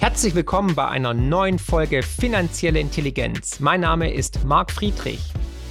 Herzlich 0.00 0.34
willkommen 0.34 0.74
bei 0.74 0.88
einer 0.88 1.12
neuen 1.12 1.58
Folge 1.58 2.02
Finanzielle 2.02 2.80
Intelligenz. 2.80 3.60
Mein 3.60 3.82
Name 3.82 4.10
ist 4.10 4.46
Marc 4.46 4.70
Friedrich. 4.70 5.20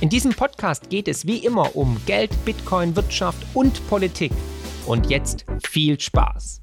In 0.01 0.09
diesem 0.09 0.33
Podcast 0.33 0.91
geht 0.91 1.07
es 1.07 1.25
wie 1.25 1.43
immer 1.43 1.75
um 1.75 1.99
Geld, 2.05 2.29
Bitcoin, 2.45 2.95
Wirtschaft 2.95 3.43
und 3.55 3.89
Politik. 3.89 4.31
Und 4.85 5.09
jetzt 5.09 5.47
viel 5.67 5.99
Spaß. 5.99 6.61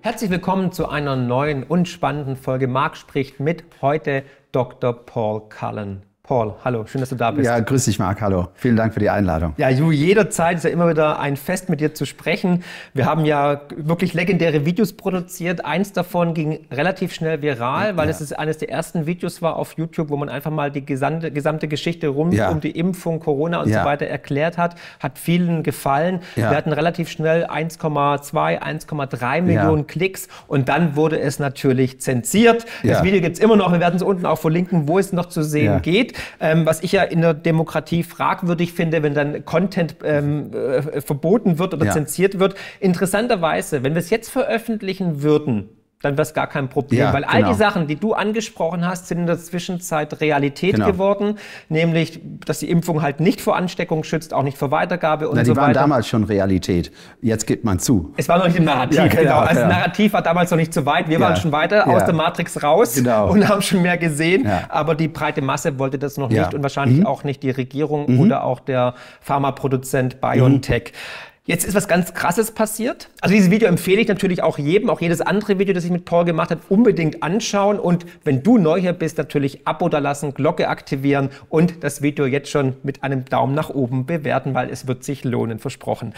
Herzlich 0.00 0.30
willkommen 0.30 0.72
zu 0.72 0.88
einer 0.88 1.14
neuen 1.14 1.62
und 1.62 1.86
spannenden 1.86 2.34
Folge. 2.34 2.66
Marc 2.66 2.96
spricht 2.96 3.38
mit 3.38 3.62
heute 3.82 4.24
Dr. 4.50 4.94
Paul 4.94 5.48
Cullen. 5.48 6.09
Paul, 6.30 6.54
hallo, 6.64 6.86
schön, 6.86 7.00
dass 7.00 7.08
du 7.08 7.16
da 7.16 7.32
bist. 7.32 7.44
Ja, 7.44 7.58
grüß 7.58 7.86
dich, 7.86 7.98
Marc, 7.98 8.20
hallo. 8.20 8.50
Vielen 8.54 8.76
Dank 8.76 8.94
für 8.94 9.00
die 9.00 9.10
Einladung. 9.10 9.52
Ja, 9.56 9.68
Ju, 9.68 9.90
jederzeit 9.90 10.58
ist 10.58 10.62
ja 10.62 10.70
immer 10.70 10.88
wieder 10.88 11.18
ein 11.18 11.36
Fest, 11.36 11.68
mit 11.68 11.80
dir 11.80 11.92
zu 11.92 12.06
sprechen. 12.06 12.62
Wir 12.94 13.06
haben 13.06 13.24
ja 13.24 13.62
wirklich 13.76 14.14
legendäre 14.14 14.64
Videos 14.64 14.92
produziert. 14.92 15.64
Eins 15.64 15.92
davon 15.92 16.32
ging 16.32 16.60
relativ 16.70 17.12
schnell 17.14 17.42
viral, 17.42 17.96
weil 17.96 18.08
ja. 18.08 18.14
es 18.14 18.32
eines 18.32 18.58
der 18.58 18.70
ersten 18.70 19.06
Videos 19.06 19.42
war 19.42 19.56
auf 19.56 19.72
YouTube, 19.76 20.08
wo 20.08 20.16
man 20.16 20.28
einfach 20.28 20.52
mal 20.52 20.70
die 20.70 20.86
gesamte, 20.86 21.32
gesamte 21.32 21.66
Geschichte 21.66 22.06
rund 22.06 22.32
ja. 22.32 22.50
um 22.50 22.60
die 22.60 22.78
Impfung, 22.78 23.18
Corona 23.18 23.62
und 23.62 23.68
ja. 23.68 23.80
so 23.80 23.88
weiter 23.88 24.06
erklärt 24.06 24.56
hat. 24.56 24.76
Hat 25.00 25.18
vielen 25.18 25.64
gefallen. 25.64 26.20
Wir 26.36 26.50
hatten 26.50 26.72
relativ 26.72 27.10
schnell 27.10 27.46
1,2, 27.46 28.62
1,3 28.62 29.42
Millionen 29.42 29.88
Klicks 29.88 30.28
und 30.46 30.68
dann 30.68 30.94
wurde 30.94 31.18
es 31.18 31.40
natürlich 31.40 32.00
zensiert. 32.00 32.66
Das 32.84 33.02
Video 33.02 33.20
gibt 33.20 33.34
es 33.34 33.42
immer 33.42 33.56
noch. 33.56 33.72
Wir 33.72 33.80
werden 33.80 33.96
es 33.96 34.02
unten 34.04 34.26
auch 34.26 34.38
verlinken, 34.38 34.86
wo 34.86 35.00
es 35.00 35.12
noch 35.12 35.26
zu 35.26 35.42
sehen 35.42 35.82
geht. 35.82 36.19
Ähm, 36.40 36.66
was 36.66 36.82
ich 36.82 36.92
ja 36.92 37.02
in 37.02 37.20
der 37.20 37.34
Demokratie 37.34 38.02
fragwürdig 38.02 38.72
finde, 38.72 39.02
wenn 39.02 39.14
dann 39.14 39.44
Content 39.44 39.96
ähm, 40.04 40.52
äh, 40.52 41.00
verboten 41.00 41.58
wird 41.58 41.74
oder 41.74 41.86
ja. 41.86 41.92
zensiert 41.92 42.38
wird. 42.38 42.54
Interessanterweise, 42.80 43.82
wenn 43.82 43.94
wir 43.94 44.00
es 44.00 44.10
jetzt 44.10 44.30
veröffentlichen 44.30 45.22
würden, 45.22 45.68
dann 46.02 46.14
wäre 46.14 46.22
es 46.22 46.32
gar 46.32 46.46
kein 46.46 46.68
Problem. 46.68 47.00
Ja, 47.00 47.12
Weil 47.12 47.24
all 47.24 47.38
genau. 47.38 47.52
die 47.52 47.58
Sachen, 47.58 47.86
die 47.86 47.96
du 47.96 48.14
angesprochen 48.14 48.86
hast, 48.86 49.08
sind 49.08 49.18
in 49.18 49.26
der 49.26 49.38
Zwischenzeit 49.38 50.20
Realität 50.20 50.76
genau. 50.76 50.86
geworden. 50.86 51.36
Nämlich, 51.68 52.20
dass 52.46 52.60
die 52.60 52.70
Impfung 52.70 53.02
halt 53.02 53.20
nicht 53.20 53.40
vor 53.40 53.56
Ansteckung 53.56 54.02
schützt, 54.02 54.32
auch 54.32 54.42
nicht 54.42 54.56
vor 54.56 54.70
Weitergabe 54.70 55.28
und 55.28 55.36
Na, 55.36 55.44
so 55.44 55.50
weiter. 55.50 55.60
Die 55.60 55.66
waren 55.66 55.74
damals 55.74 56.08
schon 56.08 56.24
Realität. 56.24 56.90
Jetzt 57.20 57.46
gibt 57.46 57.64
man 57.64 57.78
zu. 57.78 58.14
Es 58.16 58.28
war 58.28 58.38
noch 58.38 58.46
nicht 58.46 58.56
im 58.56 58.64
Narrativ, 58.64 58.96
ja, 58.96 59.06
genau. 59.08 59.20
genau. 59.20 59.38
Also 59.40 59.60
ja. 59.60 59.68
Das 59.68 59.76
Narrativ 59.76 60.12
war 60.14 60.22
damals 60.22 60.50
noch 60.50 60.58
nicht 60.58 60.72
so 60.72 60.86
weit. 60.86 61.08
Wir 61.08 61.20
waren 61.20 61.36
schon 61.36 61.52
weiter 61.52 61.86
aus 61.86 62.04
der 62.04 62.14
Matrix 62.14 62.62
raus 62.62 62.94
genau. 62.94 63.30
und 63.30 63.46
haben 63.46 63.60
schon 63.60 63.82
mehr 63.82 63.98
gesehen. 63.98 64.48
Aber 64.68 64.94
die 64.94 65.08
breite 65.08 65.42
Masse 65.42 65.78
wollte 65.78 65.98
das 65.98 66.16
noch 66.16 66.30
nicht 66.30 66.54
und 66.54 66.62
wahrscheinlich 66.62 67.00
mhm. 67.00 67.06
auch 67.06 67.24
nicht 67.24 67.42
die 67.42 67.50
Regierung 67.50 68.10
mhm. 68.10 68.20
oder 68.20 68.44
auch 68.44 68.60
der 68.60 68.94
Pharmaproduzent 69.20 70.20
BioNTech. 70.20 70.92
Mhm. 70.92 71.29
Jetzt 71.50 71.64
ist 71.64 71.74
was 71.74 71.88
ganz 71.88 72.14
Krasses 72.14 72.52
passiert. 72.52 73.08
Also 73.20 73.34
dieses 73.34 73.50
Video 73.50 73.66
empfehle 73.66 74.00
ich 74.00 74.06
natürlich 74.06 74.40
auch 74.40 74.56
jedem, 74.56 74.88
auch 74.88 75.00
jedes 75.00 75.20
andere 75.20 75.58
Video, 75.58 75.74
das 75.74 75.84
ich 75.84 75.90
mit 75.90 76.04
Paul 76.04 76.24
gemacht 76.24 76.52
habe, 76.52 76.60
unbedingt 76.68 77.24
anschauen. 77.24 77.80
Und 77.80 78.06
wenn 78.22 78.44
du 78.44 78.56
neu 78.56 78.80
hier 78.80 78.92
bist, 78.92 79.18
natürlich 79.18 79.66
Abo 79.66 79.88
da 79.88 79.98
lassen, 79.98 80.32
Glocke 80.32 80.68
aktivieren 80.68 81.30
und 81.48 81.82
das 81.82 82.02
Video 82.02 82.24
jetzt 82.24 82.50
schon 82.50 82.76
mit 82.84 83.02
einem 83.02 83.24
Daumen 83.24 83.56
nach 83.56 83.68
oben 83.68 84.06
bewerten, 84.06 84.54
weil 84.54 84.70
es 84.70 84.86
wird 84.86 85.02
sich 85.02 85.24
lohnen, 85.24 85.58
versprochen. 85.58 86.14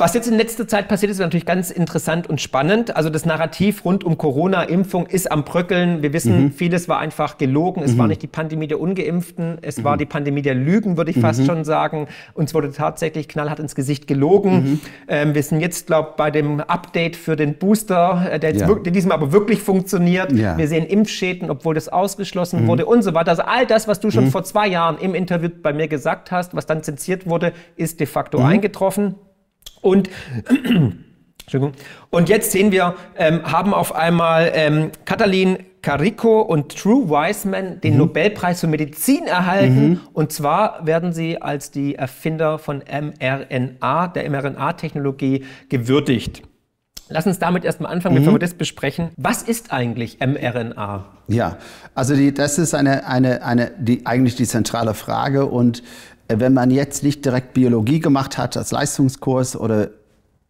Was 0.00 0.14
jetzt 0.14 0.28
in 0.28 0.36
letzter 0.36 0.68
Zeit 0.68 0.86
passiert 0.86 1.10
ist, 1.10 1.16
ist 1.16 1.24
natürlich 1.24 1.44
ganz 1.44 1.72
interessant 1.72 2.28
und 2.28 2.40
spannend. 2.40 2.94
Also 2.94 3.10
das 3.10 3.26
Narrativ 3.26 3.84
rund 3.84 4.04
um 4.04 4.16
Corona-Impfung 4.16 5.08
ist 5.08 5.30
am 5.32 5.42
Bröckeln. 5.42 6.02
Wir 6.02 6.12
wissen, 6.12 6.44
mhm. 6.44 6.52
vieles 6.52 6.88
war 6.88 7.00
einfach 7.00 7.36
gelogen. 7.36 7.82
Es 7.82 7.94
mhm. 7.94 7.98
war 7.98 8.06
nicht 8.06 8.22
die 8.22 8.28
Pandemie 8.28 8.68
der 8.68 8.78
Ungeimpften, 8.78 9.58
es 9.60 9.78
mhm. 9.78 9.84
war 9.84 9.96
die 9.96 10.06
Pandemie 10.06 10.42
der 10.42 10.54
Lügen, 10.54 10.96
würde 10.96 11.10
ich 11.10 11.18
fast 11.18 11.40
mhm. 11.40 11.46
schon 11.46 11.64
sagen. 11.64 12.06
Uns 12.34 12.54
wurde 12.54 12.70
tatsächlich 12.70 13.26
knallhart 13.26 13.58
ins 13.58 13.74
Gesicht 13.74 14.06
gelogen. 14.06 14.52
Mhm. 14.52 14.80
Ähm, 15.08 15.34
wir 15.34 15.42
sind 15.42 15.60
jetzt, 15.60 15.88
glaube 15.88 16.10
ich, 16.10 16.16
bei 16.16 16.30
dem 16.30 16.60
Update 16.60 17.16
für 17.16 17.34
den 17.34 17.54
Booster, 17.54 18.30
äh, 18.30 18.38
der, 18.38 18.50
jetzt 18.50 18.60
ja. 18.60 18.68
wirklich, 18.68 18.94
diesem 18.94 19.10
aber 19.10 19.32
wirklich 19.32 19.60
funktioniert. 19.60 20.30
Ja. 20.30 20.56
Wir 20.56 20.68
sehen 20.68 20.86
Impfschäden, 20.86 21.50
obwohl 21.50 21.74
das 21.74 21.88
ausgeschlossen 21.88 22.62
mhm. 22.62 22.66
wurde 22.68 22.86
und 22.86 23.02
so 23.02 23.14
weiter. 23.14 23.30
Also 23.30 23.42
all 23.42 23.66
das, 23.66 23.88
was 23.88 23.98
du 23.98 24.12
schon 24.12 24.30
vor 24.30 24.44
zwei 24.44 24.68
Jahren 24.68 24.96
im 24.98 25.16
Interview 25.16 25.48
bei 25.60 25.72
mir 25.72 25.88
gesagt 25.88 26.30
hast, 26.30 26.54
was 26.54 26.66
dann 26.66 26.84
zensiert 26.84 27.26
wurde, 27.26 27.52
ist 27.74 27.98
de 27.98 28.06
facto 28.06 28.38
eingetroffen. 28.38 29.16
Und 29.80 30.10
Und 32.10 32.28
jetzt 32.28 32.52
sehen 32.52 32.72
wir, 32.72 32.94
ähm, 33.16 33.42
haben 33.50 33.72
auf 33.72 33.94
einmal 33.94 34.50
ähm, 34.54 34.90
Katalin 35.04 35.58
Carico 35.82 36.42
und 36.42 36.76
True 36.76 37.08
Wiseman 37.08 37.80
den 37.80 37.92
mhm. 37.94 37.98
Nobelpreis 38.00 38.60
für 38.60 38.66
Medizin 38.66 39.26
erhalten. 39.26 39.88
Mhm. 39.88 40.00
Und 40.12 40.32
zwar 40.32 40.84
werden 40.86 41.12
sie 41.12 41.40
als 41.40 41.70
die 41.70 41.94
Erfinder 41.94 42.58
von 42.58 42.82
mRNA, 42.82 44.08
der 44.08 44.30
mRNA-Technologie, 44.30 45.44
gewürdigt. 45.68 46.42
Lass 47.10 47.26
uns 47.26 47.38
damit 47.38 47.64
erstmal 47.64 47.90
anfangen, 47.92 48.16
mhm. 48.16 48.20
bevor 48.20 48.34
wir 48.34 48.38
das 48.38 48.54
besprechen. 48.54 49.10
Was 49.16 49.42
ist 49.42 49.72
eigentlich 49.72 50.18
mRNA? 50.20 51.06
Ja, 51.28 51.56
also 51.94 52.14
die, 52.14 52.34
das 52.34 52.58
ist 52.58 52.74
eine, 52.74 53.06
eine, 53.06 53.42
eine, 53.42 53.70
die, 53.78 54.04
eigentlich 54.04 54.34
die 54.34 54.46
zentrale 54.46 54.92
Frage. 54.92 55.46
Und 55.46 55.82
wenn 56.28 56.52
man 56.54 56.70
jetzt 56.70 57.02
nicht 57.02 57.24
direkt 57.24 57.54
Biologie 57.54 58.00
gemacht 58.00 58.38
hat 58.38 58.56
als 58.56 58.70
Leistungskurs 58.70 59.56
oder 59.56 59.90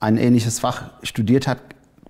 ein 0.00 0.16
ähnliches 0.16 0.58
Fach 0.58 0.90
studiert 1.02 1.46
hat, 1.46 1.58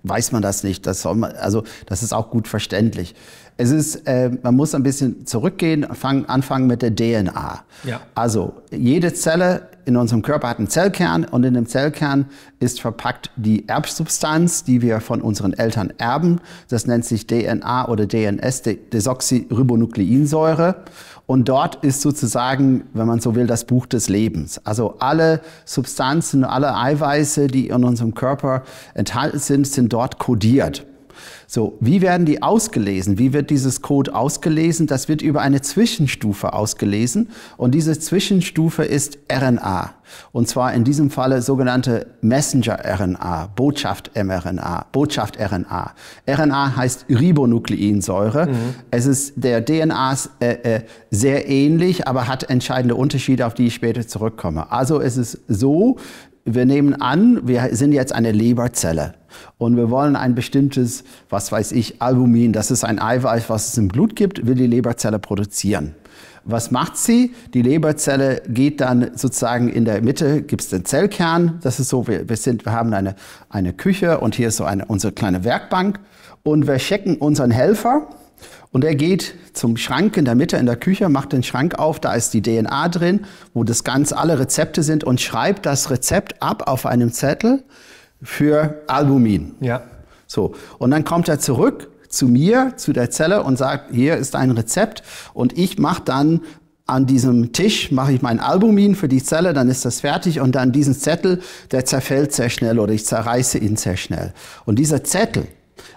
weiß 0.03 0.31
man 0.31 0.41
das 0.41 0.63
nicht. 0.63 0.85
Das, 0.87 1.03
man, 1.03 1.31
also, 1.33 1.63
das 1.85 2.03
ist 2.03 2.13
auch 2.13 2.29
gut 2.29 2.47
verständlich. 2.47 3.15
Es 3.57 3.71
ist, 3.71 4.07
äh, 4.07 4.31
man 4.41 4.55
muss 4.55 4.73
ein 4.73 4.83
bisschen 4.83 5.25
zurückgehen, 5.25 5.85
fang, 5.93 6.25
anfangen 6.25 6.67
mit 6.67 6.81
der 6.81 6.95
DNA. 6.95 7.63
Ja. 7.83 8.01
Also 8.15 8.53
jede 8.71 9.13
Zelle 9.13 9.68
in 9.85 9.97
unserem 9.97 10.21
Körper 10.21 10.49
hat 10.49 10.59
einen 10.59 10.69
Zellkern 10.69 11.25
und 11.25 11.43
in 11.43 11.53
dem 11.53 11.67
Zellkern 11.67 12.25
ist 12.59 12.81
verpackt 12.81 13.31
die 13.35 13.67
Erbsubstanz, 13.67 14.63
die 14.63 14.81
wir 14.81 14.99
von 14.99 15.21
unseren 15.21 15.53
Eltern 15.53 15.91
erben. 15.97 16.41
Das 16.69 16.85
nennt 16.85 17.05
sich 17.05 17.27
DNA 17.27 17.87
oder 17.87 18.05
DNS, 18.05 18.63
Desoxyribonukleinsäure. 18.93 20.83
Und 21.25 21.47
dort 21.47 21.83
ist 21.83 22.01
sozusagen, 22.01 22.85
wenn 22.93 23.05
man 23.05 23.19
so 23.19 23.35
will, 23.35 23.45
das 23.45 23.65
Buch 23.65 23.85
des 23.85 24.09
Lebens. 24.09 24.59
Also 24.65 24.95
alle 24.99 25.41
Substanzen, 25.63 26.43
alle 26.43 26.75
Eiweiße, 26.75 27.47
die 27.47 27.67
in 27.67 27.83
unserem 27.83 28.15
Körper 28.15 28.63
enthalten 28.95 29.37
sind, 29.37 29.67
sind 29.67 29.93
dort 29.93 30.17
kodiert. 30.17 30.85
So, 31.51 31.79
wie 31.79 32.01
werden 32.03 32.27
die 32.27 32.43
ausgelesen? 32.43 33.17
Wie 33.17 33.33
wird 33.33 33.49
dieses 33.49 33.81
Code 33.81 34.13
ausgelesen? 34.13 34.85
Das 34.85 35.09
wird 35.09 35.23
über 35.23 35.41
eine 35.41 35.63
Zwischenstufe 35.63 36.53
ausgelesen 36.53 37.29
und 37.57 37.73
diese 37.73 37.97
Zwischenstufe 37.97 38.83
ist 38.83 39.17
RNA. 39.31 39.95
Und 40.31 40.47
zwar 40.47 40.73
in 40.75 40.83
diesem 40.83 41.09
Falle 41.09 41.41
sogenannte 41.41 42.05
Messenger-RNA, 42.21 43.47
Botschaft-mRNA, 43.55 44.85
Botschaft-RNA. 44.91 45.93
RNA 46.27 46.75
heißt 46.75 47.05
Ribonukleinsäure. 47.09 48.45
Mhm. 48.45 48.75
Es 48.91 49.07
ist 49.07 49.33
der 49.35 49.65
DNA 49.65 50.17
äh, 50.39 50.45
äh, 50.45 50.81
sehr 51.09 51.49
ähnlich, 51.49 52.07
aber 52.07 52.27
hat 52.27 52.47
entscheidende 52.51 52.93
Unterschiede, 52.93 53.47
auf 53.47 53.55
die 53.55 53.67
ich 53.67 53.73
später 53.73 54.07
zurückkomme. 54.07 54.71
Also 54.71 55.01
es 55.01 55.17
ist 55.17 55.39
so, 55.47 55.97
wir 56.55 56.65
nehmen 56.65 56.99
an, 57.01 57.47
wir 57.47 57.69
sind 57.75 57.91
jetzt 57.91 58.13
eine 58.13 58.31
Leberzelle 58.31 59.13
und 59.57 59.77
wir 59.77 59.89
wollen 59.89 60.15
ein 60.15 60.35
bestimmtes, 60.35 61.03
was 61.29 61.51
weiß 61.51 61.71
ich, 61.71 62.01
Albumin, 62.01 62.53
das 62.53 62.71
ist 62.71 62.83
ein 62.83 62.99
Eiweiß, 62.99 63.49
was 63.49 63.69
es 63.69 63.77
im 63.77 63.87
Blut 63.87 64.15
gibt, 64.15 64.45
will 64.45 64.55
die 64.55 64.67
Leberzelle 64.67 65.19
produzieren. 65.19 65.95
Was 66.45 66.71
macht 66.71 66.97
sie? 66.97 67.33
Die 67.53 67.61
Leberzelle 67.61 68.41
geht 68.47 68.81
dann 68.81 69.11
sozusagen 69.15 69.69
in 69.69 69.85
der 69.85 70.01
Mitte, 70.01 70.41
gibt 70.41 70.61
es 70.61 70.69
den 70.69 70.85
Zellkern, 70.85 71.59
das 71.61 71.79
ist 71.79 71.89
so, 71.89 72.07
wir, 72.07 72.27
wir, 72.27 72.37
sind, 72.37 72.65
wir 72.65 72.71
haben 72.71 72.93
eine, 72.93 73.15
eine 73.49 73.73
Küche 73.73 74.19
und 74.19 74.35
hier 74.35 74.47
ist 74.47 74.57
so 74.57 74.63
eine, 74.63 74.85
unsere 74.85 75.13
kleine 75.13 75.43
Werkbank 75.43 75.99
und 76.43 76.67
wir 76.67 76.77
checken 76.77 77.17
unseren 77.17 77.51
Helfer, 77.51 78.07
und 78.71 78.83
er 78.83 78.95
geht 78.95 79.35
zum 79.53 79.77
Schrank 79.77 80.17
in 80.17 80.25
der 80.25 80.35
Mitte 80.35 80.57
in 80.57 80.65
der 80.65 80.75
Küche, 80.75 81.09
macht 81.09 81.33
den 81.33 81.43
Schrank 81.43 81.79
auf, 81.79 81.99
da 81.99 82.13
ist 82.13 82.33
die 82.33 82.41
DNA 82.41 82.89
drin, 82.89 83.25
wo 83.53 83.63
das 83.63 83.83
ganz 83.83 84.13
alle 84.13 84.39
Rezepte 84.39 84.83
sind 84.83 85.03
und 85.03 85.21
schreibt 85.21 85.65
das 85.65 85.89
Rezept 85.89 86.41
ab 86.41 86.67
auf 86.67 86.85
einem 86.85 87.11
Zettel 87.11 87.63
für 88.21 88.81
Albumin. 88.87 89.55
Ja. 89.59 89.83
So. 90.27 90.53
Und 90.77 90.91
dann 90.91 91.03
kommt 91.03 91.27
er 91.27 91.39
zurück 91.39 91.89
zu 92.09 92.27
mir, 92.27 92.73
zu 92.75 92.93
der 92.93 93.09
Zelle 93.09 93.43
und 93.43 93.57
sagt, 93.57 93.91
hier 93.93 94.17
ist 94.17 94.35
ein 94.35 94.51
Rezept 94.51 95.03
und 95.33 95.57
ich 95.57 95.77
mache 95.77 96.03
dann 96.03 96.41
an 96.89 97.05
diesem 97.05 97.53
Tisch 97.53 97.91
mache 97.91 98.13
ich 98.13 98.23
mein 98.23 98.39
Albumin 98.39 98.95
für 98.95 99.07
die 99.07 99.23
Zelle, 99.23 99.53
dann 99.53 99.69
ist 99.69 99.85
das 99.85 100.01
fertig 100.01 100.39
und 100.39 100.55
dann 100.55 100.71
diesen 100.71 100.95
Zettel, 100.95 101.39
der 101.71 101.85
zerfällt 101.85 102.33
sehr 102.33 102.49
schnell 102.49 102.79
oder 102.79 102.93
ich 102.93 103.05
zerreiße 103.05 103.59
ihn 103.59 103.75
sehr 103.75 103.95
schnell. 103.95 104.33
Und 104.65 104.79
dieser 104.79 105.03
Zettel, 105.03 105.47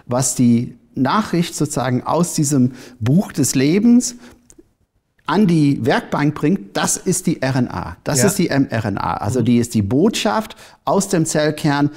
was 0.05 0.35
die 0.35 0.77
Nachricht 0.95 1.55
sozusagen 1.55 2.03
aus 2.03 2.33
diesem 2.33 2.73
Buch 2.99 3.31
des 3.31 3.55
Lebens 3.55 4.15
an 5.25 5.47
die 5.47 5.85
Werkbank 5.85 6.35
bringt, 6.35 6.75
das 6.75 6.97
ist 6.97 7.27
die 7.27 7.39
RNA. 7.43 7.97
Das 8.03 8.19
ja. 8.19 8.27
ist 8.27 8.39
die 8.39 8.49
mRNA. 8.49 9.17
Also 9.17 9.41
die 9.41 9.57
ist 9.57 9.73
die 9.73 9.81
Botschaft 9.81 10.57
aus 10.83 11.07
dem 11.07 11.25
Zellkern 11.25 11.91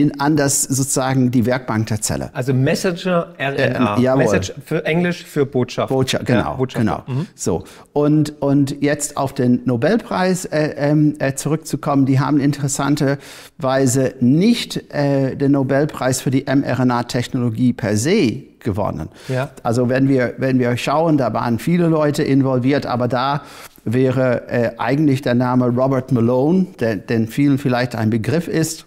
in, 0.00 0.20
an 0.20 0.36
das 0.36 0.62
sozusagen 0.62 1.30
die 1.30 1.46
Werkbank 1.46 1.86
der 1.88 2.00
Zelle. 2.00 2.30
Also 2.32 2.54
Messenger 2.54 3.28
RNA. 3.38 3.96
Äh, 3.96 4.16
Message 4.16 4.52
für 4.64 4.84
Englisch 4.84 5.24
für 5.24 5.46
Botschaft. 5.46 5.88
Botschaft, 5.90 6.26
genau. 6.26 6.40
Ja, 6.40 6.52
Botschaft. 6.52 6.84
genau. 6.84 7.02
Mhm. 7.06 7.26
So. 7.34 7.64
Und, 7.92 8.40
und 8.40 8.82
jetzt 8.82 9.16
auf 9.16 9.34
den 9.34 9.62
Nobelpreis 9.64 10.44
äh, 10.46 10.74
ähm, 10.76 11.14
äh, 11.18 11.34
zurückzukommen, 11.34 12.06
die 12.06 12.20
haben 12.20 12.40
interessanterweise 12.40 14.14
nicht 14.20 14.92
äh, 14.92 15.36
den 15.36 15.52
Nobelpreis 15.52 16.20
für 16.20 16.30
die 16.30 16.44
mRNA-Technologie 16.44 17.72
per 17.72 17.96
se 17.96 18.42
gewonnen. 18.60 19.08
Ja. 19.28 19.50
Also 19.62 19.88
wenn 19.88 20.08
wir, 20.08 20.34
wenn 20.38 20.58
wir 20.58 20.76
schauen, 20.76 21.16
da 21.18 21.32
waren 21.32 21.58
viele 21.58 21.86
Leute 21.88 22.22
involviert, 22.22 22.86
aber 22.86 23.08
da 23.08 23.42
wäre 23.84 24.48
äh, 24.48 24.72
eigentlich 24.78 25.22
der 25.22 25.34
Name 25.34 25.68
Robert 25.68 26.12
Malone, 26.12 26.66
der, 26.78 26.96
den 26.96 27.26
vielen 27.26 27.58
vielleicht 27.58 27.94
ein 27.94 28.10
Begriff 28.10 28.48
ist, 28.48 28.86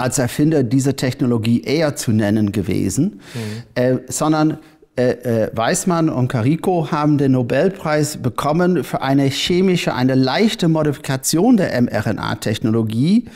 als 0.00 0.18
Erfinder 0.18 0.62
dieser 0.62 0.96
Technologie 0.96 1.62
eher 1.62 1.96
zu 1.96 2.12
nennen 2.12 2.52
gewesen, 2.52 3.20
mhm. 3.34 3.82
äh, 3.82 3.98
sondern 4.08 4.58
äh, 4.96 5.44
äh, 5.44 5.50
Weismann 5.54 6.08
und 6.08 6.28
Carico 6.28 6.90
haben 6.90 7.16
den 7.16 7.32
Nobelpreis 7.32 8.18
bekommen 8.18 8.84
für 8.84 9.00
eine 9.00 9.24
chemische, 9.24 9.94
eine 9.94 10.14
leichte 10.14 10.68
Modifikation 10.68 11.56
der 11.56 11.80
mRNA-Technologie 11.80 13.26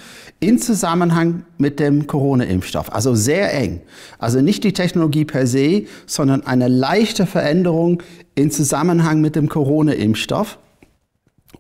in 0.41 0.59
Zusammenhang 0.59 1.45
mit 1.57 1.81
dem 1.81 2.07
Corona-Impfstoff. 2.07 2.93
Also 2.93 3.15
sehr 3.15 3.55
eng. 3.55 3.81
Also 4.19 4.43
nicht 4.43 4.63
die 4.65 4.73
Technologie 4.73 5.25
per 5.25 5.47
se, 5.47 5.85
sondern 6.07 6.45
eine 6.45 6.69
leichte 6.69 7.25
Veränderung 7.25 8.03
in 8.35 8.51
Zusammenhang 8.51 9.23
mit 9.23 9.37
dem 9.37 9.49
Corona-Impfstoff. 9.49 10.59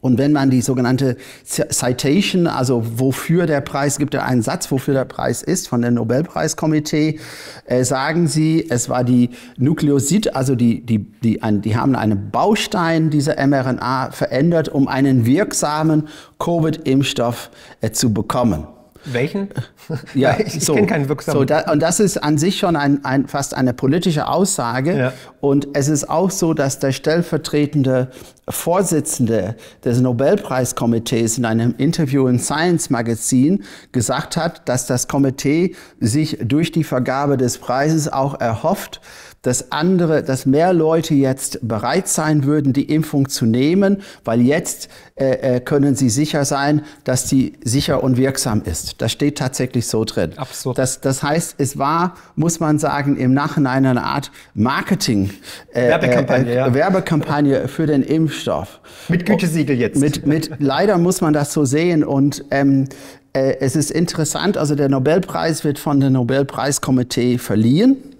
Und 0.04 0.18
wenn 0.18 0.32
man 0.32 0.50
die 0.50 0.60
sogenannte 0.60 1.16
Citation, 1.46 2.46
also 2.46 2.82
wofür 2.98 3.46
der 3.46 3.62
Preis, 3.62 3.96
gibt 3.96 4.12
er 4.12 4.26
einen 4.26 4.42
Satz, 4.42 4.70
wofür 4.70 4.92
der 4.92 5.06
Preis 5.06 5.42
ist 5.42 5.66
von 5.66 5.80
dem 5.80 5.94
Nobelpreiskomitee, 5.94 7.20
äh, 7.64 7.84
sagen 7.84 8.26
sie, 8.26 8.66
es 8.68 8.90
war 8.90 9.02
die 9.02 9.30
Nukleosid, 9.56 10.36
also 10.36 10.56
die, 10.56 10.84
die, 10.84 10.98
die, 11.22 11.42
ein, 11.42 11.62
die 11.62 11.74
haben 11.74 11.96
einen 11.96 12.30
Baustein 12.30 13.08
dieser 13.08 13.36
mRNA 13.46 14.10
verändert, 14.10 14.68
um 14.68 14.88
einen 14.88 15.24
wirksamen 15.24 16.08
Covid-Impfstoff 16.38 17.48
äh, 17.80 17.90
zu 17.90 18.12
bekommen. 18.12 18.66
Welchen? 19.04 19.48
Ja, 20.14 20.38
ich, 20.46 20.64
so, 20.64 20.74
kenne 20.74 20.86
keinen 20.86 21.08
wirksamen. 21.08 21.40
So, 21.40 21.44
da, 21.44 21.70
und 21.70 21.80
das 21.80 22.00
ist 22.00 22.16
an 22.22 22.38
sich 22.38 22.58
schon 22.58 22.74
ein, 22.74 23.04
ein, 23.04 23.28
fast 23.28 23.54
eine 23.54 23.74
politische 23.74 24.28
Aussage. 24.28 24.96
Ja. 24.96 25.12
Und 25.40 25.68
es 25.74 25.88
ist 25.88 26.08
auch 26.08 26.30
so, 26.30 26.54
dass 26.54 26.78
der 26.78 26.92
stellvertretende 26.92 28.10
Vorsitzende 28.48 29.56
des 29.84 30.00
Nobelpreiskomitees 30.00 31.36
in 31.36 31.44
einem 31.44 31.74
Interview 31.76 32.26
in 32.28 32.38
Science 32.38 32.88
Magazine 32.88 33.58
gesagt 33.92 34.38
hat, 34.38 34.68
dass 34.68 34.86
das 34.86 35.06
Komitee 35.06 35.74
sich 36.00 36.38
durch 36.42 36.72
die 36.72 36.84
Vergabe 36.84 37.36
des 37.36 37.58
Preises 37.58 38.10
auch 38.10 38.40
erhofft, 38.40 39.00
dass 39.44 39.70
andere, 39.70 40.22
dass 40.22 40.46
mehr 40.46 40.72
Leute 40.72 41.14
jetzt 41.14 41.60
bereit 41.62 42.08
sein 42.08 42.44
würden, 42.44 42.72
die 42.72 42.84
Impfung 42.92 43.28
zu 43.28 43.46
nehmen, 43.46 44.02
weil 44.24 44.40
jetzt 44.40 44.88
äh, 45.16 45.56
äh, 45.56 45.60
können 45.60 45.94
sie 45.94 46.08
sicher 46.08 46.44
sein, 46.44 46.82
dass 47.04 47.26
die 47.26 47.52
sicher 47.62 48.02
und 48.02 48.16
wirksam 48.16 48.62
ist. 48.64 49.00
Das 49.00 49.12
steht 49.12 49.38
tatsächlich 49.38 49.86
so 49.86 50.04
drin. 50.04 50.32
Absurd. 50.36 50.78
Das, 50.78 51.00
das 51.00 51.22
heißt, 51.22 51.56
es 51.58 51.78
war, 51.78 52.14
muss 52.36 52.58
man 52.58 52.78
sagen, 52.78 53.16
im 53.16 53.34
Nachhinein 53.34 53.84
eine 53.84 54.02
Art 54.02 54.32
Marketing, 54.54 55.30
äh, 55.72 55.88
Werbekampagne, 55.88 56.50
äh, 56.50 56.56
ja. 56.56 56.74
Werbekampagne 56.74 57.68
für 57.68 57.86
den 57.86 58.02
Impfstoff. 58.02 58.80
Mit 59.08 59.26
Gütesiegel 59.26 59.76
jetzt. 59.76 60.00
Mit, 60.00 60.26
mit, 60.26 60.50
leider 60.58 60.96
muss 60.96 61.20
man 61.20 61.34
das 61.34 61.52
so 61.52 61.66
sehen 61.66 62.02
und 62.02 62.44
ähm, 62.50 62.88
äh, 63.34 63.56
es 63.60 63.76
ist 63.76 63.90
interessant, 63.90 64.56
also 64.56 64.74
der 64.74 64.88
Nobelpreis 64.88 65.64
wird 65.64 65.78
von 65.78 66.00
dem 66.00 66.14
Nobelpreiskomitee 66.14 67.38
verliehen. 67.38 68.13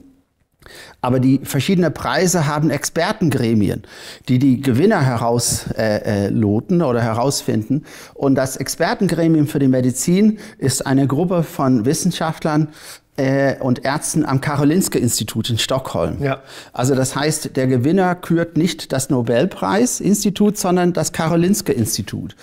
Aber 1.01 1.21
die 1.21 1.41
verschiedenen 1.43 1.93
Preise 1.93 2.47
haben 2.47 2.71
Expertengremien, 2.71 3.83
die 4.29 4.39
die 4.39 4.61
Gewinner 4.61 5.03
herausloten 5.03 6.81
äh, 6.81 6.85
äh 6.85 6.89
oder 6.89 7.03
herausfinden. 7.03 7.85
Und 8.15 8.35
das 8.35 8.57
Expertengremium 8.57 9.47
für 9.47 9.59
die 9.59 9.69
Medizin 9.69 10.39
ist 10.59 10.87
eine 10.87 11.07
Gruppe 11.07 11.43
von 11.43 11.85
Wissenschaftlern 11.85 12.69
äh, 13.17 13.57
und 13.61 13.85
Ärzten 13.85 14.25
am 14.25 14.41
Karolinska-Institut 14.41 15.51
in 15.51 15.59
Stockholm. 15.59 16.23
Ja. 16.23 16.43
Also 16.73 16.95
das 16.95 17.15
heißt, 17.15 17.57
der 17.57 17.67
Gewinner 17.67 18.15
kürt 18.15 18.57
nicht 18.57 18.93
das 18.93 19.11
Nobelpreis-Institut, 19.11 20.59
sondern 20.59 20.93
das 20.93 21.13
Karolinska-Institut. 21.13 22.35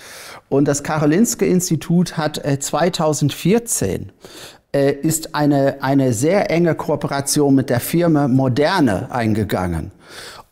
Und 0.48 0.66
das 0.68 0.82
Karolinska-Institut 0.82 2.16
hat 2.16 2.44
äh, 2.44 2.58
2014 2.58 4.12
äh, 4.74 4.92
ist 4.92 5.34
eine, 5.34 5.82
eine 5.82 6.12
sehr 6.12 6.50
enge 6.50 6.74
Kooperation 6.74 7.54
mit 7.54 7.70
der 7.70 7.80
Firma 7.80 8.28
Moderne 8.28 9.08
eingegangen. 9.10 9.90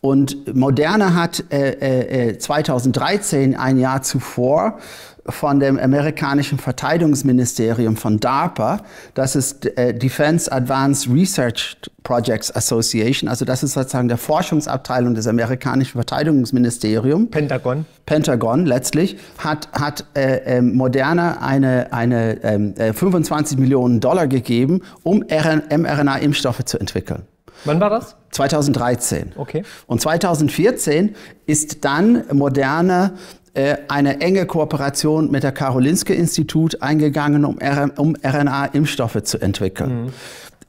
Und 0.01 0.55
Moderne 0.55 1.13
hat 1.15 1.43
äh, 1.51 2.29
äh, 2.29 2.37
2013, 2.37 3.55
ein 3.55 3.77
Jahr 3.77 4.01
zuvor, 4.01 4.79
von 5.27 5.59
dem 5.59 5.77
amerikanischen 5.77 6.57
Verteidigungsministerium 6.57 7.95
von 7.95 8.19
DARPA, 8.19 8.81
das 9.13 9.35
ist 9.35 9.65
äh, 9.77 9.93
Defense 9.93 10.51
Advanced 10.51 11.07
Research 11.13 11.77
Projects 12.03 12.53
Association, 12.55 13.29
also 13.29 13.45
das 13.45 13.61
ist 13.61 13.73
sozusagen 13.73 14.07
der 14.07 14.17
Forschungsabteilung 14.17 15.13
des 15.13 15.27
amerikanischen 15.27 15.93
Verteidigungsministeriums. 15.93 17.29
Pentagon. 17.29 17.85
Pentagon 18.07 18.65
letztlich 18.65 19.17
hat, 19.37 19.69
hat 19.73 20.05
äh, 20.15 20.57
äh, 20.57 20.61
Moderna 20.61 21.37
eine, 21.41 21.93
eine 21.93 22.43
äh, 22.43 22.93
25 22.93 23.59
Millionen 23.59 23.99
Dollar 23.99 24.27
gegeben, 24.27 24.81
um 25.03 25.19
mRNA-Impfstoffe 25.19 26.65
zu 26.65 26.79
entwickeln. 26.79 27.21
Wann 27.65 27.79
war 27.79 27.89
das? 27.89 28.15
2013. 28.31 29.33
Okay. 29.35 29.63
Und 29.87 30.01
2014 30.01 31.15
ist 31.45 31.83
dann 31.83 32.23
Moderna 32.31 33.13
äh, 33.53 33.77
eine 33.89 34.21
enge 34.21 34.45
Kooperation 34.45 35.29
mit 35.29 35.43
der 35.43 35.51
Karolinska-Institut 35.51 36.81
eingegangen, 36.81 37.43
um, 37.45 37.57
um 37.97 38.15
RNA-Impfstoffe 38.15 39.23
zu 39.23 39.39
entwickeln. 39.39 40.05
Mhm. 40.05 40.13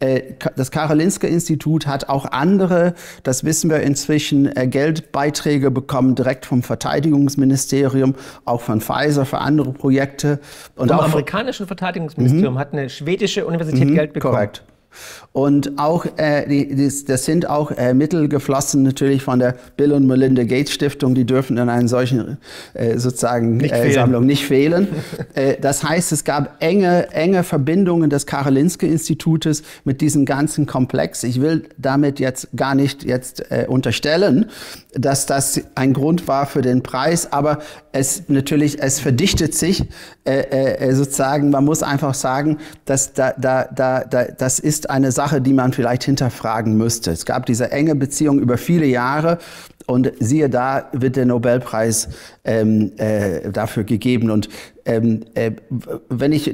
Äh, 0.03 0.35
das 0.57 0.73
Karolinska-Institut 0.73 1.87
hat 1.87 2.09
auch 2.09 2.27
andere, 2.27 2.95
das 3.23 3.45
wissen 3.45 3.71
wir 3.71 3.81
inzwischen, 3.83 4.55
äh, 4.57 4.67
Geldbeiträge 4.67 5.71
bekommen 5.71 6.17
direkt 6.17 6.45
vom 6.45 6.65
Verteidigungsministerium, 6.65 8.17
auch 8.45 8.61
von 8.61 8.81
Pfizer 8.81 9.25
für 9.25 9.39
andere 9.39 9.73
Projekte. 9.73 10.41
Und 10.75 10.89
vom 10.89 10.99
amerikanischen 10.99 11.69
Verteidigungsministerium 11.69 12.55
mhm. 12.55 12.59
hat 12.59 12.73
eine 12.73 12.89
schwedische 12.91 13.47
Universität 13.47 13.91
mhm, 13.91 13.95
Geld 13.95 14.13
bekommen. 14.13 14.35
Korrekt. 14.35 14.65
Und 15.33 15.79
auch, 15.79 16.05
äh, 16.17 16.47
die, 16.47 16.77
das, 16.77 17.05
das 17.07 17.25
sind 17.25 17.49
auch 17.49 17.71
äh, 17.71 17.95
Mittel 17.95 18.29
geflossen 18.29 18.83
natürlich 18.83 19.23
von 19.23 19.39
der 19.39 19.55
Bill 19.77 19.93
und 19.93 20.07
Melinda 20.07 20.45
Gates 20.45 20.73
Stiftung. 20.73 21.15
Die 21.15 21.25
dürfen 21.25 21.57
in 21.57 21.69
einer 21.69 21.89
solchen 21.89 22.37
äh, 22.75 22.99
sozusagen 22.99 23.57
nicht 23.57 23.73
äh, 23.73 23.93
Sammlung 23.93 24.27
nicht 24.27 24.45
fehlen. 24.45 24.89
äh, 25.35 25.57
das 25.59 25.85
heißt, 25.85 26.13
es 26.13 26.25
gab 26.25 26.63
enge, 26.63 27.11
enge 27.13 27.45
Verbindungen 27.45 28.11
des 28.11 28.27
Karolinske 28.27 28.87
Institutes 28.87 29.63
mit 29.85 30.03
diesem 30.03 30.27
ganzen 30.27 30.67
Komplex. 30.67 31.23
Ich 31.25 31.41
will 31.41 31.65
damit 31.79 32.21
jetzt 32.21 32.49
gar 32.55 32.75
nicht 32.75 33.03
jetzt 33.05 33.51
äh, 33.51 33.65
unterstellen, 33.67 34.51
dass 34.95 35.25
das 35.25 35.63
ein 35.75 35.95
Grund 35.95 36.29
war 36.29 36.45
für 36.45 36.61
den 36.61 36.83
Preis, 36.83 37.33
aber 37.33 37.61
es 37.93 38.25
natürlich, 38.29 38.83
es 38.83 39.01
verdichtet 39.01 39.55
sich 39.55 39.85
sozusagen. 40.93 41.51
Man 41.51 41.65
muss 41.65 41.83
einfach 41.83 42.15
sagen, 42.15 42.59
dass 42.85 43.13
da, 43.13 43.35
da, 43.37 43.69
da, 43.75 44.05
da, 44.05 44.25
das 44.25 44.59
ist 44.59 44.82
eine 44.91 45.13
Sache, 45.13 45.41
die 45.41 45.53
man 45.53 45.73
vielleicht 45.73 46.05
hinterfragen 46.05 46.77
müsste. 46.77 47.11
Es 47.11 47.25
gab 47.25 47.47
diese 47.47 47.71
enge 47.71 47.95
Beziehung 47.95 48.39
über 48.39 48.59
viele 48.59 48.87
Jahre 48.87 49.39
und 49.87 50.13
siehe 50.21 50.49
da, 50.49 50.89
wird 50.93 51.17
der 51.17 51.27
Nobelpreis 51.27 52.09
ähm, 52.45 52.93
äh, 52.97 53.51
dafür 53.51 53.85
gegeben. 53.85 54.31
Und 54.31 54.49
ähm, 54.85 55.25
äh, 55.35 55.53
wenn 56.09 56.33
ich, 56.33 56.53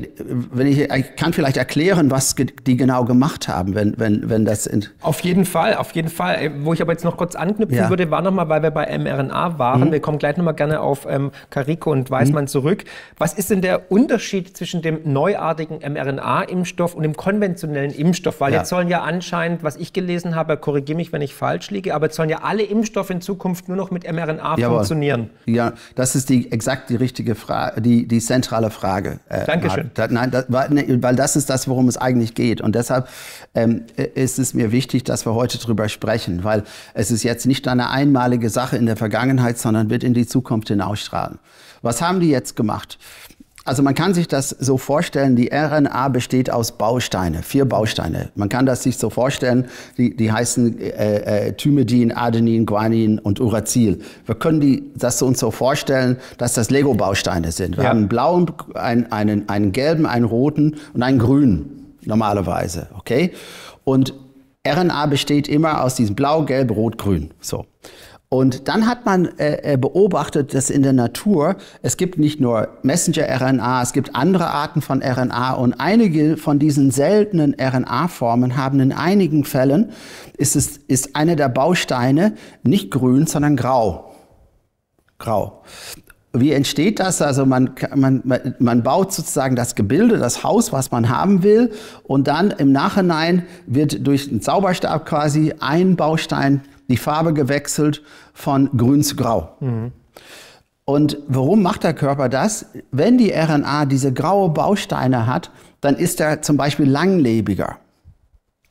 wenn 0.52 0.66
ich, 0.66 0.80
ich 0.80 1.16
kann 1.16 1.32
vielleicht 1.32 1.56
erklären, 1.56 2.10
was 2.10 2.34
die 2.66 2.76
genau 2.76 3.04
gemacht 3.04 3.48
haben, 3.48 3.74
wenn, 3.74 3.98
wenn, 3.98 4.28
wenn 4.28 4.44
das 4.44 4.66
in 4.66 4.84
Auf 5.00 5.20
jeden 5.20 5.46
Fall, 5.46 5.74
auf 5.76 5.92
jeden 5.92 6.10
Fall. 6.10 6.36
Äh, 6.36 6.50
wo 6.60 6.74
ich 6.74 6.82
aber 6.82 6.92
jetzt 6.92 7.04
noch 7.04 7.16
kurz 7.16 7.34
anknüpfen 7.34 7.76
ja. 7.76 7.88
würde, 7.88 8.10
war 8.10 8.20
nochmal, 8.20 8.50
weil 8.50 8.62
wir 8.62 8.70
bei 8.70 8.98
mRNA 8.98 9.58
waren. 9.58 9.88
Mhm. 9.88 9.92
Wir 9.92 10.00
kommen 10.00 10.18
gleich 10.18 10.36
nochmal 10.36 10.54
gerne 10.54 10.80
auf 10.80 11.06
ähm, 11.08 11.30
Carico 11.48 11.90
und 11.90 12.10
Weismann 12.10 12.44
mhm. 12.44 12.48
zurück. 12.48 12.84
Was 13.16 13.32
ist 13.32 13.50
denn 13.50 13.62
der 13.62 13.90
Unterschied 13.90 14.54
zwischen 14.54 14.82
dem 14.82 15.00
neuartigen 15.04 15.78
mRNA-Impfstoff 15.78 16.94
und 16.94 17.04
dem 17.04 17.16
konventionellen 17.16 17.92
Impfstoff? 17.92 18.40
Weil 18.42 18.52
ja. 18.52 18.58
jetzt 18.58 18.68
sollen 18.68 18.88
ja 18.88 19.00
anscheinend, 19.02 19.62
was 19.62 19.76
ich 19.76 19.94
gelesen 19.94 20.34
habe, 20.34 20.58
korrigiere 20.58 20.96
mich, 20.96 21.14
wenn 21.14 21.22
ich 21.22 21.34
falsch 21.34 21.70
liege, 21.70 21.94
aber 21.94 22.06
jetzt 22.06 22.16
sollen 22.16 22.28
ja 22.28 22.40
alle 22.42 22.62
Impfstoffe 22.62 23.10
in 23.10 23.22
Zukunft 23.22 23.68
nur 23.68 23.76
noch 23.78 23.90
mit 23.90 24.10
mRNA 24.10 24.56
Jawohl. 24.58 24.76
funktionieren. 24.76 25.30
Ja, 25.46 25.72
das 25.94 26.14
ist 26.14 26.28
die 26.28 26.50
exakt 26.52 26.90
die 26.90 26.96
richtige 26.96 27.34
Frage, 27.34 27.80
die, 27.80 28.06
die 28.06 28.20
zentrale 28.20 28.70
Frage. 28.70 29.20
Äh, 29.28 29.46
Dankeschön. 29.46 29.90
Da, 29.94 30.08
nein, 30.08 30.30
das, 30.30 30.46
weil 30.48 31.16
das 31.16 31.36
ist 31.36 31.50
das, 31.50 31.68
worum 31.68 31.88
es 31.88 31.96
eigentlich 31.96 32.34
geht. 32.34 32.60
Und 32.60 32.74
deshalb 32.74 33.08
ähm, 33.54 33.84
ist 34.14 34.38
es 34.38 34.54
mir 34.54 34.72
wichtig, 34.72 35.04
dass 35.04 35.26
wir 35.26 35.34
heute 35.34 35.58
darüber 35.58 35.88
sprechen, 35.88 36.44
weil 36.44 36.64
es 36.94 37.10
ist 37.10 37.22
jetzt 37.22 37.46
nicht 37.46 37.68
eine 37.68 37.90
einmalige 37.90 38.50
Sache 38.50 38.76
in 38.76 38.86
der 38.86 38.96
Vergangenheit, 38.96 39.58
sondern 39.58 39.90
wird 39.90 40.04
in 40.04 40.14
die 40.14 40.26
Zukunft 40.26 40.68
hinausstrahlen. 40.68 41.38
Was 41.82 42.02
haben 42.02 42.20
die 42.20 42.30
jetzt 42.30 42.56
gemacht? 42.56 42.98
Also 43.68 43.82
man 43.82 43.94
kann 43.94 44.14
sich 44.14 44.26
das 44.26 44.48
so 44.48 44.78
vorstellen, 44.78 45.36
die 45.36 45.50
RNA 45.52 46.08
besteht 46.08 46.50
aus 46.50 46.72
Bausteine, 46.72 47.42
vier 47.42 47.66
Bausteine. 47.66 48.30
Man 48.34 48.48
kann 48.48 48.66
das 48.66 48.82
sich 48.82 48.96
so 48.96 49.10
vorstellen, 49.10 49.68
die, 49.98 50.16
die 50.16 50.32
heißen 50.32 50.80
äh, 50.80 51.48
äh, 51.48 51.52
Thymidin, 51.52 52.10
Adenin, 52.12 52.64
Guanin 52.64 53.18
und 53.18 53.40
Uracil. 53.40 54.00
Wir 54.24 54.34
können 54.34 54.60
die, 54.60 54.90
das 54.96 55.20
uns 55.20 55.40
so 55.40 55.50
vorstellen, 55.50 56.16
dass 56.38 56.54
das 56.54 56.70
Lego-Bausteine 56.70 57.52
sind. 57.52 57.76
Wir 57.76 57.84
ja. 57.84 57.90
haben 57.90 57.98
einen 57.98 58.08
blauen, 58.08 58.50
einen, 58.74 59.12
einen, 59.12 59.48
einen 59.48 59.72
gelben, 59.72 60.06
einen 60.06 60.24
roten 60.24 60.76
und 60.94 61.02
einen 61.02 61.18
grünen 61.18 61.94
normalerweise, 62.04 62.88
okay? 62.96 63.32
Und 63.84 64.14
RNA 64.66 65.06
besteht 65.06 65.46
immer 65.46 65.84
aus 65.84 65.94
diesem 65.94 66.14
Blau, 66.14 66.42
Gelb, 66.44 66.70
Rot, 66.70 66.98
Grün. 66.98 67.30
So. 67.40 67.66
Und 68.30 68.68
dann 68.68 68.86
hat 68.86 69.06
man 69.06 69.26
äh, 69.38 69.72
äh, 69.72 69.76
beobachtet, 69.78 70.52
dass 70.52 70.68
in 70.68 70.82
der 70.82 70.92
Natur 70.92 71.56
es 71.80 71.96
gibt 71.96 72.18
nicht 72.18 72.40
nur 72.40 72.68
Messenger-RNA, 72.82 73.82
es 73.82 73.94
gibt 73.94 74.14
andere 74.14 74.48
Arten 74.48 74.82
von 74.82 75.02
RNA 75.02 75.52
und 75.52 75.80
einige 75.80 76.36
von 76.36 76.58
diesen 76.58 76.90
seltenen 76.90 77.56
RNA-Formen 77.58 78.58
haben 78.58 78.80
in 78.80 78.92
einigen 78.92 79.44
Fällen 79.44 79.92
ist 80.36 80.56
es 80.56 80.76
ist 80.76 81.16
einer 81.16 81.36
der 81.36 81.48
Bausteine 81.48 82.34
nicht 82.62 82.90
grün, 82.90 83.26
sondern 83.26 83.56
grau. 83.56 84.12
Grau. 85.16 85.62
Wie 86.34 86.52
entsteht 86.52 87.00
das? 87.00 87.22
Also 87.22 87.46
man, 87.46 87.70
man, 87.94 88.22
man 88.58 88.82
baut 88.82 89.10
sozusagen 89.10 89.56
das 89.56 89.74
Gebilde, 89.74 90.18
das 90.18 90.44
Haus, 90.44 90.70
was 90.70 90.90
man 90.90 91.08
haben 91.08 91.42
will, 91.42 91.72
und 92.02 92.28
dann 92.28 92.50
im 92.50 92.72
Nachhinein 92.72 93.46
wird 93.66 94.06
durch 94.06 94.28
einen 94.28 94.42
Zauberstab 94.42 95.06
quasi 95.06 95.54
ein 95.58 95.96
Baustein 95.96 96.60
die 96.88 96.96
Farbe 96.96 97.32
gewechselt 97.32 98.02
von 98.32 98.70
grün 98.76 99.02
zu 99.02 99.16
grau. 99.16 99.56
Mhm. 99.60 99.92
Und 100.84 101.18
warum 101.28 101.62
macht 101.62 101.84
der 101.84 101.92
Körper 101.92 102.28
das? 102.28 102.66
Wenn 102.90 103.18
die 103.18 103.30
RNA 103.30 103.84
diese 103.84 104.12
graue 104.12 104.48
Bausteine 104.48 105.26
hat, 105.26 105.50
dann 105.80 105.96
ist 105.96 106.18
er 106.20 106.40
zum 106.40 106.56
Beispiel 106.56 106.88
langlebiger 106.88 107.78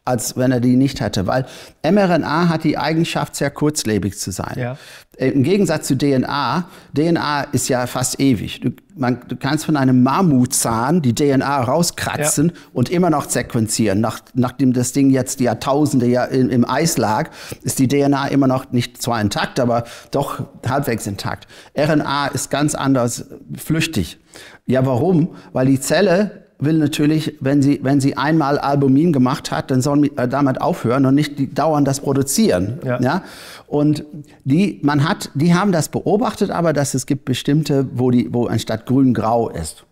als 0.07 0.37
wenn 0.37 0.51
er 0.51 0.59
die 0.59 0.75
nicht 0.75 1.01
hätte. 1.01 1.27
Weil 1.27 1.45
mRNA 1.83 2.49
hat 2.49 2.63
die 2.63 2.77
Eigenschaft, 2.77 3.35
sehr 3.35 3.51
kurzlebig 3.51 4.17
zu 4.17 4.31
sein. 4.31 4.55
Ja. 4.57 4.77
Im 5.17 5.43
Gegensatz 5.43 5.87
zu 5.87 5.97
DNA, 5.97 6.67
DNA 6.95 7.41
ist 7.51 7.69
ja 7.69 7.87
fast 7.87 8.19
ewig. 8.19 8.61
Du, 8.61 8.71
man, 8.95 9.19
du 9.27 9.35
kannst 9.35 9.65
von 9.65 9.75
einem 9.75 10.03
Mammutzahn 10.03 11.01
die 11.01 11.15
DNA 11.15 11.63
rauskratzen 11.63 12.49
ja. 12.49 12.55
und 12.73 12.89
immer 12.89 13.09
noch 13.09 13.29
sequenzieren. 13.29 13.99
Nach, 13.99 14.19
nachdem 14.35 14.73
das 14.73 14.93
Ding 14.93 15.09
jetzt 15.09 15.39
Jahrtausende 15.39 16.05
ja 16.05 16.23
im, 16.25 16.49
im 16.49 16.69
Eis 16.69 16.97
lag, 16.97 17.31
ist 17.63 17.79
die 17.79 17.87
DNA 17.87 18.27
immer 18.27 18.47
noch 18.47 18.71
nicht 18.71 19.01
zwar 19.01 19.19
intakt, 19.19 19.59
aber 19.59 19.85
doch 20.11 20.43
halbwegs 20.67 21.07
intakt. 21.07 21.47
RNA 21.75 22.27
ist 22.27 22.51
ganz 22.51 22.75
anders 22.75 23.25
flüchtig. 23.57 24.19
Ja, 24.67 24.85
warum? 24.85 25.35
Weil 25.51 25.65
die 25.65 25.79
Zelle 25.79 26.46
will 26.59 26.77
natürlich, 26.77 27.35
wenn 27.39 27.61
sie, 27.61 27.79
wenn 27.83 28.01
sie 28.01 28.17
einmal 28.17 28.57
Albumin 28.57 29.13
gemacht 29.13 29.51
hat, 29.51 29.69
dann 29.71 29.81
soll 29.81 30.09
äh, 30.15 30.27
damit 30.27 30.61
aufhören 30.61 31.05
und 31.05 31.15
nicht 31.15 31.37
die, 31.37 31.53
dauernd 31.53 31.87
das 31.87 31.99
produzieren. 31.99 32.79
Ja. 32.83 32.99
ja. 32.99 33.23
Und 33.67 34.03
die, 34.43 34.79
man 34.81 35.07
hat, 35.07 35.29
die 35.35 35.53
haben 35.53 35.71
das 35.71 35.89
beobachtet, 35.89 36.49
aber 36.49 36.73
dass 36.73 36.93
es 36.93 37.05
gibt 37.05 37.25
bestimmte, 37.25 37.87
wo 37.93 38.11
die, 38.11 38.33
wo 38.33 38.45
anstatt 38.45 38.85
grün 38.85 39.13
grau 39.13 39.49
ist. 39.49 39.83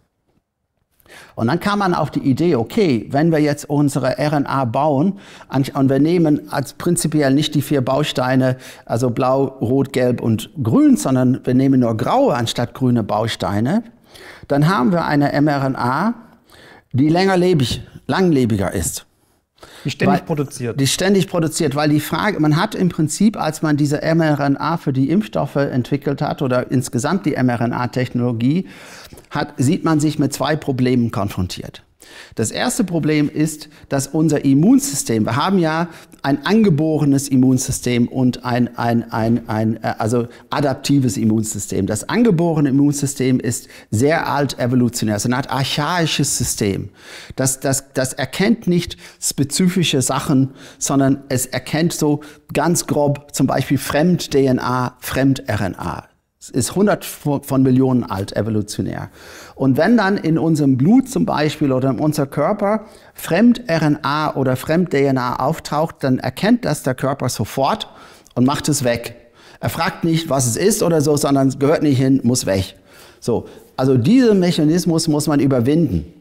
Und 1.36 1.48
dann 1.48 1.60
kam 1.60 1.80
man 1.80 1.94
auf 1.94 2.12
die 2.12 2.20
Idee, 2.20 2.56
okay, 2.56 3.08
wenn 3.12 3.32
wir 3.32 3.40
jetzt 3.40 3.70
unsere 3.70 4.16
RNA 4.18 4.66
bauen 4.66 5.20
und 5.50 5.90
wir 5.90 6.00
nehmen 6.00 6.52
als 6.52 6.74
prinzipiell 6.74 7.34
nicht 7.34 7.56
die 7.56 7.62
vier 7.62 7.82
Bausteine, 7.82 8.58
also 8.86 9.12
blau, 9.12 9.44
rot, 9.62 9.94
gelb 9.94 10.22
und 10.22 10.50
grün, 10.62 10.98
sondern 10.98 11.42
wir 11.44 11.54
nehmen 11.54 11.82
nur 11.82 11.96
graue 11.96 12.34
anstatt 12.34 12.74
grüne 12.74 13.04
Bausteine, 13.04 13.84
dann 14.48 14.68
haben 14.68 14.92
wir 14.92 15.06
eine 15.06 15.40
mRNA, 15.42 16.16
die 16.96 17.10
längerlebig, 17.10 17.82
langlebiger 18.08 18.74
ist. 18.74 19.06
Die 19.84 19.92
ständig 19.92 20.20
weil, 20.20 20.26
produziert. 20.26 20.80
Die 20.80 20.88
ständig 20.88 21.28
produziert, 21.28 21.76
weil 21.76 21.90
die 21.90 22.00
Frage, 22.00 22.40
man 22.40 22.56
hat 22.56 22.76
im 22.76 22.90
Prinzip, 22.90 23.38
als 23.38 23.62
man 23.62 23.78
diese 23.78 24.02
mRNA 24.02 24.78
für 24.78 24.94
die 24.94 25.10
Impfstoffe 25.10 25.56
entwickelt 25.56 26.22
hat 26.22 26.42
oder 26.42 26.72
insgesamt 26.72 27.26
die 27.26 27.32
mRNA-Technologie, 27.32 28.68
hat, 29.30 29.54
sieht 29.58 29.84
man 29.84 30.00
sich 30.00 30.20
mit 30.20 30.34
zwei 30.34 30.56
Problemen 30.56 31.12
konfrontiert. 31.12 31.84
Das 32.36 32.52
erste 32.52 32.84
Problem 32.84 33.30
ist, 33.30 33.70
dass 33.90 34.08
unser 34.08 34.46
Immunsystem, 34.46 35.26
wir 35.26 35.36
haben 35.36 35.60
ja 35.60 35.90
ein 36.22 36.46
angeborenes 36.46 37.28
Immunsystem 37.28 38.08
und 38.08 38.46
ein, 38.46 38.76
ein, 38.78 39.12
ein, 39.12 39.48
ein 39.48 39.84
äh, 39.84 39.94
also 40.00 40.28
adaptives 40.50 41.18
Immunsystem. 41.18 41.86
Das 41.86 42.10
angeborene 42.10 42.70
Immunsystem 42.70 43.40
ist 43.40 43.68
sehr 43.92 44.28
alt 44.28 44.58
evolutionär, 44.58 45.20
so 45.20 45.28
eine 45.28 45.38
Art 45.38 45.52
archaisches 45.52 46.38
System. 46.38 46.90
Das, 47.36 47.60
das, 47.60 47.94
das 47.94 48.14
erkennt 48.14 48.68
nicht 48.68 48.98
spezifische 49.22 50.02
Sachen, 50.02 50.52
sondern 50.80 51.24
es 51.30 51.46
erkennt 51.46 51.94
so 51.94 52.22
ganz 52.54 52.88
grob 52.88 53.36
zum 53.36 53.46
Beispiel 53.46 53.78
Fremd-DNA, 53.78 54.98
Fremd-RNA. 55.00 56.15
Ist 56.50 56.76
hundert 56.76 57.06
von 57.06 57.64
Millionen 57.64 58.04
alt 58.04 58.36
evolutionär. 58.36 59.10
Und 59.56 59.78
wenn 59.78 59.98
dann 59.98 60.18
in 60.18 60.38
unserem 60.38 60.78
Blut 60.78 61.10
zum 61.10 61.26
Beispiel 61.26 61.72
oder 61.72 61.90
in 61.90 62.00
unserem 62.00 62.30
Körper 62.30 62.86
Fremd-RNA 63.14 64.36
oder 64.36 64.56
Fremd-DNA 64.56 65.40
auftaucht, 65.40 65.98
dann 66.02 66.20
erkennt 66.20 66.66
das 66.66 66.84
der 66.84 66.96
Körper 66.96 67.30
sofort 67.30 67.90
und 68.36 68.46
macht 68.46 68.70
es 68.70 68.84
weg. 68.84 69.16
Er 69.60 69.70
fragt 69.70 70.04
nicht, 70.04 70.30
was 70.30 70.46
es 70.46 70.58
ist 70.58 70.84
oder 70.84 71.02
so, 71.02 71.18
sondern 71.18 71.48
es 71.48 71.60
gehört 71.60 71.82
nicht 71.84 71.98
hin, 71.98 72.20
muss 72.24 72.46
weg. 72.46 72.76
So. 73.20 73.48
Also 73.78 73.98
diesen 73.98 74.40
Mechanismus 74.40 75.08
muss 75.08 75.28
man 75.28 75.40
überwinden. 75.40 76.14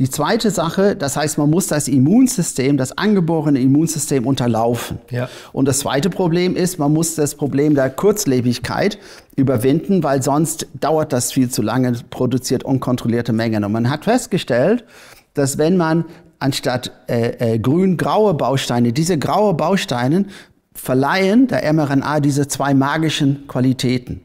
Die 0.00 0.10
zweite 0.10 0.50
Sache, 0.50 0.96
das 0.96 1.16
heißt, 1.16 1.38
man 1.38 1.50
muss 1.50 1.68
das 1.68 1.86
Immunsystem, 1.86 2.76
das 2.76 2.98
angeborene 2.98 3.60
Immunsystem 3.60 4.26
unterlaufen. 4.26 4.98
Ja. 5.10 5.28
Und 5.52 5.68
das 5.68 5.80
zweite 5.80 6.10
Problem 6.10 6.56
ist, 6.56 6.78
man 6.80 6.92
muss 6.92 7.14
das 7.14 7.36
Problem 7.36 7.76
der 7.76 7.90
Kurzlebigkeit 7.90 8.98
überwinden, 9.36 10.02
weil 10.02 10.20
sonst 10.20 10.66
dauert 10.80 11.12
das 11.12 11.30
viel 11.30 11.48
zu 11.48 11.62
lange, 11.62 11.92
produziert 12.10 12.64
unkontrollierte 12.64 13.32
Mengen. 13.32 13.62
Und 13.62 13.70
man 13.70 13.88
hat 13.88 14.04
festgestellt, 14.04 14.84
dass 15.34 15.58
wenn 15.58 15.76
man 15.76 16.04
anstatt 16.40 16.90
äh, 17.06 17.54
äh, 17.54 17.58
grün-graue 17.60 18.34
Bausteine, 18.34 18.92
diese 18.92 19.16
graue 19.16 19.54
Bausteine 19.54 20.26
verleihen 20.74 21.46
der 21.46 21.72
mRNA 21.72 22.18
diese 22.18 22.48
zwei 22.48 22.74
magischen 22.74 23.46
Qualitäten. 23.46 24.22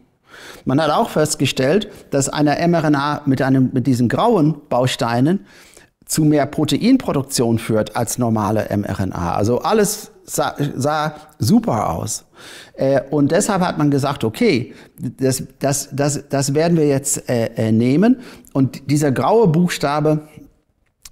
Man 0.65 0.81
hat 0.81 0.91
auch 0.91 1.10
festgestellt, 1.10 1.89
dass 2.12 2.29
eine 2.29 2.55
mRNA 2.67 3.22
mit, 3.25 3.41
einem, 3.41 3.69
mit 3.74 3.88
diesen 3.88 4.10
grauen 4.10 4.55
Bausteinen 4.69 5.46
zu 6.05 6.24
mehr 6.24 6.48
Proteinproduktion 6.48 7.60
führt 7.60 7.96
als 7.96 8.17
normale 8.17 8.67
mRNA. 8.75 9.36
Also 9.36 9.60
alles 9.60 10.12
sah, 10.24 10.55
sah 10.75 11.15
super 11.38 11.91
aus. 11.91 12.25
Äh, 12.74 13.01
und 13.12 13.31
deshalb 13.31 13.62
hat 13.62 13.77
man 13.77 13.91
gesagt, 13.91 14.24
okay, 14.24 14.74
das, 14.98 15.43
das, 15.60 15.89
das, 15.91 16.27
das 16.29 16.53
werden 16.55 16.77
wir 16.77 16.88
jetzt 16.88 17.29
äh, 17.29 17.51
äh 17.55 17.72
nehmen. 17.72 18.22
Und 18.53 18.89
dieser 18.89 19.12
graue 19.12 19.48
Buchstabe 19.48 20.27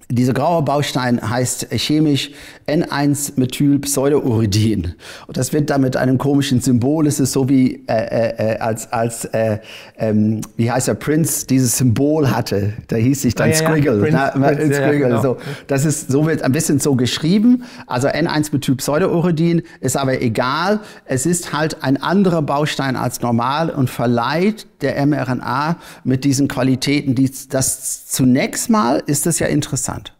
dieser 0.09 0.33
graue 0.33 0.63
Baustein 0.63 1.29
heißt 1.29 1.67
chemisch 1.71 2.31
N1-Methylpseudouridin. 2.67 4.95
Und 5.27 5.37
das 5.37 5.51
wird 5.51 5.69
dann 5.69 5.81
mit 5.81 5.97
einem 5.97 6.17
komischen 6.17 6.61
Symbol. 6.61 7.07
Es 7.07 7.19
ist 7.19 7.33
so 7.33 7.49
wie 7.49 7.83
äh, 7.87 7.93
äh, 7.93 8.53
äh, 8.53 8.59
als, 8.59 8.93
als 8.93 9.25
äh, 9.25 9.57
ähm, 9.97 10.39
wie 10.55 10.71
heißt 10.71 10.87
der 10.87 10.93
Prince 10.93 11.45
dieses 11.45 11.77
Symbol 11.77 12.31
hatte. 12.31 12.71
Da 12.87 12.95
hieß 12.95 13.23
sich 13.23 13.35
dann 13.35 13.49
ah, 13.49 13.51
ja, 13.51 13.57
Squiggle. 13.57 13.95
Ja, 13.95 14.01
Prince, 14.01 14.17
Na, 14.17 14.29
Prince, 14.47 14.75
Squiggle. 14.75 14.99
Ja, 14.99 15.07
genau. 15.07 15.21
so. 15.21 15.35
Das 15.67 15.83
ist 15.85 16.09
so 16.09 16.25
wird 16.25 16.41
ein 16.41 16.53
bisschen 16.53 16.79
so 16.79 16.95
geschrieben. 16.95 17.65
Also 17.85 18.07
N1-Methylpseudouridin 18.07 19.63
ist 19.81 19.97
aber 19.97 20.21
egal. 20.21 20.79
Es 21.05 21.25
ist 21.25 21.51
halt 21.51 21.83
ein 21.83 22.01
anderer 22.01 22.41
Baustein 22.41 22.95
als 22.95 23.19
normal 23.21 23.69
und 23.69 23.89
verleiht 23.89 24.67
der 24.81 25.05
mRNA 25.05 25.77
mit 26.03 26.23
diesen 26.23 26.47
Qualitäten, 26.47 27.15
die 27.15 27.31
das 27.49 28.07
zunächst 28.07 28.69
mal 28.69 29.01
ist 29.05 29.25
das 29.25 29.39
ja 29.39 29.47
interessant 29.47 30.13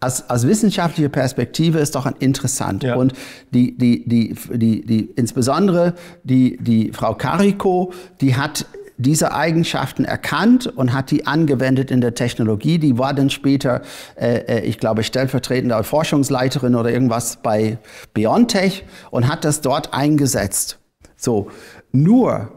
aus, 0.00 0.24
aus 0.28 0.46
wissenschaftlicher 0.46 1.10
Perspektive 1.10 1.78
ist 1.78 1.94
doch 1.94 2.10
interessant. 2.20 2.82
Ja. 2.82 2.96
Und 2.96 3.12
die, 3.50 3.76
die, 3.76 4.08
die, 4.08 4.34
die, 4.52 4.84
die, 4.84 5.10
insbesondere 5.16 5.94
die, 6.24 6.56
die 6.58 6.92
Frau 6.92 7.14
Carico, 7.14 7.92
die 8.20 8.36
hat 8.36 8.66
diese 8.96 9.32
Eigenschaften 9.32 10.04
erkannt 10.04 10.66
und 10.66 10.92
hat 10.92 11.10
die 11.10 11.26
angewendet 11.26 11.90
in 11.90 12.02
der 12.02 12.14
Technologie. 12.14 12.78
Die 12.78 12.98
war 12.98 13.14
dann 13.14 13.30
später, 13.30 13.80
äh, 14.16 14.40
äh 14.40 14.60
ich 14.60 14.78
glaube, 14.78 15.04
stellvertretende 15.04 15.82
Forschungsleiterin 15.84 16.74
oder 16.74 16.90
irgendwas 16.90 17.38
bei 17.42 17.78
BioNTech 18.12 18.84
und 19.10 19.28
hat 19.28 19.44
das 19.44 19.62
dort 19.62 19.94
eingesetzt. 19.94 20.78
So, 21.16 21.50
nur 21.92 22.50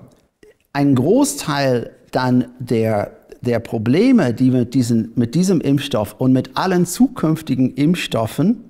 ein 0.74 0.96
Großteil 0.96 1.92
dann 2.12 2.46
der 2.60 3.24
der 3.44 3.60
Probleme, 3.60 4.34
die 4.34 4.54
wir 4.54 4.62
mit, 4.62 4.74
diesen, 4.74 5.12
mit 5.16 5.36
diesem 5.36 5.60
Impfstoff 5.62 6.16
und 6.18 6.32
mit 6.32 6.56
allen 6.56 6.86
zukünftigen 6.86 7.74
Impfstoffen 7.74 8.64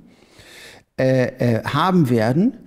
äh, 0.99 1.57
äh, 1.57 1.63
haben 1.63 2.09
werden, 2.09 2.57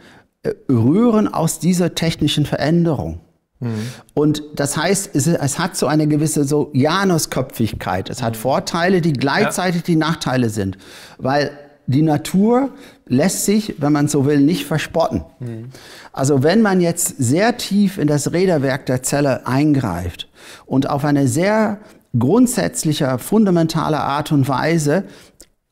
äh, 0.43 0.53
rühren 0.71 1.33
aus 1.33 1.59
dieser 1.59 1.95
technischen 1.95 2.47
Veränderung. 2.47 3.21
Mhm. 3.59 3.89
Und 4.15 4.43
das 4.55 4.77
heißt, 4.77 5.11
es, 5.15 5.27
es, 5.27 5.59
hat 5.59 5.77
so 5.77 5.87
eine 5.87 6.07
gewisse 6.07 6.45
so 6.45 6.71
Janusköpfigkeit. 6.75 8.09
Es 8.09 8.23
hat 8.23 8.35
mhm. 8.35 8.41
Vorteile, 8.41 9.01
die 9.01 9.13
gleichzeitig 9.13 9.83
ja. 9.83 9.87
die 9.87 9.97
Nachteile 9.97 10.51
sind. 10.51 10.79
Weil 11.19 11.51
die 11.87 12.03
Natur 12.03 12.71
lässt 13.07 13.45
sich, 13.45 13.77
wenn 13.79 13.93
man 13.93 14.09
so 14.09 14.27
will, 14.27 14.41
nicht 14.41 14.67
verspotten. 14.67 15.25
Mhm. 15.39 15.71
Also 16.13 16.43
wenn 16.43 16.63
man 16.63 16.81
jetzt 16.81 17.15
sehr 17.19 17.57
tief 17.57 17.99
in 17.99 18.09
das 18.09 18.33
Räderwerk 18.33 18.87
der 18.87 19.03
Zelle 19.03 19.47
eingreift 19.47 20.29
und 20.67 20.91
auf 20.91 21.05
eine 21.05 21.29
sehr 21.29 21.79
grundsätzliche, 22.19 23.19
fundamentale 23.19 24.01
Art 24.01 24.33
und 24.33 24.49
Weise 24.49 25.05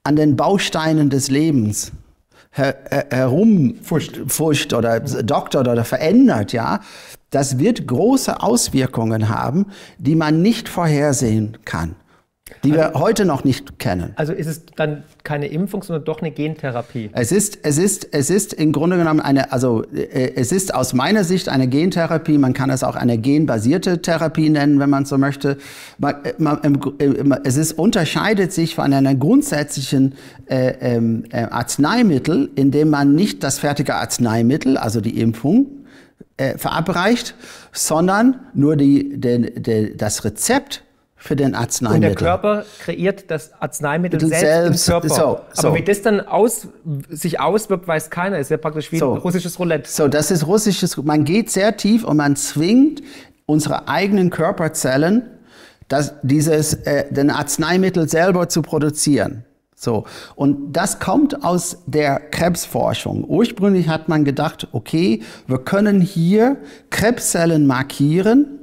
an 0.05 0.17
den 0.17 0.37
Bausteinen 0.37 1.11
des 1.11 1.31
Lebens 1.31 1.93
her, 2.51 2.77
her, 2.89 3.07
herumfuscht 3.11 4.73
oder 4.73 5.01
doktert 5.01 5.67
oder 5.67 5.85
verändert, 5.85 6.53
ja, 6.53 6.81
das 7.31 7.59
wird 7.59 7.89
große 7.89 8.41
Auswirkungen 8.41 9.29
haben, 9.29 9.67
die 9.99 10.15
man 10.15 10.43
nicht 10.43 10.69
vorhersehen 10.69 11.59
kann 11.65 11.97
die 12.63 12.73
also, 12.73 12.95
wir 12.95 13.01
heute 13.01 13.25
noch 13.25 13.45
nicht 13.45 13.79
kennen. 13.79 14.13
Also 14.17 14.35
ist 14.35 14.47
es 14.47 14.67
dann 14.77 15.05
keine 15.23 15.47
Impfung, 15.47 15.83
sondern 15.83 16.05
doch 16.05 16.21
eine 16.21 16.31
Gentherapie? 16.31 17.09
Es 17.15 17.33
ist, 17.33 17.61
es 17.63 17.79
ist, 17.79 18.09
es 18.13 18.29
ist 18.29 18.53
im 18.53 18.73
Grunde 18.73 18.99
genommen 18.99 19.21
eine, 19.21 19.51
also 19.51 19.83
äh, 19.95 20.33
es 20.35 20.53
ist 20.53 20.75
aus 20.75 20.93
meiner 20.93 21.25
Sicht 21.25 21.49
eine 21.49 21.69
Gentherapie. 21.69 22.37
Man 22.37 22.53
kann 22.53 22.69
es 22.69 22.85
auch 22.85 22.97
eine 22.97 23.17
genbasierte 23.17 24.03
Therapie 24.03 24.51
nennen, 24.51 24.79
wenn 24.79 24.91
man 24.91 25.07
so 25.07 25.17
möchte. 25.17 25.57
Man, 25.97 26.17
man, 26.37 27.41
es 27.45 27.57
ist, 27.57 27.79
unterscheidet 27.79 28.53
sich 28.53 28.75
von 28.75 28.93
einer 28.93 29.15
grundsätzlichen 29.15 30.15
äh, 30.47 30.75
ähm, 30.81 31.25
äh, 31.31 31.45
Arzneimittel, 31.45 32.51
indem 32.57 32.91
man 32.91 33.15
nicht 33.15 33.43
das 33.43 33.59
fertige 33.59 33.95
Arzneimittel, 33.95 34.77
also 34.77 35.01
die 35.01 35.19
Impfung, 35.19 35.67
äh, 36.37 36.59
verabreicht, 36.59 37.37
sondern 37.73 38.41
nur 38.53 38.77
die, 38.77 39.19
den, 39.19 39.63
den, 39.63 39.97
das 39.97 40.25
Rezept 40.25 40.85
für 41.25 41.37
den 41.37 41.55
Arzneimittel. 41.55 42.11
Und 42.11 42.21
der 42.21 42.29
Körper 42.29 42.65
kreiert 42.81 43.31
das 43.31 43.51
Arzneimittel 43.59 44.21
selbst, 44.21 44.85
selbst, 44.85 44.89
im 44.89 44.93
Körper. 44.93 45.09
So, 45.09 45.41
so. 45.55 45.69
Aber 45.69 45.77
wie 45.79 45.83
das 45.83 46.03
dann 46.03 46.21
aus, 46.21 46.69
sich 47.09 47.41
auswirkt, 47.41 47.89
weiß 47.89 48.11
keiner. 48.11 48.39
Ist 48.39 48.51
ja 48.51 48.59
praktisch 48.59 48.93
wie 48.93 48.99
so. 48.99 49.15
russisches 49.15 49.59
Roulette. 49.59 49.89
So, 49.89 50.07
das 50.09 50.31
ist 50.31 50.47
russisches. 50.47 50.99
Man 50.99 51.25
geht 51.25 51.51
sehr 51.51 51.79
tief 51.79 52.05
und 52.05 52.19
man 52.19 52.37
zwingt 52.37 53.01
unsere 53.47 53.89
eigenen 53.89 54.29
Körperzellen, 54.29 55.23
das, 55.89 56.13
dieses, 56.23 56.75
äh, 56.75 57.07
den 57.11 57.31
Arzneimittel 57.31 58.07
selber 58.07 58.51
zu 58.51 58.61
produzieren. 58.61 59.45
So. 59.75 60.05
Und 60.37 60.75
das 60.75 60.99
kommt 60.99 61.43
aus 61.43 61.79
der 61.87 62.21
Krebsforschung. 62.21 63.25
Ursprünglich 63.25 63.89
hat 63.89 64.11
man 64.11 64.27
gedacht, 64.27 64.69
okay, 64.73 65.23
wir 65.47 65.59
können 65.59 66.03
hier 66.03 66.59
Krebszellen 66.91 67.67
markieren, 67.67 68.59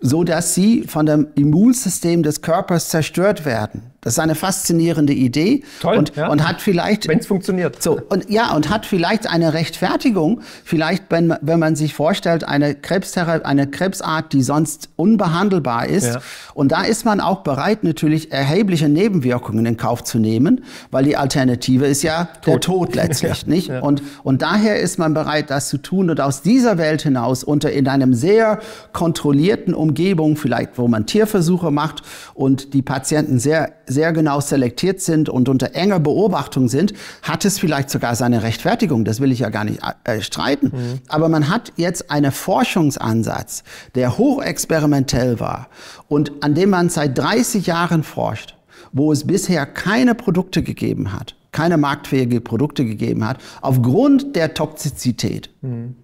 so 0.00 0.24
dass 0.24 0.54
sie 0.54 0.84
von 0.84 1.06
dem 1.06 1.28
Immunsystem 1.34 2.22
des 2.22 2.42
Körpers 2.42 2.88
zerstört 2.88 3.44
werden. 3.44 3.95
Das 4.06 4.12
ist 4.12 4.20
eine 4.20 4.36
faszinierende 4.36 5.12
Idee 5.12 5.64
Toll, 5.80 5.96
und, 5.96 6.14
ja. 6.14 6.28
und 6.28 6.46
hat 6.46 6.62
vielleicht 6.62 7.08
wenn 7.08 7.18
es 7.18 7.26
funktioniert. 7.26 7.82
So 7.82 7.98
und 8.08 8.30
ja 8.30 8.54
und 8.54 8.70
hat 8.70 8.86
vielleicht 8.86 9.28
eine 9.28 9.52
Rechtfertigung. 9.52 10.42
Vielleicht 10.62 11.06
wenn, 11.08 11.34
wenn 11.40 11.58
man 11.58 11.74
sich 11.74 11.92
vorstellt 11.92 12.44
eine 12.44 12.76
Krebstherapie, 12.76 13.44
eine 13.44 13.66
Krebsart, 13.66 14.32
die 14.32 14.44
sonst 14.44 14.90
unbehandelbar 14.94 15.86
ist 15.88 16.06
ja. 16.06 16.20
und 16.54 16.70
da 16.70 16.82
ist 16.84 17.04
man 17.04 17.20
auch 17.20 17.40
bereit 17.40 17.82
natürlich 17.82 18.30
erhebliche 18.30 18.88
Nebenwirkungen 18.88 19.66
in 19.66 19.76
Kauf 19.76 20.04
zu 20.04 20.20
nehmen, 20.20 20.62
weil 20.92 21.02
die 21.02 21.16
Alternative 21.16 21.86
ist 21.86 22.04
ja 22.04 22.28
Tod. 22.42 22.46
der 22.46 22.60
Tod 22.60 22.94
letztlich, 22.94 23.42
ja. 23.48 23.48
nicht? 23.48 23.70
Und 23.70 24.04
und 24.22 24.40
daher 24.40 24.78
ist 24.78 25.00
man 25.00 25.14
bereit, 25.14 25.50
das 25.50 25.68
zu 25.68 25.78
tun 25.78 26.10
und 26.10 26.20
aus 26.20 26.42
dieser 26.42 26.78
Welt 26.78 27.02
hinaus 27.02 27.42
unter 27.42 27.72
in 27.72 27.88
einem 27.88 28.14
sehr 28.14 28.60
kontrollierten 28.92 29.74
Umgebung, 29.74 30.36
vielleicht 30.36 30.78
wo 30.78 30.86
man 30.86 31.06
Tierversuche 31.06 31.72
macht 31.72 32.02
und 32.34 32.72
die 32.72 32.82
Patienten 32.82 33.40
sehr 33.40 33.72
sehr 33.88 33.95
genau 34.12 34.40
selektiert 34.40 35.00
sind 35.00 35.28
und 35.28 35.48
unter 35.48 35.74
enger 35.74 36.00
Beobachtung 36.00 36.68
sind, 36.68 36.92
hat 37.22 37.44
es 37.44 37.58
vielleicht 37.58 37.90
sogar 37.90 38.14
seine 38.14 38.42
Rechtfertigung. 38.42 39.04
Das 39.04 39.20
will 39.20 39.32
ich 39.32 39.40
ja 39.40 39.48
gar 39.48 39.64
nicht 39.64 39.80
äh, 40.04 40.20
streiten. 40.20 40.66
Mhm. 40.66 41.00
Aber 41.08 41.28
man 41.28 41.48
hat 41.48 41.72
jetzt 41.76 42.10
einen 42.10 42.32
Forschungsansatz, 42.32 43.64
der 43.94 44.18
hochexperimentell 44.18 45.40
war 45.40 45.68
und 46.08 46.32
an 46.44 46.54
dem 46.54 46.70
man 46.70 46.88
seit 46.88 47.16
30 47.18 47.66
Jahren 47.66 48.02
forscht, 48.02 48.56
wo 48.92 49.12
es 49.12 49.26
bisher 49.26 49.66
keine 49.66 50.14
Produkte 50.14 50.62
gegeben 50.62 51.12
hat, 51.12 51.34
keine 51.52 51.76
marktfähige 51.76 52.40
Produkte 52.40 52.84
gegeben 52.84 53.26
hat, 53.26 53.38
aufgrund 53.60 54.36
der 54.36 54.54
Toxizität. 54.54 55.50
Mhm. 55.62 55.96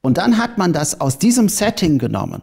Und 0.00 0.18
dann 0.18 0.36
hat 0.36 0.58
man 0.58 0.72
das 0.72 1.00
aus 1.00 1.18
diesem 1.18 1.48
Setting 1.48 1.98
genommen, 1.98 2.42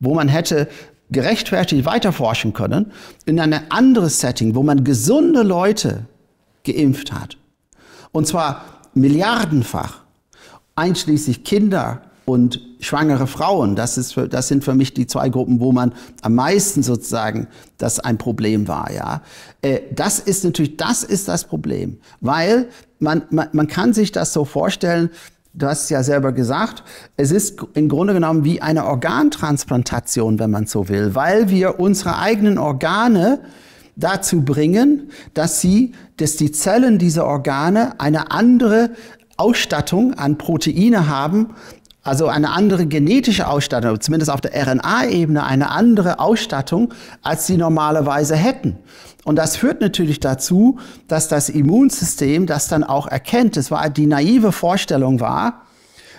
wo 0.00 0.14
man 0.14 0.28
hätte 0.28 0.68
gerechtfertigt 1.10 1.84
weiterforschen 1.84 2.52
können, 2.52 2.92
in 3.24 3.38
ein 3.38 3.70
anderes 3.70 4.20
Setting, 4.20 4.54
wo 4.54 4.62
man 4.62 4.84
gesunde 4.84 5.42
Leute 5.42 6.06
geimpft 6.64 7.12
hat. 7.12 7.36
Und 8.12 8.26
zwar 8.26 8.64
milliardenfach, 8.94 10.00
einschließlich 10.74 11.44
Kinder 11.44 12.02
und 12.24 12.60
schwangere 12.80 13.26
Frauen. 13.26 13.76
Das, 13.76 13.96
ist 13.96 14.14
für, 14.14 14.28
das 14.28 14.48
sind 14.48 14.64
für 14.64 14.74
mich 14.74 14.92
die 14.92 15.06
zwei 15.06 15.28
Gruppen, 15.28 15.60
wo 15.60 15.72
man 15.72 15.94
am 16.22 16.34
meisten 16.34 16.82
sozusagen 16.82 17.46
das 17.78 18.00
ein 18.00 18.18
Problem 18.18 18.68
war. 18.68 18.92
Ja, 18.92 19.22
äh, 19.62 19.80
das 19.94 20.18
ist 20.18 20.44
natürlich, 20.44 20.76
das 20.76 21.04
ist 21.04 21.28
das 21.28 21.44
Problem, 21.44 21.98
weil 22.20 22.68
man, 22.98 23.22
man, 23.30 23.48
man 23.52 23.68
kann 23.68 23.94
sich 23.94 24.12
das 24.12 24.32
so 24.32 24.44
vorstellen, 24.44 25.10
du 25.56 25.66
hast 25.66 25.84
es 25.84 25.90
ja 25.90 26.02
selber 26.02 26.32
gesagt, 26.32 26.84
es 27.16 27.30
ist 27.30 27.58
im 27.74 27.88
Grunde 27.88 28.12
genommen 28.12 28.44
wie 28.44 28.60
eine 28.60 28.84
Organtransplantation, 28.84 30.38
wenn 30.38 30.50
man 30.50 30.66
so 30.66 30.88
will, 30.88 31.14
weil 31.14 31.48
wir 31.48 31.80
unsere 31.80 32.18
eigenen 32.18 32.58
Organe 32.58 33.40
dazu 33.96 34.42
bringen, 34.42 35.10
dass 35.32 35.60
sie, 35.60 35.92
dass 36.18 36.36
die 36.36 36.52
Zellen 36.52 36.98
dieser 36.98 37.26
Organe 37.26 37.98
eine 37.98 38.30
andere 38.30 38.90
Ausstattung 39.38 40.14
an 40.14 40.38
Proteine 40.38 41.08
haben, 41.08 41.54
also 42.06 42.28
eine 42.28 42.50
andere 42.50 42.86
genetische 42.86 43.48
Ausstattung, 43.48 44.00
zumindest 44.00 44.30
auf 44.30 44.40
der 44.40 44.52
RNA-Ebene 44.54 45.44
eine 45.44 45.70
andere 45.70 46.20
Ausstattung, 46.20 46.94
als 47.22 47.46
sie 47.46 47.56
normalerweise 47.56 48.36
hätten. 48.36 48.78
Und 49.24 49.36
das 49.36 49.56
führt 49.56 49.80
natürlich 49.80 50.20
dazu, 50.20 50.78
dass 51.08 51.28
das 51.28 51.48
Immunsystem 51.48 52.46
das 52.46 52.68
dann 52.68 52.84
auch 52.84 53.08
erkennt. 53.08 53.56
Es 53.56 53.70
war 53.70 53.90
die 53.90 54.06
naive 54.06 54.52
Vorstellung 54.52 55.20
war, 55.20 55.62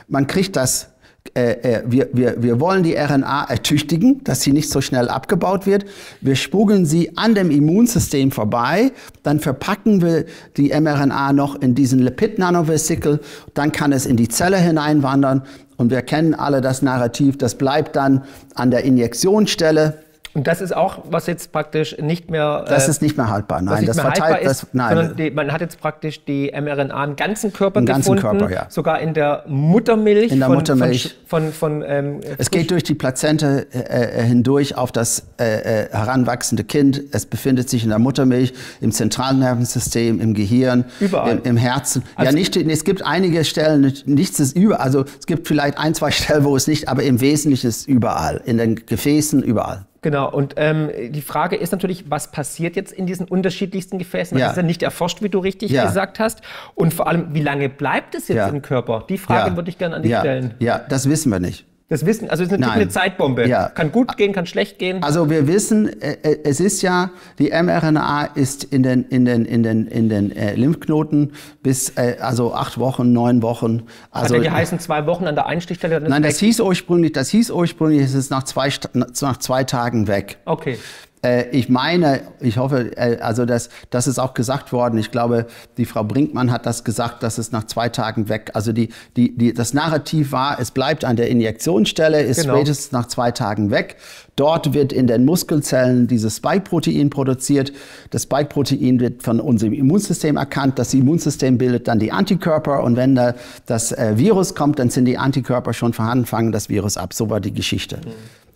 man 0.09 0.27
kriegt 0.27 0.55
das 0.55 0.89
äh, 1.35 1.51
äh, 1.51 1.83
wir, 1.85 2.09
wir, 2.13 2.41
wir 2.41 2.59
wollen 2.59 2.83
die 2.83 2.95
RNA 2.95 3.45
ertüchtigen, 3.45 4.23
dass 4.23 4.41
sie 4.41 4.53
nicht 4.53 4.69
so 4.69 4.81
schnell 4.81 5.09
abgebaut 5.09 5.65
wird. 5.65 5.85
Wir 6.21 6.35
spugeln 6.35 6.85
sie 6.85 7.17
an 7.17 7.35
dem 7.35 7.51
Immunsystem 7.51 8.31
vorbei. 8.31 8.91
Dann 9.23 9.39
verpacken 9.39 10.01
wir 10.01 10.25
die 10.57 10.69
mRNA 10.69 11.33
noch 11.33 11.55
in 11.55 11.75
diesen 11.75 11.99
Lipid-Nanovesikel. 11.99 13.19
Dann 13.53 13.71
kann 13.71 13.91
es 13.91 14.05
in 14.05 14.17
die 14.17 14.27
Zelle 14.27 14.57
hineinwandern. 14.57 15.43
Und 15.77 15.91
wir 15.91 16.01
kennen 16.01 16.33
alle 16.33 16.61
das 16.61 16.81
Narrativ. 16.81 17.37
Das 17.37 17.55
bleibt 17.55 17.95
dann 17.95 18.23
an 18.55 18.71
der 18.71 18.83
Injektionsstelle 18.83 19.99
und 20.37 20.45
das 20.45 20.61
ist 20.61 20.75
auch, 20.75 20.99
was 21.09 21.25
jetzt 21.25 21.51
praktisch 21.51 21.97
nicht 21.97 22.29
mehr. 22.29 22.63
Das 22.67 22.87
äh, 22.87 22.91
ist 22.91 23.01
nicht 23.01 23.17
mehr 23.17 23.27
haltbar, 23.27 23.59
nein. 23.59 23.87
das 23.87 23.99
verteilt, 23.99 24.43
ist, 24.43 24.61
das, 24.61 24.67
nein. 24.71 25.15
Die, 25.17 25.31
man 25.31 25.51
hat 25.51 25.61
jetzt 25.61 25.81
praktisch 25.81 26.23
die 26.25 26.53
mRNA 26.53 27.05
im 27.05 27.15
ganzen 27.15 27.51
Körper 27.51 27.79
Im 27.79 27.87
gefunden. 27.87 28.21
Ganzen 28.21 28.37
Körper, 28.39 28.53
ja. 28.53 28.67
Sogar 28.69 28.99
in 28.99 29.15
der 29.15 29.45
Muttermilch. 29.47 30.31
In 30.31 30.37
der 30.37 30.49
von, 30.49 30.57
Muttermilch. 30.57 31.17
Von, 31.25 31.51
von, 31.51 31.81
von 31.81 31.83
ähm, 31.87 32.21
es 32.37 32.51
geht 32.51 32.69
durch 32.69 32.83
die 32.83 32.93
Plazente 32.93 33.65
äh, 33.73 33.79
äh, 33.79 34.23
hindurch 34.25 34.77
auf 34.77 34.91
das 34.91 35.23
äh, 35.39 35.85
äh, 35.85 35.89
heranwachsende 35.89 36.63
Kind. 36.63 37.01
Es 37.13 37.25
befindet 37.25 37.67
sich 37.71 37.81
in 37.81 37.89
der 37.89 37.97
Muttermilch, 37.97 38.53
im 38.79 38.91
zentralen 38.91 39.39
Nervensystem, 39.39 40.21
im 40.21 40.35
Gehirn, 40.35 40.85
Überall. 40.99 41.31
Im, 41.31 41.43
im 41.45 41.57
Herzen. 41.57 42.03
Also 42.13 42.29
ja, 42.29 42.37
nicht, 42.37 42.55
es 42.55 42.83
gibt 42.83 43.03
einige 43.03 43.43
Stellen, 43.43 43.91
nichts 44.05 44.39
ist 44.39 44.55
über, 44.55 44.81
also 44.81 45.03
es 45.19 45.25
gibt 45.25 45.47
vielleicht 45.47 45.79
ein, 45.79 45.95
zwei 45.95 46.11
Stellen, 46.11 46.43
wo 46.43 46.55
es 46.55 46.67
nicht, 46.67 46.89
aber 46.89 47.01
im 47.01 47.21
Wesentlichen 47.21 47.69
ist 47.69 47.77
es 47.81 47.87
überall. 47.87 48.39
In 48.45 48.59
den 48.59 48.85
Gefäßen, 48.85 49.41
überall. 49.41 49.87
Genau, 50.01 50.29
und 50.31 50.55
ähm, 50.57 50.89
die 51.09 51.21
Frage 51.21 51.55
ist 51.55 51.71
natürlich, 51.71 52.09
was 52.09 52.31
passiert 52.31 52.75
jetzt 52.75 52.91
in 52.91 53.05
diesen 53.05 53.27
unterschiedlichsten 53.27 53.97
Gefäßen? 53.97 54.37
Das 54.37 54.51
ist 54.51 54.57
ja 54.57 54.63
nicht 54.63 54.83
erforscht, 54.83 55.21
wie 55.21 55.29
du 55.29 55.39
richtig 55.39 55.71
ja. 55.71 55.85
gesagt 55.85 56.19
hast. 56.19 56.41
Und 56.75 56.93
vor 56.93 57.07
allem, 57.07 57.33
wie 57.33 57.41
lange 57.41 57.69
bleibt 57.69 58.15
es 58.15 58.27
jetzt 58.27 58.37
ja. 58.37 58.47
im 58.47 58.61
Körper? 58.61 59.05
Die 59.09 59.17
Frage 59.17 59.55
würde 59.55 59.69
ich 59.69 59.77
gerne 59.77 59.95
an 59.95 60.03
dich 60.03 60.15
stellen. 60.15 60.53
Ja, 60.59 60.79
das 60.79 61.09
wissen 61.09 61.31
wir 61.31 61.39
nicht. 61.39 61.66
Das 61.89 62.05
Wissen, 62.05 62.29
also 62.29 62.43
es 62.43 62.51
ist 62.51 62.59
natürlich 62.59 62.81
eine 62.81 62.89
Zeitbombe. 62.89 63.47
Ja. 63.47 63.69
Kann 63.69 63.93
gut 63.93 64.17
gehen, 64.17 64.33
kann 64.33 64.45
schlecht 64.45 64.77
gehen. 64.77 65.01
Also 65.03 65.29
wir 65.29 65.47
wissen, 65.47 66.01
äh, 66.01 66.17
äh, 66.21 66.39
es 66.43 66.59
ist 66.59 66.81
ja, 66.81 67.11
die 67.39 67.51
mRNA 67.51 68.25
ist 68.35 68.65
in 68.65 68.83
den, 68.83 69.05
in 69.05 69.23
den, 69.23 69.45
in 69.45 69.63
den, 69.63 69.87
in 69.87 70.09
den 70.09 70.35
äh, 70.35 70.55
Lymphknoten 70.55 71.31
bis, 71.63 71.93
äh, 71.95 72.17
also 72.19 72.53
acht 72.53 72.77
Wochen, 72.77 73.13
neun 73.13 73.41
Wochen. 73.41 73.83
Also, 74.11 74.35
Hat 74.35 74.43
ja 74.43 74.51
heißen 74.51 74.79
zwei 74.79 75.05
Wochen 75.05 75.27
an 75.27 75.35
der 75.35 75.45
Einstichstelle? 75.45 76.01
Nein, 76.01 76.23
das 76.23 76.39
hieß 76.39 76.59
ursprünglich, 76.59 77.13
das 77.13 77.29
hieß 77.29 77.51
ursprünglich, 77.51 78.01
es 78.01 78.15
ist 78.15 78.31
nach 78.31 78.43
zwei, 78.43 78.69
nach 78.93 79.37
zwei 79.37 79.63
Tagen 79.63 80.09
weg. 80.09 80.39
Okay. 80.43 80.77
Äh, 81.23 81.49
ich 81.49 81.69
meine, 81.69 82.21
ich 82.39 82.57
hoffe, 82.57 82.95
äh, 82.97 83.17
also 83.19 83.45
das, 83.45 83.69
das 83.89 84.07
ist 84.07 84.19
auch 84.19 84.33
gesagt 84.33 84.71
worden. 84.71 84.99
Ich 84.99 85.11
glaube, 85.11 85.47
die 85.77 85.85
Frau 85.85 86.03
Brinkmann 86.03 86.51
hat 86.51 86.65
das 86.65 86.83
gesagt, 86.83 87.23
dass 87.23 87.37
es 87.37 87.51
nach 87.51 87.65
zwei 87.65 87.89
Tagen 87.89 88.29
weg. 88.29 88.51
Also 88.53 88.71
die, 88.71 88.89
die, 89.15 89.35
die, 89.35 89.53
das 89.53 89.73
Narrativ 89.73 90.31
war, 90.31 90.59
es 90.59 90.71
bleibt 90.71 91.05
an 91.05 91.15
der 91.15 91.29
Injektionsstelle, 91.29 92.21
ist 92.21 92.41
genau. 92.41 92.55
spätestens 92.55 92.91
nach 92.91 93.07
zwei 93.07 93.31
Tagen 93.31 93.71
weg. 93.71 93.97
Dort 94.35 94.73
wird 94.75 94.93
in 94.93 95.07
den 95.07 95.25
Muskelzellen 95.25 96.07
dieses 96.07 96.37
Spike-Protein 96.37 97.09
produziert. 97.09 97.73
Das 98.11 98.23
Spike-Protein 98.23 98.99
wird 98.99 99.23
von 99.23 99.39
unserem 99.39 99.73
Immunsystem 99.73 100.37
erkannt. 100.37 100.77
Das 100.77 100.93
Immunsystem 100.93 101.57
bildet 101.57 101.87
dann 101.87 101.97
die 101.97 102.11
Antikörper 102.11 102.83
und 102.83 102.95
wenn 102.95 103.15
da 103.15 103.33
das 103.65 103.91
äh, 103.91 104.13
Virus 104.17 104.53
kommt, 104.53 104.77
dann 104.77 104.91
sind 104.91 105.05
die 105.05 105.17
Antikörper 105.17 105.73
schon 105.73 105.93
vorhanden, 105.93 106.27
fangen 106.27 106.51
das 106.51 106.69
Virus 106.69 106.97
ab. 106.97 107.15
So 107.15 107.31
war 107.31 107.39
die 107.39 107.53
Geschichte. 107.53 107.97
Mhm. 107.97 108.11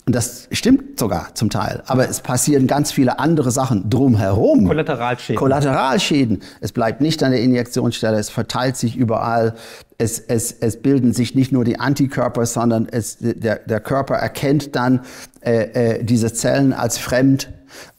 Und 0.06 0.16
das 0.16 0.48
stimmt 0.52 1.00
sogar 1.00 1.36
zum 1.36 1.50
Teil. 1.50 1.84
Aber 1.86 2.10
es 2.10 2.22
passieren 2.22 2.66
ganz 2.66 2.92
viele 2.92 3.20
andere 3.20 3.52
Sachen 3.52 3.90
drumherum. 3.90 4.68
Kollateralschäden. 4.68 5.38
Kollateralschäden. 5.38 6.42
Es 6.60 6.72
bleibt 6.72 7.02
nicht 7.02 7.22
an 7.24 7.32
der 7.32 7.42
Injektionsstelle, 7.42 8.18
es 8.18 8.30
verteilt 8.30 8.78
sich 8.78 8.96
überall. 8.96 9.54
Es, 10.00 10.18
es, 10.18 10.52
es 10.52 10.82
bilden 10.82 11.14
sich 11.14 11.36
nicht 11.36 11.52
nur 11.52 11.64
die 11.66 11.80
Antikörper, 11.80 12.48
sondern 12.48 12.88
es, 12.90 13.18
der, 13.20 13.60
der 13.60 13.80
Körper 13.80 14.16
erkennt 14.16 14.76
dann 14.76 15.02
äh, 15.42 15.98
äh, 16.00 16.04
diese 16.04 16.34
Zellen 16.34 16.74
als 16.74 16.98
fremd 16.98 17.50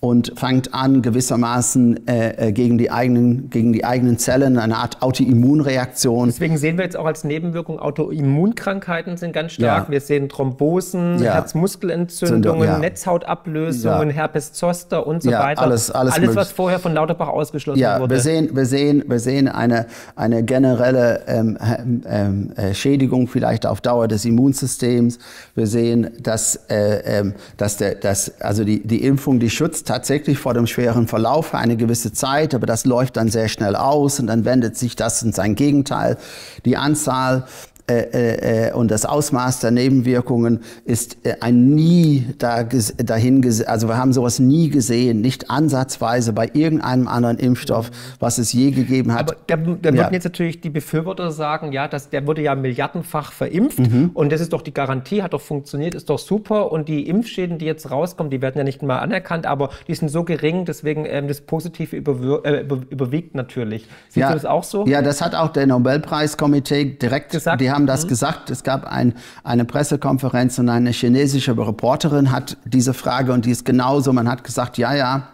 und 0.01 0.33
fängt 0.37 0.75
an, 0.75 1.03
gewissermaßen 1.03 2.07
äh, 2.07 2.49
äh, 2.49 2.53
gegen, 2.53 2.79
die 2.79 2.91
eigenen, 2.91 3.51
gegen 3.51 3.73
die 3.73 3.85
eigenen 3.85 4.19
Zellen 4.19 4.59
eine 4.59 4.77
Art 4.77 5.03
Autoimmunreaktion. 5.03 6.29
Deswegen 6.29 6.57
sehen 6.57 6.77
wir 6.77 6.85
jetzt 6.85 6.97
auch 6.97 7.07
als 7.07 7.25
Nebenwirkung, 7.25 7.79
Autoimmunkrankheiten 7.79 9.17
sind 9.17 9.33
ganz 9.33 9.53
stark. 9.53 9.87
Ja. 9.87 9.91
Wir 9.91 10.01
sehen 10.01 10.29
Thrombosen, 10.29 11.23
ja. 11.23 11.35
Herzmuskelentzündungen, 11.35 12.65
ja. 12.65 12.79
Netzhautablösungen, 12.79 14.11
Herpes 14.11 14.53
zoster 14.53 15.07
und 15.07 15.23
so 15.23 15.31
weiter. 15.31 15.63
Alles, 15.63 15.91
alles, 15.91 16.15
alles 16.15 16.37
was 16.37 16.53
vorher 16.53 16.79
von 16.79 16.95
Lauterbach 16.95 17.29
ausgeschlossen 17.29 17.81
ja, 17.81 18.01
wurde. 18.01 18.15
Wir 18.15 18.21
sehen, 18.21 18.51
wir 18.55 18.67
sehen, 18.67 19.05
wir 19.07 19.19
sehen 19.19 19.49
eine, 19.49 19.87
eine 20.17 20.43
generelle 20.43 21.23
ähm, 21.27 21.59
ähm, 22.07 22.53
äh, 22.57 22.75
Schädigung 22.75 23.29
vielleicht 23.29 23.67
auf 23.67 23.81
Dauer 23.81 24.09
des 24.09 24.25
Immunsystems. 24.25 25.19
Wir 25.55 25.67
sehen, 25.67 26.11
dass, 26.21 26.57
äh, 26.69 27.19
ähm, 27.19 27.35
dass, 27.57 27.77
der, 27.77 27.95
dass 27.95 28.41
also 28.41 28.65
die, 28.65 28.87
die 28.87 29.05
Impfung, 29.05 29.39
die 29.39 29.51
schützt 29.63 29.87
tatsächlich 29.87 30.39
vor 30.39 30.55
dem 30.55 30.67
schweren 30.67 31.07
Verlauf 31.07 31.55
eine 31.55 31.77
gewisse 31.77 32.13
Zeit, 32.13 32.53
aber 32.53 32.67
das 32.67 32.85
läuft 32.85 33.17
dann 33.17 33.29
sehr 33.29 33.49
schnell 33.49 33.77
aus 33.77 34.19
und 34.19 34.27
dann 34.27 34.45
wendet 34.45 34.77
sich 34.77 34.97
das 34.97 35.23
in 35.23 35.33
sein 35.33 35.55
Gegenteil. 35.55 36.19
Die 36.65 36.77
Anzahl 36.77 37.45
äh, 37.89 37.95
äh, 37.95 38.69
äh, 38.69 38.73
und 38.73 38.93
das 38.93 39.05
Ausmaß 39.05 39.59
der 39.59 39.73
Nebenwirkungen 39.73 40.61
ist 40.85 41.17
äh, 41.25 41.35
ein 41.41 41.71
nie 41.71 42.27
da, 42.39 42.63
dahin, 42.63 43.45
also 43.67 43.89
wir 43.89 43.97
haben 43.97 44.13
sowas 44.13 44.39
nie 44.39 44.69
gesehen, 44.69 45.21
nicht 45.21 45.51
ansatzweise 45.51 46.33
bei 46.33 46.49
irgendeinem 46.53 47.09
anderen 47.09 47.39
Impfstoff, 47.39 47.91
was 48.21 48.39
es 48.39 48.53
je 48.53 48.71
gegeben 48.71 49.13
hat. 49.13 49.23
Aber 49.23 49.37
da, 49.49 49.57
da 49.57 49.91
ja. 49.91 49.97
würden 49.97 50.15
jetzt 50.15 50.23
natürlich 50.23 50.61
die 50.61 50.71
Befürworter 50.71 51.33
sagen, 51.33 51.73
ja, 51.73 51.89
dass 51.89 52.09
der 52.09 52.25
wurde 52.25 52.43
ja 52.43 52.55
milliardenfach 52.55 53.33
verimpft 53.33 53.81
mhm. 53.81 54.11
und 54.15 54.31
das 54.31 54.41
ist 54.41 54.53
doch 54.53 54.63
die 54.63 54.73
Garantie, 54.73 55.21
hat 55.21 55.33
doch 55.33 55.41
funktioniert, 55.41 55.97
ist 55.97 56.09
doch 56.09 56.21
super 56.21 56.71
und 56.71 56.89
die 56.89 57.09
Impfschäden, 57.09 57.59
die 57.59 57.67
jetzt 57.67 57.91
rauskommen, 57.91 58.31
die 58.31 58.41
werden 58.41 58.59
ja 58.59 58.65
nicht 58.65 58.83
mal 58.83 59.01
anerkannt, 59.01 59.45
aber 59.45 59.71
die 59.89 59.97
sind 59.97 60.09
so 60.09 60.23
gering, 60.23 60.67
deswegen 60.67 61.05
ähm, 61.05 61.27
das 61.27 61.41
Positive 61.41 61.97
überwir 61.97 62.45
äh, 62.45 62.61
überwiegt 62.91 63.35
natürlich. 63.35 63.89
Siehst 64.09 64.19
ja, 64.19 64.29
du 64.29 64.35
das 64.35 64.45
auch 64.45 64.63
so? 64.63 64.87
Ja, 64.87 65.03
das 65.03 65.21
hat 65.21 65.35
auch 65.35 65.49
der 65.49 65.67
Nobelpreiskomitee 65.67 66.85
direkt 66.85 67.33
gesagt. 67.33 67.61
Die 67.61 67.72
haben 67.73 67.87
das 67.87 68.05
mhm. 68.05 68.09
gesagt. 68.09 68.51
Es 68.51 68.63
gab 68.63 68.85
ein, 68.85 69.15
eine 69.45 69.65
Pressekonferenz 69.65 70.59
und 70.59 70.69
eine 70.69 70.91
chinesische 70.91 71.57
Reporterin 71.57 72.31
hat 72.31 72.57
diese 72.65 72.95
Frage 72.95 73.33
und 73.33 73.47
die 73.47 73.51
ist 73.51 73.65
genauso. 73.65 74.13
Man 74.13 74.29
hat 74.29 74.45
gesagt, 74.45 74.79
ja, 74.79 74.95
ja, 74.95 75.29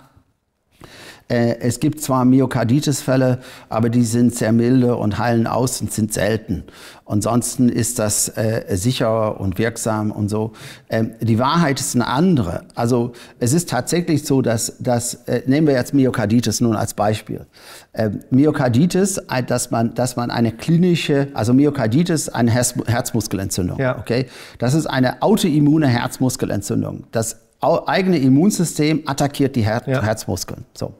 es 1.29 1.81
gibt 1.81 2.01
zwar 2.01 2.25
Myokarditis-Fälle, 2.25 3.41
aber 3.69 3.91
die 3.91 4.05
sind 4.05 4.35
sehr 4.35 4.53
milde 4.53 4.97
und 4.97 5.19
heilen 5.19 5.47
aus 5.47 5.81
und 5.81 5.93
sind 5.93 6.13
selten. 6.13 6.65
Ansonsten 7.09 7.71
ist 7.71 7.99
das 7.99 8.29
äh, 8.37 8.77
sicher 8.77 9.41
und 9.41 9.59
wirksam 9.59 10.11
und 10.11 10.29
so. 10.29 10.53
Ähm, 10.91 11.13
die 11.21 11.39
Wahrheit 11.39 11.81
ist 11.81 11.95
eine 11.95 12.07
andere. 12.07 12.65
Also 12.75 13.13
es 13.41 13.55
ist 13.55 13.71
tatsächlich 13.71 14.27
so, 14.27 14.43
dass, 14.43 14.77
dass 14.79 15.15
äh, 15.27 15.43
nehmen 15.47 15.67
wir 15.67 15.75
jetzt 15.75 15.95
Myokarditis 15.95 16.61
nun 16.61 16.77
als 16.77 16.93
Beispiel. 16.93 17.47
Ähm, 17.95 18.21
Myokarditis, 18.31 19.23
dass 19.47 19.71
man, 19.71 19.95
dass 19.95 20.17
man 20.17 20.31
eine 20.31 20.53
klinische, 20.53 21.29
also 21.33 21.55
Myokarditis, 21.55 22.29
eine 22.29 22.51
Herz 22.51 22.75
Herzmuskelentzündung. 22.87 23.79
Ja. 23.79 23.99
Okay, 23.99 24.27
das 24.59 24.75
ist 24.75 24.87
eine 24.87 25.23
autoimmune 25.23 25.89
Herzmuskelentzündung. 25.89 27.05
Das 27.11 27.48
eigene 27.61 28.19
Immunsystem 28.19 29.03
attackiert 29.07 29.57
die 29.57 29.63
Her 29.63 29.83
ja. 29.87 30.03
Herzmuskeln. 30.03 30.65
So. 30.75 30.95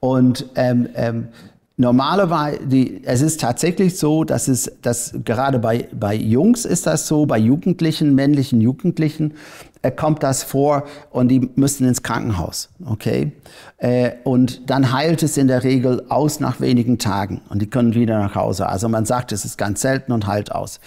Und 0.00 0.46
ähm, 0.56 0.88
ähm, 0.94 1.28
normalerweise, 1.76 2.66
die, 2.66 3.02
es 3.04 3.20
ist 3.20 3.40
tatsächlich 3.40 3.98
so, 3.98 4.24
dass 4.24 4.48
es, 4.48 4.72
dass 4.82 5.14
gerade 5.24 5.58
bei, 5.58 5.88
bei 5.92 6.14
Jungs 6.14 6.64
ist 6.64 6.86
das 6.86 7.06
so, 7.06 7.26
bei 7.26 7.38
Jugendlichen, 7.38 8.14
männlichen 8.14 8.60
Jugendlichen, 8.60 9.34
äh, 9.82 9.90
kommt 9.90 10.22
das 10.22 10.42
vor 10.42 10.84
und 11.10 11.28
die 11.28 11.50
müssen 11.56 11.86
ins 11.86 12.02
Krankenhaus, 12.02 12.70
okay? 12.86 13.32
Äh, 13.78 14.12
und 14.24 14.70
dann 14.70 14.92
heilt 14.92 15.22
es 15.22 15.36
in 15.36 15.48
der 15.48 15.62
Regel 15.64 16.04
aus 16.08 16.40
nach 16.40 16.60
wenigen 16.60 16.98
Tagen 16.98 17.42
und 17.48 17.60
die 17.60 17.68
können 17.68 17.94
wieder 17.94 18.18
nach 18.18 18.34
Hause. 18.34 18.68
Also 18.68 18.88
man 18.88 19.04
sagt, 19.04 19.32
es 19.32 19.44
ist 19.44 19.58
ganz 19.58 19.80
selten 19.80 20.12
und 20.12 20.26
heilt 20.26 20.52
aus. 20.52 20.80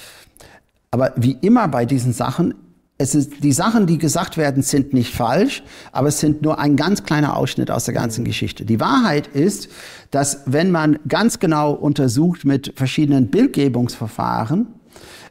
Aber 0.91 1.11
wie 1.17 1.37
immer 1.41 1.67
bei 1.67 1.85
diesen 1.85 2.13
Sachen 2.13 2.53
es 2.97 3.13
ist, 3.13 3.43
die 3.43 3.51
Sachen, 3.51 3.87
die 3.87 3.97
gesagt 3.97 4.37
werden, 4.37 4.63
sind 4.63 4.93
nicht 4.93 5.13
falsch, 5.13 5.63
aber 5.91 6.07
es 6.07 6.19
sind 6.19 6.41
nur 6.41 6.59
ein 6.59 6.77
ganz 6.77 7.03
kleiner 7.03 7.35
Ausschnitt 7.35 7.69
aus 7.69 7.85
der 7.85 7.93
ganzen 7.93 8.23
Geschichte. 8.23 8.63
Die 8.63 8.79
Wahrheit 8.79 9.27
ist, 9.27 9.67
dass 10.11 10.43
wenn 10.45 10.71
man 10.71 10.99
ganz 11.07 11.39
genau 11.39 11.73
untersucht 11.73 12.45
mit 12.45 12.73
verschiedenen 12.77 13.27
Bildgebungsverfahren 13.27 14.67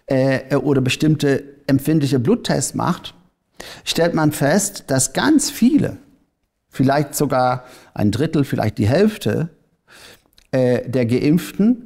äh, 0.06 0.56
oder 0.56 0.82
bestimmte 0.82 1.42
empfindliche 1.66 2.18
Bluttests 2.18 2.74
macht, 2.74 3.14
stellt 3.84 4.14
man 4.14 4.32
fest, 4.32 4.84
dass 4.88 5.14
ganz 5.14 5.50
viele, 5.50 5.96
vielleicht 6.68 7.14
sogar 7.14 7.64
ein 7.94 8.10
Drittel, 8.10 8.44
vielleicht 8.44 8.76
die 8.76 8.88
Hälfte 8.88 9.48
äh, 10.50 10.86
der 10.86 11.06
Geimpften 11.06 11.83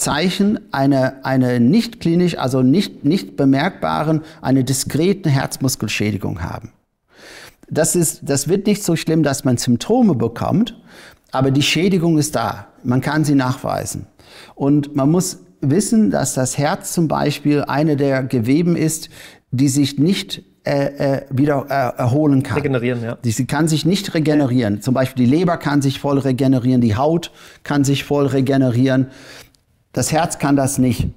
Zeichen 0.00 0.58
einer 0.72 1.20
eine 1.22 1.60
nicht 1.60 2.00
klinisch, 2.00 2.38
also 2.38 2.62
nicht, 2.62 3.04
nicht 3.04 3.36
bemerkbaren, 3.36 4.22
eine 4.40 4.64
diskreten 4.64 5.30
Herzmuskelschädigung 5.30 6.42
haben. 6.42 6.72
Das, 7.68 7.94
ist, 7.94 8.22
das 8.22 8.48
wird 8.48 8.66
nicht 8.66 8.82
so 8.82 8.96
schlimm, 8.96 9.22
dass 9.22 9.44
man 9.44 9.56
Symptome 9.56 10.14
bekommt, 10.14 10.80
aber 11.30 11.50
die 11.50 11.62
Schädigung 11.62 12.18
ist 12.18 12.34
da. 12.34 12.66
Man 12.82 13.00
kann 13.00 13.24
sie 13.24 13.34
nachweisen. 13.34 14.06
Und 14.54 14.96
man 14.96 15.10
muss 15.10 15.40
wissen, 15.60 16.10
dass 16.10 16.34
das 16.34 16.58
Herz 16.58 16.92
zum 16.92 17.06
Beispiel 17.06 17.62
eine 17.62 17.96
der 17.96 18.24
Geweben 18.24 18.76
ist, 18.76 19.10
die 19.50 19.68
sich 19.68 19.98
nicht 19.98 20.42
äh, 20.64 21.18
äh, 21.18 21.26
wieder 21.30 21.66
äh, 21.68 22.00
erholen 22.00 22.42
kann. 22.42 22.58
Regenerieren, 22.58 23.02
ja. 23.02 23.18
Sie 23.22 23.46
kann 23.46 23.66
sich 23.66 23.86
nicht 23.86 24.12
regenerieren. 24.14 24.82
Zum 24.82 24.94
Beispiel 24.94 25.24
die 25.24 25.30
Leber 25.30 25.56
kann 25.56 25.80
sich 25.82 26.00
voll 26.00 26.18
regenerieren, 26.18 26.80
die 26.80 26.96
Haut 26.96 27.32
kann 27.62 27.82
sich 27.84 28.04
voll 28.04 28.26
regenerieren. 28.26 29.06
Das 29.92 30.12
Herz 30.12 30.38
kann 30.38 30.56
das 30.56 30.78
nicht. 30.78 31.08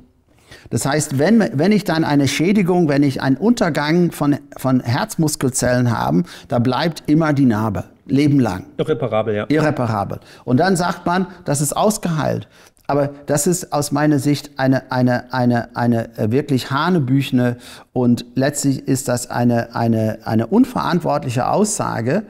Das 0.69 0.85
heißt, 0.85 1.19
wenn, 1.19 1.47
wenn 1.53 1.71
ich 1.71 1.83
dann 1.83 2.03
eine 2.03 2.27
Schädigung, 2.27 2.89
wenn 2.89 3.03
ich 3.03 3.21
einen 3.21 3.37
Untergang 3.37 4.11
von, 4.11 4.37
von 4.57 4.79
Herzmuskelzellen 4.79 5.95
habe, 5.95 6.23
da 6.47 6.59
bleibt 6.59 7.03
immer 7.07 7.33
die 7.33 7.45
Narbe, 7.45 7.85
lebenlang. 8.05 8.65
Irreparabel, 8.77 9.35
ja. 9.35 9.45
Irreparabel. 9.49 10.19
Und 10.45 10.57
dann 10.57 10.75
sagt 10.75 11.05
man, 11.05 11.27
das 11.45 11.61
ist 11.61 11.75
ausgeheilt. 11.75 12.47
Aber 12.85 13.09
das 13.27 13.47
ist 13.47 13.71
aus 13.71 13.91
meiner 13.91 14.19
Sicht 14.19 14.51
eine, 14.57 14.91
eine, 14.91 15.31
eine, 15.33 15.75
eine 15.75 16.17
äh, 16.17 16.31
wirklich 16.31 16.69
hanebüchene 16.69 17.57
und 17.93 18.25
letztlich 18.35 18.87
ist 18.87 19.07
das 19.07 19.29
eine, 19.29 19.73
eine, 19.73 20.19
eine 20.25 20.47
unverantwortliche 20.47 21.47
Aussage. 21.47 22.23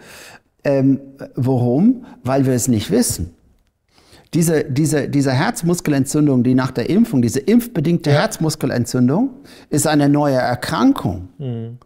Ähm, 0.64 1.00
warum? 1.36 2.06
Weil 2.24 2.46
wir 2.46 2.54
es 2.54 2.68
nicht 2.68 2.92
wissen 2.92 3.34
diese, 4.34 4.64
diese, 4.64 5.10
diese 5.10 5.32
Herzmuskelentzündung, 5.32 6.44
die 6.44 6.56
nach 6.56 6.72
der 6.72 6.90
Impfung, 6.90 7.22
diese 7.22 7.40
impfbedingte 7.40 8.10
ja. 8.10 8.22
Herzmuskelentzündung, 8.22 9.30
ist 9.70 9.88
eine 9.88 10.10
neue 10.10 10.36
Erkrankung. 10.36 11.30
Mhm. 11.38 11.78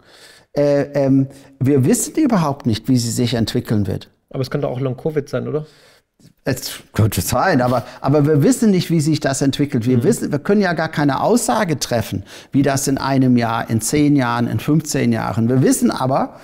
Äh, 0.53 0.83
ähm, 0.93 1.27
wir 1.59 1.85
wissen 1.85 2.15
überhaupt 2.15 2.65
nicht, 2.65 2.87
wie 2.87 2.97
sie 2.97 3.11
sich 3.11 3.33
entwickeln 3.33 3.85
wird. 3.87 4.09
Aber 4.29 4.41
es 4.41 4.49
könnte 4.49 4.67
auch 4.67 4.79
Long-Covid 4.79 5.27
sein, 5.29 5.47
oder? 5.47 5.65
Es 6.45 6.79
könnte 6.93 7.21
sein, 7.21 7.61
aber, 7.61 7.85
aber 8.01 8.25
wir 8.25 8.41
wissen 8.41 8.71
nicht, 8.71 8.89
wie 8.89 9.01
sich 9.01 9.19
das 9.19 9.41
entwickelt. 9.41 9.85
Wir, 9.85 9.97
mhm. 9.97 10.03
wissen, 10.03 10.31
wir 10.31 10.39
können 10.39 10.61
ja 10.61 10.73
gar 10.73 10.89
keine 10.89 11.21
Aussage 11.21 11.77
treffen, 11.77 12.23
wie 12.51 12.63
das 12.63 12.87
in 12.87 12.97
einem 12.97 13.37
Jahr, 13.37 13.69
in 13.69 13.81
zehn 13.81 14.15
Jahren, 14.15 14.47
in 14.47 14.59
15 14.59 15.11
Jahren. 15.11 15.49
Wir 15.49 15.61
wissen 15.61 15.91
aber, 15.91 16.39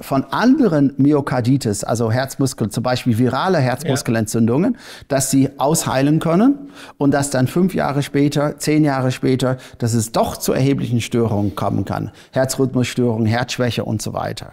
von 0.00 0.24
anderen 0.24 0.94
Myokarditis, 0.96 1.82
also 1.82 2.12
Herzmuskel, 2.12 2.68
zum 2.68 2.84
Beispiel 2.84 3.18
virale 3.18 3.58
Herzmuskelentzündungen, 3.58 4.74
ja. 4.74 4.80
dass 5.08 5.30
sie 5.30 5.50
ausheilen 5.58 6.20
können 6.20 6.70
und 6.98 7.12
dass 7.12 7.30
dann 7.30 7.48
fünf 7.48 7.74
Jahre 7.74 8.02
später, 8.02 8.58
zehn 8.58 8.84
Jahre 8.84 9.10
später, 9.10 9.56
dass 9.78 9.94
es 9.94 10.12
doch 10.12 10.36
zu 10.36 10.52
erheblichen 10.52 11.00
Störungen 11.00 11.56
kommen 11.56 11.84
kann. 11.84 12.12
Herzrhythmusstörungen, 12.30 13.26
Herzschwäche 13.26 13.84
und 13.84 14.00
so 14.00 14.12
weiter. 14.12 14.52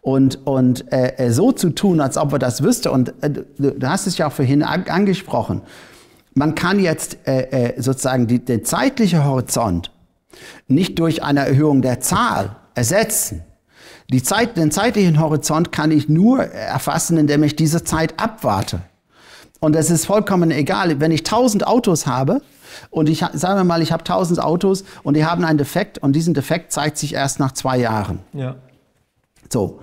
Und, 0.00 0.46
und 0.46 0.90
äh, 0.92 1.16
äh 1.16 1.30
so 1.30 1.52
zu 1.52 1.70
tun, 1.70 2.00
als 2.00 2.16
ob 2.16 2.32
wir 2.32 2.38
das 2.38 2.62
wüssten, 2.62 2.88
und 2.88 3.12
äh, 3.22 3.30
du 3.58 3.88
hast 3.88 4.06
es 4.06 4.16
ja 4.16 4.28
auch 4.28 4.32
vorhin 4.32 4.62
an, 4.62 4.84
angesprochen, 4.88 5.60
man 6.32 6.54
kann 6.54 6.80
jetzt 6.80 7.18
äh, 7.26 7.74
äh, 7.74 7.82
sozusagen 7.82 8.26
die, 8.26 8.42
den 8.42 8.64
zeitlichen 8.64 9.24
Horizont 9.24 9.90
nicht 10.68 10.98
durch 10.98 11.22
eine 11.22 11.46
Erhöhung 11.46 11.82
der 11.82 12.00
Zahl 12.00 12.56
ersetzen, 12.74 13.42
die 14.10 14.22
Zeit, 14.22 14.56
den 14.56 14.70
zeitlichen 14.70 15.20
Horizont 15.20 15.72
kann 15.72 15.90
ich 15.90 16.08
nur 16.08 16.44
erfassen, 16.44 17.18
indem 17.18 17.42
ich 17.42 17.56
diese 17.56 17.82
Zeit 17.82 18.20
abwarte. 18.20 18.80
Und 19.60 19.74
es 19.74 19.90
ist 19.90 20.06
vollkommen 20.06 20.50
egal, 20.50 21.00
wenn 21.00 21.10
ich 21.10 21.20
1000 21.20 21.66
Autos 21.66 22.06
habe 22.06 22.42
und 22.90 23.08
ich 23.08 23.24
sagen 23.32 23.58
wir 23.58 23.64
mal, 23.64 23.82
ich 23.82 23.90
habe 23.90 24.02
1000 24.02 24.40
Autos 24.40 24.84
und 25.02 25.14
die 25.14 25.24
haben 25.24 25.44
einen 25.44 25.58
Defekt 25.58 25.98
und 25.98 26.12
diesen 26.12 26.34
Defekt 26.34 26.72
zeigt 26.72 26.98
sich 26.98 27.14
erst 27.14 27.40
nach 27.40 27.52
zwei 27.52 27.78
Jahren. 27.78 28.20
Ja. 28.32 28.56
So. 29.50 29.80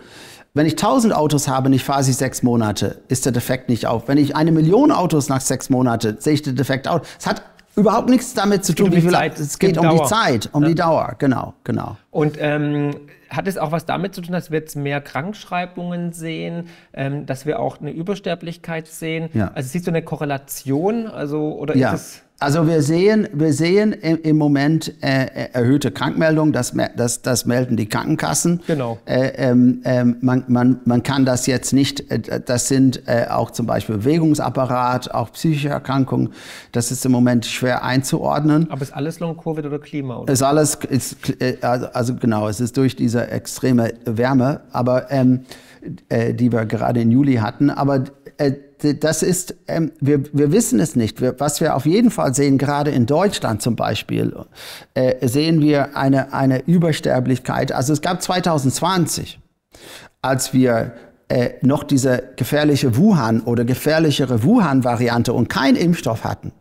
Wenn 0.56 0.68
ich 0.68 0.74
1000 0.74 1.16
Autos 1.16 1.48
habe 1.48 1.68
und 1.68 1.74
ich 1.74 1.84
fahre 1.84 2.04
sie 2.04 2.14
sechs 2.14 2.44
Monate, 2.44 3.02
ist 3.08 3.26
der 3.26 3.32
Defekt 3.32 3.70
nicht 3.70 3.88
auf. 3.88 4.08
Wenn 4.08 4.20
ich 4.20 4.36
eine 4.36 4.52
Million 4.52 4.92
Autos 4.92 5.28
nach 5.28 5.42
sechs 5.42 5.72
Monaten, 5.72 6.18
sehe 6.20 6.34
ich 6.34 6.44
den 6.44 6.56
Defekt 6.56 6.88
auf. 6.88 7.02
Es 7.20 7.26
hat 7.26 7.42
überhaupt 7.76 8.10
nichts 8.10 8.34
damit 8.34 8.66
zu 8.66 8.74
tun, 8.74 8.92
wie 8.92 9.02
viel 9.02 9.12
Zeit. 9.12 9.40
Es 9.40 9.60
geht 9.60 9.78
um 9.78 9.86
Dauer. 9.86 10.04
die 10.04 10.10
Zeit, 10.10 10.50
um 10.52 10.64
ja. 10.64 10.70
die 10.70 10.76
Dauer, 10.76 11.16
genau, 11.18 11.54
genau. 11.64 11.98
Und 12.12 12.38
ähm, 12.40 12.96
hat 13.30 13.48
es 13.48 13.58
auch 13.58 13.72
was 13.72 13.86
damit 13.86 14.14
zu 14.14 14.22
tun, 14.22 14.34
dass 14.34 14.52
wir 14.52 14.60
jetzt 14.60 14.76
mehr 14.76 15.02
Krankschreibungen 15.02 16.14
sehen, 16.14 16.68
ähm, 16.94 17.26
dass 17.26 17.46
wir 17.46 17.60
auch 17.60 17.82
eine 17.82 17.92
Übersterblichkeit 17.92 18.88
sehen? 18.88 19.30
Ja. 19.34 19.52
Also 19.54 19.70
siehst 19.70 19.88
du 19.88 19.92
eine 19.92 20.04
Korrelation? 20.04 21.08
Also 21.08 21.54
oder 21.54 21.76
ja. 21.76 21.94
ist 21.94 22.02
es 22.02 22.24
also 22.44 22.68
wir 22.68 22.82
sehen, 22.82 23.30
wir 23.32 23.54
sehen 23.54 23.94
im, 23.94 24.38
Moment 24.38 24.94
äh, 25.02 25.26
äh, 25.26 25.50
erhöhte 25.54 25.92
Krankmeldungen, 25.92 26.52
das, 26.52 26.74
das, 26.98 27.22
das 27.22 27.46
melden 27.46 27.78
die 27.78 27.88
Krankenkassen. 27.88 28.62
Genau. 28.68 29.00
Äh, 29.06 29.32
ähm, 29.38 29.80
äh, 29.86 30.04
man, 30.04 30.44
man, 30.48 30.82
man 30.84 31.04
kann 31.04 31.26
das 31.26 31.48
jetzt 31.48 31.72
nicht, 31.72 32.12
äh, 32.12 32.42
das 32.46 32.68
sind 32.68 33.08
äh, 33.08 33.28
auch 33.30 33.52
zum 33.52 33.66
Beispiel 33.66 33.96
Bewegungsapparat, 33.96 35.14
auch 35.14 35.32
psychische 35.32 35.70
Erkrankungen, 35.70 36.34
das 36.74 36.92
ist 36.92 37.06
im 37.06 37.14
Moment 37.14 37.46
schwer 37.46 37.84
einzuordnen. 37.84 38.70
Aber 38.70 38.82
ist 38.82 38.94
alles 38.94 39.22
Long-Covid 39.22 39.66
oder 39.66 39.80
Klima? 39.80 40.18
Oder? 40.18 40.34
Ist 40.34 40.44
alles, 40.44 40.76
ist, 40.76 41.16
also, 41.62 41.86
also 41.94 42.16
genau, 42.16 42.50
es 42.50 42.60
ist 42.60 42.76
durch 42.76 42.98
diese 42.98 43.30
extreme 43.30 43.94
Wärme, 44.04 44.62
aber 44.72 45.10
ähm, 45.12 45.46
die 46.10 46.52
wir 46.52 46.66
gerade 46.66 47.02
im 47.02 47.12
Juli 47.12 47.36
hatten, 47.36 47.70
aber 47.70 48.06
das 48.92 49.24
ist, 49.24 49.56
ähm, 49.68 49.92
wir, 50.02 50.24
wir 50.34 50.52
wissen 50.52 50.80
es 50.80 50.96
nicht. 50.96 51.22
Wir, 51.22 51.40
was 51.40 51.62
wir 51.62 51.76
auf 51.76 51.86
jeden 51.86 52.12
Fall 52.12 52.34
sehen, 52.34 52.58
gerade 52.58 52.92
in 52.92 53.06
Deutschland 53.06 53.62
zum 53.62 53.76
Beispiel, 53.76 54.36
äh, 54.94 55.26
sehen 55.26 55.62
wir 55.62 55.96
eine, 55.96 56.34
eine 56.34 56.64
Übersterblichkeit. 56.66 57.72
Also 57.72 57.94
es 57.94 58.02
gab 58.02 58.22
2020, 58.22 59.40
als 60.22 60.54
wir 60.54 60.94
äh, 61.30 61.52
noch 61.62 61.84
diese 61.84 62.32
gefährliche 62.36 62.98
Wuhan 62.98 63.42
oder 63.42 63.64
gefährlichere 63.64 64.44
Wuhan-Variante 64.44 65.32
und 65.32 65.48
keinen 65.48 65.78
Impfstoff 65.78 66.24
hatten, 66.24 66.52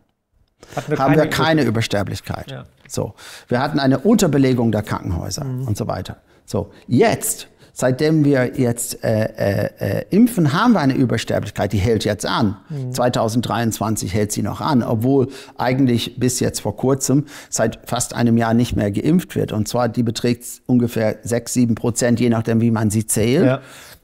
hatten 0.75 0.91
wir 0.91 0.99
haben 0.99 1.13
keine 1.13 1.23
wir 1.23 1.29
keine 1.29 1.63
Übersterblichkeit. 1.63 2.51
Ja. 2.51 2.63
So, 2.87 3.15
wir 3.49 3.59
hatten 3.59 3.79
eine 3.79 3.99
Unterbelegung 3.99 4.71
der 4.71 4.83
Krankenhäuser 4.83 5.43
mhm. 5.43 5.67
und 5.67 5.77
so 5.77 5.87
weiter. 5.87 6.17
So, 6.45 6.71
jetzt 6.87 7.47
Seitdem 7.75 8.23
wir 8.23 8.59
jetzt 8.59 9.03
äh, 9.03 9.23
äh, 9.23 9.69
äh, 9.79 10.05
impfen, 10.11 10.53
haben 10.53 10.73
wir 10.73 10.79
eine 10.79 10.93
Übersterblichkeit, 10.93 11.73
die 11.73 11.79
hält 11.79 12.05
jetzt 12.05 12.23
an. 12.23 12.57
Mhm. 12.69 12.93
2023 12.93 14.13
hält 14.13 14.31
sie 14.31 14.43
noch 14.43 14.61
an, 14.61 14.83
obwohl 14.83 15.29
eigentlich 15.57 16.19
bis 16.19 16.39
jetzt 16.39 16.59
vor 16.59 16.77
kurzem 16.77 17.25
seit 17.49 17.79
fast 17.85 18.13
einem 18.13 18.37
Jahr 18.37 18.53
nicht 18.53 18.75
mehr 18.75 18.91
geimpft 18.91 19.35
wird. 19.35 19.51
Und 19.51 19.67
zwar 19.67 19.89
die 19.89 20.03
beträgt 20.03 20.45
ungefähr 20.67 21.17
6, 21.23 21.51
7 21.53 21.75
Prozent, 21.75 22.19
je 22.19 22.29
nachdem, 22.29 22.61
wie 22.61 22.69
man 22.69 22.91
sie 22.91 23.07
zählt. 23.07 23.45
Ja. 23.45 23.61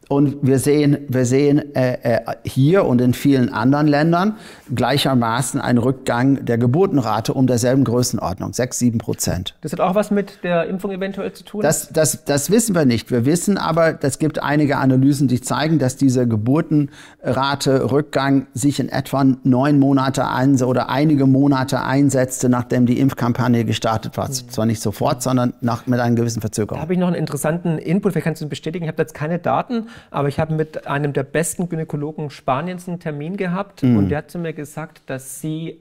Und 0.10 0.38
wir 0.42 0.58
sehen, 0.58 0.98
wir 1.08 1.24
sehen 1.24 1.76
äh, 1.76 1.94
äh, 2.02 2.22
hier 2.44 2.86
und 2.86 3.00
in 3.00 3.14
vielen 3.14 3.54
anderen 3.54 3.86
Ländern 3.86 4.38
gleichermaßen 4.74 5.62
einen 5.62 5.78
Rückgang 5.78 6.46
der 6.46 6.58
Geburtenrate 6.58 7.32
um 7.36 7.46
derselben 7.46 7.84
Größenordnung, 7.84 8.52
6, 8.52 8.80
7 8.80 8.98
Prozent. 8.98 9.56
Das 9.62 9.72
hat 9.72 9.80
auch 9.80 9.94
was 9.94 10.10
mit 10.10 10.44
der 10.44 10.66
Impfung 10.66 10.90
eventuell 10.90 11.32
zu 11.34 11.44
tun? 11.44 11.62
Das, 11.62 11.90
das, 11.90 12.26
das 12.26 12.50
wissen 12.50 12.74
wir 12.74 12.86
nicht. 12.86 13.12
Wir 13.12 13.28
wissen 13.28 13.60
aber, 13.60 14.04
es 14.04 14.18
gibt 14.18 14.42
einige 14.42 14.78
Analysen, 14.78 15.28
die 15.28 15.42
zeigen, 15.42 15.78
dass 15.78 15.96
diese 15.96 16.28
Geburtenrate 16.28 17.92
Rückgang 17.92 18.48
sich 18.56 18.80
in 18.80 18.90
etwa 18.90 19.24
neun 19.44 19.78
Monate 19.78 20.26
oder 20.66 20.90
einige 20.90 21.28
Monate 21.28 21.84
einsetzte, 21.84 22.50
nachdem 22.50 22.88
die 22.88 23.00
Impfkampagne 23.00 23.64
gestartet 23.64 24.18
war. 24.18 24.28
Mhm. 24.28 24.34
Zwar 24.34 24.66
nicht 24.66 24.82
sofort, 24.82 25.22
sondern 25.22 25.54
nach, 25.62 25.86
mit 25.86 26.00
einer 26.00 26.16
gewissen 26.16 26.42
Verzögerung. 26.42 26.78
Da 26.78 26.82
habe 26.82 26.94
ich 26.94 27.00
noch 27.00 27.08
einen 27.08 27.16
interessanten 27.16 27.78
Input, 27.78 28.14
vielleicht 28.14 28.26
kannst 28.26 28.42
du 28.42 28.48
ihn 28.48 28.50
bestätigen. 28.50 28.86
Ich 28.86 28.92
habe 28.92 29.00
jetzt 29.04 29.14
keine 29.14 29.38
Daten, 29.38 29.86
aber 30.12 30.28
ich 30.28 30.40
habe 30.40 30.54
mit 30.54 30.88
einem 30.88 31.14
der 31.14 31.24
besten 31.24 31.70
Gynäkologen 31.70 32.30
Spaniens 32.30 32.88
einen 32.88 33.00
Termin 33.00 33.38
gehabt 33.38 33.84
mhm. 33.84 33.98
und 33.98 34.10
der 34.10 34.20
hat 34.20 34.32
zu 34.32 34.40
mir 34.40 34.54
gesagt, 34.54 35.02
dass 35.08 35.42
sie 35.42 35.80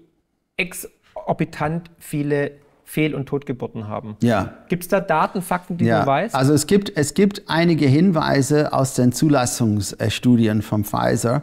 exorbitant 0.57 1.91
viele 1.99 2.53
Fehl- 2.89 3.15
und 3.15 3.27
Totgeburten 3.27 3.87
haben. 3.87 4.17
Ja. 4.23 4.55
Gibt 4.71 4.85
es 4.85 4.89
da 4.89 5.01
Daten, 5.01 5.43
Fakten, 5.43 5.77
die 5.77 5.85
ja. 5.85 6.01
du 6.01 6.07
weißt? 6.07 6.35
Also 6.35 6.55
es 6.55 6.67
gibt, 6.67 6.97
es 6.97 7.13
gibt 7.13 7.43
einige 7.47 7.87
Hinweise 7.87 8.73
aus 8.73 8.95
den 8.95 9.13
Zulassungsstudien 9.13 10.63
von 10.63 10.85
Pfizer, 10.85 11.43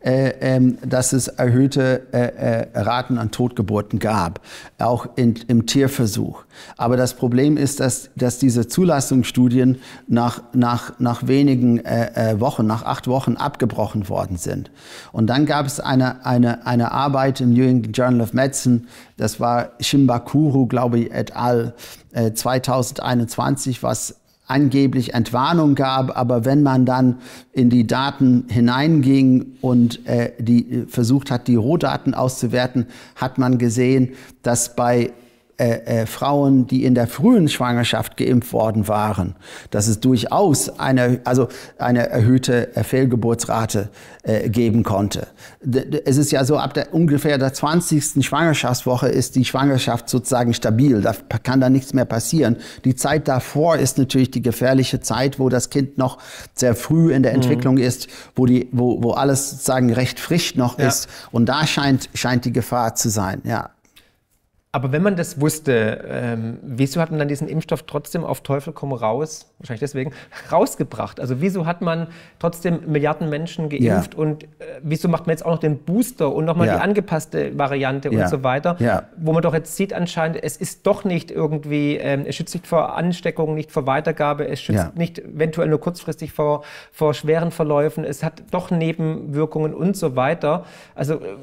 äh, 0.00 0.32
ähm, 0.40 0.78
dass 0.86 1.12
es 1.12 1.28
erhöhte 1.28 2.06
äh, 2.12 2.68
äh, 2.72 2.80
Raten 2.80 3.18
an 3.18 3.30
Totgeburten 3.30 3.98
gab, 3.98 4.40
auch 4.78 5.08
in, 5.16 5.34
im 5.48 5.66
Tierversuch. 5.66 6.44
Aber 6.78 6.96
das 6.96 7.12
Problem 7.12 7.58
ist, 7.58 7.80
dass, 7.80 8.10
dass 8.16 8.38
diese 8.38 8.66
Zulassungsstudien 8.66 9.80
nach, 10.06 10.44
nach, 10.54 10.98
nach 10.98 11.26
wenigen 11.26 11.84
äh, 11.84 12.06
äh, 12.14 12.40
Wochen, 12.40 12.66
nach 12.66 12.84
acht 12.84 13.06
Wochen 13.08 13.36
abgebrochen 13.36 14.08
worden 14.08 14.38
sind. 14.38 14.70
Und 15.12 15.26
dann 15.26 15.44
gab 15.44 15.66
es 15.66 15.78
eine, 15.78 16.24
eine, 16.24 16.66
eine 16.66 16.92
Arbeit 16.92 17.42
im 17.42 17.52
New 17.52 17.64
England 17.64 17.96
Journal 17.96 18.20
of 18.22 18.32
Medicine, 18.32 18.82
das 19.16 19.40
war 19.40 19.70
Shimbakuru, 19.80 20.66
glaube 20.66 20.84
ich, 20.84 20.85
et 20.94 21.34
al. 21.36 21.74
2021, 22.34 23.82
was 23.82 24.16
angeblich 24.46 25.12
Entwarnung 25.12 25.74
gab, 25.74 26.16
aber 26.16 26.44
wenn 26.44 26.62
man 26.62 26.86
dann 26.86 27.18
in 27.52 27.68
die 27.68 27.86
Daten 27.86 28.44
hineinging 28.48 29.56
und 29.60 30.06
äh, 30.06 30.32
die 30.38 30.84
versucht 30.88 31.30
hat, 31.30 31.48
die 31.48 31.56
Rohdaten 31.56 32.14
auszuwerten, 32.14 32.86
hat 33.16 33.38
man 33.38 33.58
gesehen, 33.58 34.14
dass 34.42 34.76
bei 34.76 35.12
äh, 35.58 36.02
äh, 36.02 36.06
Frauen, 36.06 36.66
die 36.66 36.84
in 36.84 36.94
der 36.94 37.06
frühen 37.06 37.48
Schwangerschaft 37.48 38.18
geimpft 38.18 38.52
worden 38.52 38.88
waren, 38.88 39.36
dass 39.70 39.88
es 39.88 40.00
durchaus 40.00 40.78
eine, 40.78 41.20
also 41.24 41.48
eine 41.78 42.10
erhöhte 42.10 42.76
äh, 42.76 42.84
Fehlgeburtsrate 42.84 43.88
äh, 44.22 44.50
geben 44.50 44.82
konnte. 44.82 45.28
Es 46.04 46.18
ist 46.18 46.30
ja 46.30 46.44
so, 46.44 46.58
ab 46.58 46.74
der, 46.74 46.92
ungefähr 46.92 47.38
der 47.38 47.54
20. 47.54 48.22
Schwangerschaftswoche 48.22 49.08
ist 49.08 49.34
die 49.34 49.46
Schwangerschaft 49.46 50.10
sozusagen 50.10 50.52
stabil. 50.52 51.00
Da 51.00 51.14
kann 51.42 51.62
da 51.62 51.70
nichts 51.70 51.94
mehr 51.94 52.04
passieren. 52.04 52.56
Die 52.84 52.94
Zeit 52.94 53.26
davor 53.26 53.78
ist 53.78 53.96
natürlich 53.96 54.30
die 54.30 54.42
gefährliche 54.42 55.00
Zeit, 55.00 55.38
wo 55.38 55.48
das 55.48 55.70
Kind 55.70 55.96
noch 55.96 56.18
sehr 56.54 56.74
früh 56.74 57.14
in 57.14 57.22
der 57.22 57.32
mhm. 57.32 57.42
Entwicklung 57.42 57.74
mhm. 57.76 57.82
ist, 57.82 58.08
wo, 58.34 58.44
die, 58.44 58.68
wo, 58.72 59.02
wo 59.02 59.12
alles 59.12 59.52
sozusagen 59.52 59.90
recht 59.90 60.20
frisch 60.20 60.54
noch 60.54 60.78
ja. 60.78 60.88
ist. 60.88 61.08
Und 61.32 61.46
da 61.46 61.66
scheint, 61.66 62.10
scheint 62.12 62.44
die 62.44 62.52
Gefahr 62.52 62.94
zu 62.94 63.08
sein, 63.08 63.40
ja. 63.44 63.70
Aber 64.76 64.92
wenn 64.92 65.02
man 65.02 65.16
das 65.16 65.40
wusste, 65.40 66.04
ähm, 66.06 66.58
wieso 66.60 67.00
hat 67.00 67.08
man 67.08 67.18
dann 67.18 67.28
diesen 67.28 67.48
Impfstoff 67.48 67.84
trotzdem 67.84 68.24
auf 68.24 68.42
Teufel 68.42 68.74
komm 68.74 68.92
raus, 68.92 69.50
wahrscheinlich 69.58 69.80
deswegen, 69.80 70.12
rausgebracht? 70.52 71.18
Also 71.18 71.40
wieso 71.40 71.64
hat 71.64 71.80
man 71.80 72.08
trotzdem 72.38 72.80
Milliarden 72.86 73.30
Menschen 73.30 73.70
geimpft 73.70 74.12
ja. 74.12 74.20
und 74.20 74.44
äh, 74.44 74.48
wieso 74.82 75.08
macht 75.08 75.26
man 75.26 75.32
jetzt 75.32 75.46
auch 75.46 75.52
noch 75.52 75.60
den 75.60 75.78
Booster 75.78 76.30
und 76.30 76.44
nochmal 76.44 76.66
ja. 76.66 76.76
die 76.76 76.82
angepasste 76.82 77.58
Variante 77.58 78.10
ja. 78.10 78.24
und 78.24 78.28
so 78.28 78.44
weiter? 78.44 78.76
Wo 79.16 79.32
man 79.32 79.40
doch 79.40 79.54
jetzt 79.54 79.76
sieht 79.76 79.94
anscheinend, 79.94 80.44
es 80.44 80.58
ist 80.58 80.86
doch 80.86 81.04
nicht 81.04 81.30
irgendwie, 81.30 81.96
ähm, 81.96 82.24
es 82.26 82.36
schützt 82.36 82.52
nicht 82.52 82.66
vor 82.66 82.98
Ansteckung, 82.98 83.54
nicht 83.54 83.72
vor 83.72 83.86
Weitergabe, 83.86 84.46
es 84.46 84.60
schützt 84.60 84.94
nicht 84.94 85.20
eventuell 85.20 85.68
nur 85.68 85.80
kurzfristig 85.80 86.32
vor, 86.32 86.64
vor 86.92 87.14
schweren 87.14 87.50
Verläufen, 87.50 88.04
es 88.04 88.22
hat 88.22 88.42
doch 88.50 88.70
Nebenwirkungen 88.70 89.72
und 89.72 89.96
so 89.96 90.16
weiter. 90.16 90.66
Also 90.94 91.14
äh, 91.14 91.36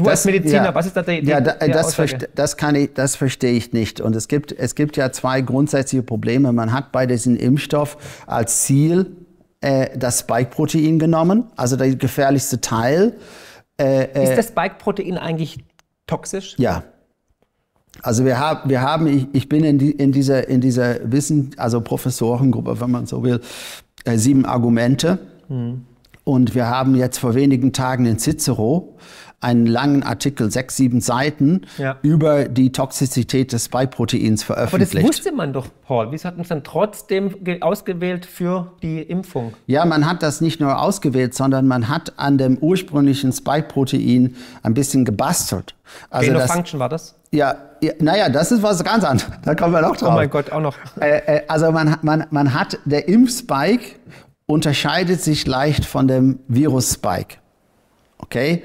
Du 0.00 0.04
das, 0.04 0.20
als 0.20 0.24
Mediziner, 0.24 0.64
ja, 0.64 0.74
was 0.74 0.86
ist 0.86 0.96
da 0.96 1.02
die, 1.02 1.24
Ja, 1.24 1.40
da, 1.40 1.52
das, 1.52 1.96
das, 2.34 2.56
kann 2.56 2.74
ich, 2.74 2.94
das 2.94 3.16
verstehe 3.16 3.52
ich 3.52 3.72
nicht. 3.72 4.00
Und 4.00 4.16
es 4.16 4.28
gibt, 4.28 4.52
es 4.52 4.74
gibt 4.74 4.96
ja 4.96 5.12
zwei 5.12 5.42
grundsätzliche 5.42 6.02
Probleme. 6.02 6.52
Man 6.52 6.72
hat 6.72 6.90
bei 6.90 7.06
diesem 7.06 7.36
Impfstoff 7.36 7.98
als 8.26 8.62
Ziel 8.62 9.16
äh, 9.60 9.96
das 9.96 10.20
Spike-Protein 10.20 10.98
genommen, 10.98 11.44
also 11.56 11.76
der 11.76 11.94
gefährlichste 11.94 12.60
Teil. 12.60 13.14
Äh, 13.78 14.04
äh 14.04 14.24
ist 14.30 14.38
das 14.38 14.48
Spike-Protein 14.48 15.18
eigentlich 15.18 15.58
toxisch? 16.06 16.54
Ja. 16.58 16.84
Also 18.02 18.24
wir 18.24 18.38
haben, 18.38 18.70
wir 18.70 18.80
haben 18.80 19.06
ich, 19.06 19.26
ich 19.32 19.48
bin 19.48 19.64
in, 19.64 19.78
die, 19.78 19.90
in 19.90 20.12
dieser, 20.12 20.48
in 20.48 20.62
dieser 20.62 21.12
Wissen, 21.12 21.50
also 21.58 21.82
Professorengruppe, 21.82 22.80
wenn 22.80 22.90
man 22.90 23.06
so 23.06 23.22
will, 23.22 23.40
äh, 24.04 24.16
sieben 24.16 24.46
Argumente. 24.46 25.18
Mhm. 25.48 25.84
Und 26.24 26.54
wir 26.54 26.68
haben 26.68 26.94
jetzt 26.94 27.18
vor 27.18 27.34
wenigen 27.34 27.72
Tagen 27.72 28.06
in 28.06 28.18
Cicero 28.18 28.96
einen 29.40 29.66
langen 29.66 30.02
Artikel, 30.02 30.50
sechs, 30.50 30.76
sieben 30.76 31.00
Seiten, 31.00 31.62
ja. 31.78 31.96
über 32.02 32.44
die 32.44 32.72
Toxizität 32.72 33.52
des 33.52 33.64
Spike-Proteins 33.64 34.42
veröffentlicht. 34.42 34.92
Aber 34.92 35.00
das 35.00 35.08
wusste 35.08 35.32
man 35.32 35.54
doch, 35.54 35.66
Paul. 35.86 36.12
Wieso 36.12 36.26
hat 36.26 36.36
man 36.36 36.42
es 36.42 36.48
dann 36.48 36.62
trotzdem 36.62 37.34
ausgewählt 37.62 38.26
für 38.26 38.72
die 38.82 39.00
Impfung? 39.00 39.54
Ja, 39.66 39.86
man 39.86 40.06
hat 40.06 40.22
das 40.22 40.42
nicht 40.42 40.60
nur 40.60 40.80
ausgewählt, 40.80 41.34
sondern 41.34 41.66
man 41.66 41.88
hat 41.88 42.18
an 42.18 42.36
dem 42.36 42.58
ursprünglichen 42.58 43.32
Spike-Protein 43.32 44.36
ein 44.62 44.74
bisschen 44.74 45.06
gebastelt. 45.06 45.74
Also 46.10 46.32
Gain 46.32 46.46
Function 46.46 46.78
war 46.78 46.90
das? 46.90 47.14
Ja, 47.32 47.54
ja, 47.80 47.92
naja, 47.98 48.28
das 48.28 48.52
ist 48.52 48.62
was 48.62 48.84
ganz 48.84 49.04
anderes. 49.04 49.30
Da 49.42 49.54
kommen 49.54 49.72
wir 49.72 49.80
noch 49.80 49.96
drauf. 49.96 50.10
Oh 50.12 50.16
mein 50.16 50.28
Gott, 50.28 50.52
auch 50.52 50.60
noch. 50.60 50.76
Äh, 51.00 51.38
äh, 51.38 51.42
also 51.48 51.72
man, 51.72 51.96
man, 52.02 52.26
man 52.30 52.52
hat, 52.52 52.78
der 52.84 53.08
Impfspike 53.08 53.96
unterscheidet 54.46 55.22
sich 55.22 55.46
leicht 55.46 55.86
von 55.86 56.08
dem 56.08 56.40
Virus-Spike. 56.48 57.36
Okay? 58.22 58.62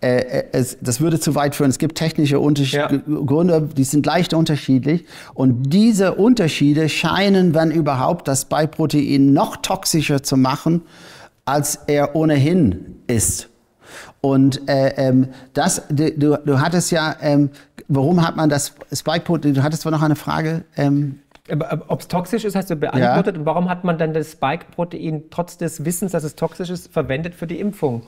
Äh, 0.00 0.18
äh, 0.18 0.44
es, 0.52 0.78
das 0.80 1.00
würde 1.00 1.18
zu 1.18 1.34
weit 1.34 1.54
führen. 1.54 1.70
Es 1.70 1.78
gibt 1.78 1.96
technische 1.96 2.38
Unterschied 2.38 2.74
ja. 2.80 2.88
Gründe, 2.88 3.68
die 3.76 3.84
sind 3.84 4.06
leicht 4.06 4.34
unterschiedlich. 4.34 5.04
Und 5.34 5.72
diese 5.72 6.14
Unterschiede 6.14 6.88
scheinen, 6.88 7.54
wenn 7.54 7.70
überhaupt, 7.70 8.28
das 8.28 8.42
Spike-Protein 8.42 9.32
noch 9.32 9.56
toxischer 9.56 10.22
zu 10.22 10.36
machen, 10.36 10.82
als 11.44 11.80
er 11.86 12.14
ohnehin 12.14 12.96
ist. 13.06 13.48
Und 14.20 14.68
äh, 14.68 14.94
ähm, 14.96 15.28
das, 15.54 15.82
du, 15.88 16.10
du 16.12 16.60
hattest 16.60 16.90
ja, 16.90 17.16
ähm, 17.20 17.50
warum 17.88 18.26
hat 18.26 18.36
man 18.36 18.48
das 18.50 18.74
Spike-Protein, 18.92 19.54
du 19.54 19.62
hattest 19.62 19.82
zwar 19.82 19.92
noch 19.92 20.02
eine 20.02 20.16
Frage. 20.16 20.64
Ähm, 20.76 21.20
ob 21.88 22.00
es 22.00 22.08
toxisch 22.08 22.44
ist, 22.44 22.54
hast 22.54 22.68
du 22.68 22.76
beantwortet. 22.76 23.38
Ja. 23.38 23.46
Warum 23.46 23.70
hat 23.70 23.82
man 23.82 23.96
dann 23.96 24.12
das 24.12 24.32
Spike-Protein 24.32 25.24
trotz 25.30 25.56
des 25.56 25.84
Wissens, 25.84 26.12
dass 26.12 26.24
es 26.24 26.34
toxisch 26.34 26.68
ist, 26.68 26.92
verwendet 26.92 27.34
für 27.34 27.46
die 27.46 27.58
Impfung? 27.58 28.02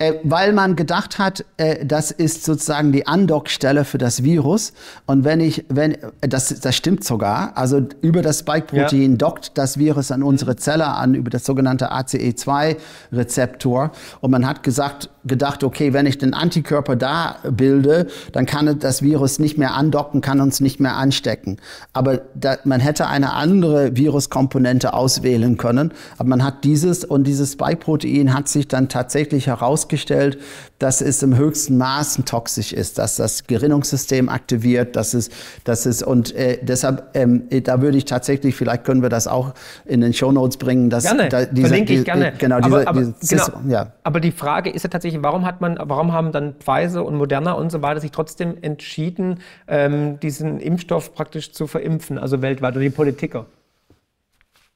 Äh, 0.00 0.14
weil 0.24 0.52
man 0.54 0.76
gedacht 0.76 1.18
hat, 1.18 1.44
äh, 1.58 1.84
das 1.84 2.10
ist 2.10 2.44
sozusagen 2.44 2.90
die 2.90 3.06
Andockstelle 3.06 3.84
für 3.84 3.98
das 3.98 4.22
Virus. 4.22 4.72
Und 5.04 5.24
wenn 5.24 5.40
ich, 5.40 5.66
wenn, 5.68 5.98
das, 6.22 6.58
das 6.58 6.74
stimmt 6.74 7.04
sogar, 7.04 7.54
also 7.58 7.82
über 8.00 8.22
das 8.22 8.38
Spike-Protein 8.38 9.10
ja. 9.10 9.16
dockt 9.18 9.58
das 9.58 9.76
Virus 9.78 10.10
an 10.10 10.22
unsere 10.22 10.56
Zelle 10.56 10.86
an, 10.86 11.12
über 11.14 11.28
das 11.28 11.44
sogenannte 11.44 11.92
ACE2-Rezeptor. 11.92 13.90
Und 14.22 14.30
man 14.30 14.46
hat 14.46 14.62
gesagt, 14.62 15.10
gedacht, 15.24 15.64
okay, 15.64 15.92
wenn 15.92 16.06
ich 16.06 16.18
den 16.18 16.34
Antikörper 16.34 16.96
da 16.96 17.36
bilde, 17.50 18.06
dann 18.32 18.46
kann 18.46 18.78
das 18.78 19.02
Virus 19.02 19.38
nicht 19.38 19.58
mehr 19.58 19.74
andocken, 19.74 20.20
kann 20.20 20.40
uns 20.40 20.60
nicht 20.60 20.80
mehr 20.80 20.96
anstecken. 20.96 21.58
Aber 21.92 22.22
da, 22.34 22.56
man 22.64 22.80
hätte 22.80 23.06
eine 23.06 23.32
andere 23.32 23.96
Viruskomponente 23.96 24.94
auswählen 24.94 25.56
können. 25.56 25.92
Aber 26.18 26.28
man 26.28 26.44
hat 26.44 26.64
dieses 26.64 27.04
und 27.04 27.26
dieses 27.26 27.52
Spike-Protein 27.52 28.34
hat 28.34 28.48
sich 28.48 28.68
dann 28.68 28.88
tatsächlich 28.88 29.46
herausgestellt, 29.46 30.38
dass 30.80 31.02
es 31.02 31.22
im 31.22 31.36
höchsten 31.36 31.76
Maßen 31.76 32.24
toxisch 32.24 32.72
ist, 32.72 32.98
dass 32.98 33.16
das 33.16 33.46
Gerinnungssystem 33.46 34.28
aktiviert, 34.28 34.96
dass 34.96 35.14
es, 35.14 35.30
dass 35.64 35.86
es 35.86 36.02
und 36.02 36.34
äh, 36.34 36.58
deshalb, 36.62 37.10
ähm, 37.14 37.44
da 37.62 37.82
würde 37.82 37.98
ich 37.98 38.06
tatsächlich, 38.06 38.56
vielleicht 38.56 38.84
können 38.84 39.02
wir 39.02 39.10
das 39.10 39.28
auch 39.28 39.52
in 39.84 40.00
den 40.00 40.12
Show 40.12 40.32
Notes 40.32 40.56
bringen, 40.56 40.90
dass 40.90 41.04
gerne, 41.04 41.28
da, 41.28 41.44
dieser, 41.44 41.68
verlinke 41.68 41.92
ich 41.92 42.04
gerne. 42.04 42.32
Genau, 42.38 42.56
aber, 42.56 42.88
aber, 42.88 43.02
genau, 43.02 43.44
ja. 43.68 43.92
aber 44.02 44.20
die 44.20 44.32
Frage 44.32 44.70
ist 44.70 44.82
ja 44.82 44.88
tatsächlich, 44.88 45.22
warum 45.22 45.44
hat 45.44 45.60
man, 45.60 45.78
warum 45.80 46.12
haben 46.12 46.32
dann 46.32 46.54
Pfizer 46.54 47.04
und 47.04 47.16
Moderna 47.16 47.52
und 47.52 47.70
so 47.70 47.82
weiter 47.82 48.00
sich 48.00 48.10
trotzdem 48.10 48.56
entschieden, 48.62 49.40
ähm, 49.68 50.18
diesen 50.20 50.60
Impfstoff 50.60 51.14
praktisch 51.14 51.52
zu 51.52 51.66
verimpfen, 51.66 52.18
also 52.18 52.40
weltweit 52.40 52.74
oder 52.74 52.82
die 52.82 52.90
Politiker? 52.90 53.44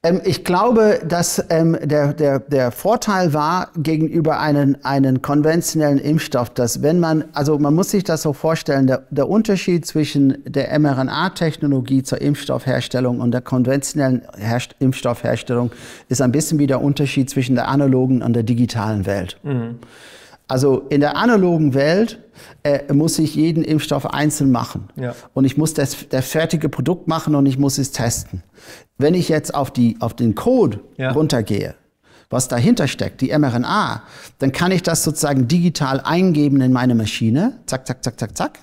Ähm, 0.05 0.21
ich 0.23 0.43
glaube, 0.43 1.01
dass 1.03 1.43
ähm, 1.49 1.77
der, 1.81 2.13
der, 2.13 2.39
der 2.39 2.71
Vorteil 2.71 3.33
war 3.33 3.69
gegenüber 3.75 4.39
einem, 4.39 4.77
einen 4.83 5.23
konventionellen 5.23 5.97
Impfstoff, 5.97 6.51
dass 6.51 6.83
wenn 6.83 6.99
man, 6.99 7.25
also 7.33 7.57
man 7.57 7.73
muss 7.73 7.89
sich 7.89 8.03
das 8.03 8.21
so 8.21 8.31
vorstellen, 8.31 8.85
der, 8.85 9.03
der 9.09 9.27
Unterschied 9.27 9.85
zwischen 9.85 10.43
der 10.45 10.77
mRNA-Technologie 10.77 12.03
zur 12.03 12.21
Impfstoffherstellung 12.21 13.19
und 13.19 13.31
der 13.31 13.41
konventionellen 13.41 14.21
Herst 14.37 14.75
Impfstoffherstellung 14.79 15.71
ist 16.07 16.21
ein 16.21 16.31
bisschen 16.31 16.59
wie 16.59 16.67
der 16.67 16.83
Unterschied 16.83 17.27
zwischen 17.31 17.55
der 17.55 17.67
analogen 17.67 18.21
und 18.21 18.33
der 18.33 18.43
digitalen 18.43 19.07
Welt. 19.07 19.37
Mhm. 19.41 19.79
Also 20.47 20.83
in 20.89 21.01
der 21.01 21.17
analogen 21.17 21.73
Welt 21.73 22.19
äh, 22.65 22.91
muss 22.91 23.19
ich 23.19 23.35
jeden 23.35 23.63
Impfstoff 23.63 24.07
einzeln 24.07 24.51
machen. 24.51 24.89
Ja. 24.95 25.15
Und 25.35 25.45
ich 25.45 25.55
muss 25.55 25.75
das, 25.75 26.09
das 26.09 26.27
fertige 26.27 26.67
Produkt 26.67 27.07
machen 27.07 27.35
und 27.35 27.45
ich 27.45 27.59
muss 27.59 27.77
es 27.77 27.91
testen. 27.91 28.41
Wenn 28.97 29.13
ich 29.13 29.29
jetzt 29.29 29.53
auf, 29.53 29.71
die, 29.71 29.97
auf 29.99 30.15
den 30.15 30.33
Code 30.33 30.79
ja. 30.97 31.11
runtergehe, 31.11 31.75
was 32.31 32.47
dahinter 32.47 32.87
steckt, 32.87 33.21
die 33.21 33.37
mRNA, 33.37 34.01
dann 34.39 34.51
kann 34.51 34.71
ich 34.71 34.81
das 34.81 35.03
sozusagen 35.03 35.47
digital 35.47 36.01
eingeben 36.01 36.59
in 36.59 36.73
meine 36.73 36.95
Maschine. 36.95 37.59
Zack, 37.67 37.85
zack, 37.85 38.03
zack, 38.03 38.19
zack, 38.19 38.35
zack. 38.35 38.59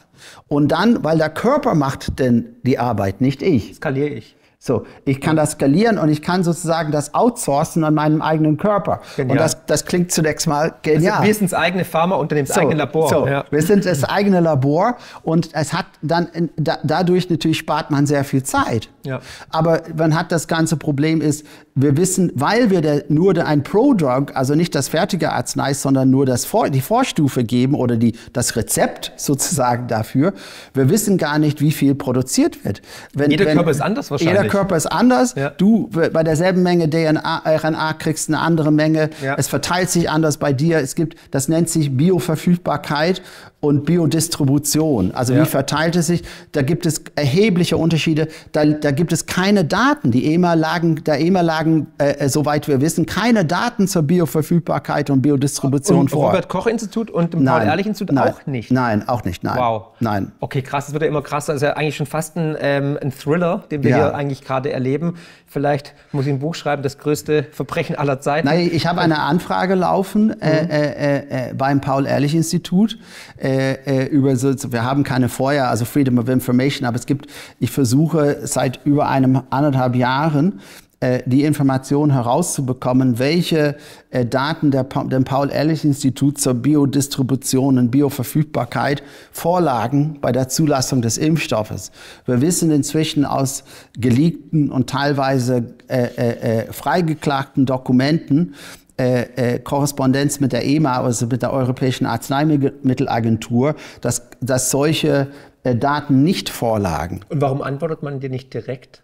Und 0.48 0.72
dann, 0.72 1.04
weil 1.04 1.18
der 1.18 1.30
Körper 1.30 1.76
macht 1.76 2.18
denn 2.18 2.56
die 2.64 2.80
Arbeit, 2.80 3.20
nicht 3.20 3.40
ich. 3.40 3.76
Skaliere 3.76 4.08
ich. 4.08 4.34
So, 4.64 4.84
ich 5.04 5.20
kann 5.20 5.34
das 5.34 5.52
skalieren 5.52 5.98
und 5.98 6.08
ich 6.08 6.22
kann 6.22 6.44
sozusagen 6.44 6.92
das 6.92 7.14
outsourcen 7.14 7.82
an 7.82 7.94
meinem 7.94 8.22
eigenen 8.22 8.58
Körper. 8.58 9.00
Genial. 9.16 9.32
Und 9.32 9.40
das, 9.40 9.66
das 9.66 9.84
klingt 9.84 10.12
zunächst 10.12 10.46
mal 10.46 10.72
genial. 10.82 11.14
Also 11.14 11.26
wir 11.26 11.34
sind 11.34 11.50
das 11.50 11.58
eigene 11.58 11.84
Pharmaunternehmen, 11.84 12.46
das 12.46 12.54
so, 12.54 12.60
eigene 12.60 12.76
Labor. 12.76 13.08
So, 13.08 13.26
ja. 13.26 13.44
Wir 13.50 13.62
sind 13.62 13.84
das 13.84 14.04
eigene 14.04 14.38
Labor 14.38 14.98
und 15.24 15.48
es 15.52 15.72
hat 15.72 15.86
dann 16.00 16.28
da, 16.56 16.78
dadurch 16.84 17.28
natürlich 17.28 17.58
spart 17.58 17.90
man 17.90 18.06
sehr 18.06 18.22
viel 18.22 18.44
Zeit. 18.44 18.88
Ja. 19.04 19.20
Aber 19.50 19.82
man 19.96 20.14
hat 20.14 20.32
das 20.32 20.48
ganze 20.48 20.76
Problem 20.76 21.20
ist, 21.20 21.44
wir 21.74 21.96
wissen, 21.96 22.30
weil 22.34 22.70
wir 22.70 22.82
der, 22.82 23.04
nur 23.08 23.34
ein 23.44 23.62
Pro-Drug, 23.62 24.32
also 24.34 24.54
nicht 24.54 24.74
das 24.74 24.88
fertige 24.88 25.32
Arznei, 25.32 25.72
sondern 25.74 26.10
nur 26.10 26.26
das 26.26 26.44
Vor, 26.44 26.68
die 26.68 26.82
Vorstufe 26.82 27.44
geben 27.44 27.74
oder 27.74 27.96
die, 27.96 28.14
das 28.32 28.56
Rezept 28.56 29.12
sozusagen 29.16 29.88
dafür, 29.88 30.34
wir 30.74 30.90
wissen 30.90 31.16
gar 31.16 31.38
nicht, 31.38 31.60
wie 31.60 31.72
viel 31.72 31.94
produziert 31.94 32.64
wird. 32.64 32.82
Wenn, 33.14 33.30
jeder 33.30 33.46
wenn, 33.46 33.56
Körper 33.56 33.70
ist 33.70 33.80
anders 33.80 34.10
wahrscheinlich. 34.10 34.36
Jeder 34.36 34.48
Körper 34.48 34.76
ist 34.76 34.86
anders. 34.86 35.34
Ja. 35.34 35.50
Du 35.50 35.88
bei 35.88 36.22
derselben 36.22 36.62
Menge 36.62 36.90
DNA, 36.90 37.42
RNA 37.44 37.94
kriegst 37.94 38.28
eine 38.28 38.38
andere 38.38 38.70
Menge. 38.70 39.10
Ja. 39.22 39.36
Es 39.38 39.48
verteilt 39.48 39.90
sich 39.90 40.10
anders 40.10 40.36
bei 40.36 40.52
dir. 40.52 40.78
Es 40.78 40.94
gibt, 40.94 41.16
das 41.30 41.48
nennt 41.48 41.70
sich 41.70 41.96
Bioverfügbarkeit 41.96 43.22
und 43.60 43.84
Biodistribution. 43.84 45.12
Also 45.12 45.36
wie 45.36 45.46
verteilt 45.46 45.94
es 45.96 46.08
sich? 46.08 46.24
Da 46.50 46.62
gibt 46.62 46.84
es 46.84 47.02
erhebliche 47.14 47.76
Unterschiede. 47.76 48.28
Da, 48.50 48.64
da 48.64 48.90
gibt 48.92 49.12
es 49.12 49.26
keine 49.26 49.64
Daten. 49.64 50.10
Die 50.10 50.32
EMA 50.32 50.54
lagen, 50.54 51.02
der 51.04 51.20
EMA 51.20 51.40
lagen, 51.40 51.88
äh, 51.98 52.28
soweit 52.28 52.68
wir 52.68 52.80
wissen, 52.80 53.06
keine 53.06 53.44
Daten 53.44 53.88
zur 53.88 54.02
Bioverfügbarkeit 54.02 55.10
und 55.10 55.22
Biodistribution 55.22 56.00
und 56.00 56.10
vor. 56.10 56.28
Robert 56.28 56.48
Koch 56.48 56.66
Institut 56.66 57.10
und 57.10 57.34
dem 57.34 57.44
Paul-Ehrlich-Institut 57.44 58.16
auch 58.18 58.46
nicht? 58.46 58.70
Nein, 58.70 59.08
auch 59.08 59.24
nicht. 59.24 59.42
Nein. 59.42 59.58
Wow. 59.58 59.86
Nein. 60.00 60.32
Okay, 60.40 60.62
krass. 60.62 60.86
Das 60.86 60.92
wird 60.92 61.02
ja 61.02 61.08
immer 61.08 61.22
krasser. 61.22 61.52
Das 61.52 61.62
ist 61.62 61.68
ja 61.68 61.74
eigentlich 61.74 61.96
schon 61.96 62.06
fast 62.06 62.36
ein, 62.36 62.56
ähm, 62.60 62.98
ein 63.02 63.12
Thriller, 63.12 63.64
den 63.70 63.82
wir 63.82 63.90
ja. 63.90 63.96
hier 63.96 64.14
eigentlich 64.14 64.42
gerade 64.42 64.72
erleben. 64.72 65.16
Vielleicht 65.52 65.92
muss 66.12 66.24
ich 66.24 66.32
ein 66.32 66.38
Buch 66.38 66.54
schreiben, 66.54 66.82
das 66.82 66.96
größte 66.96 67.46
Verbrechen 67.52 67.94
aller 67.94 68.20
Zeiten. 68.20 68.48
Nein, 68.48 68.70
ich 68.72 68.86
habe 68.86 69.02
eine 69.02 69.18
Anfrage 69.18 69.74
laufen 69.74 70.28
mhm. 70.28 70.34
äh, 70.40 70.60
äh, 70.60 71.50
äh, 71.50 71.54
beim 71.54 71.82
Paul-Ehrlich-Institut. 71.82 72.98
Äh, 73.36 73.74
äh, 73.84 74.06
über 74.06 74.34
so, 74.36 74.54
wir 74.72 74.82
haben 74.82 75.04
keine 75.04 75.28
Vorher, 75.28 75.68
also 75.68 75.84
Freedom 75.84 76.16
of 76.16 76.30
Information, 76.30 76.86
aber 76.86 76.96
es 76.96 77.04
gibt, 77.04 77.26
ich 77.60 77.70
versuche 77.70 78.46
seit 78.46 78.80
über 78.86 79.08
einem 79.08 79.42
anderthalb 79.50 79.94
Jahren 79.94 80.54
äh, 80.58 80.91
die 81.26 81.42
Information 81.42 82.12
herauszubekommen, 82.12 83.18
welche 83.18 83.76
äh, 84.10 84.24
Daten 84.24 84.70
der, 84.70 84.84
dem 84.84 85.24
Paul-Ehrlich-Institut 85.24 86.38
zur 86.38 86.54
Biodistribution 86.54 87.78
und 87.78 87.90
Bioverfügbarkeit 87.90 89.02
vorlagen 89.32 90.18
bei 90.20 90.32
der 90.32 90.48
Zulassung 90.48 91.02
des 91.02 91.18
Impfstoffes. 91.18 91.90
Wir 92.26 92.40
wissen 92.40 92.70
inzwischen 92.70 93.24
aus 93.24 93.64
geleakten 93.98 94.70
und 94.70 94.88
teilweise 94.88 95.74
äh, 95.88 96.04
äh, 96.04 96.72
freigeklagten 96.72 97.66
Dokumenten, 97.66 98.54
äh, 98.98 99.54
äh, 99.54 99.58
Korrespondenz 99.58 100.38
mit 100.40 100.52
der 100.52 100.64
EMA, 100.64 101.00
also 101.00 101.26
mit 101.26 101.42
der 101.42 101.52
Europäischen 101.52 102.06
Arzneimittelagentur, 102.06 103.74
dass, 104.00 104.28
dass 104.40 104.70
solche 104.70 105.28
äh, 105.64 105.74
Daten 105.74 106.22
nicht 106.22 106.50
vorlagen. 106.50 107.20
Und 107.28 107.40
warum 107.40 107.62
antwortet 107.62 108.02
man 108.02 108.20
dir 108.20 108.28
nicht 108.28 108.52
direkt? 108.52 109.02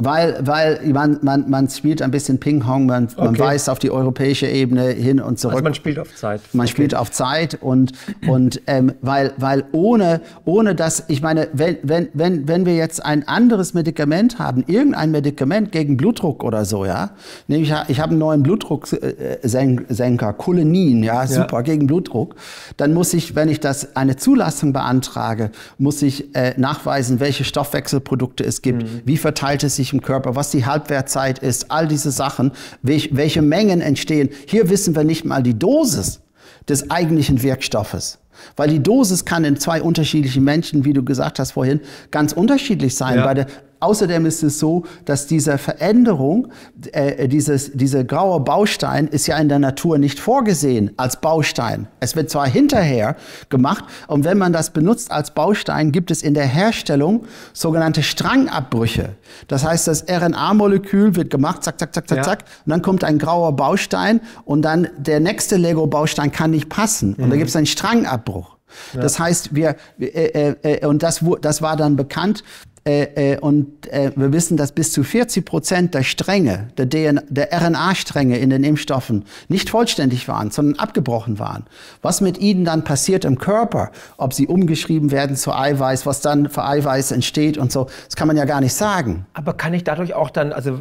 Weil, 0.00 0.38
weil 0.46 0.80
man, 0.92 1.18
man, 1.22 1.50
man 1.50 1.68
spielt 1.68 2.02
ein 2.02 2.12
bisschen 2.12 2.38
Ping-Pong, 2.38 2.86
man, 2.86 3.06
okay. 3.06 3.24
man 3.24 3.36
weist 3.36 3.68
auf 3.68 3.80
die 3.80 3.90
europäische 3.90 4.46
Ebene 4.46 4.90
hin 4.90 5.20
und 5.20 5.40
zurück. 5.40 5.54
Also 5.54 5.64
man 5.64 5.74
spielt 5.74 5.98
auf 5.98 6.14
Zeit. 6.14 6.40
Man 6.52 6.66
okay. 6.66 6.70
spielt 6.70 6.94
auf 6.94 7.10
Zeit 7.10 7.58
und, 7.60 7.90
und 8.28 8.62
ähm, 8.68 8.92
weil, 9.00 9.32
weil 9.38 9.64
ohne, 9.72 10.20
ohne 10.44 10.76
dass, 10.76 11.02
ich 11.08 11.20
meine, 11.20 11.48
wenn, 11.52 11.78
wenn, 11.82 12.10
wenn, 12.12 12.46
wenn 12.46 12.64
wir 12.64 12.76
jetzt 12.76 13.04
ein 13.04 13.26
anderes 13.26 13.74
Medikament 13.74 14.38
haben, 14.38 14.62
irgendein 14.68 15.10
Medikament 15.10 15.72
gegen 15.72 15.96
Blutdruck 15.96 16.44
oder 16.44 16.64
so, 16.64 16.84
ja, 16.84 17.10
nämlich 17.48 17.74
ich 17.88 17.98
habe 17.98 18.10
einen 18.10 18.20
neuen 18.20 18.44
Blutdrucksenker, 18.44 20.32
Cholenin, 20.34 21.02
ja, 21.02 21.26
super, 21.26 21.56
ja. 21.56 21.62
gegen 21.62 21.88
Blutdruck, 21.88 22.36
dann 22.76 22.94
muss 22.94 23.12
ich, 23.14 23.34
wenn 23.34 23.48
ich 23.48 23.58
das 23.58 23.96
eine 23.96 24.14
Zulassung 24.14 24.72
beantrage, 24.72 25.50
muss 25.76 26.02
ich 26.02 26.36
äh, 26.36 26.54
nachweisen, 26.56 27.18
welche 27.18 27.42
Stoffwechselprodukte 27.42 28.44
es 28.44 28.62
gibt, 28.62 28.84
mhm. 28.84 29.02
wie 29.04 29.16
verteilt 29.16 29.64
es 29.64 29.74
sich 29.74 29.87
tatsächlich 29.88 29.92
im 29.92 30.02
Körper, 30.02 30.36
was 30.36 30.50
die 30.50 30.66
Halbwertzeit 30.66 31.38
ist, 31.38 31.70
all 31.70 31.88
diese 31.88 32.10
Sachen, 32.10 32.52
welch, 32.82 33.10
welche 33.12 33.42
Mengen 33.42 33.80
entstehen. 33.80 34.30
Hier 34.46 34.68
wissen 34.70 34.94
wir 34.94 35.04
nicht 35.04 35.24
mal 35.24 35.42
die 35.42 35.58
Dosis 35.58 36.20
des 36.68 36.90
eigentlichen 36.90 37.42
Wirkstoffes. 37.42 38.18
Weil 38.56 38.68
die 38.68 38.80
Dosis 38.80 39.24
kann 39.24 39.44
in 39.44 39.56
zwei 39.56 39.82
unterschiedlichen 39.82 40.44
Menschen, 40.44 40.84
wie 40.84 40.92
du 40.92 41.02
gesagt 41.02 41.38
hast 41.38 41.52
vorhin, 41.52 41.80
ganz 42.10 42.32
unterschiedlich 42.32 42.94
sein. 42.94 43.16
Ja. 43.16 43.24
Bei 43.24 43.34
der 43.34 43.46
Außerdem 43.80 44.26
ist 44.26 44.42
es 44.42 44.58
so, 44.58 44.84
dass 45.04 45.26
diese 45.26 45.56
Veränderung, 45.56 46.48
äh, 46.92 47.28
dieses, 47.28 47.72
dieser 47.72 48.02
graue 48.02 48.40
Baustein 48.40 49.06
ist 49.06 49.26
ja 49.26 49.38
in 49.38 49.48
der 49.48 49.58
Natur 49.60 49.98
nicht 49.98 50.18
vorgesehen 50.18 50.90
als 50.96 51.20
Baustein. 51.20 51.86
Es 52.00 52.16
wird 52.16 52.28
zwar 52.30 52.48
hinterher 52.48 53.16
gemacht 53.48 53.84
und 54.08 54.24
wenn 54.24 54.36
man 54.36 54.52
das 54.52 54.70
benutzt 54.70 55.12
als 55.12 55.30
Baustein, 55.32 55.92
gibt 55.92 56.10
es 56.10 56.22
in 56.22 56.34
der 56.34 56.46
Herstellung 56.46 57.24
sogenannte 57.52 58.02
Strangabbrüche. 58.02 59.10
Das 59.46 59.64
heißt, 59.64 59.86
das 59.86 60.04
RNA-Molekül 60.08 61.14
wird 61.14 61.30
gemacht, 61.30 61.62
zack, 61.62 61.78
zack, 61.78 61.94
zack, 61.94 62.08
zack, 62.08 62.18
ja. 62.18 62.24
zack, 62.24 62.44
und 62.66 62.70
dann 62.70 62.82
kommt 62.82 63.04
ein 63.04 63.18
grauer 63.18 63.54
Baustein 63.54 64.20
und 64.44 64.62
dann 64.62 64.88
der 64.96 65.20
nächste 65.20 65.56
Lego-Baustein 65.56 66.32
kann 66.32 66.50
nicht 66.50 66.68
passen. 66.68 67.14
Und 67.14 67.26
mhm. 67.26 67.30
da 67.30 67.36
gibt 67.36 67.48
es 67.48 67.56
einen 67.56 67.66
Strangabbruch. 67.66 68.58
Ja. 68.94 69.00
Das 69.00 69.18
heißt, 69.18 69.54
wir, 69.54 69.76
äh, 69.98 70.06
äh, 70.06 70.56
äh, 70.62 70.86
und 70.86 71.02
das, 71.02 71.24
das 71.40 71.62
war 71.62 71.76
dann 71.76 71.96
bekannt, 71.96 72.42
äh, 72.88 73.34
äh, 73.34 73.38
und 73.38 73.86
äh, 73.92 74.12
wir 74.16 74.32
wissen, 74.32 74.56
dass 74.56 74.72
bis 74.72 74.92
zu 74.92 75.04
40 75.04 75.44
Prozent 75.44 75.92
der 75.92 76.02
Stränge, 76.02 76.68
der, 76.78 76.86
der 77.12 77.52
RNA-Stränge 77.52 78.38
in 78.38 78.48
den 78.48 78.64
Impfstoffen 78.64 79.26
nicht 79.48 79.68
vollständig 79.68 80.26
waren, 80.26 80.50
sondern 80.50 80.78
abgebrochen 80.78 81.38
waren. 81.38 81.66
Was 82.00 82.22
mit 82.22 82.38
ihnen 82.38 82.64
dann 82.64 82.84
passiert 82.84 83.26
im 83.26 83.36
Körper, 83.36 83.90
ob 84.16 84.32
sie 84.32 84.46
umgeschrieben 84.46 85.10
werden 85.10 85.36
zu 85.36 85.52
Eiweiß, 85.52 86.06
was 86.06 86.22
dann 86.22 86.48
für 86.48 86.64
Eiweiß 86.64 87.12
entsteht 87.12 87.58
und 87.58 87.70
so, 87.70 87.88
das 88.06 88.16
kann 88.16 88.26
man 88.26 88.38
ja 88.38 88.46
gar 88.46 88.62
nicht 88.62 88.72
sagen. 88.72 89.26
Aber 89.34 89.52
kann 89.52 89.74
ich 89.74 89.84
dadurch 89.84 90.14
auch 90.14 90.30
dann, 90.30 90.54
also 90.54 90.80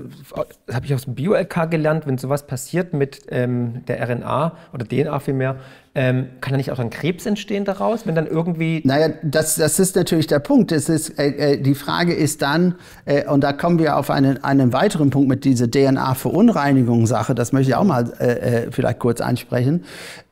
das 0.65 0.75
habe 0.77 0.85
ich 0.85 0.93
aus 0.93 1.03
dem 1.03 1.15
Bio-LK 1.15 1.69
gelernt, 1.69 2.07
wenn 2.07 2.17
sowas 2.17 2.47
passiert 2.47 2.93
mit 2.93 3.23
ähm, 3.31 3.83
der 3.85 4.07
RNA 4.07 4.55
oder 4.71 4.85
DNA 4.87 5.19
vielmehr, 5.19 5.57
ähm, 5.97 6.27
kann 6.41 6.53
da 6.53 6.57
nicht 6.57 6.69
auch 6.69 6.77
ein 6.77 6.91
Krebs 6.91 7.25
entstehen 7.25 7.65
daraus, 7.65 8.05
wenn 8.05 8.13
dann 8.13 8.27
irgendwie. 8.27 8.83
Naja, 8.85 9.15
das, 9.23 9.55
das 9.55 9.79
ist 9.79 9.95
natürlich 9.95 10.27
der 10.27 10.37
Punkt. 10.37 10.71
Es 10.71 10.89
ist, 10.89 11.17
äh, 11.17 11.53
äh, 11.53 11.57
die 11.57 11.73
Frage 11.73 11.96
ist 12.03 12.41
dann, 12.41 12.75
äh, 13.05 13.25
und 13.27 13.41
da 13.41 13.53
kommen 13.53 13.79
wir 13.79 13.97
auf 13.97 14.09
einen, 14.09 14.43
einen 14.43 14.73
weiteren 14.73 15.09
Punkt 15.09 15.27
mit 15.27 15.45
dieser 15.45 15.69
DNA-Verunreinigung-Sache, 15.69 17.35
das 17.35 17.51
möchte 17.51 17.71
ich 17.71 17.75
auch 17.75 17.83
mal 17.83 18.11
äh, 18.19 18.65
äh, 18.65 18.71
vielleicht 18.71 18.99
kurz 18.99 19.21
ansprechen. 19.21 19.83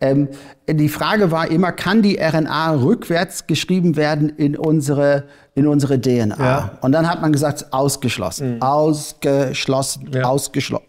Ähm, 0.01 0.29
die 0.67 0.89
Frage 0.89 1.31
war 1.31 1.49
immer, 1.49 1.71
kann 1.71 2.01
die 2.01 2.17
RNA 2.19 2.75
rückwärts 2.75 3.47
geschrieben 3.47 3.95
werden 3.95 4.29
in 4.29 4.57
unsere, 4.57 5.25
in 5.53 5.67
unsere 5.67 5.99
DNA? 5.99 6.35
Ja. 6.39 6.71
Und 6.81 6.91
dann 6.91 7.09
hat 7.09 7.21
man 7.21 7.31
gesagt, 7.31 7.67
ausgeschlossen. 7.71 8.55
Mhm. 8.55 8.61
Ausgeschlossen, 8.61 10.09
ja. 10.11 10.23
ausgeschlossen. 10.23 10.85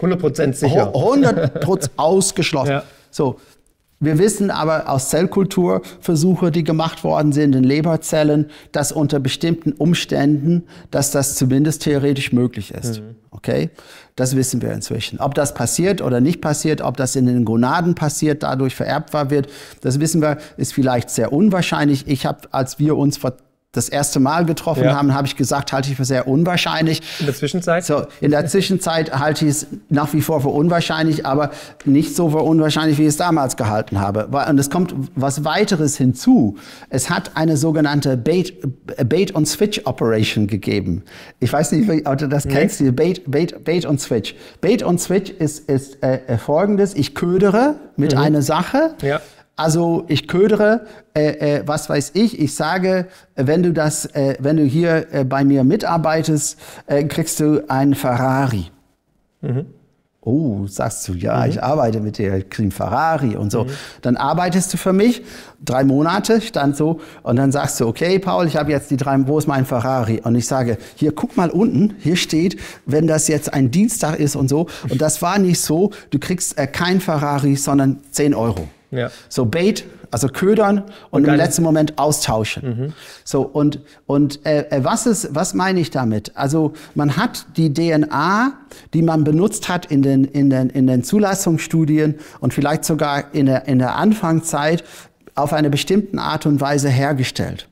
100% 0.00 0.52
sicher. 0.54 0.92
100% 0.94 1.90
ausgeschlossen. 1.96 2.70
Ja. 2.70 2.82
So, 3.10 3.36
wir 4.02 4.18
wissen 4.18 4.50
aber 4.50 4.88
aus 4.88 5.10
Zellkulturversuche, 5.10 6.50
die 6.50 6.64
gemacht 6.64 7.04
worden 7.04 7.32
sind 7.32 7.54
in 7.54 7.64
Leberzellen, 7.64 8.46
dass 8.72 8.92
unter 8.92 9.20
bestimmten 9.20 9.72
Umständen, 9.72 10.64
dass 10.90 11.10
das 11.10 11.36
zumindest 11.36 11.82
theoretisch 11.82 12.32
möglich 12.32 12.72
ist. 12.72 13.00
Mhm. 13.00 13.16
Okay? 13.30 13.70
Das 14.16 14.36
wissen 14.36 14.62
wir 14.62 14.72
inzwischen. 14.72 15.20
Ob 15.20 15.34
das 15.34 15.52
passiert 15.52 16.00
oder 16.00 16.20
nicht 16.20 16.40
passiert, 16.40 16.80
ob 16.80 16.96
das 16.96 17.14
in 17.14 17.26
den 17.26 17.44
Gonaden 17.44 17.94
passiert, 17.94 18.42
dadurch 18.42 18.74
vererbbar 18.74 19.30
wird, 19.30 19.48
das 19.82 20.00
wissen 20.00 20.22
wir, 20.22 20.38
ist 20.56 20.72
vielleicht 20.72 21.10
sehr 21.10 21.32
unwahrscheinlich. 21.32 22.08
Ich 22.08 22.24
habe, 22.24 22.48
als 22.52 22.78
wir 22.78 22.96
uns 22.96 23.18
vor 23.18 23.34
das 23.72 23.88
erste 23.88 24.18
Mal 24.18 24.46
getroffen 24.46 24.84
ja. 24.84 24.96
haben, 24.96 25.14
habe 25.14 25.28
ich 25.28 25.36
gesagt, 25.36 25.72
halte 25.72 25.90
ich 25.90 25.96
für 25.96 26.04
sehr 26.04 26.26
unwahrscheinlich. 26.26 27.02
In 27.20 27.26
der 27.26 27.34
Zwischenzeit? 27.36 27.84
So, 27.84 28.04
in 28.20 28.32
der 28.32 28.46
Zwischenzeit 28.46 29.16
halte 29.16 29.44
ich 29.44 29.50
es 29.52 29.66
nach 29.88 30.12
wie 30.12 30.22
vor 30.22 30.40
für 30.40 30.48
unwahrscheinlich, 30.48 31.24
aber 31.24 31.50
nicht 31.84 32.16
so 32.16 32.30
für 32.30 32.38
unwahrscheinlich, 32.38 32.98
wie 32.98 33.02
ich 33.02 33.08
es 33.08 33.16
damals 33.16 33.56
gehalten 33.56 34.00
habe. 34.00 34.26
Und 34.26 34.58
es 34.58 34.70
kommt 34.70 34.94
was 35.14 35.44
weiteres 35.44 35.96
hinzu. 35.96 36.56
Es 36.88 37.10
hat 37.10 37.36
eine 37.36 37.56
sogenannte 37.56 38.16
Bait, 38.16 38.54
Bait 39.08 39.30
und 39.30 39.46
Switch 39.46 39.82
Operation 39.84 40.48
gegeben. 40.48 41.04
Ich 41.38 41.52
weiß 41.52 41.70
nicht, 41.70 42.08
ob 42.08 42.18
du 42.18 42.28
das 42.28 42.46
nee. 42.46 42.54
kennst, 42.54 42.80
die 42.80 42.90
Bait, 42.90 43.30
Bait, 43.30 43.62
Bait 43.64 43.84
und 43.84 44.00
Switch. 44.00 44.34
Bait 44.60 44.82
und 44.82 45.00
Switch 45.00 45.30
ist, 45.30 45.68
ist 45.70 46.02
äh, 46.02 46.38
folgendes. 46.38 46.94
Ich 46.94 47.14
ködere 47.14 47.76
mit 47.96 48.14
mhm. 48.14 48.20
einer 48.20 48.42
Sache. 48.42 48.94
Ja 49.00 49.20
also 49.60 50.04
ich 50.08 50.26
ködere, 50.26 50.86
äh, 51.14 51.58
äh, 51.58 51.62
was 51.66 51.90
weiß 51.90 52.12
ich, 52.14 52.40
ich 52.40 52.54
sage, 52.54 53.08
wenn 53.36 53.62
du 53.62 53.74
das, 53.74 54.06
äh, 54.06 54.36
wenn 54.40 54.56
du 54.56 54.64
hier 54.64 55.12
äh, 55.12 55.24
bei 55.24 55.44
mir 55.44 55.64
mitarbeitest, 55.64 56.58
äh, 56.86 57.04
kriegst 57.04 57.40
du 57.40 57.68
einen 57.68 57.94
Ferrari. 57.94 58.70
Mhm. 59.42 59.66
Oh, 60.22 60.66
sagst 60.66 61.06
du, 61.08 61.12
ja, 61.12 61.44
mhm. 61.44 61.50
ich 61.50 61.62
arbeite 61.62 62.00
mit 62.00 62.16
dir, 62.16 62.36
ich 62.36 62.48
krieg 62.48 62.64
einen 62.64 62.72
Ferrari 62.72 63.36
und 63.36 63.52
so. 63.52 63.64
Mhm. 63.64 63.70
Dann 64.00 64.16
arbeitest 64.16 64.72
du 64.72 64.78
für 64.78 64.94
mich, 64.94 65.22
drei 65.62 65.84
Monate 65.84 66.40
stand 66.40 66.74
so, 66.74 67.00
und 67.22 67.36
dann 67.36 67.52
sagst 67.52 67.80
du, 67.80 67.86
okay, 67.86 68.18
Paul, 68.18 68.46
ich 68.46 68.56
habe 68.56 68.70
jetzt 68.70 68.90
die 68.90 68.96
drei, 68.96 69.18
wo 69.26 69.36
ist 69.38 69.46
mein 69.46 69.66
Ferrari? 69.66 70.22
Und 70.24 70.36
ich 70.36 70.46
sage, 70.46 70.78
hier, 70.94 71.12
guck 71.12 71.36
mal 71.36 71.50
unten, 71.50 71.96
hier 71.98 72.16
steht, 72.16 72.58
wenn 72.86 73.06
das 73.06 73.28
jetzt 73.28 73.52
ein 73.52 73.70
Dienstag 73.70 74.18
ist 74.20 74.36
und 74.36 74.48
so. 74.48 74.68
Und 74.88 75.02
das 75.02 75.20
war 75.20 75.38
nicht 75.38 75.60
so, 75.60 75.90
du 76.08 76.18
kriegst 76.18 76.56
äh, 76.56 76.66
kein 76.66 77.02
Ferrari, 77.02 77.56
sondern 77.56 77.98
10 78.10 78.34
Euro. 78.34 78.66
Ja. 78.90 79.10
So 79.28 79.46
Bait, 79.46 79.84
also 80.10 80.28
ködern 80.28 80.78
und, 81.10 81.24
und 81.24 81.24
im 81.26 81.34
letzten 81.34 81.62
Moment 81.62 81.98
austauschen. 81.98 82.68
Mhm. 82.68 82.92
So 83.24 83.42
und 83.42 83.80
und 84.06 84.44
äh, 84.44 84.66
äh, 84.70 84.84
was 84.84 85.06
ist 85.06 85.34
was 85.34 85.54
meine 85.54 85.80
ich 85.80 85.90
damit? 85.90 86.36
Also 86.36 86.72
man 86.94 87.16
hat 87.16 87.46
die 87.56 87.72
DNA, 87.72 88.52
die 88.92 89.02
man 89.02 89.24
benutzt 89.24 89.68
hat 89.68 89.86
in 89.86 90.02
den 90.02 90.24
in 90.24 90.50
den 90.50 90.70
in 90.70 90.86
den 90.86 91.04
Zulassungsstudien 91.04 92.16
und 92.40 92.52
vielleicht 92.52 92.84
sogar 92.84 93.32
in 93.32 93.46
der 93.46 93.66
in 93.68 93.78
der 93.78 93.96
Anfangszeit 93.96 94.84
auf 95.34 95.52
eine 95.52 95.70
bestimmte 95.70 96.18
Art 96.18 96.46
und 96.46 96.60
Weise 96.60 96.88
hergestellt. 96.88 97.68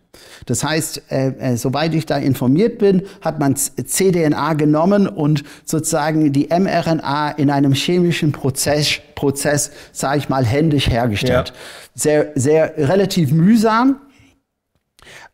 Das 0.47 0.65
heißt, 0.65 1.03
äh, 1.11 1.29
äh, 1.29 1.57
soweit 1.57 1.95
ich 1.95 2.07
da 2.07 2.17
informiert 2.17 2.79
bin, 2.79 3.03
hat 3.21 3.39
man 3.39 3.57
cDNA 3.57 4.55
genommen 4.55 5.07
und 5.07 5.45
sozusagen 5.65 6.33
die 6.33 6.49
mRNA 6.49 7.31
in 7.33 7.51
einem 7.51 7.73
chemischen 7.73 8.33
Prozess, 8.33 9.01
Prozess 9.15 9.71
sage 9.93 10.19
ich 10.19 10.29
mal, 10.29 10.45
händisch 10.45 10.89
hergestellt. 10.89 11.49
Ja. 11.49 11.55
Sehr, 11.95 12.33
sehr 12.35 12.79
relativ 12.79 13.33
mühsam, 13.33 13.97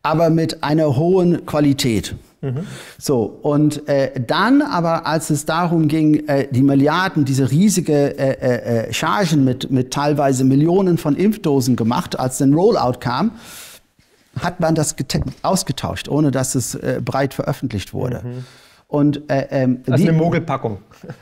aber 0.03 0.29
mit 0.29 0.63
einer 0.63 0.95
hohen 0.95 1.45
Qualität. 1.45 2.15
Mhm. 2.45 2.67
So, 2.99 3.39
und 3.41 3.87
äh, 3.87 4.11
dann 4.19 4.61
aber, 4.61 5.07
als 5.07 5.29
es 5.31 5.45
darum 5.45 5.87
ging, 5.87 6.27
äh, 6.27 6.47
die 6.49 6.61
Milliarden, 6.61 7.25
diese 7.25 7.49
riesige 7.49 8.17
äh, 8.17 8.33
äh, 8.33 8.87
äh 8.87 8.93
Chargen 8.93 9.43
mit, 9.43 9.71
mit 9.71 9.91
teilweise 9.91 10.43
Millionen 10.43 10.97
von 10.97 11.15
Impfdosen 11.15 11.75
gemacht, 11.75 12.19
als 12.19 12.41
ein 12.41 12.53
Rollout 12.53 12.99
kam, 12.99 13.31
hat 14.41 14.59
man 14.59 14.75
das 14.75 14.95
ausgetauscht, 15.41 16.09
ohne 16.09 16.31
dass 16.31 16.55
es 16.55 16.75
äh, 16.75 17.01
breit 17.03 17.33
veröffentlicht 17.33 17.93
wurde. 17.93 18.21
Mhm. 18.23 18.45
Und, 18.87 19.29
äh, 19.29 19.47
ähm, 19.49 19.79
also 19.89 20.03
wie, 20.03 20.09
eine 20.09 20.17
Mogelpackung. 20.17 20.77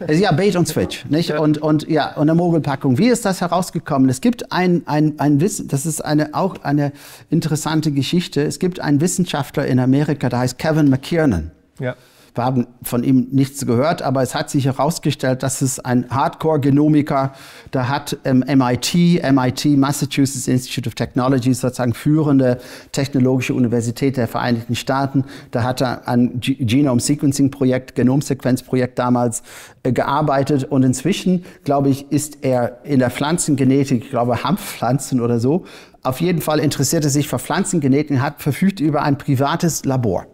Äh, 0.05 0.15
ja, 0.15 0.31
Bait 0.31 0.55
und 0.55 0.67
Switch, 0.67 1.05
nicht? 1.09 1.29
Ja. 1.29 1.39
Und, 1.39 1.59
und, 1.59 1.87
ja, 1.87 2.13
und 2.15 2.29
eine 2.29 2.35
Mogelpackung. 2.35 2.97
Wie 2.97 3.07
ist 3.07 3.25
das 3.25 3.41
herausgekommen? 3.41 4.09
Es 4.09 4.21
gibt 4.21 4.51
ein, 4.51 4.83
ein, 4.85 5.13
ein 5.17 5.39
Wissen, 5.39 5.69
das 5.69 5.85
ist 5.85 6.03
eine, 6.03 6.33
auch 6.33 6.61
eine 6.63 6.91
interessante 7.29 7.91
Geschichte. 7.91 8.43
Es 8.43 8.59
gibt 8.59 8.79
einen 8.79 8.99
Wissenschaftler 8.99 9.65
in 9.65 9.79
Amerika, 9.79 10.29
der 10.29 10.39
heißt 10.39 10.57
Kevin 10.57 10.89
McKiernan. 10.89 11.51
Ja. 11.79 11.95
Wir 12.35 12.45
haben 12.45 12.67
von 12.81 13.03
ihm 13.03 13.27
nichts 13.31 13.63
gehört, 13.65 14.01
aber 14.01 14.23
es 14.23 14.33
hat 14.33 14.49
sich 14.49 14.65
herausgestellt, 14.65 15.43
dass 15.43 15.61
es 15.61 15.79
ein 15.79 16.09
Hardcore-Genomiker, 16.09 17.33
der 17.73 17.89
hat 17.89 18.17
ähm, 18.25 18.43
MIT, 18.47 19.21
MIT, 19.31 19.77
Massachusetts 19.77 20.47
Institute 20.47 20.89
of 20.89 20.95
Technology, 20.95 21.53
sozusagen 21.53 21.93
führende 21.93 22.57
technologische 22.91 23.53
Universität 23.53 24.17
der 24.17 24.27
Vereinigten 24.27 24.75
Staaten, 24.75 25.25
da 25.51 25.61
hat 25.61 25.81
er 25.81 26.07
an 26.07 26.39
Genome 26.39 26.99
Sequencing 26.99 27.51
Projekt, 27.51 27.93
Genomsequenzprojekt 27.93 28.97
damals 28.97 29.43
äh, 29.83 29.91
gearbeitet 29.91 30.63
und 30.63 30.81
inzwischen, 30.81 31.45
glaube 31.63 31.89
ich, 31.89 32.11
ist 32.11 32.39
er 32.41 32.83
in 32.83 32.97
der 32.97 33.11
Pflanzengenetik, 33.11 34.05
ich 34.05 34.09
glaube 34.09 34.43
Hanfpflanzen 34.43 35.21
oder 35.21 35.39
so, 35.39 35.65
auf 36.01 36.19
jeden 36.19 36.41
Fall 36.41 36.59
interessiert 36.59 37.03
er 37.03 37.11
sich 37.11 37.27
für 37.27 37.37
Pflanzengenetik, 37.37 38.19
hat 38.19 38.41
verfügt 38.41 38.79
über 38.79 39.03
ein 39.03 39.19
privates 39.19 39.85
Labor. 39.85 40.32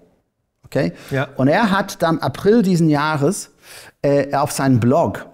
Okay? 0.70 0.94
Ja. 1.12 1.28
Und 1.36 1.48
er 1.48 1.72
hat 1.72 2.02
dann 2.02 2.20
April 2.20 2.62
diesen 2.62 2.90
Jahres 2.90 3.52
äh, 4.02 4.34
auf 4.36 4.52
seinem 4.52 4.80
Blog 4.80 5.26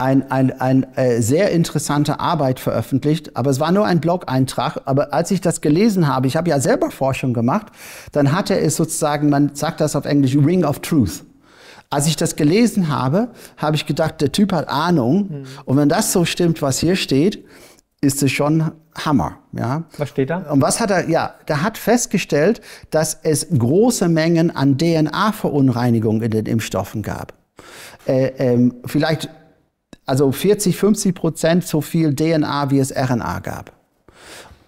ein, 0.00 0.30
ein, 0.30 0.58
ein 0.60 0.86
äh, 0.96 1.20
sehr 1.20 1.50
interessante 1.50 2.20
Arbeit 2.20 2.58
veröffentlicht, 2.58 3.36
aber 3.36 3.50
es 3.50 3.60
war 3.60 3.70
nur 3.70 3.84
ein 3.84 4.00
Blog-Eintrag. 4.00 4.82
Aber 4.86 5.12
als 5.12 5.30
ich 5.30 5.40
das 5.40 5.60
gelesen 5.60 6.08
habe, 6.08 6.26
ich 6.26 6.36
habe 6.36 6.48
ja 6.48 6.58
selber 6.58 6.90
Forschung 6.90 7.34
gemacht, 7.34 7.66
dann 8.12 8.32
hatte 8.32 8.58
es 8.58 8.76
sozusagen, 8.76 9.28
man 9.28 9.54
sagt 9.54 9.80
das 9.80 9.94
auf 9.94 10.06
Englisch, 10.06 10.34
Ring 10.36 10.64
of 10.64 10.80
Truth. 10.80 11.24
Als 11.90 12.06
ich 12.06 12.16
das 12.16 12.36
gelesen 12.36 12.88
habe, 12.88 13.28
habe 13.56 13.76
ich 13.76 13.84
gedacht, 13.84 14.20
der 14.20 14.32
Typ 14.32 14.52
hat 14.52 14.68
Ahnung. 14.68 15.28
Mhm. 15.28 15.44
Und 15.64 15.76
wenn 15.76 15.88
das 15.88 16.12
so 16.12 16.24
stimmt, 16.24 16.62
was 16.62 16.78
hier 16.78 16.96
steht, 16.96 17.44
ist 18.00 18.22
es 18.22 18.32
schon 18.32 18.70
Hammer. 18.96 19.38
Ja. 19.52 19.84
Was 19.98 20.08
steht 20.08 20.30
da? 20.30 20.38
Und 20.50 20.62
was 20.62 20.80
hat 20.80 20.90
er? 20.90 21.08
Ja, 21.08 21.34
der 21.48 21.62
hat 21.62 21.78
festgestellt, 21.78 22.60
dass 22.90 23.18
es 23.22 23.46
große 23.50 24.08
Mengen 24.08 24.54
an 24.54 24.78
DNA-Verunreinigung 24.78 26.22
in 26.22 26.30
den 26.30 26.46
Impfstoffen 26.46 27.02
gab. 27.02 27.34
Äh, 28.06 28.32
ähm, 28.38 28.74
vielleicht 28.86 29.28
also 30.06 30.32
40, 30.32 30.76
50 30.76 31.14
Prozent 31.14 31.66
so 31.66 31.80
viel 31.80 32.14
DNA, 32.14 32.70
wie 32.70 32.78
es 32.78 32.92
RNA 32.92 33.40
gab. 33.40 33.72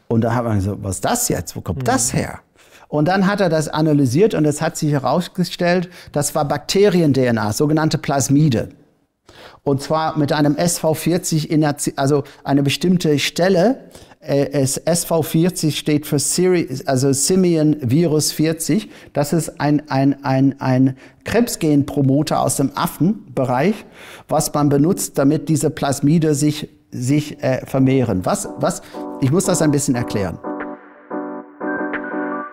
Und 0.09 0.21
da 0.21 0.35
hat 0.35 0.45
man 0.45 0.57
gesagt, 0.57 0.79
was 0.83 0.97
ist 0.97 1.05
das 1.05 1.29
jetzt? 1.29 1.57
Wo 1.57 1.63
kommt 1.63 1.81
mhm. 1.81 1.85
das 1.85 2.13
her? 2.13 2.41
Und 2.89 3.09
dann 3.09 3.27
hat 3.27 3.41
er 3.41 3.49
das 3.49 3.69
analysiert 3.69 4.35
und 4.35 4.45
es 4.45 4.61
hat 4.61 4.77
sich 4.77 4.93
herausgestellt, 4.93 5.89
das 6.13 6.35
war 6.35 6.45
Bakterien-DNA, 6.45 7.53
sogenannte 7.55 7.97
Plasmide. 7.97 8.69
Und 9.63 9.83
zwar 9.83 10.19
mit 10.19 10.33
einem 10.33 10.55
SV40, 10.55 11.95
also 11.97 12.25
eine 12.45 12.63
bestimmte 12.63 13.19
Stelle. 13.19 13.89
Äh, 14.21 14.65
SV40 14.65 15.73
steht 15.73 16.07
für 16.07 16.19
Siri, 16.19 16.69
also 16.87 17.13
Simian 17.13 17.77
Virus 17.81 18.31
40. 18.33 18.89
Das 19.13 19.33
ist 19.33 19.61
ein, 19.61 19.89
ein, 19.91 20.25
ein, 20.25 20.61
ein 20.61 20.97
Krebsgenpromoter 21.25 22.41
aus 22.41 22.57
dem 22.57 22.71
Affenbereich, 22.77 23.75
was 24.29 24.53
man 24.55 24.69
benutzt, 24.69 25.19
damit 25.19 25.49
diese 25.49 25.71
Plasmide 25.71 26.35
sich, 26.35 26.69
sich 26.93 27.43
äh, 27.43 27.67
vermehren. 27.67 28.25
Was, 28.25 28.49
was, 28.59 28.83
ich 29.21 29.33
muss 29.33 29.47
das 29.47 29.61
ein 29.61 29.73
bisschen 29.73 29.97
erklären. 29.97 30.39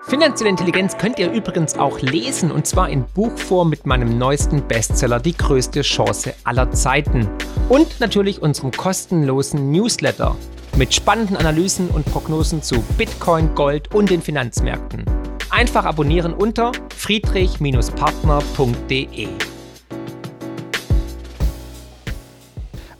Finanzielle 0.09 0.49
Intelligenz 0.49 0.97
könnt 0.97 1.17
ihr 1.19 1.31
übrigens 1.31 1.75
auch 1.75 2.01
lesen 2.01 2.51
und 2.51 2.65
zwar 2.65 2.89
in 2.89 3.05
Buchform 3.13 3.69
mit 3.69 3.85
meinem 3.85 4.17
neuesten 4.17 4.67
Bestseller 4.67 5.19
Die 5.19 5.37
größte 5.37 5.83
Chance 5.83 6.33
aller 6.45 6.71
Zeiten 6.71 7.29
und 7.69 7.99
natürlich 7.99 8.41
unserem 8.41 8.71
kostenlosen 8.71 9.71
Newsletter 9.71 10.35
mit 10.77 10.95
spannenden 10.95 11.37
Analysen 11.37 11.89
und 11.89 12.07
Prognosen 12.07 12.63
zu 12.63 12.81
Bitcoin, 12.97 13.53
Gold 13.53 13.93
und 13.93 14.09
den 14.09 14.23
Finanzmärkten. 14.23 15.05
Einfach 15.51 15.85
abonnieren 15.85 16.33
unter 16.33 16.71
friedrich-partner.de. 16.95 19.27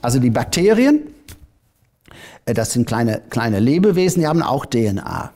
Also 0.04 0.20
die 0.20 0.30
Bakterien, 0.30 1.08
äh, 2.46 2.54
das 2.54 2.74
sind 2.74 2.86
kleine, 2.86 3.24
kleine 3.32 3.60
Lebewesen, 3.60 4.22
die 4.22 4.28
haben 4.28 4.44
auch 4.44 4.68
DNA. 4.68 5.34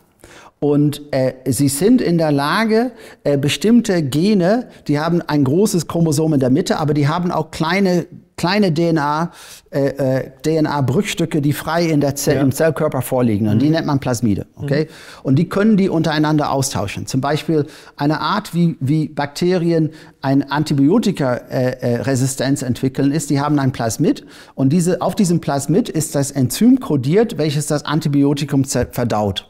Und 0.63 1.01
äh, 1.11 1.33
sie 1.43 1.67
sind 1.67 1.99
in 1.99 2.17
der 2.17 2.31
Lage, 2.31 2.93
äh, 3.25 3.37
bestimmte 3.37 4.01
Gene, 4.01 4.69
die 4.87 4.97
haben 4.97 5.21
ein 5.21 5.43
großes 5.43 5.89
Chromosom 5.89 6.35
in 6.35 6.39
der 6.39 6.49
Mitte, 6.49 6.79
aber 6.79 6.93
die 6.93 7.09
haben 7.09 7.31
auch 7.31 7.51
kleine 7.51 8.05
kleine 8.37 8.73
DNA, 8.73 9.31
äh, 9.71 9.87
äh, 9.87 10.31
DNA-Brückstücke, 10.41 11.41
die 11.41 11.51
frei 11.51 11.87
in 11.87 11.99
der 11.99 12.15
Zell, 12.15 12.37
ja. 12.37 12.41
im 12.41 12.53
Zellkörper 12.53 13.01
vorliegen. 13.01 13.49
Und 13.49 13.57
mhm. 13.57 13.59
die 13.59 13.71
nennt 13.71 13.85
man 13.85 13.99
Plasmide. 13.99 14.45
Okay? 14.55 14.85
Mhm. 14.85 14.89
Und 15.23 15.35
die 15.35 15.49
können 15.49 15.75
die 15.75 15.89
untereinander 15.89 16.49
austauschen. 16.49 17.07
Zum 17.07 17.19
Beispiel 17.19 17.65
eine 17.97 18.21
Art, 18.21 18.53
wie, 18.53 18.77
wie 18.79 19.09
Bakterien 19.09 19.89
eine 20.21 20.49
Antibiotika-Resistenz 20.49 22.61
äh, 22.61 22.65
äh 22.65 22.67
entwickeln, 22.67 23.11
ist, 23.11 23.29
die 23.29 23.41
haben 23.41 23.59
ein 23.59 23.73
Plasmid. 23.73 24.25
Und 24.55 24.71
diese, 24.73 25.01
auf 25.01 25.15
diesem 25.15 25.41
Plasmid 25.41 25.89
ist 25.89 26.15
das 26.15 26.31
Enzym 26.31 26.79
kodiert, 26.79 27.37
welches 27.37 27.67
das 27.67 27.83
Antibiotikum 27.83 28.63
verdaut. 28.63 29.49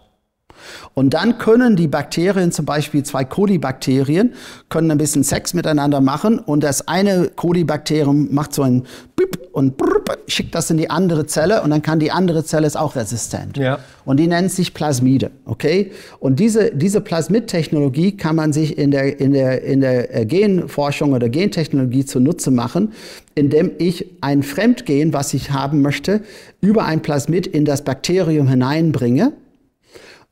Und 0.93 1.13
dann 1.13 1.37
können 1.37 1.75
die 1.75 1.87
Bakterien, 1.87 2.51
zum 2.51 2.65
Beispiel 2.65 3.03
zwei 3.03 3.23
Kolibakterien, 3.23 4.33
können 4.69 4.91
ein 4.91 4.97
bisschen 4.97 5.23
Sex 5.23 5.53
miteinander 5.53 6.01
machen 6.01 6.39
und 6.39 6.63
das 6.63 6.87
eine 6.87 7.29
Kolibakterium 7.35 8.33
macht 8.33 8.53
so 8.53 8.63
ein 8.63 8.83
Bip 9.15 9.49
und 9.51 9.77
brrr, 9.77 10.03
schickt 10.27 10.55
das 10.55 10.69
in 10.69 10.77
die 10.77 10.89
andere 10.89 11.25
Zelle 11.25 11.61
und 11.61 11.69
dann 11.69 11.81
kann 11.81 11.99
die 11.99 12.11
andere 12.11 12.43
Zelle 12.43 12.67
ist 12.67 12.75
auch 12.75 12.95
resistent. 12.95 13.57
Ja. 13.57 13.79
Und 14.05 14.17
die 14.19 14.27
nennt 14.27 14.51
sich 14.51 14.73
Plasmide, 14.73 15.31
okay? 15.45 15.91
Und 16.19 16.39
diese, 16.39 16.71
diese 16.71 17.01
Plasmid-Technologie 17.01 18.17
kann 18.17 18.35
man 18.35 18.53
sich 18.53 18.77
in 18.77 18.91
der, 18.91 19.19
in, 19.19 19.33
der, 19.33 19.63
in 19.63 19.81
der 19.81 20.15
äh, 20.15 20.25
Genforschung 20.25 21.13
oder 21.13 21.29
Gentechnologie 21.29 22.05
zunutze 22.05 22.51
machen, 22.51 22.93
indem 23.35 23.71
ich 23.77 24.07
ein 24.21 24.43
Fremdgen, 24.43 25.13
was 25.13 25.33
ich 25.33 25.51
haben 25.51 25.81
möchte, 25.81 26.21
über 26.61 26.85
ein 26.85 27.01
Plasmid 27.01 27.47
in 27.47 27.65
das 27.65 27.83
Bakterium 27.83 28.47
hineinbringe 28.47 29.33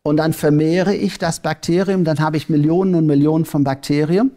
und 0.04 0.18
dann 0.18 0.34
vermehre 0.34 0.96
ich 0.96 1.20
das 1.20 1.42
Bakterium, 1.42 2.04
dann 2.04 2.20
habe 2.20 2.38
ich 2.38 2.50
Millionen 2.50 2.96
und 2.96 3.06
Millionen 3.06 3.46
von 3.46 3.64
Bakterien. 3.64 4.32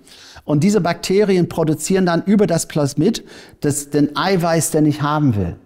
Und 0.45 0.62
diese 0.62 0.81
Bakterien 0.83 1.49
produzieren 1.49 2.05
dann 2.05 2.23
über 2.25 2.47
das 2.47 2.67
Plasmid 2.67 3.25
das, 3.61 3.89
den 3.89 4.15
Eiweiß, 4.15 4.73
den 4.73 4.85
ich 4.85 5.01
haben 5.01 5.35
will. 5.37 5.57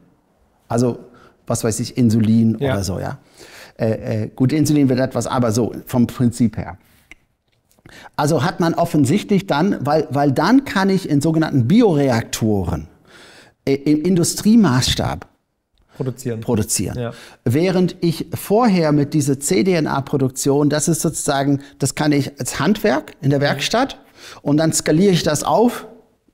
Also, 0.68 1.00
was 1.46 1.64
weiß 1.64 1.80
ich, 1.80 1.96
Insulin 1.96 2.58
ja. 2.60 2.74
oder 2.74 2.84
so, 2.84 3.00
ja. 3.00 3.18
Äh, 3.76 4.24
äh, 4.24 4.28
gut, 4.28 4.52
Insulin 4.52 4.88
wird 4.88 5.00
etwas, 5.00 5.26
aber 5.26 5.50
so 5.50 5.74
vom 5.86 6.06
Prinzip 6.06 6.56
her. 6.56 6.78
Also 8.14 8.44
hat 8.44 8.60
man 8.60 8.74
offensichtlich 8.74 9.46
dann, 9.46 9.78
weil, 9.80 10.06
weil 10.10 10.30
dann 10.30 10.64
kann 10.64 10.90
ich 10.90 11.08
in 11.08 11.20
sogenannten 11.20 11.66
Bioreaktoren 11.66 12.86
äh, 13.64 13.74
im 13.74 14.02
Industriemaßstab 14.02 15.26
produzieren. 15.98 16.40
produzieren. 16.40 16.98
Ja. 16.98 17.12
Während 17.44 17.96
ich 18.00 18.26
vorher 18.32 18.92
mit 18.92 19.12
dieser 19.12 19.38
cDNA-Produktion, 19.38 20.70
das 20.70 20.88
ist 20.88 21.02
sozusagen, 21.02 21.60
das 21.78 21.94
kann 21.94 22.12
ich 22.12 22.38
als 22.40 22.58
Handwerk 22.58 23.12
in 23.20 23.30
der 23.30 23.40
Werkstatt 23.40 24.00
und 24.40 24.56
dann 24.56 24.72
skaliere 24.72 25.12
ich 25.12 25.22
das 25.22 25.44
auf, 25.44 25.86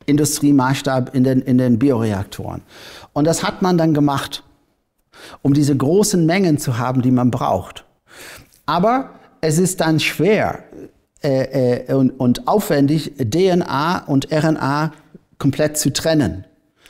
Industriemaßstab 0.07 1.15
in 1.15 1.25
den, 1.25 1.41
in 1.41 1.59
den 1.59 1.79
Bioreaktoren. 1.79 2.63
Und 3.13 3.27
das 3.27 3.43
hat 3.43 3.63
man 3.63 3.79
dann 3.79 3.95
gemacht, 3.95 4.45
um 5.43 5.55
diese 5.55 5.77
großen 5.77 6.27
Mengen 6.27 6.59
zu 6.59 6.79
haben, 6.79 7.03
die 7.03 7.11
man 7.11 7.31
braucht. 7.31 7.85
Aber 8.67 9.11
es 9.41 9.59
ist 9.59 9.81
dann 9.81 10.01
schwer 10.01 10.65
äh, 11.23 11.85
äh, 11.87 11.95
und, 11.95 12.11
und 12.11 12.47
aufwendig, 12.47 13.15
DNA 13.17 14.05
und 14.07 14.31
RNA 14.31 14.93
komplett 15.39 15.79
zu 15.79 15.93
trennen. 15.93 16.45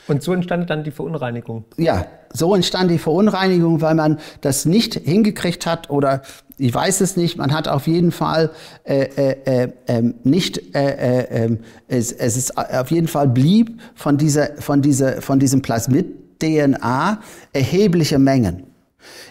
Und 0.06 0.22
so 0.22 0.32
entstand 0.32 0.68
dann 0.70 0.84
die 0.84 0.90
Verunreinigung. 0.90 1.64
Ja, 1.76 2.06
so 2.32 2.54
entstand 2.54 2.90
die 2.90 2.98
Verunreinigung, 2.98 3.80
weil 3.80 3.94
man 3.94 4.18
das 4.40 4.66
nicht 4.66 4.94
hingekriegt 4.94 5.66
hat 5.66 5.88
oder 5.88 6.22
ich 6.56 6.72
weiß 6.72 7.00
es 7.00 7.16
nicht, 7.16 7.36
man 7.36 7.52
hat 7.52 7.68
auf 7.68 7.86
jeden 7.86 8.12
Fall 8.12 8.50
äh, 8.84 9.04
äh, 9.04 9.62
äh, 9.64 9.72
ähm, 9.88 10.14
nicht, 10.22 10.74
äh, 10.74 10.90
äh, 10.90 11.44
ähm, 11.44 11.58
es, 11.88 12.12
es 12.12 12.36
ist 12.36 12.56
auf 12.56 12.90
jeden 12.90 13.08
Fall 13.08 13.28
blieb 13.28 13.80
von, 13.94 14.18
dieser, 14.18 14.56
von, 14.60 14.82
dieser, 14.82 15.20
von 15.20 15.38
diesem 15.38 15.62
Plasmid-DNA 15.62 17.18
erhebliche 17.52 18.18
Mengen 18.18 18.64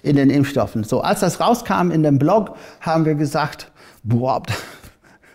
in 0.02 0.18
den 0.18 0.30
Impfstoffen. 0.30 0.84
So, 0.84 1.02
als 1.02 1.22
das 1.22 1.40
rauskam 1.40 1.92
in 1.92 2.04
dem 2.04 2.20
Blog, 2.20 2.56
haben 2.82 3.06
wir 3.06 3.16
gesagt, 3.16 3.72
boah, 4.04 4.44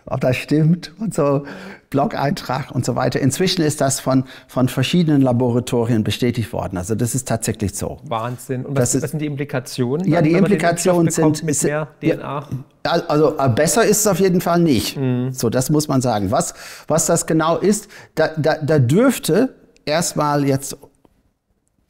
ob 0.06 0.20
das 0.20 0.36
stimmt 0.36 0.92
und 0.98 1.14
so, 1.14 1.44
Blog-Eintrag 1.90 2.70
und 2.70 2.84
so 2.84 2.96
weiter. 2.96 3.20
Inzwischen 3.20 3.62
ist 3.62 3.80
das 3.80 4.00
von, 4.00 4.24
von 4.46 4.68
verschiedenen 4.68 5.22
Laboratorien 5.22 6.04
bestätigt 6.04 6.52
worden. 6.52 6.76
Also 6.76 6.94
das 6.94 7.14
ist 7.14 7.26
tatsächlich 7.26 7.74
so. 7.74 7.98
Wahnsinn. 8.04 8.66
Und 8.66 8.76
was, 8.76 8.94
ist, 8.94 9.02
was 9.02 9.10
sind 9.10 9.20
die 9.20 9.26
Implikationen? 9.26 10.06
Ja, 10.06 10.20
die 10.20 10.32
Implikationen 10.32 11.10
sind 11.10 11.42
mit 11.42 11.62
mehr 11.62 11.88
DNA. 12.00 12.48
Also 12.82 13.38
äh, 13.38 13.48
besser 13.48 13.84
ist 13.84 14.00
es 14.00 14.06
auf 14.06 14.20
jeden 14.20 14.40
Fall 14.40 14.60
nicht. 14.60 14.96
Mhm. 14.96 15.32
So, 15.32 15.50
das 15.50 15.70
muss 15.70 15.88
man 15.88 16.00
sagen. 16.00 16.30
Was, 16.30 16.54
was 16.86 17.06
das 17.06 17.26
genau 17.26 17.56
ist, 17.56 17.88
da, 18.14 18.28
da, 18.36 18.56
da 18.56 18.78
dürfte 18.78 19.54
erstmal 19.84 20.46
jetzt 20.46 20.76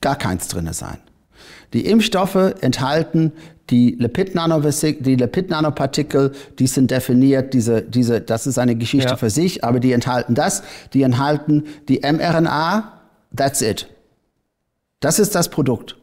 gar 0.00 0.16
keins 0.16 0.48
drin 0.48 0.72
sein. 0.72 0.98
Die 1.72 1.86
Impfstoffe 1.86 2.54
enthalten 2.60 3.32
die 3.70 3.96
Lipid-Nanopartikel, 3.98 5.00
die, 5.00 5.16
Lipid 5.16 5.50
die 6.58 6.66
sind 6.66 6.90
definiert, 6.90 7.54
diese, 7.54 7.82
diese, 7.82 8.20
das 8.20 8.46
ist 8.46 8.58
eine 8.58 8.76
Geschichte 8.76 9.10
ja. 9.10 9.16
für 9.16 9.30
sich, 9.30 9.64
aber 9.64 9.80
die 9.80 9.92
enthalten 9.92 10.34
das, 10.34 10.62
die 10.94 11.02
enthalten 11.02 11.64
die 11.88 12.00
mRNA, 12.00 12.92
that's 13.34 13.60
it. 13.60 13.88
Das 15.00 15.18
ist 15.18 15.34
das 15.34 15.48
Produkt. 15.48 15.96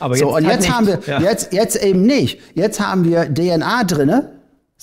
Aber 0.00 0.16
so, 0.16 0.28
und 0.28 0.34
halt 0.34 0.46
jetzt 0.46 0.60
nicht. 0.62 0.72
haben 0.72 0.86
wir, 0.86 1.00
ja. 1.06 1.20
jetzt, 1.20 1.52
jetzt 1.52 1.82
eben 1.82 2.02
nicht. 2.02 2.40
Jetzt 2.54 2.80
haben 2.80 3.04
wir 3.04 3.32
DNA 3.32 3.84
drinne, 3.84 4.32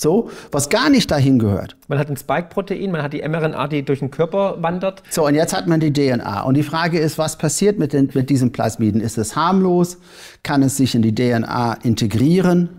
so, 0.01 0.29
was 0.51 0.69
gar 0.69 0.89
nicht 0.89 1.11
dahin 1.11 1.39
gehört. 1.39 1.75
Man 1.87 1.99
hat 1.99 2.09
ein 2.09 2.17
Spike-Protein, 2.17 2.91
man 2.91 3.03
hat 3.03 3.13
die 3.13 3.21
mRNA, 3.21 3.67
die 3.67 3.83
durch 3.83 3.99
den 3.99 4.11
Körper 4.11 4.61
wandert. 4.61 5.03
So, 5.09 5.27
und 5.27 5.35
jetzt 5.35 5.55
hat 5.55 5.67
man 5.67 5.79
die 5.79 5.93
DNA. 5.93 6.41
Und 6.41 6.55
die 6.55 6.63
Frage 6.63 6.99
ist, 6.99 7.17
was 7.17 7.37
passiert 7.37 7.77
mit, 7.77 7.93
den, 7.93 8.09
mit 8.13 8.29
diesen 8.29 8.51
Plasmiden? 8.51 8.99
Ist 8.99 9.17
es 9.17 9.35
harmlos? 9.35 9.97
Kann 10.43 10.63
es 10.63 10.77
sich 10.77 10.95
in 10.95 11.01
die 11.01 11.13
DNA 11.13 11.77
integrieren? 11.83 12.69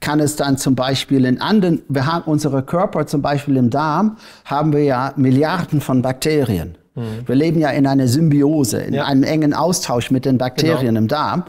Kann 0.00 0.20
es 0.20 0.36
dann 0.36 0.56
zum 0.56 0.74
Beispiel 0.74 1.24
in 1.24 1.40
anderen, 1.40 1.82
wir 1.88 2.06
haben 2.06 2.24
unsere 2.24 2.62
Körper 2.62 3.06
zum 3.06 3.20
Beispiel 3.20 3.56
im 3.56 3.68
Darm, 3.68 4.16
haben 4.44 4.72
wir 4.72 4.84
ja 4.84 5.12
Milliarden 5.16 5.80
von 5.80 6.02
Bakterien. 6.02 6.78
Mhm. 6.94 7.26
Wir 7.26 7.34
leben 7.34 7.60
ja 7.60 7.70
in 7.70 7.86
einer 7.86 8.08
Symbiose, 8.08 8.80
in 8.80 8.94
ja. 8.94 9.04
einem 9.04 9.22
engen 9.22 9.54
Austausch 9.54 10.10
mit 10.10 10.24
den 10.24 10.38
Bakterien 10.38 10.94
genau. 10.94 11.00
im 11.00 11.08
Darm. 11.08 11.44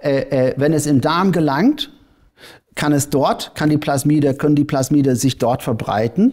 Äh, 0.00 0.50
äh, 0.50 0.54
wenn 0.56 0.72
es 0.72 0.86
im 0.86 1.00
Darm 1.00 1.32
gelangt, 1.32 1.90
kann 2.76 2.92
es 2.92 3.10
dort, 3.10 3.52
kann 3.56 3.70
die 3.70 3.78
Plasmide, 3.78 4.34
können 4.34 4.54
die 4.54 4.64
Plasmide 4.64 5.16
sich 5.16 5.38
dort 5.38 5.64
verbreiten. 5.64 6.32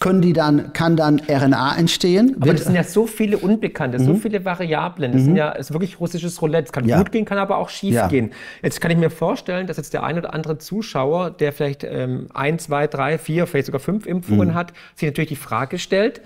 können 0.00 0.20
die 0.20 0.32
dann, 0.32 0.72
kann 0.72 0.96
dann 0.96 1.20
RNA 1.20 1.76
entstehen. 1.78 2.36
Aber 2.40 2.52
das 2.52 2.64
sind 2.64 2.74
ja 2.74 2.82
so 2.82 3.06
viele 3.06 3.38
Unbekannte, 3.38 4.00
mhm. 4.00 4.04
so 4.04 4.14
viele 4.16 4.44
Variablen. 4.44 5.12
Das 5.12 5.20
mhm. 5.22 5.26
sind 5.26 5.36
ja, 5.36 5.50
ist 5.50 5.72
wirklich 5.72 6.00
russisches 6.00 6.42
Roulette. 6.42 6.66
Es 6.66 6.72
kann 6.72 6.84
ja. 6.84 6.98
gut 6.98 7.12
gehen, 7.12 7.24
kann 7.24 7.38
aber 7.38 7.56
auch 7.58 7.68
schief 7.68 7.94
ja. 7.94 8.08
gehen. 8.08 8.32
Jetzt 8.60 8.80
kann 8.80 8.90
ich 8.90 8.98
mir 8.98 9.08
vorstellen, 9.08 9.68
dass 9.68 9.76
jetzt 9.76 9.94
der 9.94 10.02
ein 10.02 10.18
oder 10.18 10.34
andere 10.34 10.58
Zuschauer, 10.58 11.30
der 11.30 11.52
vielleicht 11.52 11.84
ähm, 11.84 12.26
ein, 12.34 12.58
zwei, 12.58 12.88
drei, 12.88 13.18
vier, 13.18 13.46
vielleicht 13.46 13.66
sogar 13.66 13.80
fünf 13.80 14.04
Impfungen 14.04 14.48
mhm. 14.48 14.54
hat, 14.54 14.72
sich 14.96 15.08
natürlich 15.08 15.28
die 15.28 15.36
Frage 15.36 15.78
stellt, 15.78 16.20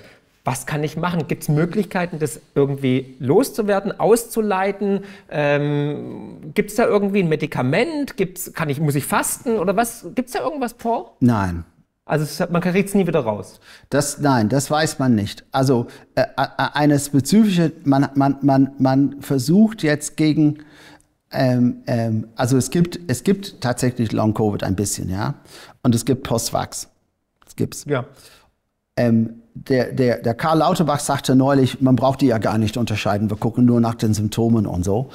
was 0.48 0.64
kann 0.64 0.82
ich 0.82 0.96
machen? 0.96 1.28
Gibt 1.28 1.42
es 1.42 1.50
Möglichkeiten, 1.50 2.18
das 2.18 2.40
irgendwie 2.54 3.16
loszuwerden, 3.18 4.00
auszuleiten? 4.00 5.04
Ähm, 5.28 6.52
Gibt 6.54 6.70
es 6.70 6.76
da 6.76 6.86
irgendwie 6.86 7.22
ein 7.22 7.28
Medikament? 7.28 8.16
Gibt's, 8.16 8.54
kann 8.54 8.70
ich, 8.70 8.80
muss 8.80 8.94
ich 8.94 9.04
fasten 9.04 9.58
oder 9.58 9.76
was? 9.76 10.06
Gibt 10.14 10.28
es 10.28 10.32
da 10.32 10.40
irgendwas, 10.40 10.72
Paul? 10.72 11.04
Nein. 11.20 11.64
Also 12.06 12.46
man 12.50 12.62
kriegt 12.62 12.88
es 12.88 12.94
nie 12.94 13.06
wieder 13.06 13.20
raus. 13.20 13.60
Das, 13.90 14.20
nein, 14.20 14.48
das 14.48 14.70
weiß 14.70 14.98
man 14.98 15.14
nicht. 15.14 15.44
Also 15.52 15.86
äh, 16.14 16.22
äh, 16.22 16.26
eine 16.72 16.98
spezifische, 16.98 17.72
man, 17.84 18.08
man, 18.14 18.38
man, 18.40 18.70
man 18.78 19.20
versucht 19.20 19.82
jetzt 19.82 20.16
gegen, 20.16 20.60
ähm, 21.30 21.82
ähm, 21.86 22.28
also 22.36 22.56
es 22.56 22.70
gibt, 22.70 22.98
es 23.08 23.22
gibt 23.22 23.60
tatsächlich 23.60 24.12
Long 24.12 24.32
Covid 24.32 24.62
ein 24.62 24.76
bisschen, 24.76 25.10
ja, 25.10 25.34
und 25.82 25.94
es 25.94 26.06
gibt 26.06 26.22
Postvax. 26.22 26.88
Das 27.44 27.54
gibt's. 27.54 27.84
Ja. 27.84 28.06
Ähm, 28.96 29.42
der, 29.66 29.92
der, 29.92 30.18
der 30.18 30.34
Karl 30.34 30.58
Lauterbach 30.58 31.00
sagte 31.00 31.34
neulich, 31.34 31.80
man 31.80 31.96
braucht 31.96 32.20
die 32.20 32.26
ja 32.26 32.38
gar 32.38 32.58
nicht 32.58 32.76
unterscheiden, 32.76 33.30
wir 33.30 33.36
gucken 33.36 33.64
nur 33.64 33.80
nach 33.80 33.94
den 33.94 34.14
Symptomen 34.14 34.66
und 34.66 34.84
so. 34.84 35.08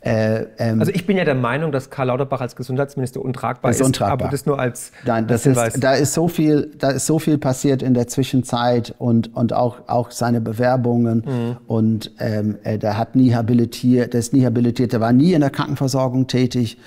Äh, 0.00 0.46
ähm, 0.58 0.80
also 0.80 0.92
ich 0.92 1.06
bin 1.06 1.18
ja 1.18 1.24
der 1.24 1.34
Meinung, 1.34 1.72
dass 1.72 1.90
Karl 1.90 2.06
Lauterbach 2.06 2.40
als 2.40 2.56
Gesundheitsminister 2.56 3.20
untragbar 3.20 3.70
ist, 3.70 3.82
untragbar. 3.82 4.12
aber 4.12 4.30
das 4.30 4.46
nur 4.46 4.58
als 4.58 4.92
Nein, 5.04 5.26
das 5.26 5.44
ist, 5.44 5.82
da 5.82 5.92
ist 5.92 6.14
so 6.14 6.28
viel, 6.28 6.72
da 6.78 6.90
ist 6.90 7.06
so 7.06 7.18
viel 7.18 7.36
passiert 7.36 7.82
in 7.82 7.92
der 7.92 8.06
Zwischenzeit 8.06 8.94
und, 8.98 9.34
und 9.36 9.52
auch, 9.52 9.88
auch 9.88 10.10
seine 10.10 10.40
Bewerbungen 10.40 11.24
mhm. 11.26 11.56
und 11.66 12.12
ähm, 12.18 12.56
äh, 12.62 12.78
der 12.78 12.96
hat 12.96 13.14
nie 13.14 13.34
habilitiert, 13.34 14.14
der 14.14 14.20
ist 14.20 14.32
nie 14.32 14.46
habilitiert, 14.46 14.92
der 14.92 15.00
war 15.00 15.12
nie 15.12 15.34
in 15.34 15.42
der 15.42 15.50
Krankenversorgung 15.50 16.26
tätig. 16.26 16.78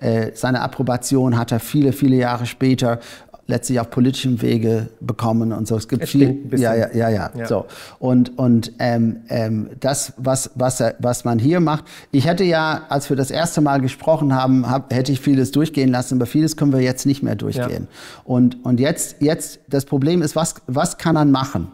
Äh, 0.00 0.30
seine 0.34 0.62
Approbation 0.62 1.36
hat 1.36 1.52
er 1.52 1.60
viele, 1.60 1.92
viele 1.92 2.16
Jahre 2.16 2.46
später 2.46 3.00
letztlich 3.46 3.80
auf 3.80 3.90
politischem 3.90 4.40
Wege 4.40 4.88
bekommen 5.00 5.52
und 5.52 5.66
so. 5.66 5.76
Es 5.76 5.88
gibt 5.88 6.04
es 6.04 6.10
viel, 6.10 6.48
ja, 6.56 6.74
ja, 6.74 6.88
ja, 6.92 7.08
ja, 7.08 7.30
ja, 7.34 7.46
so. 7.46 7.66
Und 7.98 8.38
und 8.38 8.72
ähm, 8.78 9.22
ähm, 9.28 9.70
das, 9.80 10.12
was 10.16 10.50
was 10.54 10.82
was 10.98 11.24
man 11.24 11.38
hier 11.38 11.60
macht. 11.60 11.84
Ich 12.12 12.26
hätte 12.26 12.44
ja, 12.44 12.82
als 12.88 13.10
wir 13.10 13.16
das 13.16 13.30
erste 13.30 13.60
Mal 13.60 13.80
gesprochen 13.80 14.34
haben, 14.34 14.70
hab, 14.70 14.92
hätte 14.92 15.12
ich 15.12 15.20
vieles 15.20 15.50
durchgehen 15.50 15.90
lassen, 15.90 16.16
aber 16.16 16.26
vieles 16.26 16.56
können 16.56 16.72
wir 16.72 16.80
jetzt 16.80 17.04
nicht 17.04 17.22
mehr 17.22 17.34
durchgehen. 17.34 17.88
Ja. 17.90 18.22
Und 18.24 18.64
und 18.64 18.80
jetzt 18.80 19.16
jetzt 19.20 19.60
das 19.68 19.84
Problem 19.84 20.22
ist, 20.22 20.36
was 20.36 20.54
was 20.66 20.98
kann 20.98 21.14
man 21.14 21.30
machen? 21.30 21.68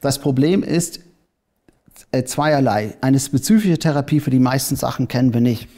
Das 0.00 0.18
Problem 0.18 0.62
ist 0.62 1.00
äh, 2.12 2.24
zweierlei. 2.24 2.96
Eine 3.00 3.18
spezifische 3.18 3.78
Therapie 3.78 4.20
für 4.20 4.30
die 4.30 4.38
meisten 4.38 4.76
Sachen 4.76 5.08
kennen 5.08 5.34
wir 5.34 5.40
nicht. 5.40 5.68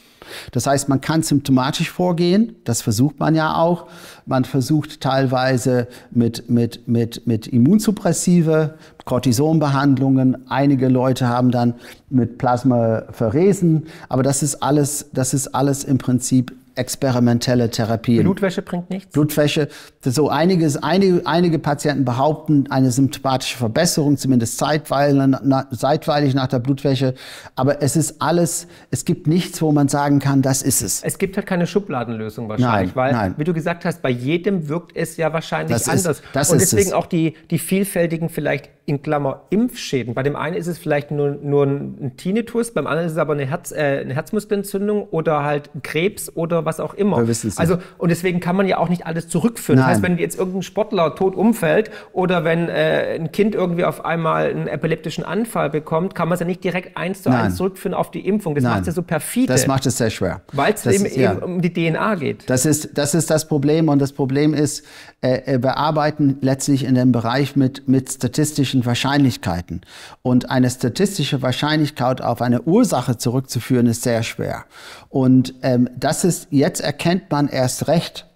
Das 0.53 0.67
heißt, 0.67 0.89
man 0.89 1.01
kann 1.01 1.23
symptomatisch 1.23 1.91
vorgehen, 1.91 2.57
das 2.65 2.83
versucht 2.83 3.19
man 3.19 3.35
ja 3.35 3.57
auch. 3.57 3.87
Man 4.27 4.45
versucht 4.45 5.01
teilweise 5.01 5.89
mit, 6.11 6.49
mit, 6.51 6.87
mit, 6.87 7.27
mit 7.27 7.47
Immunsuppressive, 7.47 8.75
Cortisonbehandlungen. 9.05 10.49
Einige 10.49 10.89
Leute 10.89 11.29
haben 11.29 11.51
dann 11.51 11.75
mit 12.09 12.39
Plasmaphoresen, 12.39 13.87
aber 14.09 14.23
das 14.23 14.43
ist 14.43 14.63
alles, 14.63 15.11
das 15.13 15.35
ist 15.35 15.49
alles 15.55 15.85
im 15.85 15.99
Prinzip 15.99 16.53
experimentelle 16.81 17.71
Therapien. 17.71 18.25
Blutwäsche 18.25 18.63
bringt 18.63 18.91
nichts? 18.91 19.13
Blutwäsche, 19.13 19.69
so 20.03 20.31
einiges, 20.31 20.83
einige, 20.83 21.23
einige 21.27 21.59
Patienten 21.59 22.05
behaupten 22.05 22.65
eine 22.71 22.91
symptomatische 22.91 23.57
Verbesserung, 23.59 24.17
zumindest 24.17 24.59
zeitweilig, 24.59 25.39
na, 25.43 25.71
zeitweilig 25.71 26.35
nach 26.35 26.49
der 26.49 26.59
Blutwäsche. 26.59 27.15
Aber 27.55 27.83
es 27.83 27.97
ist 27.97 28.21
alles, 28.21 28.67
es 28.91 29.05
gibt 29.05 29.27
nichts, 29.27 29.61
wo 29.61 29.71
man 29.73 29.89
sagen 29.89 30.19
kann, 30.19 30.43
das 30.43 30.63
ist 30.63 30.83
es. 30.83 31.03
Es 31.03 31.19
gibt 31.19 31.37
halt 31.37 31.47
keine 31.47 31.67
Schubladenlösung 31.67 32.49
wahrscheinlich, 32.49 32.95
nein, 32.95 32.97
weil, 32.97 33.13
nein. 33.13 33.35
wie 33.37 33.45
du 33.45 33.53
gesagt 33.53 33.85
hast, 33.85 34.01
bei 34.03 34.11
jedem 34.11 34.69
wirkt 34.69 34.97
es 34.97 35.17
ja 35.19 35.33
wahrscheinlich 35.33 35.77
das 35.77 35.89
anders. 35.89 36.21
Ist, 36.21 36.25
das 36.33 36.51
Und 36.51 36.61
deswegen 36.61 36.89
es. 36.89 36.93
auch 36.95 37.07
die, 37.07 37.35
die 37.51 37.59
vielfältigen 37.59 38.31
vielleicht 38.31 38.71
in 38.87 39.03
Klammer 39.03 39.43
Impfschäden. 39.51 40.15
Bei 40.15 40.23
dem 40.23 40.37
einen 40.37 40.57
ist 40.57 40.67
es 40.67 40.79
vielleicht 40.79 41.11
nur, 41.11 41.31
nur 41.31 41.65
ein 41.65 42.17
Tinnitus, 42.17 42.73
beim 42.73 42.87
anderen 42.87 43.07
ist 43.07 43.13
es 43.13 43.19
aber 43.19 43.35
eine, 43.35 43.47
Herz, 43.47 43.71
äh, 43.71 44.01
eine 44.01 44.15
Herzmuskelentzündung 44.15 45.05
oder 45.11 45.45
halt 45.45 45.71
Krebs 45.83 46.35
oder 46.35 46.65
was 46.65 46.70
auch 46.79 46.95
immer. 46.95 47.17
Also 47.57 47.79
und 47.99 48.11
deswegen 48.11 48.39
kann 48.39 48.55
man 48.55 48.69
ja 48.69 48.79
auch 48.79 48.89
nicht 48.89 49.07
alles 49.07 49.29
zurückführen. 49.29 49.81
Nein. 49.81 49.89
Das 49.89 49.97
heißt, 49.97 50.03
wenn 50.03 50.19
jetzt 50.19 50.39
irgendein 50.39 50.63
Sportler 50.63 51.15
tot 51.15 51.35
umfällt 51.35 51.91
oder 52.13 52.45
wenn 52.45 52.69
äh, 52.69 53.17
ein 53.19 53.33
Kind 53.33 53.55
irgendwie 53.55 53.85
auf 53.85 54.05
einmal 54.05 54.51
einen 54.51 54.69
epileptischen 54.69 55.25
Anfall 55.25 55.71
bekommt, 55.71 56.15
kann 56.15 56.29
man 56.29 56.35
es 56.35 56.41
ja 56.41 56.47
nicht 56.47 56.63
direkt 56.63 56.97
eins 56.97 57.23
zu 57.23 57.31
Nein. 57.31 57.47
eins 57.47 57.57
zurückführen 57.57 57.95
auf 57.95 58.11
die 58.11 58.27
Impfung. 58.27 58.55
Das 58.55 58.65
macht 58.65 58.81
es 58.83 58.87
ja 58.89 58.93
so 58.93 59.03
perfide. 59.03 59.53
Das 59.53 59.67
macht 59.67 59.87
es 59.87 59.97
sehr 59.97 60.11
schwer. 60.11 60.43
Weil 60.53 60.75
es 60.75 60.87
eben, 60.87 61.21
ja. 61.21 61.33
eben 61.33 61.43
um 61.43 61.61
die 61.63 61.73
DNA 61.73 62.15
geht. 62.17 62.49
Das 62.49 62.67
ist, 62.67 62.91
das 62.99 63.15
ist 63.15 63.31
das 63.31 63.49
Problem 63.49 63.89
und 63.89 63.99
das 63.99 64.13
Problem 64.13 64.55
ist, 64.55 64.85
äh, 65.23 65.55
äh, 65.55 65.63
wir 65.63 65.77
arbeiten 65.77 66.39
letztlich 66.41 66.85
in 66.85 66.95
dem 66.95 67.13
Bereich 67.13 67.57
mit, 67.57 67.89
mit 67.89 68.11
statistischen 68.11 68.87
Wahrscheinlichkeiten. 68.87 69.83
Und 70.23 70.51
eine 70.51 70.71
statistische 70.71 71.43
Wahrscheinlichkeit 71.43 72.23
auf 72.23 72.43
eine 72.43 72.63
Ursache 72.63 73.19
zurückzuführen, 73.19 73.87
ist 73.87 74.03
sehr 74.03 74.23
schwer. 74.23 74.65
Und 75.09 75.55
ähm, 75.63 75.91
das 75.97 76.25
ist, 76.25 76.50
jetzt 76.51 76.81
erkennt 76.81 77.31
man 77.31 77.49
erst 77.49 77.89
recht, 77.89 78.27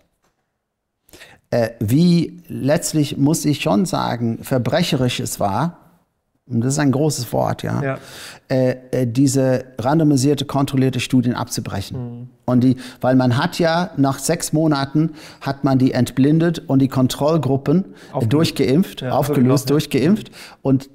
äh, 1.50 1.70
wie 1.80 2.42
letztlich, 2.48 3.16
muss 3.16 3.44
ich 3.44 3.60
schon 3.60 3.86
sagen, 3.86 4.38
verbrecherisch 4.42 5.20
es 5.20 5.38
war, 5.40 5.84
und 6.46 6.60
das 6.60 6.74
ist 6.74 6.78
ein 6.78 6.92
großes 6.92 7.32
Wort, 7.32 7.62
ja, 7.62 7.82
ja. 7.82 7.98
Äh, 8.48 8.76
äh, 8.90 9.06
diese 9.06 9.64
randomisierte, 9.78 10.44
kontrollierte 10.44 11.00
Studien 11.00 11.34
abzubrechen. 11.34 11.96
Mhm. 11.96 12.28
Und 12.44 12.60
die, 12.64 12.76
weil 13.00 13.16
man 13.16 13.38
hat 13.38 13.58
ja 13.58 13.92
nach 13.96 14.18
sechs 14.18 14.52
Monaten 14.52 15.12
hat 15.40 15.64
man 15.64 15.78
die 15.78 15.92
entblindet 15.92 16.58
und 16.58 16.80
die 16.80 16.88
Kontrollgruppen 16.88 17.94
aufgelöst. 18.12 18.32
durchgeimpft, 18.32 19.00
ja, 19.00 19.12
aufgelöst, 19.12 19.70
durchgeimpft. 19.70 20.30
Und 20.60 20.90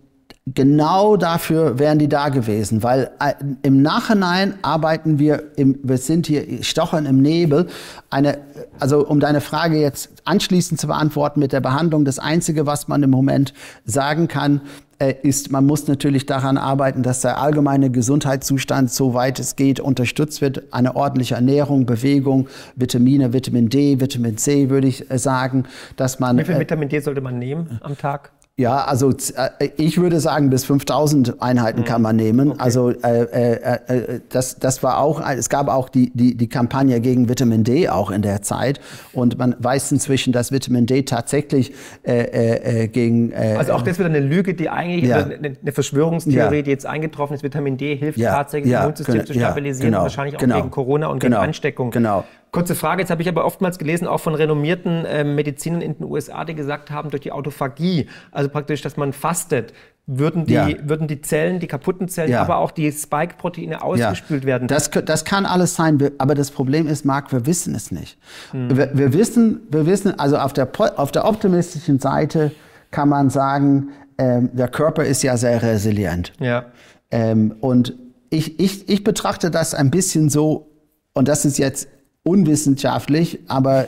genau 0.53 1.17
dafür 1.17 1.79
wären 1.79 1.99
die 1.99 2.07
da 2.07 2.29
gewesen, 2.29 2.83
weil 2.83 3.11
äh, 3.19 3.33
im 3.61 3.81
Nachhinein 3.81 4.55
arbeiten 4.61 5.19
wir, 5.19 5.43
im, 5.55 5.79
wir 5.83 5.97
sind 5.97 6.27
hier 6.27 6.63
stochern 6.63 7.05
im 7.05 7.21
Nebel. 7.21 7.67
Eine, 8.09 8.39
also 8.79 9.05
um 9.05 9.19
deine 9.19 9.41
Frage 9.41 9.79
jetzt 9.79 10.09
anschließend 10.25 10.79
zu 10.79 10.87
beantworten 10.87 11.39
mit 11.39 11.53
der 11.53 11.61
Behandlung, 11.61 12.05
das 12.05 12.19
Einzige, 12.19 12.65
was 12.65 12.87
man 12.87 13.03
im 13.03 13.09
Moment 13.09 13.53
sagen 13.85 14.27
kann, 14.27 14.61
äh, 14.99 15.15
ist, 15.21 15.51
man 15.51 15.65
muss 15.65 15.87
natürlich 15.87 16.25
daran 16.25 16.57
arbeiten, 16.57 17.03
dass 17.03 17.21
der 17.21 17.41
allgemeine 17.41 17.89
Gesundheitszustand, 17.89 18.91
soweit 18.91 19.39
es 19.39 19.55
geht, 19.55 19.79
unterstützt 19.79 20.41
wird. 20.41 20.73
Eine 20.73 20.95
ordentliche 20.95 21.35
Ernährung, 21.35 21.85
Bewegung, 21.85 22.47
Vitamine, 22.75 23.31
Vitamin 23.31 23.69
D, 23.69 23.99
Vitamin 23.99 24.37
C, 24.37 24.69
würde 24.69 24.87
ich 24.87 25.09
äh, 25.09 25.17
sagen, 25.17 25.63
dass 25.95 26.19
man. 26.19 26.37
Wie 26.37 26.43
viel 26.43 26.59
Vitamin 26.59 26.89
D 26.89 26.99
sollte 26.99 27.21
man 27.21 27.39
nehmen 27.39 27.79
am 27.81 27.97
Tag? 27.97 28.31
Ja, 28.59 28.83
also 28.83 29.11
äh, 29.11 29.69
ich 29.77 30.01
würde 30.01 30.19
sagen, 30.19 30.49
bis 30.49 30.65
5000 30.65 31.41
Einheiten 31.41 31.79
mhm. 31.79 31.85
kann 31.85 32.01
man 32.01 32.17
nehmen. 32.17 32.51
Okay. 32.51 32.59
Also 32.59 32.89
äh, 32.89 33.21
äh, 33.23 33.79
äh, 33.87 34.19
das, 34.27 34.59
das 34.59 34.83
war 34.83 34.97
auch, 34.99 35.21
es 35.25 35.47
gab 35.47 35.69
auch 35.69 35.87
die, 35.87 36.11
die, 36.13 36.35
die 36.35 36.49
Kampagne 36.49 36.99
gegen 36.99 37.29
Vitamin 37.29 37.63
D 37.63 37.87
auch 37.87 38.11
in 38.11 38.21
der 38.21 38.41
Zeit. 38.41 38.81
Und 39.13 39.37
man 39.37 39.55
weiß 39.59 39.93
inzwischen, 39.93 40.33
dass 40.33 40.51
Vitamin 40.51 40.87
D 40.87 41.03
tatsächlich 41.03 41.71
äh, 42.03 42.81
äh, 42.83 42.87
gegen... 42.89 43.31
Äh, 43.31 43.55
also 43.57 43.71
auch 43.71 43.81
das 43.81 43.97
wieder 43.97 44.09
eine 44.09 44.19
Lüge, 44.19 44.53
die 44.53 44.69
eigentlich, 44.69 45.09
ja. 45.09 45.23
eine, 45.23 45.55
eine, 45.61 45.71
Verschwörungstheorie, 45.71 46.57
ja. 46.57 46.61
die 46.61 46.69
jetzt 46.69 46.85
eingetroffen 46.85 47.35
ist. 47.35 47.43
Vitamin 47.43 47.77
D 47.77 47.95
hilft 47.95 48.17
ja. 48.17 48.33
tatsächlich, 48.33 48.73
das 48.73 48.83
Immunsystem 48.83 49.25
zu 49.25 49.33
stabilisieren, 49.35 49.91
genau. 49.91 50.03
wahrscheinlich 50.03 50.35
auch 50.35 50.41
genau. 50.41 50.57
gegen 50.57 50.69
Corona 50.69 51.07
und 51.07 51.19
genau. 51.19 51.37
gegen 51.37 51.47
Ansteckung. 51.47 51.91
Genau. 51.91 52.25
Kurze 52.51 52.73
Frage, 52.73 53.01
jetzt 53.01 53.11
habe 53.11 53.21
ich 53.21 53.29
aber 53.29 53.45
oftmals 53.45 53.77
gelesen, 53.77 54.07
auch 54.07 54.19
von 54.19 54.33
renommierten 54.33 55.05
äh, 55.05 55.23
Medizinern 55.23 55.81
in 55.81 55.97
den 55.97 56.05
USA, 56.05 56.45
die 56.45 56.55
gesagt 56.55 56.89
haben, 56.89 57.11
durch 57.11 57.21
die 57.21 57.31
Autophagie, 57.31 58.07
also 58.31 58.49
praktisch, 58.49 58.81
dass 58.81 58.97
man 58.97 59.13
fastet, 59.13 59.73
würden 60.07 60.45
die, 60.45 60.53
ja. 60.53 60.67
würden 60.81 61.07
die 61.07 61.21
Zellen, 61.21 61.59
die 61.59 61.67
kaputten 61.67 62.07
Zellen, 62.07 62.31
ja. 62.31 62.41
aber 62.41 62.57
auch 62.57 62.71
die 62.71 62.91
Spike-Proteine 62.91 63.83
ausgespült 63.83 64.43
ja. 64.43 64.47
werden. 64.47 64.67
Das, 64.67 64.89
das 64.89 65.23
kann 65.23 65.45
alles 65.45 65.75
sein, 65.75 65.99
aber 66.17 66.33
das 66.33 66.49
Problem 66.49 66.87
ist, 66.87 67.05
Marc, 67.05 67.31
wir 67.31 67.45
wissen 67.45 67.75
es 67.75 67.91
nicht. 67.91 68.17
Hm. 68.51 68.75
Wir, 68.75 68.97
wir, 68.97 69.13
wissen, 69.13 69.61
wir 69.69 69.85
wissen, 69.85 70.17
also 70.17 70.37
auf 70.37 70.53
der, 70.53 70.67
auf 70.97 71.11
der 71.11 71.25
optimistischen 71.25 71.99
Seite 71.99 72.51
kann 72.89 73.09
man 73.09 73.29
sagen, 73.29 73.89
ähm, 74.17 74.49
der 74.53 74.67
Körper 74.67 75.05
ist 75.05 75.21
ja 75.21 75.37
sehr 75.37 75.61
resilient. 75.61 76.33
Ja. 76.39 76.65
Ähm, 77.11 77.55
und 77.61 77.93
ich, 78.31 78.59
ich, 78.59 78.89
ich 78.89 79.03
betrachte 79.03 79.51
das 79.51 79.75
ein 79.75 79.91
bisschen 79.91 80.29
so, 80.29 80.71
und 81.13 81.27
das 81.27 81.45
ist 81.45 81.59
jetzt 81.59 81.87
unwissenschaftlich, 82.29 83.39
aber 83.47 83.87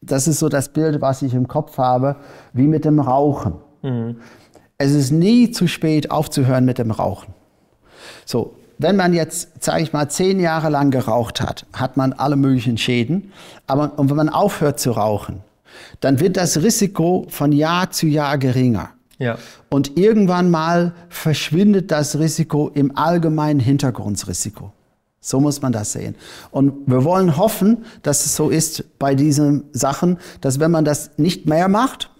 das 0.00 0.28
ist 0.28 0.38
so 0.38 0.48
das 0.48 0.68
Bild, 0.72 1.00
was 1.00 1.22
ich 1.22 1.34
im 1.34 1.48
Kopf 1.48 1.78
habe, 1.78 2.16
wie 2.52 2.66
mit 2.66 2.84
dem 2.84 3.00
Rauchen. 3.00 3.54
Mhm. 3.82 4.16
Es 4.78 4.92
ist 4.92 5.10
nie 5.10 5.50
zu 5.50 5.66
spät 5.66 6.10
aufzuhören 6.10 6.64
mit 6.64 6.78
dem 6.78 6.90
Rauchen. 6.90 7.34
So, 8.24 8.54
wenn 8.78 8.96
man 8.96 9.14
jetzt, 9.14 9.64
sage 9.64 9.82
ich 9.82 9.92
mal, 9.92 10.08
zehn 10.08 10.38
Jahre 10.38 10.68
lang 10.68 10.90
geraucht 10.90 11.40
hat, 11.40 11.66
hat 11.72 11.96
man 11.96 12.12
alle 12.12 12.36
möglichen 12.36 12.76
Schäden. 12.76 13.32
Aber 13.66 13.98
und 13.98 14.10
wenn 14.10 14.16
man 14.16 14.28
aufhört 14.28 14.78
zu 14.78 14.92
rauchen, 14.92 15.40
dann 16.00 16.20
wird 16.20 16.36
das 16.36 16.62
Risiko 16.62 17.26
von 17.28 17.52
Jahr 17.52 17.90
zu 17.90 18.06
Jahr 18.06 18.38
geringer. 18.38 18.90
Ja. 19.18 19.38
Und 19.70 19.96
irgendwann 19.96 20.50
mal 20.50 20.92
verschwindet 21.08 21.90
das 21.90 22.18
Risiko 22.18 22.70
im 22.74 22.96
allgemeinen 22.96 23.60
Hintergrundrisiko. 23.60 24.72
So 25.26 25.40
muss 25.40 25.60
man 25.60 25.72
das 25.72 25.90
sehen. 25.90 26.14
Und 26.52 26.86
wir 26.86 27.02
wollen 27.02 27.36
hoffen, 27.36 27.84
dass 28.02 28.24
es 28.24 28.36
so 28.36 28.48
ist 28.48 28.84
bei 29.00 29.16
diesen 29.16 29.64
Sachen, 29.72 30.18
dass 30.40 30.60
wenn 30.60 30.70
man 30.70 30.84
das 30.84 31.10
nicht 31.16 31.46
mehr 31.46 31.66
macht, 31.66 32.10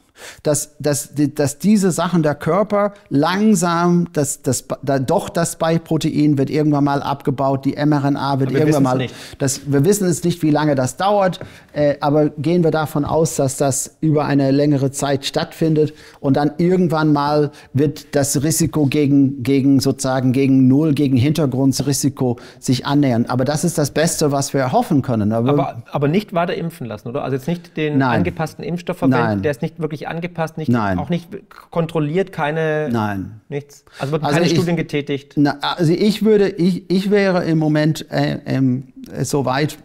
dass, 0.42 0.76
dass, 0.78 1.10
dass 1.14 1.58
diese 1.58 1.90
Sachen 1.90 2.22
der 2.22 2.34
Körper 2.34 2.94
langsam, 3.08 4.08
dass, 4.12 4.42
dass, 4.42 4.64
da, 4.82 4.98
doch 4.98 5.28
das 5.28 5.52
Spike-Protein 5.52 6.38
wird 6.38 6.50
irgendwann 6.50 6.84
mal 6.84 7.02
abgebaut, 7.02 7.64
die 7.64 7.72
mRNA 7.72 8.40
wird 8.40 8.52
irgendwann 8.52 8.82
mal. 8.82 8.98
Nicht. 8.98 9.14
Das, 9.38 9.60
wir 9.70 9.84
wissen 9.84 10.06
es 10.08 10.24
nicht, 10.24 10.42
wie 10.42 10.50
lange 10.50 10.74
das 10.74 10.96
dauert, 10.96 11.40
äh, 11.72 11.96
aber 12.00 12.30
gehen 12.30 12.64
wir 12.64 12.70
davon 12.70 13.04
aus, 13.04 13.36
dass 13.36 13.56
das 13.56 13.96
über 14.00 14.24
eine 14.24 14.50
längere 14.50 14.90
Zeit 14.90 15.24
stattfindet 15.24 15.94
und 16.20 16.36
dann 16.36 16.52
irgendwann 16.58 17.12
mal 17.12 17.50
wird 17.72 18.14
das 18.14 18.42
Risiko 18.42 18.86
gegen, 18.86 19.42
gegen 19.42 19.80
sozusagen 19.80 20.32
gegen 20.32 20.68
Null, 20.68 20.94
gegen 20.94 21.16
Hintergrundrisiko 21.16 22.38
sich 22.58 22.86
annähern. 22.86 23.26
Aber 23.26 23.44
das 23.44 23.64
ist 23.64 23.78
das 23.78 23.90
Beste, 23.90 24.32
was 24.32 24.54
wir 24.54 24.72
hoffen 24.72 25.02
können. 25.02 25.32
Aber, 25.32 25.50
aber, 25.50 25.82
aber 25.90 26.08
nicht 26.08 26.32
weiter 26.34 26.54
impfen 26.54 26.86
lassen, 26.86 27.08
oder? 27.08 27.22
Also 27.22 27.36
jetzt 27.36 27.48
nicht 27.48 27.76
den 27.76 27.98
Nein. 27.98 28.18
angepassten 28.18 28.64
Impfstoff 28.64 28.98
verwenden, 28.98 29.24
Nein. 29.24 29.42
der 29.42 29.50
ist 29.50 29.62
nicht 29.62 29.78
wirklich 29.78 30.05
angepasst, 30.06 30.56
nicht, 30.56 30.68
Nein. 30.68 30.98
auch 30.98 31.08
nicht 31.08 31.28
kontrolliert, 31.70 32.32
keine. 32.32 32.88
Nein. 32.90 33.40
Nichts. 33.48 33.84
Also 33.98 34.12
wurden 34.12 34.24
also 34.24 34.36
keine 34.36 34.46
ich, 34.46 34.56
Studien 34.56 34.76
getätigt. 34.76 35.34
Na, 35.36 35.58
also 35.60 35.92
ich 35.92 36.24
würde, 36.24 36.48
ich, 36.48 36.90
ich 36.90 37.10
wäre 37.10 37.44
im 37.44 37.58
Moment 37.58 38.10
äh, 38.10 38.40
ähm, 38.46 38.92
so 39.22 39.44
weit, 39.44 39.78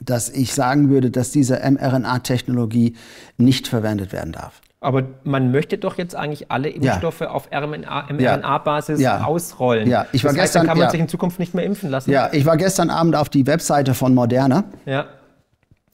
dass 0.00 0.30
ich 0.30 0.54
sagen 0.54 0.88
würde, 0.88 1.10
dass 1.10 1.30
diese 1.30 1.56
mRNA-Technologie 1.56 2.96
nicht 3.36 3.68
verwendet 3.68 4.12
werden 4.12 4.32
darf. 4.32 4.60
Aber 4.82 5.04
man 5.24 5.50
möchte 5.52 5.76
doch 5.76 5.98
jetzt 5.98 6.16
eigentlich 6.16 6.50
alle 6.50 6.70
Impfstoffe 6.70 7.20
ja. 7.20 7.30
auf 7.30 7.50
mRNA-Basis 7.50 8.98
ja. 8.98 9.24
ausrollen. 9.24 9.86
Ja, 9.88 10.06
ich 10.12 10.24
war 10.24 10.30
das 10.32 10.40
heißt, 10.40 10.52
gestern, 10.54 10.60
dann 10.60 10.68
kann 10.68 10.78
man 10.78 10.90
sich 10.90 11.00
in 11.00 11.08
Zukunft 11.08 11.38
nicht 11.38 11.52
mehr 11.54 11.66
impfen 11.66 11.90
lassen. 11.90 12.10
Ja, 12.10 12.30
ich 12.32 12.46
war 12.46 12.56
gestern 12.56 12.88
Abend 12.88 13.14
auf 13.14 13.28
die 13.28 13.46
Webseite 13.46 13.92
von 13.92 14.14
Moderna. 14.14 14.64
Ja 14.86 15.06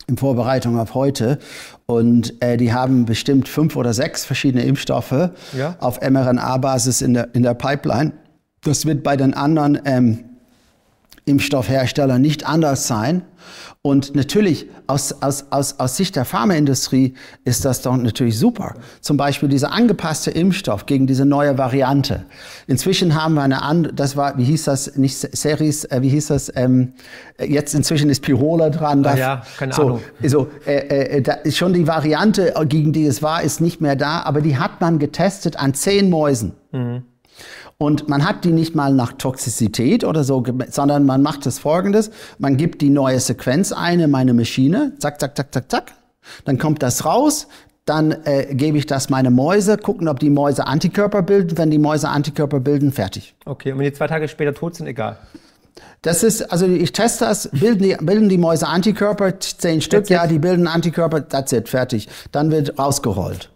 in 0.07 0.17
Vorbereitung 0.17 0.79
auf 0.79 0.95
heute. 0.95 1.39
Und 1.87 2.41
äh, 2.43 2.57
die 2.57 2.73
haben 2.73 3.07
bestimmt 3.07 3.49
fünf 3.49 3.77
oder 3.77 3.93
sechs 3.93 4.25
verschiedene 4.25 4.65
Impfstoffe 4.65 5.31
ja. 5.57 5.77
auf 5.81 6.01
mRNA-Basis 6.01 7.03
in 7.03 7.15
der, 7.15 7.35
in 7.35 7.43
der 7.43 7.55
Pipeline. 7.55 8.13
Das 8.63 8.87
wird 8.87 9.03
bei 9.03 9.17
den 9.17 9.35
anderen 9.35 9.81
ähm, 9.85 10.25
Impfstoffherstellern 11.27 12.23
nicht 12.23 12.47
anders 12.47 12.87
sein. 12.87 13.23
Und 13.83 14.17
natürlich 14.17 14.67
aus, 14.89 15.23
aus, 15.23 15.47
aus, 15.51 15.79
aus 15.79 15.97
Sicht 15.97 16.17
der 16.17 16.25
Pharmaindustrie 16.25 17.15
ist 17.45 17.65
das 17.65 17.83
doch 17.83 17.97
natürlich 17.97 18.39
super. 18.39 18.75
Zum 19.01 19.17
Beispiel 19.17 19.49
dieser 19.49 19.73
angepasste 19.73 20.31
Impfstoff 20.33 20.87
gegen 20.87 21.07
diese 21.07 21.25
neue 21.25 21.57
Variante. 21.57 22.25
Inzwischen 22.67 23.15
haben 23.15 23.35
wir 23.35 23.43
eine 23.43 23.63
andere, 23.63 23.93
das 23.93 24.17
war, 24.17 24.39
wie 24.39 24.45
hieß 24.45 24.65
das, 24.65 24.97
nicht 24.97 25.17
Series, 25.17 25.85
äh, 25.85 26.03
wie 26.03 26.09
hieß 26.09 26.29
das, 26.29 26.51
ähm, 26.57 26.95
jetzt 27.39 27.75
inzwischen 27.75 28.11
ist 28.11 28.23
Pirola 28.23 28.71
dran. 28.71 29.05
Da, 29.05 29.17
ja, 29.17 29.43
keine 29.57 29.73
so, 29.73 29.83
Ahnung. 29.83 30.01
So, 30.25 30.49
äh, 30.67 31.17
äh, 31.19 31.23
da 31.23 31.35
ist 31.35 31.57
schon 31.57 31.73
die 31.73 31.87
Variante, 31.87 32.55
gegen 32.69 32.93
die 32.93 33.07
es 33.07 33.23
war, 33.23 33.43
ist 33.43 33.61
nicht 33.61 33.81
mehr 33.81 33.95
da, 33.95 34.23
aber 34.23 34.41
die 34.41 34.59
hat 34.59 34.81
man 34.81 34.99
getestet 34.99 35.57
an 35.57 35.75
zehn 35.75 36.11
Mäusen. 36.11 36.55
Mhm. 36.73 37.03
Und 37.79 38.09
man 38.09 38.25
hat 38.27 38.45
die 38.45 38.53
nicht 38.53 38.75
mal 38.75 38.93
nach 38.95 39.13
Toxizität 39.13 40.03
oder 40.05 40.25
so, 40.25 40.43
sondern 40.71 41.05
man 41.05 41.23
macht 41.23 41.45
das 41.45 41.59
folgendes. 41.59 42.11
Man 42.39 42.57
gibt 42.57 42.81
die 42.81 42.89
neue 42.89 43.21
Sequenz 43.21 43.71
ein 43.73 44.01
in 44.01 44.11
meine 44.11 44.33
Maschine. 44.33 44.95
Zack, 44.99 45.21
zack, 45.21 45.37
zack, 45.37 45.53
zack, 45.53 45.71
zack. 45.71 45.93
Dann 46.45 46.59
kommt 46.59 46.83
das 46.83 47.05
raus. 47.05 47.49
Dann 47.85 48.13
äh, 48.25 48.53
gebe 48.53 48.79
ich 48.79 48.87
das 48.87 49.11
meine 49.11 49.31
Mäuse, 49.31 49.77
gucken, 49.77 50.09
ob 50.09 50.19
die 50.19 50.31
Mäuse 50.31 50.67
Antikörper 50.67 51.23
bilden. 51.23 51.57
Wenn 51.57 51.71
die 51.71 51.79
Mäuse 51.79 52.09
Antikörper 52.09 52.59
bilden, 52.61 52.91
fertig. 52.93 53.37
Okay, 53.45 53.73
und 53.73 53.79
wenn 53.79 53.85
die 53.85 53.93
zwei 53.93 54.09
Tage 54.09 54.27
später 54.27 54.55
tot 54.55 54.75
sind, 54.75 54.87
egal. 54.87 55.19
Das 56.03 56.23
ist, 56.23 56.51
also 56.51 56.67
ich 56.67 56.93
teste 56.93 57.27
das, 57.27 57.49
bilden 57.53 57.83
die, 57.83 57.97
bilden 58.01 58.29
die 58.29 58.39
Mäuse 58.39 58.67
Antikörper, 58.67 59.39
zehn 59.39 59.81
Stück, 59.81 60.09
ja, 60.09 60.27
die 60.27 60.39
bilden 60.39 60.67
Antikörper, 60.67 61.29
that's 61.29 61.53
it, 61.53 61.69
fertig. 61.69 62.09
Dann 62.33 62.51
wird 62.51 62.79
rausgerollt. 62.79 63.51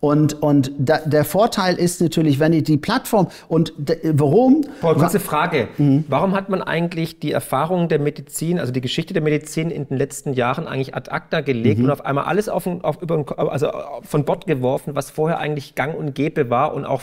Und, 0.00 0.42
und 0.42 0.70
da, 0.78 0.98
der 0.98 1.24
Vorteil 1.24 1.76
ist 1.76 2.00
natürlich, 2.00 2.38
wenn 2.38 2.52
ich 2.52 2.64
die 2.64 2.76
Plattform 2.76 3.28
und 3.48 3.72
warum? 4.02 4.64
Paul, 4.80 4.94
kurze 4.94 5.20
Frage. 5.20 5.68
Mhm. 5.78 6.04
Warum 6.08 6.34
hat 6.34 6.48
man 6.48 6.62
eigentlich 6.62 7.18
die 7.18 7.32
Erfahrung 7.32 7.88
der 7.88 7.98
Medizin, 7.98 8.60
also 8.60 8.72
die 8.72 8.80
Geschichte 8.80 9.14
der 9.14 9.22
Medizin 9.22 9.70
in 9.70 9.88
den 9.88 9.96
letzten 9.96 10.32
Jahren 10.34 10.66
eigentlich 10.66 10.94
ad 10.94 11.10
acta 11.10 11.40
gelegt 11.40 11.78
mhm. 11.78 11.86
und 11.86 11.90
auf 11.90 12.04
einmal 12.04 12.24
alles 12.24 12.48
auf, 12.48 12.66
auf, 12.66 13.02
über, 13.02 13.24
also 13.36 13.70
von 14.02 14.24
Bord 14.24 14.46
geworfen, 14.46 14.94
was 14.94 15.10
vorher 15.10 15.38
eigentlich 15.38 15.74
gang 15.74 15.96
und 15.96 16.14
gäbe 16.14 16.50
war 16.50 16.74
und 16.74 16.84
auch 16.84 17.02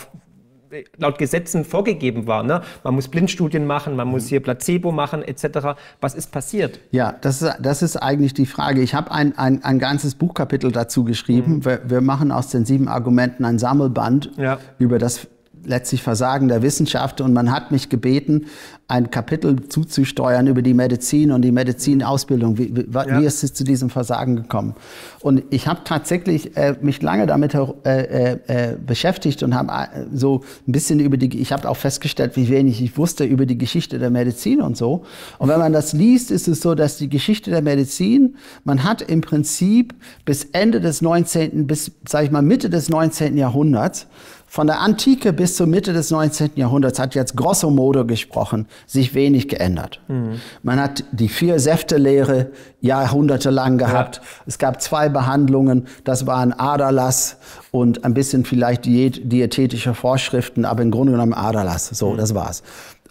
laut 0.97 1.17
Gesetzen 1.17 1.65
vorgegeben 1.65 2.27
war. 2.27 2.43
Ne? 2.43 2.61
Man 2.83 2.95
muss 2.95 3.07
Blindstudien 3.07 3.65
machen, 3.65 3.95
man 3.95 4.07
muss 4.07 4.27
hier 4.27 4.41
Placebo 4.41 4.91
machen 4.91 5.23
etc. 5.23 5.75
Was 6.01 6.15
ist 6.15 6.31
passiert? 6.31 6.79
Ja, 6.91 7.15
das 7.21 7.41
ist, 7.41 7.55
das 7.61 7.81
ist 7.81 7.97
eigentlich 7.97 8.33
die 8.33 8.45
Frage. 8.45 8.81
Ich 8.81 8.93
habe 8.93 9.11
ein, 9.11 9.37
ein, 9.37 9.63
ein 9.63 9.79
ganzes 9.79 10.15
Buchkapitel 10.15 10.71
dazu 10.71 11.03
geschrieben. 11.03 11.57
Mhm. 11.57 11.65
Wir, 11.65 11.81
wir, 11.85 12.01
machen 12.01 12.31
aus 12.31 12.49
den 12.49 12.65
sieben 12.65 12.87
Argumenten 12.87 13.45
ein 13.45 13.59
Sammelband 13.59 14.31
ja. 14.37 14.59
über 14.77 14.99
das 14.99 15.27
letztlich 15.65 16.03
Versagen 16.03 16.47
der 16.47 16.61
Wissenschaft. 16.61 17.21
Und 17.21 17.33
man 17.33 17.51
hat 17.51 17.71
mich 17.71 17.89
gebeten, 17.89 18.45
ein 18.87 19.09
Kapitel 19.09 19.69
zuzusteuern 19.69 20.45
über 20.47 20.61
die 20.61 20.73
Medizin 20.73 21.31
und 21.31 21.41
die 21.41 21.51
Medizinausbildung. 21.51 22.57
Wie, 22.57 22.75
wie, 22.75 22.93
ja. 22.93 23.19
wie 23.19 23.25
ist 23.25 23.43
es 23.43 23.53
zu 23.53 23.63
diesem 23.63 23.89
Versagen 23.89 24.35
gekommen? 24.35 24.75
Und 25.21 25.43
ich 25.49 25.67
habe 25.67 25.81
tatsächlich 25.83 26.55
äh, 26.57 26.75
mich 26.81 27.01
lange 27.01 27.25
damit 27.25 27.55
äh, 27.55 27.63
äh, 27.85 28.39
äh 28.47 28.75
beschäftigt 28.75 29.41
und 29.41 29.55
habe 29.55 29.71
äh, 29.71 30.05
so 30.13 30.41
ein 30.67 30.73
bisschen 30.73 30.99
über 30.99 31.17
die, 31.17 31.39
ich 31.39 31.51
habe 31.51 31.69
auch 31.69 31.77
festgestellt, 31.77 32.35
wie 32.35 32.49
wenig 32.49 32.81
ich 32.81 32.97
wusste 32.97 33.23
über 33.23 33.45
die 33.45 33.57
Geschichte 33.57 33.99
der 33.99 34.09
Medizin 34.09 34.61
und 34.61 34.77
so. 34.77 35.05
Und 35.39 35.49
wenn 35.49 35.59
man 35.59 35.73
das 35.73 35.93
liest, 35.93 36.29
ist 36.29 36.47
es 36.47 36.61
so, 36.61 36.75
dass 36.75 36.97
die 36.97 37.09
Geschichte 37.09 37.51
der 37.51 37.61
Medizin, 37.61 38.35
man 38.63 38.83
hat 38.83 39.01
im 39.01 39.21
Prinzip 39.21 39.95
bis 40.25 40.43
Ende 40.51 40.81
des 40.81 41.01
19., 41.01 41.67
bis, 41.67 41.91
sage 42.07 42.25
ich 42.25 42.31
mal, 42.31 42.41
Mitte 42.41 42.69
des 42.69 42.89
19. 42.89 43.37
Jahrhunderts 43.37 44.07
von 44.53 44.67
der 44.67 44.81
Antike 44.81 45.33
bis 45.33 45.55
zur 45.55 45.65
Mitte 45.65 45.93
des 45.93 46.11
19. 46.11 46.51
Jahrhunderts 46.57 46.99
hat 46.99 47.15
jetzt 47.15 47.35
grosso 47.35 47.71
modo 47.71 48.05
gesprochen 48.05 48.67
sich 48.85 49.15
wenig 49.15 49.47
geändert. 49.47 49.99
Mhm. 50.07 50.41
Man 50.61 50.79
hat 50.79 51.05
die 51.11 51.27
vier 51.27 51.59
Säfte-Lehre 51.59 52.51
jahrhundertelang 52.79 53.79
gehabt. 53.79 54.17
Ja. 54.17 54.21
Es 54.45 54.59
gab 54.59 54.79
zwei 54.79 55.09
Behandlungen, 55.09 55.87
das 56.03 56.27
waren 56.27 56.53
Aderlass 56.53 57.37
und 57.71 58.05
ein 58.05 58.13
bisschen 58.13 58.45
vielleicht 58.45 58.85
diät 58.85 59.31
diätetische 59.31 59.95
Vorschriften, 59.95 60.65
aber 60.65 60.83
im 60.83 60.91
Grunde 60.91 61.13
genommen 61.13 61.33
Aderlass. 61.33 61.87
So, 61.87 62.11
mhm. 62.11 62.17
das 62.17 62.35
war's. 62.35 62.61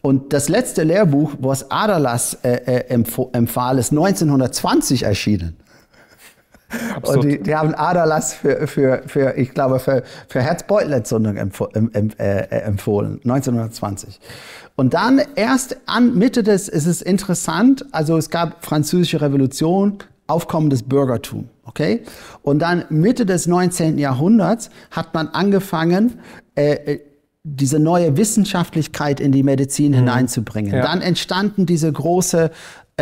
Und 0.00 0.32
das 0.32 0.48
letzte 0.48 0.84
Lehrbuch, 0.84 1.32
wo 1.40 1.50
es 1.50 1.72
Aderlass 1.72 2.38
äh, 2.44 2.52
äh, 2.66 3.02
empfahl, 3.32 3.78
ist 3.78 3.90
1920 3.90 5.02
erschienen. 5.02 5.56
Absurd. 6.94 7.16
Und 7.16 7.24
die, 7.24 7.42
die, 7.42 7.54
haben 7.54 7.74
Aderlass 7.74 8.34
für, 8.34 8.66
für, 8.66 9.02
für, 9.06 9.36
ich 9.36 9.50
glaube, 9.50 9.78
für, 9.78 10.02
für 10.28 10.40
Herzbeutelentzündung 10.40 11.36
empf 11.36 11.62
äh, 11.74 12.42
empfohlen, 12.62 13.20
1920. 13.24 14.20
Und 14.76 14.94
dann 14.94 15.20
erst 15.34 15.76
an 15.86 16.16
Mitte 16.16 16.42
des, 16.42 16.68
es 16.68 16.86
ist 16.86 17.02
interessant, 17.02 17.84
also 17.92 18.16
es 18.16 18.30
gab 18.30 18.64
französische 18.64 19.20
Revolution, 19.20 19.98
Aufkommen 20.28 20.70
des 20.70 20.84
Bürgertums, 20.84 21.48
okay? 21.64 22.02
Und 22.42 22.60
dann 22.60 22.84
Mitte 22.88 23.26
des 23.26 23.46
19. 23.46 23.98
Jahrhunderts 23.98 24.70
hat 24.90 25.12
man 25.12 25.28
angefangen, 25.28 26.20
äh, 26.54 26.72
äh, 26.72 27.00
diese 27.44 27.80
neue 27.80 28.16
Wissenschaftlichkeit 28.16 29.18
in 29.18 29.32
die 29.32 29.42
Medizin 29.42 29.92
mhm. 29.92 29.96
hineinzubringen. 29.96 30.72
Ja. 30.72 30.82
Dann 30.82 31.02
entstanden 31.02 31.66
diese 31.66 31.92
große 31.92 32.50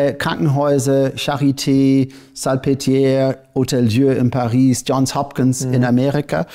äh, 0.08 0.12
Krankenhäuser, 0.14 1.12
Charité, 1.16 2.08
Salpêtrière, 2.34 3.36
Hôtel 3.54 3.88
Dieu 3.88 4.16
in 4.16 4.30
Paris, 4.30 4.82
Johns 4.86 5.14
Hopkins 5.14 5.64
mhm. 5.64 5.74
in 5.74 5.84
Amerika 5.84 6.46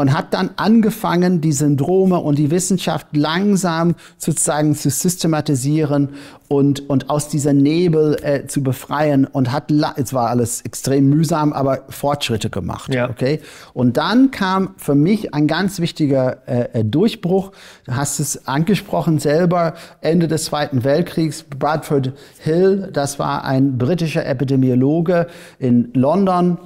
und 0.00 0.14
hat 0.16 0.32
dann 0.32 0.48
angefangen, 0.56 1.42
die 1.42 1.52
Syndrome 1.52 2.18
und 2.18 2.38
die 2.38 2.50
Wissenschaft 2.50 3.08
langsam 3.14 3.96
sozusagen 4.16 4.74
zu 4.74 4.88
systematisieren 4.88 6.14
und, 6.48 6.88
und 6.88 7.10
aus 7.10 7.28
dieser 7.28 7.52
Nebel 7.52 8.16
äh, 8.22 8.46
zu 8.46 8.62
befreien 8.62 9.26
und 9.26 9.52
hat, 9.52 9.70
es 9.96 10.14
war 10.14 10.30
alles 10.30 10.62
extrem 10.62 11.10
mühsam, 11.10 11.52
aber 11.52 11.82
Fortschritte 11.90 12.48
gemacht. 12.48 12.94
Ja. 12.94 13.10
Okay? 13.10 13.40
Und 13.74 13.98
dann 13.98 14.30
kam 14.30 14.70
für 14.78 14.94
mich 14.94 15.34
ein 15.34 15.46
ganz 15.46 15.80
wichtiger 15.80 16.48
äh, 16.48 16.80
äh, 16.80 16.84
Durchbruch. 16.84 17.52
Du 17.84 17.94
hast 17.94 18.20
es 18.20 18.48
angesprochen 18.48 19.18
selber, 19.18 19.74
Ende 20.00 20.28
des 20.28 20.46
Zweiten 20.46 20.82
Weltkriegs, 20.82 21.42
Bradford 21.42 22.14
Hill, 22.38 22.88
das 22.90 23.18
war 23.18 23.44
ein 23.44 23.76
britischer 23.76 24.24
Epidemiologe 24.24 25.26
in 25.58 25.90
London 25.92 26.56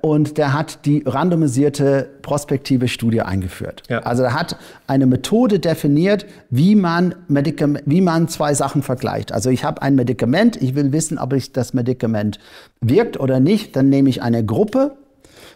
und 0.00 0.38
der 0.38 0.54
hat 0.54 0.86
die 0.86 1.02
randomisierte 1.04 2.08
prospektive 2.22 2.88
Studie 2.88 3.20
eingeführt. 3.20 3.82
Ja. 3.90 3.98
Also 3.98 4.22
er 4.22 4.32
hat 4.32 4.56
eine 4.86 5.04
Methode 5.04 5.58
definiert, 5.58 6.24
wie 6.48 6.74
man, 6.74 7.14
wie 7.28 8.00
man 8.00 8.28
zwei 8.28 8.54
Sachen 8.54 8.82
vergleicht. 8.82 9.32
Also 9.32 9.50
ich 9.50 9.62
habe 9.62 9.82
ein 9.82 9.96
Medikament, 9.96 10.60
ich 10.62 10.74
will 10.74 10.92
wissen, 10.92 11.18
ob 11.18 11.34
ich 11.34 11.52
das 11.52 11.74
Medikament 11.74 12.38
wirkt 12.80 13.20
oder 13.20 13.38
nicht. 13.38 13.76
Dann 13.76 13.90
nehme 13.90 14.08
ich 14.08 14.22
eine 14.22 14.44
Gruppe 14.46 14.96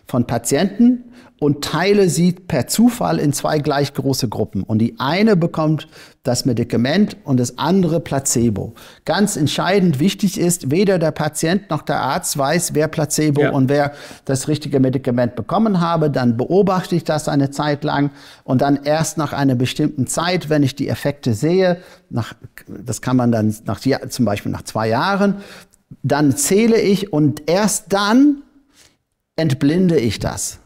von 0.09 0.26
Patienten 0.26 1.04
und 1.38 1.62
teile 1.62 2.09
sie 2.09 2.32
per 2.32 2.66
Zufall 2.66 3.18
in 3.18 3.32
zwei 3.32 3.59
gleich 3.59 3.92
große 3.92 4.28
Gruppen. 4.28 4.62
Und 4.62 4.78
die 4.78 4.98
eine 4.98 5.36
bekommt 5.36 5.86
das 6.24 6.46
Medikament 6.46 7.16
und 7.24 7.38
das 7.38 7.59
andere 7.59 8.00
Placebo. 8.00 8.74
Ganz 9.04 9.36
entscheidend 9.36 10.00
wichtig 10.00 10.40
ist, 10.40 10.70
weder 10.70 10.98
der 10.98 11.11
Patient 11.11 11.70
noch 11.70 11.82
der 11.82 12.00
Arzt 12.00 12.36
weiß, 12.36 12.74
wer 12.74 12.88
Placebo 12.88 13.42
ja. 13.42 13.50
und 13.50 13.68
wer 13.68 13.92
das 14.24 14.48
richtige 14.48 14.80
Medikament 14.80 15.36
bekommen 15.36 15.80
habe. 15.80 16.11
Dann 16.11 16.36
beobachte 16.36 16.96
ich 16.96 17.04
das 17.04 17.28
eine 17.28 17.50
Zeit 17.50 17.84
lang 17.84 18.11
und 18.44 18.62
dann 18.62 18.80
erst 18.82 19.18
nach 19.18 19.32
einer 19.32 19.54
bestimmten 19.54 20.06
Zeit, 20.06 20.48
wenn 20.48 20.62
ich 20.62 20.74
die 20.74 20.88
Effekte 20.88 21.34
sehe, 21.34 21.78
nach, 22.09 22.32
das 22.66 23.02
kann 23.02 23.16
man 23.16 23.30
dann 23.30 23.54
nach, 23.66 23.78
zum 24.09 24.24
Beispiel 24.24 24.50
nach 24.50 24.62
zwei 24.62 24.88
Jahren, 24.88 25.36
dann 26.02 26.34
zähle 26.36 26.80
ich 26.80 27.12
und 27.12 27.48
erst 27.48 27.92
dann 27.92 28.42
entblinde 29.39 29.99
ich 29.99 30.18
das. 30.18 30.59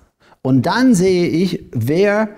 Und 0.43 0.67
dann 0.67 0.95
sehe 0.95 1.29
ich, 1.29 1.65
wer 1.73 2.31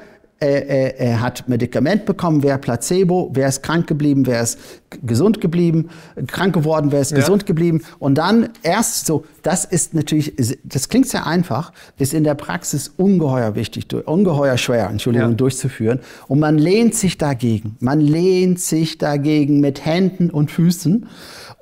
äh, 0.42 0.88
äh, 0.88 1.14
hat 1.14 1.48
Medikament 1.48 2.04
bekommen, 2.04 2.42
wer 2.42 2.58
Placebo, 2.58 3.30
wer 3.32 3.48
ist 3.48 3.62
krank 3.62 3.86
geblieben, 3.86 4.26
wer 4.26 4.42
ist 4.42 4.58
gesund 5.02 5.40
geblieben, 5.40 5.90
krank 6.26 6.54
geworden, 6.54 6.92
wer 6.92 7.00
ist 7.00 7.12
ja. 7.12 7.18
gesund 7.18 7.46
geblieben. 7.46 7.82
Und 7.98 8.16
dann 8.16 8.50
erst 8.62 9.06
so, 9.06 9.24
das 9.42 9.64
ist 9.64 9.94
natürlich, 9.94 10.34
das 10.64 10.88
klingt 10.88 11.08
sehr 11.08 11.26
einfach, 11.26 11.72
ist 11.98 12.14
in 12.14 12.24
der 12.24 12.34
Praxis 12.34 12.92
ungeheuer 12.96 13.54
wichtig, 13.54 13.86
ungeheuer 14.06 14.56
schwer, 14.56 14.88
Entschuldigung, 14.90 15.30
ja. 15.30 15.36
durchzuführen. 15.36 16.00
Und 16.28 16.40
man 16.40 16.58
lehnt 16.58 16.94
sich 16.94 17.18
dagegen. 17.18 17.76
Man 17.80 18.00
lehnt 18.00 18.60
sich 18.60 18.98
dagegen 18.98 19.60
mit 19.60 19.84
Händen 19.84 20.30
und 20.30 20.50
Füßen. 20.50 21.06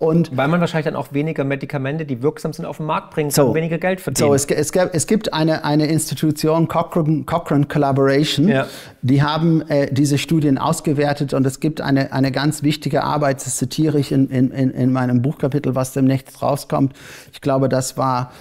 Und 0.03 0.37
Weil 0.37 0.49
man 0.49 0.61
wahrscheinlich 0.61 0.87
dann 0.87 0.97
auch 0.97 1.12
weniger 1.12 1.45
Medikamente, 1.45 2.05
die 2.05 2.22
wirksam 2.22 2.53
sind, 2.53 2.64
auf 2.64 2.78
den 2.78 2.87
Markt 2.87 3.14
bringen 3.14 3.30
kann, 3.30 3.47
so, 3.47 3.55
weniger 3.55 3.78
Geld 3.78 4.01
verdienen. 4.01 4.30
So, 4.30 4.35
es, 4.35 4.47
es, 4.47 4.72
es 4.72 5.07
gibt 5.07 5.33
eine, 5.33 5.64
eine 5.64 5.87
Institution, 5.87 6.66
Cochrane, 6.66 7.22
Cochrane 7.22 7.66
Collaboration, 7.66 8.49
ja. 8.49 8.66
die 9.03 9.22
haben 9.22 9.62
äh, 9.68 9.93
diese 9.93 10.18
Studien 10.18 10.59
ausgewertet 10.59 11.35
und 11.35 11.47
es 11.47 11.61
gibt 11.61 11.80
eine, 11.80 12.12
eine 12.12 12.33
ganz 12.33 12.64
wichtige 12.64 13.05
Arbeit, 13.05 13.22
das 13.23 13.57
zitiere 13.57 13.99
ich 13.99 14.12
in, 14.12 14.29
in, 14.29 14.51
in 14.51 14.93
meinem 14.93 15.23
Buchkapitel, 15.23 15.75
was 15.75 15.93
demnächst 15.93 16.43
rauskommt. 16.43 16.95
Ich 17.33 17.41
glaube, 17.41 17.68
das 17.68 17.97
war, 17.97 18.33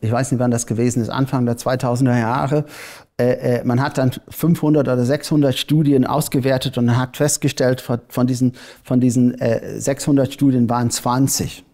ich 0.00 0.10
weiß 0.10 0.32
nicht, 0.32 0.40
wann 0.40 0.50
das 0.50 0.66
gewesen 0.66 1.02
ist, 1.02 1.08
Anfang 1.08 1.46
der 1.46 1.56
2000er 1.56 2.18
Jahre. 2.18 2.64
Äh, 3.20 3.58
äh, 3.58 3.64
man 3.64 3.82
hat 3.82 3.98
dann 3.98 4.12
500 4.28 4.88
oder 4.88 5.04
600 5.04 5.56
Studien 5.56 6.06
ausgewertet 6.06 6.78
und 6.78 6.96
hat 6.96 7.16
festgestellt, 7.16 7.80
von, 7.80 8.26
diesen, 8.26 8.54
von 8.82 9.00
diesen 9.00 9.36
600 9.76 10.28
äh, 10.28 10.32
Studien 10.32 10.70
waren 10.70 10.90
20 10.90 11.64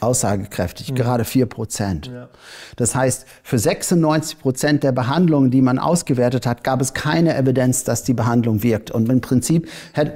aussagekräftig, 0.00 0.90
mhm. 0.90 0.96
gerade 0.96 1.24
4 1.24 1.46
Prozent. 1.46 2.06
Ja. 2.06 2.28
Das 2.76 2.94
heißt, 2.94 3.26
für 3.42 3.58
96 3.58 4.38
Prozent 4.38 4.82
der 4.82 4.92
Behandlungen, 4.92 5.50
die 5.50 5.62
man 5.62 5.78
ausgewertet 5.78 6.46
hat, 6.46 6.64
gab 6.64 6.80
es 6.80 6.94
keine 6.94 7.36
Evidenz, 7.36 7.84
dass 7.84 8.04
die 8.04 8.14
Behandlung 8.14 8.62
wirkt. 8.62 8.90
Und 8.90 9.08
im 9.08 9.20
Prinzip, 9.20 9.68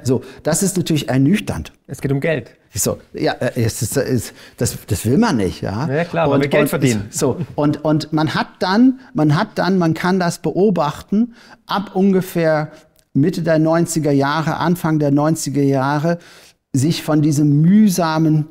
so, 0.03 0.21
das 0.43 0.63
ist 0.63 0.77
natürlich 0.77 1.09
ernüchternd. 1.09 1.73
Es 1.87 2.01
geht 2.01 2.11
um 2.11 2.19
Geld. 2.19 2.51
So, 2.73 2.99
ja, 3.13 3.35
es 3.55 3.81
ist, 3.81 3.97
es, 3.97 4.33
das, 4.55 4.77
das 4.87 5.05
will 5.05 5.17
man 5.17 5.35
nicht, 5.35 5.61
ja. 5.61 5.89
Ja 5.89 6.05
klar, 6.05 6.29
man 6.29 6.39
will 6.39 6.47
Geld 6.47 6.69
verdienen. 6.69 7.07
So, 7.09 7.41
und, 7.55 7.83
und 7.83 8.13
man 8.13 8.33
hat 8.33 8.47
dann, 8.59 9.01
man 9.13 9.35
hat 9.35 9.49
dann, 9.55 9.77
man 9.77 9.93
kann 9.93 10.19
das 10.19 10.39
beobachten, 10.39 11.33
ab 11.65 11.91
ungefähr 11.95 12.71
Mitte 13.13 13.41
der 13.41 13.59
90er 13.59 14.11
Jahre, 14.11 14.55
Anfang 14.57 14.99
der 14.99 15.11
90er 15.11 15.61
Jahre, 15.61 16.17
sich 16.71 17.03
von 17.03 17.21
diesem 17.21 17.61
mühsamen 17.61 18.47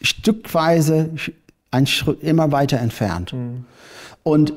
stückweise 0.00 1.10
ein 1.70 1.86
Schritt 1.86 2.22
immer 2.22 2.52
weiter 2.52 2.78
entfernt. 2.78 3.32
Mhm. 3.32 3.64
Und 4.22 4.52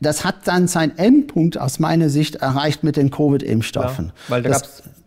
das 0.00 0.24
hat 0.24 0.46
dann 0.46 0.68
seinen 0.68 0.96
Endpunkt 0.96 1.58
aus 1.58 1.78
meiner 1.78 2.08
Sicht 2.08 2.36
erreicht 2.36 2.84
mit 2.84 2.96
den 2.96 3.10
Covid-Impfstoffen. 3.10 4.06
Ja, 4.06 4.12
weil 4.28 4.42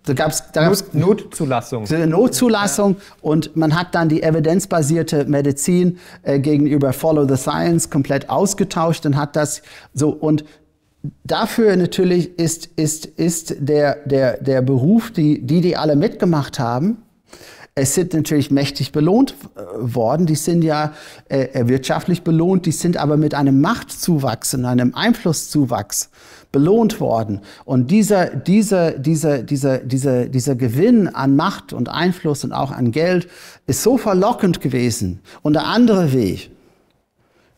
da 0.05 0.13
gab 0.13 0.32
es 0.32 0.43
da 0.51 0.67
Not, 0.67 0.93
Notzulassung. 0.93 1.86
Notzulassung 2.07 2.95
ja. 2.95 3.01
und 3.21 3.55
man 3.55 3.74
hat 3.74 3.95
dann 3.95 4.09
die 4.09 4.21
evidenzbasierte 4.21 5.26
Medizin 5.26 5.97
äh, 6.24 6.39
gegenüber 6.39 6.91
Follow 6.91 7.26
the 7.26 7.38
Science 7.38 7.89
komplett 7.89 8.30
ausgetauscht 8.30 9.05
und 9.05 9.15
hat 9.15 9.38
das 9.38 9.61
so 9.93 10.09
und 10.09 10.43
dafür 11.24 11.78
natürlich 11.78 12.38
ist, 12.38 12.65
ist, 12.76 13.05
ist 13.05 13.55
der, 13.59 13.97
der, 14.05 14.41
der 14.41 14.61
Beruf, 14.61 15.11
die, 15.11 15.41
die, 15.41 15.61
die 15.61 15.78
alle 15.78 15.95
mitgemacht 15.95 16.59
haben, 16.59 16.97
es 17.76 17.95
sind 17.95 18.13
natürlich 18.13 18.51
mächtig 18.51 18.91
belohnt 18.91 19.36
äh, 19.55 19.61
worden. 19.78 20.26
Die 20.26 20.36
sind 20.36 20.63
ja 20.63 20.93
äh, 21.28 21.45
äh, 21.53 21.67
wirtschaftlich 21.67 22.21
belohnt, 22.21 22.65
die 22.65 22.71
sind 22.71 22.97
aber 22.97 23.17
mit 23.17 23.34
einem 23.34 23.61
Machtzuwachs 23.61 24.53
und 24.53 24.65
einem 24.65 24.93
Einflusszuwachs 24.93 26.09
belohnt 26.51 26.99
worden. 26.99 27.41
Und 27.65 27.89
dieser, 27.89 28.28
dieser, 28.28 28.91
dieser, 28.91 29.41
dieser, 29.41 29.80
dieser, 29.80 30.26
dieser 30.28 30.55
Gewinn 30.55 31.07
an 31.07 31.36
Macht 31.36 31.74
und 31.74 31.89
Einfluss 31.89 32.43
und 32.43 32.53
auch 32.53 32.71
an 32.71 32.91
Geld 32.91 33.28
ist 33.65 33.82
so 33.82 33.97
verlockend 33.97 34.61
gewesen. 34.61 35.21
Und 35.41 35.53
der 35.53 35.65
andere 35.65 36.13
Weg, 36.13 36.51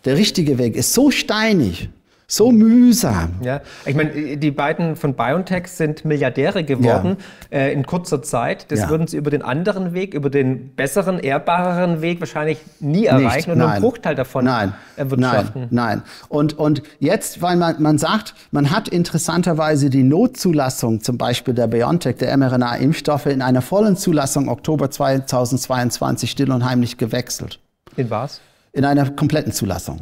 der 0.06 0.16
richtige 0.16 0.58
Weg, 0.58 0.78
ist 0.78 0.94
so 0.94 1.12
steinig 1.12 1.90
so 2.28 2.52
mühsam. 2.52 3.36
Ja, 3.44 3.62
ich 3.86 3.96
meine, 3.96 4.38
die 4.38 4.52
beiden 4.52 4.96
von 4.96 5.14
BioNTech 5.14 5.68
sind 5.68 6.06
Milliardäre 6.06 6.64
geworden 6.64 7.18
ja. 7.52 7.60
äh, 7.60 7.74
in 7.74 7.86
kurzer 7.86 8.24
Zeit. 8.24 8.72
Das 8.72 8.82
ja. 8.82 8.90
würden 8.90 9.08
sie 9.08 9.18
über 9.18 9.30
den 9.30 9.42
anderen 9.42 9.94
Weg, 9.94 10.14
über 10.14 10.30
den 10.30 10.76
besseren, 10.76 11.20
ehrbareren 11.20 12.02
Weg 12.02 12.20
wahrscheinlich 12.20 12.60
nie 12.80 13.06
erreichen 13.06 13.36
Nicht. 13.36 13.48
und 13.50 13.58
nur 13.60 13.70
einen 13.70 13.82
Bruchteil 13.82 14.16
davon 14.16 14.46
nein. 14.46 14.74
erwirtschaften. 14.96 15.68
Nein, 15.70 16.00
nein. 16.00 16.02
Und, 16.30 16.58
und 16.58 16.82
jetzt, 17.00 17.42
weil 17.42 17.58
man, 17.58 17.82
man 17.82 17.98
sagt, 17.98 18.34
man 18.52 18.72
hat 18.72 18.88
interessanterweise 18.88 19.90
die 19.90 20.04
Notzulassung, 20.04 21.02
zum 21.02 21.18
Beispiel 21.18 21.54
der 21.54 21.68
BioNTech, 21.68 22.18
der 22.18 22.36
mRNA-Impfstoffe, 22.36 23.28
in 23.28 23.42
einer 23.42 23.62
vollen 23.62 23.98
Zulassung 23.98 24.50
Oktober 24.50 24.90
2022 24.90 26.32
still 26.32 26.52
und 26.52 26.66
heimlich 26.66 26.98
gewechselt. 26.98 27.60
In 27.98 28.10
was? 28.10 28.42
In 28.74 28.84
einer 28.84 29.10
kompletten 29.12 29.52
Zulassung. 29.54 30.02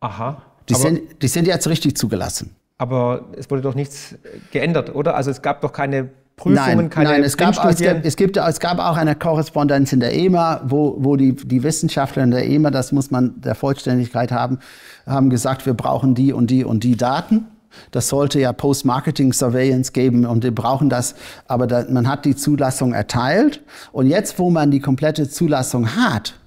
Aha. 0.00 0.42
Die, 0.68 0.74
sind, 0.74 1.22
die 1.22 1.28
sind 1.28 1.46
jetzt 1.46 1.66
richtig 1.68 1.96
zugelassen. 1.96 2.54
Aber 2.78 3.26
es 3.36 3.50
wurde 3.50 3.62
doch 3.62 3.74
nichts 3.74 4.14
geändert, 4.52 4.94
oder? 4.94 5.14
Also 5.14 5.30
es 5.30 5.42
gab 5.42 5.60
doch 5.60 5.72
keine 5.72 6.08
Prüfungen, 6.40 6.76
nein, 6.76 6.90
keine 6.90 7.10
Nein, 7.10 7.22
es 7.22 7.36
gab, 7.36 7.50
es, 7.50 7.82
gab, 7.82 8.04
es, 8.04 8.16
gibt, 8.16 8.38
es 8.38 8.60
gab 8.60 8.78
auch 8.78 8.96
eine 8.96 9.14
Korrespondenz 9.14 9.92
in 9.92 10.00
der 10.00 10.14
EMA, 10.14 10.62
wo, 10.64 10.96
wo 10.98 11.16
die, 11.16 11.34
die 11.34 11.62
Wissenschaftler 11.62 12.22
in 12.22 12.30
der 12.30 12.46
EMA, 12.46 12.70
das 12.70 12.92
muss 12.92 13.10
man 13.10 13.38
der 13.42 13.54
Vollständigkeit 13.54 14.32
haben, 14.32 14.58
haben 15.06 15.28
gesagt, 15.28 15.66
wir 15.66 15.74
brauchen 15.74 16.14
die 16.14 16.32
und 16.32 16.50
die 16.50 16.64
und 16.64 16.82
die 16.82 16.96
Daten. 16.96 17.46
Das 17.90 18.08
sollte 18.08 18.40
ja 18.40 18.52
Post-Marketing-Surveillance 18.54 19.92
geben 19.92 20.24
und 20.24 20.42
wir 20.42 20.54
brauchen 20.54 20.88
das. 20.88 21.14
Aber 21.46 21.66
da, 21.66 21.84
man 21.88 22.08
hat 22.08 22.24
die 22.24 22.34
Zulassung 22.34 22.94
erteilt. 22.94 23.62
Und 23.92 24.06
jetzt, 24.06 24.38
wo 24.38 24.50
man 24.50 24.70
die 24.70 24.80
komplette 24.80 25.28
Zulassung 25.28 25.94
hat, 25.94 26.39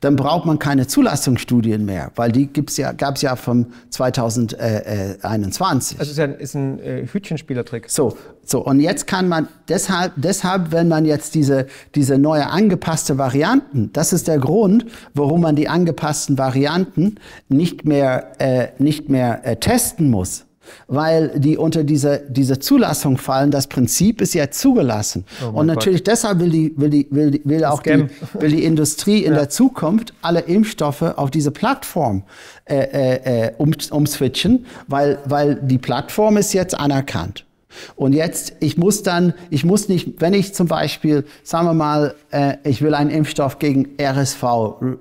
dann 0.00 0.16
braucht 0.16 0.46
man 0.46 0.58
keine 0.58 0.86
Zulassungsstudien 0.86 1.84
mehr, 1.84 2.10
weil 2.16 2.32
die 2.32 2.46
gibt's 2.46 2.76
ja, 2.76 2.92
gab 2.92 3.16
es 3.16 3.22
ja 3.22 3.36
vom 3.36 3.66
2021. 3.90 5.98
Also 5.98 6.10
ist, 6.10 6.18
ja, 6.18 6.24
ist 6.24 6.54
ein 6.54 6.78
äh, 6.80 7.06
Hütchenspielertrick. 7.06 7.90
So, 7.90 8.16
so, 8.44 8.64
und 8.64 8.80
jetzt 8.80 9.06
kann 9.06 9.28
man 9.28 9.48
deshalb, 9.68 10.12
deshalb, 10.16 10.72
wenn 10.72 10.88
man 10.88 11.04
jetzt 11.04 11.34
diese, 11.34 11.66
diese 11.94 12.18
neue 12.18 12.48
angepasste 12.48 13.18
Varianten, 13.18 13.90
das 13.92 14.12
ist 14.12 14.28
der 14.28 14.38
Grund, 14.38 14.86
warum 15.14 15.40
man 15.40 15.56
die 15.56 15.68
angepassten 15.68 16.38
Varianten 16.38 17.16
nicht 17.48 17.84
mehr, 17.84 18.32
äh, 18.38 18.68
nicht 18.78 19.08
mehr 19.08 19.46
äh, 19.46 19.56
testen 19.56 20.10
muss 20.10 20.43
weil 20.86 21.38
die 21.38 21.56
unter 21.56 21.84
diese, 21.84 22.22
diese 22.28 22.58
Zulassung 22.58 23.18
fallen. 23.18 23.50
Das 23.50 23.66
Prinzip 23.66 24.20
ist 24.20 24.34
ja 24.34 24.50
zugelassen. 24.50 25.24
Oh 25.42 25.58
und 25.58 25.66
natürlich 25.66 26.00
Gott. 26.00 26.08
deshalb 26.08 26.40
will, 26.40 26.50
die, 26.50 26.74
will, 26.76 26.90
die, 26.90 27.06
will, 27.10 27.40
will 27.44 27.64
auch 27.64 27.82
die, 27.82 28.06
will 28.34 28.50
die 28.50 28.64
Industrie 28.64 29.24
in 29.24 29.32
ja. 29.32 29.40
der 29.40 29.48
Zukunft 29.48 30.14
alle 30.22 30.40
Impfstoffe 30.40 31.02
auf 31.02 31.30
diese 31.30 31.50
Plattform 31.50 32.22
äh, 32.66 32.76
äh, 32.76 33.46
äh, 33.46 33.52
um, 33.58 33.72
umswitchen, 33.90 34.66
weil, 34.86 35.18
weil 35.26 35.56
die 35.56 35.78
Plattform 35.78 36.36
ist 36.36 36.52
jetzt 36.52 36.78
anerkannt. 36.78 37.44
Und 37.96 38.12
jetzt, 38.12 38.54
ich 38.60 38.76
muss 38.76 39.02
dann, 39.02 39.34
ich 39.50 39.64
muss 39.64 39.88
nicht, 39.88 40.20
wenn 40.20 40.32
ich 40.32 40.54
zum 40.54 40.68
Beispiel, 40.68 41.24
sagen 41.42 41.66
wir 41.66 41.74
mal, 41.74 42.14
äh, 42.30 42.56
ich 42.64 42.82
will 42.82 42.94
einen 42.94 43.10
Impfstoff 43.10 43.58
gegen 43.58 43.88
RSV, 44.00 44.42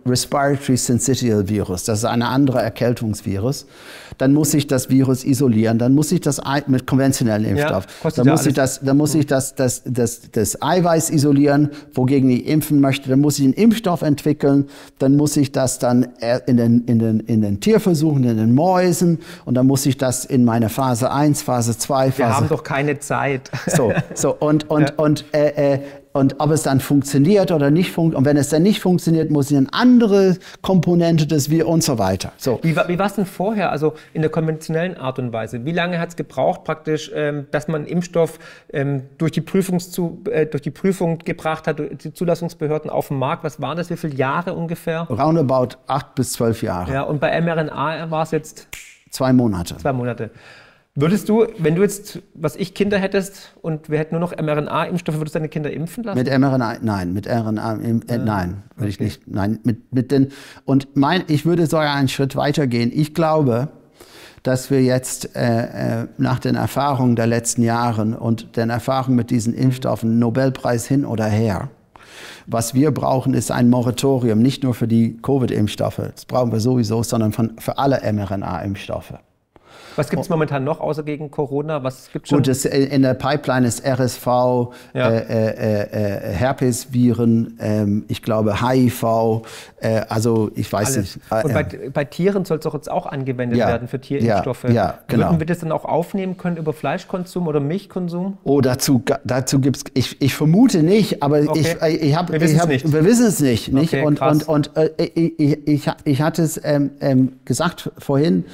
Respiratory 0.05 0.77
Syncytial 0.77 1.47
Virus, 1.47 1.83
das 1.83 1.99
ist 1.99 2.05
eine 2.05 2.27
andere 2.27 2.61
Erkältungsvirus, 2.61 3.67
dann 4.17 4.33
muss 4.33 4.53
ich 4.53 4.67
das 4.67 4.89
Virus 4.89 5.23
isolieren, 5.23 5.77
dann 5.77 5.93
muss 5.93 6.11
ich 6.11 6.21
das 6.21 6.41
mit 6.67 6.87
konventionellen 6.87 7.45
Impfstoff, 7.45 7.87
ja, 8.03 8.11
dann, 8.11 8.27
muss 8.27 8.45
ich 8.45 8.53
das, 8.53 8.79
dann 8.81 8.97
muss 8.97 9.15
ich 9.15 9.25
das, 9.25 9.55
das, 9.55 9.81
das, 9.85 10.31
das 10.31 10.61
Eiweiß 10.61 11.09
isolieren, 11.09 11.69
wogegen 11.93 12.29
ich 12.29 12.47
impfen 12.47 12.79
möchte, 12.79 13.09
dann 13.09 13.19
muss 13.19 13.39
ich 13.39 13.45
einen 13.45 13.53
Impfstoff 13.53 14.01
entwickeln, 14.01 14.67
dann 14.99 15.15
muss 15.15 15.37
ich 15.37 15.51
das 15.51 15.79
dann 15.79 16.07
in 16.45 16.57
den, 16.57 16.85
in 16.85 16.99
den, 16.99 17.19
in 17.21 17.41
den 17.41 17.59
Tierversuchen, 17.59 18.23
in 18.23 18.37
den 18.37 18.53
Mäusen 18.53 19.19
und 19.45 19.55
dann 19.55 19.67
muss 19.67 19.85
ich 19.85 19.97
das 19.97 20.25
in 20.25 20.45
meine 20.45 20.69
Phase 20.69 21.11
1, 21.11 21.41
Phase 21.41 21.77
2, 21.77 22.11
Phase... 22.11 22.17
Wir 22.17 22.35
haben 22.35 22.49
doch 22.49 22.63
keine 22.63 22.99
Zeit. 22.99 23.49
So, 23.67 23.93
so 24.13 24.35
und, 24.35 24.69
und, 24.69 24.89
ja. 24.89 24.95
und 24.97 25.25
äh, 25.33 25.73
äh, 25.73 25.79
und 26.13 26.39
ob 26.39 26.51
es 26.51 26.63
dann 26.63 26.79
funktioniert 26.79 27.51
oder 27.51 27.71
nicht 27.71 27.91
funktioniert. 27.91 28.17
Und 28.17 28.25
wenn 28.25 28.37
es 28.37 28.49
dann 28.49 28.63
nicht 28.63 28.79
funktioniert, 28.79 29.31
muss 29.31 29.51
ich 29.51 29.57
eine 29.57 29.67
andere 29.71 30.37
Komponente 30.61 31.27
des 31.27 31.49
Wir 31.49 31.67
und 31.67 31.83
so 31.83 31.97
weiter. 31.97 32.31
So. 32.37 32.59
Wie, 32.61 32.75
wie 32.75 32.99
war 32.99 33.07
es 33.07 33.15
denn 33.15 33.25
vorher, 33.25 33.71
also 33.71 33.93
in 34.13 34.21
der 34.21 34.29
konventionellen 34.29 34.95
Art 34.95 35.19
und 35.19 35.33
Weise? 35.33 35.65
Wie 35.65 35.71
lange 35.71 35.99
hat 35.99 36.09
es 36.09 36.15
gebraucht, 36.15 36.63
praktisch, 36.63 37.11
ähm, 37.13 37.47
dass 37.51 37.67
man 37.67 37.85
Impfstoff 37.85 38.39
ähm, 38.71 39.03
durch, 39.17 39.31
die 39.31 39.41
Prüfungszu, 39.41 40.21
äh, 40.31 40.45
durch 40.45 40.61
die 40.61 40.71
Prüfung 40.71 41.17
gebracht 41.17 41.67
hat, 41.67 41.79
die 41.79 42.13
Zulassungsbehörden 42.13 42.89
auf 42.89 43.07
den 43.07 43.17
Markt? 43.17 43.43
Was 43.43 43.59
waren 43.59 43.77
das? 43.77 43.89
Wie 43.89 43.97
viele 43.97 44.15
Jahre 44.15 44.53
ungefähr? 44.53 45.07
Roundabout 45.09 45.77
acht 45.87 46.15
bis 46.15 46.33
zwölf 46.33 46.61
Jahre. 46.61 46.93
Ja, 46.93 47.01
und 47.01 47.19
bei 47.19 47.39
mRNA 47.41 48.11
war 48.11 48.23
es 48.23 48.31
jetzt? 48.31 48.67
Zwei 49.09 49.33
Monate. 49.33 49.77
Zwei 49.77 49.93
Monate. 49.93 50.29
Würdest 50.95 51.27
du, 51.27 51.47
wenn 51.57 51.73
du 51.73 51.81
jetzt, 51.81 52.21
was 52.35 52.55
ich 52.55 52.75
Kinder 52.75 52.99
hättest 52.99 53.55
und 53.63 53.89
wir 53.89 53.97
hätten 53.97 54.13
nur 54.13 54.19
noch 54.19 54.31
mRNA-Impfstoffe, 54.37 55.17
würdest 55.17 55.33
du 55.33 55.39
deine 55.39 55.49
Kinder 55.49 55.71
impfen 55.71 56.03
lassen? 56.03 56.19
Mit 56.19 56.27
mRNA, 56.27 56.77
nein, 56.83 57.13
mit 57.13 57.27
RNA, 57.27 57.79
äh, 57.79 58.17
nein, 58.19 58.61
würde 58.75 58.77
okay. 58.77 58.87
ich 58.89 58.99
nicht, 58.99 59.27
nein, 59.27 59.59
mit, 59.63 59.91
mit 59.91 60.11
den, 60.11 60.27
und 60.65 60.95
mein, 60.95 61.23
ich 61.29 61.47
würde 61.47 61.65
sogar 61.65 61.95
einen 61.95 62.09
Schritt 62.09 62.35
weiter 62.35 62.67
gehen. 62.67 62.91
Ich 62.93 63.15
glaube, 63.15 63.69
dass 64.43 64.69
wir 64.69 64.83
jetzt 64.83 65.35
äh, 65.35 66.01
äh, 66.01 66.07
nach 66.19 66.37
den 66.37 66.53
Erfahrungen 66.53 67.15
der 67.15 67.25
letzten 67.25 67.63
Jahre 67.63 68.19
und 68.19 68.55
den 68.55 68.69
Erfahrungen 68.69 69.15
mit 69.15 69.31
diesen 69.31 69.55
Impfstoffen, 69.55 70.19
Nobelpreis 70.19 70.85
hin 70.85 71.05
oder 71.05 71.25
her, 71.25 71.69
was 72.45 72.75
wir 72.75 72.91
brauchen, 72.91 73.33
ist 73.33 73.49
ein 73.49 73.71
Moratorium, 73.71 74.37
nicht 74.37 74.61
nur 74.61 74.75
für 74.75 74.87
die 74.87 75.17
Covid-Impfstoffe, 75.23 76.01
das 76.13 76.25
brauchen 76.25 76.51
wir 76.51 76.59
sowieso, 76.59 77.01
sondern 77.01 77.31
von, 77.31 77.53
für 77.57 77.79
alle 77.79 77.99
mRNA-Impfstoffe. 78.13 79.15
Was 79.95 80.09
gibt 80.09 80.23
es 80.23 80.29
momentan 80.29 80.63
noch 80.63 80.79
außer 80.79 81.03
gegen 81.03 81.31
Corona? 81.31 81.83
Was 81.83 82.11
gibt's 82.11 82.29
schon? 82.29 82.39
Gut, 82.39 82.47
das, 82.47 82.65
äh, 82.65 82.77
in 82.77 83.01
der 83.01 83.13
Pipeline 83.13 83.67
ist 83.67 83.85
RSV, 83.85 84.25
ja. 84.25 85.09
äh, 85.09 85.19
äh, 85.19 86.31
äh, 86.31 86.33
Herpesviren, 86.33 87.57
ähm, 87.59 88.05
ich 88.07 88.21
glaube 88.21 88.61
HIV, 88.61 89.43
äh, 89.79 90.01
also 90.09 90.51
ich 90.55 90.71
weiß 90.71 90.97
Alles. 90.97 91.15
nicht. 91.15 91.31
Und 91.31 91.49
äh, 91.49 91.53
bei, 91.53 91.89
bei, 91.89 92.05
Tieren 92.05 92.45
soll 92.45 92.57
es 92.57 92.63
doch 92.63 92.73
jetzt 92.73 92.89
auch 92.89 93.05
angewendet 93.05 93.57
ja. 93.57 93.67
werden 93.67 93.87
für 93.87 93.99
Tierimpfstoffe. 93.99 94.63
Ja, 94.65 94.73
ja 94.73 94.99
genau. 95.07 95.27
Würden 95.27 95.39
wir 95.39 95.47
das 95.47 95.59
dann 95.59 95.71
auch 95.71 95.85
aufnehmen 95.85 96.37
können 96.37 96.57
über 96.57 96.73
Fleischkonsum 96.73 97.47
oder 97.47 97.59
Milchkonsum? 97.59 98.37
Oh, 98.43 98.61
dazu, 98.61 99.03
dazu 99.23 99.59
gibt 99.59 99.77
es, 99.77 99.83
ich, 99.93 100.21
ich 100.21 100.35
vermute 100.35 100.83
nicht, 100.83 101.23
aber 101.23 101.41
okay. 101.47 101.77
ich, 101.87 102.01
ich 102.01 102.15
habe, 102.15 102.33
wir 102.33 102.41
wissen 102.41 102.59
es 102.59 102.67
nicht. 102.67 102.91
Wir 102.91 103.05
wissen 103.05 103.25
es 103.25 103.39
nicht. 103.39 103.73
nicht? 103.73 103.93
Okay, 103.93 104.05
und, 104.05 104.21
und, 104.21 104.47
und, 104.47 104.71
ich, 104.97 105.67
ich, 105.67 105.89
ich 106.03 106.21
hatte 106.21 106.41
es 106.41 106.59
ähm, 106.63 106.91
ähm, 106.99 107.33
gesagt 107.45 107.91
vorhin, 107.97 108.45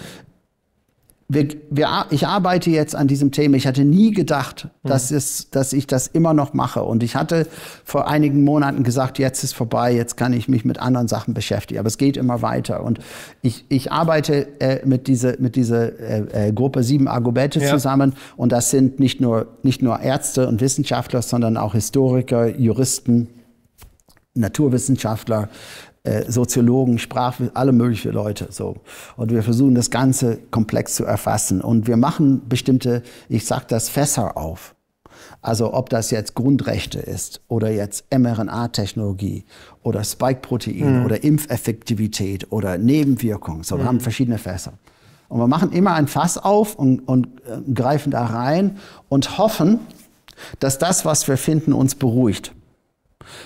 wir, 1.32 1.48
wir, 1.70 2.08
ich 2.10 2.26
arbeite 2.26 2.72
jetzt 2.72 2.96
an 2.96 3.08
diesem 3.08 3.32
Thema. 3.32 3.56
Ich 3.56 3.68
hatte 3.68 3.86
nie 3.86 4.12
gedacht, 4.12 4.68
mhm. 4.82 4.90
dass, 4.90 5.12
es, 5.12 5.52
dass 5.52 5.74
ich 5.74 5.86
das 5.86 6.08
immer 6.08 6.34
noch 6.34 6.54
mache. 6.54 6.82
Und 6.82 7.04
ich 7.04 7.16
hatte 7.16 7.46
vor 7.86 8.08
einigen 8.08 8.44
Monaten 8.44 8.84
gesagt, 8.84 9.20
jetzt 9.20 9.44
ist 9.44 9.54
vorbei, 9.54 9.94
jetzt 9.94 10.18
kann 10.18 10.34
ich 10.34 10.48
mich 10.48 10.66
mit 10.66 10.80
anderen 10.80 11.08
Sachen 11.08 11.36
beschäftigen. 11.36 11.80
Aber 11.80 11.88
es 11.88 12.00
geht 12.00 12.18
immer 12.18 12.42
weiter. 12.42 12.84
Und 12.84 12.98
ich, 13.44 13.64
ich 13.70 13.92
arbeite 13.92 14.60
äh, 14.60 14.84
mit 14.88 15.06
dieser 15.06 15.40
mit 15.40 15.56
diese, 15.56 16.00
äh, 16.00 16.48
äh, 16.48 16.52
Gruppe 16.52 16.82
Sieben 16.82 17.08
Argumente 17.08 17.60
ja. 17.60 17.70
zusammen. 17.70 18.16
Und 18.36 18.52
das 18.52 18.72
sind 18.72 19.00
nicht 19.00 19.22
nur, 19.22 19.46
nicht 19.62 19.84
nur 19.84 20.00
Ärzte 20.00 20.48
und 20.48 20.62
Wissenschaftler, 20.62 21.22
sondern 21.22 21.58
auch 21.58 21.74
Historiker, 21.74 22.48
Juristen, 22.48 23.28
Naturwissenschaftler, 24.34 25.50
äh, 26.10 26.32
Soziologen, 26.32 26.98
Sprach, 26.98 27.40
alle 27.54 27.72
möglichen 27.72 28.12
Leute. 28.12 28.48
So. 28.50 28.78
Und 29.16 29.32
wir 29.32 29.44
versuchen 29.44 29.76
das 29.76 29.92
Ganze 29.92 30.40
komplex 30.50 30.96
zu 30.96 31.06
erfassen. 31.06 31.62
Und 31.62 31.88
wir 31.88 31.98
machen 31.98 32.42
bestimmte, 32.50 33.04
ich 33.28 33.46
sage 33.46 33.66
das, 33.68 33.90
Fässer 33.90 34.36
auf. 34.36 34.76
Also 35.42 35.74
ob 35.74 35.90
das 35.90 36.12
jetzt 36.12 36.36
Grundrechte 36.36 37.00
ist 37.00 37.42
oder 37.48 37.70
jetzt 37.70 38.06
mRNA-Technologie 38.12 39.46
oder 39.84 40.04
Spike-Protein 40.04 41.00
mhm. 41.00 41.06
oder 41.06 41.24
Impfeffektivität 41.24 42.52
oder 42.52 42.78
Nebenwirkungen. 42.78 43.64
So, 43.64 43.78
wir 43.78 43.84
mhm. 43.84 43.88
haben 43.88 44.00
verschiedene 44.00 44.38
Fässer. 44.38 44.74
Und 45.30 45.40
wir 45.40 45.48
machen 45.48 45.72
immer 45.72 45.94
ein 45.94 46.08
Fass 46.08 46.38
auf 46.38 46.76
und, 46.76 47.08
und 47.08 47.28
äh, 47.48 47.72
greifen 47.72 48.12
da 48.12 48.26
rein 48.26 48.78
und 49.08 49.38
hoffen, 49.38 49.80
dass 50.60 50.80
das, 50.80 51.06
was 51.06 51.28
wir 51.28 51.38
finden, 51.38 51.74
uns 51.74 51.96
beruhigt. 51.96 52.54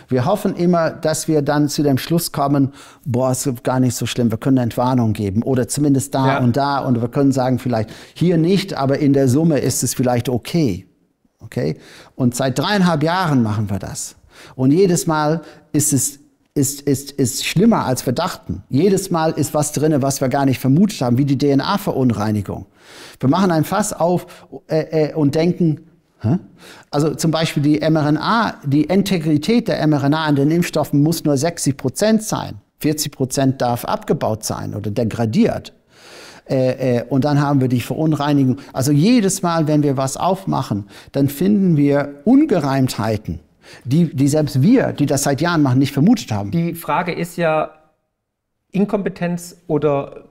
Wir 0.08 0.26
hoffen 0.26 0.56
immer, 0.56 0.92
dass 0.92 1.28
wir 1.28 1.42
dann 1.42 1.68
zu 1.68 1.84
dem 1.84 1.98
Schluss 1.98 2.32
kommen, 2.32 2.74
boah, 3.06 3.32
es 3.32 3.46
ist 3.46 3.64
gar 3.64 3.80
nicht 3.80 3.96
so 3.96 4.06
schlimm, 4.06 4.32
wir 4.32 4.38
können 4.38 4.58
Entwarnung 4.58 5.14
geben 5.14 5.44
oder 5.44 5.68
zumindest 5.68 6.14
da 6.14 6.28
ja. 6.28 6.40
und 6.40 6.56
da 6.56 6.80
und 6.80 7.02
wir 7.02 7.10
können 7.10 7.32
sagen 7.32 7.60
vielleicht, 7.60 7.90
hier 8.14 8.38
nicht, 8.38 8.76
aber 8.76 9.00
in 9.00 9.14
der 9.14 9.28
Summe 9.28 9.60
ist 9.60 9.84
es 9.84 9.94
vielleicht 9.94 10.30
okay. 10.30 10.88
Okay? 11.40 11.78
Und 12.16 12.36
seit 12.36 12.58
dreieinhalb 12.58 13.04
Jahren 13.04 13.44
machen 13.44 13.70
wir 13.70 13.80
das. 13.80 14.16
Und 14.56 14.72
jedes 14.72 15.08
Mal 15.08 15.42
ist 15.72 15.94
es 15.94 16.20
ist, 16.56 16.82
ist, 16.82 17.12
ist 17.12 17.46
schlimmer 17.46 17.86
als 17.86 18.06
wir 18.06 18.14
dachten. 18.14 18.64
Jedes 18.70 19.10
Mal 19.10 19.32
ist 19.32 19.56
was 19.56 19.72
drin, 19.72 20.02
was 20.04 20.22
wir 20.22 20.30
gar 20.30 20.46
nicht 20.46 20.60
vermutet 20.60 21.02
haben, 21.02 21.18
wie 21.18 21.26
die 21.26 21.38
DNA-Verunreinigung. 21.38 22.68
Wir 23.20 23.30
machen 23.30 23.50
ein 23.50 23.64
Fass 23.64 23.92
auf 23.92 24.28
äh, 24.68 25.08
äh, 25.08 25.14
und 25.16 25.34
denken, 25.34 25.88
also 26.92 27.16
zum 27.16 27.32
Beispiel 27.32 27.64
die 27.64 27.80
mRNA, 27.80 28.56
die 28.64 28.84
Integrität 28.84 29.68
der 29.68 29.86
mRNA 29.88 30.26
an 30.26 30.36
den 30.36 30.52
Impfstoffen 30.52 31.02
muss 31.02 31.24
nur 31.24 31.38
60 31.38 31.78
Prozent 31.78 32.24
sein. 32.24 32.62
40 32.80 33.12
Prozent 33.12 33.62
darf 33.62 33.86
abgebaut 33.86 34.44
sein 34.44 34.76
oder 34.76 34.92
degradiert. 34.92 35.74
Äh, 36.50 36.98
äh, 36.98 37.04
und 37.08 37.24
dann 37.24 37.40
haben 37.40 37.62
wir 37.62 37.70
die 37.70 37.80
Verunreinigung. 37.80 38.58
Also 38.74 38.92
jedes 38.92 39.42
Mal, 39.42 39.68
wenn 39.68 39.84
wir 39.84 39.96
was 39.96 40.18
aufmachen, 40.18 40.88
dann 41.14 41.30
finden 41.30 41.78
wir 41.78 42.22
Ungereimtheiten, 42.26 43.40
die, 43.86 44.14
die 44.14 44.28
selbst 44.28 44.62
wir, 44.62 44.92
die 44.92 45.06
das 45.06 45.24
seit 45.24 45.40
Jahren 45.40 45.62
machen, 45.62 45.80
nicht 45.80 45.94
vermutet 45.94 46.32
haben. 46.32 46.52
Die 46.52 46.74
Frage 46.74 47.14
ist 47.14 47.38
ja 47.38 47.72
Inkompetenz 48.72 49.56
oder 49.68 50.26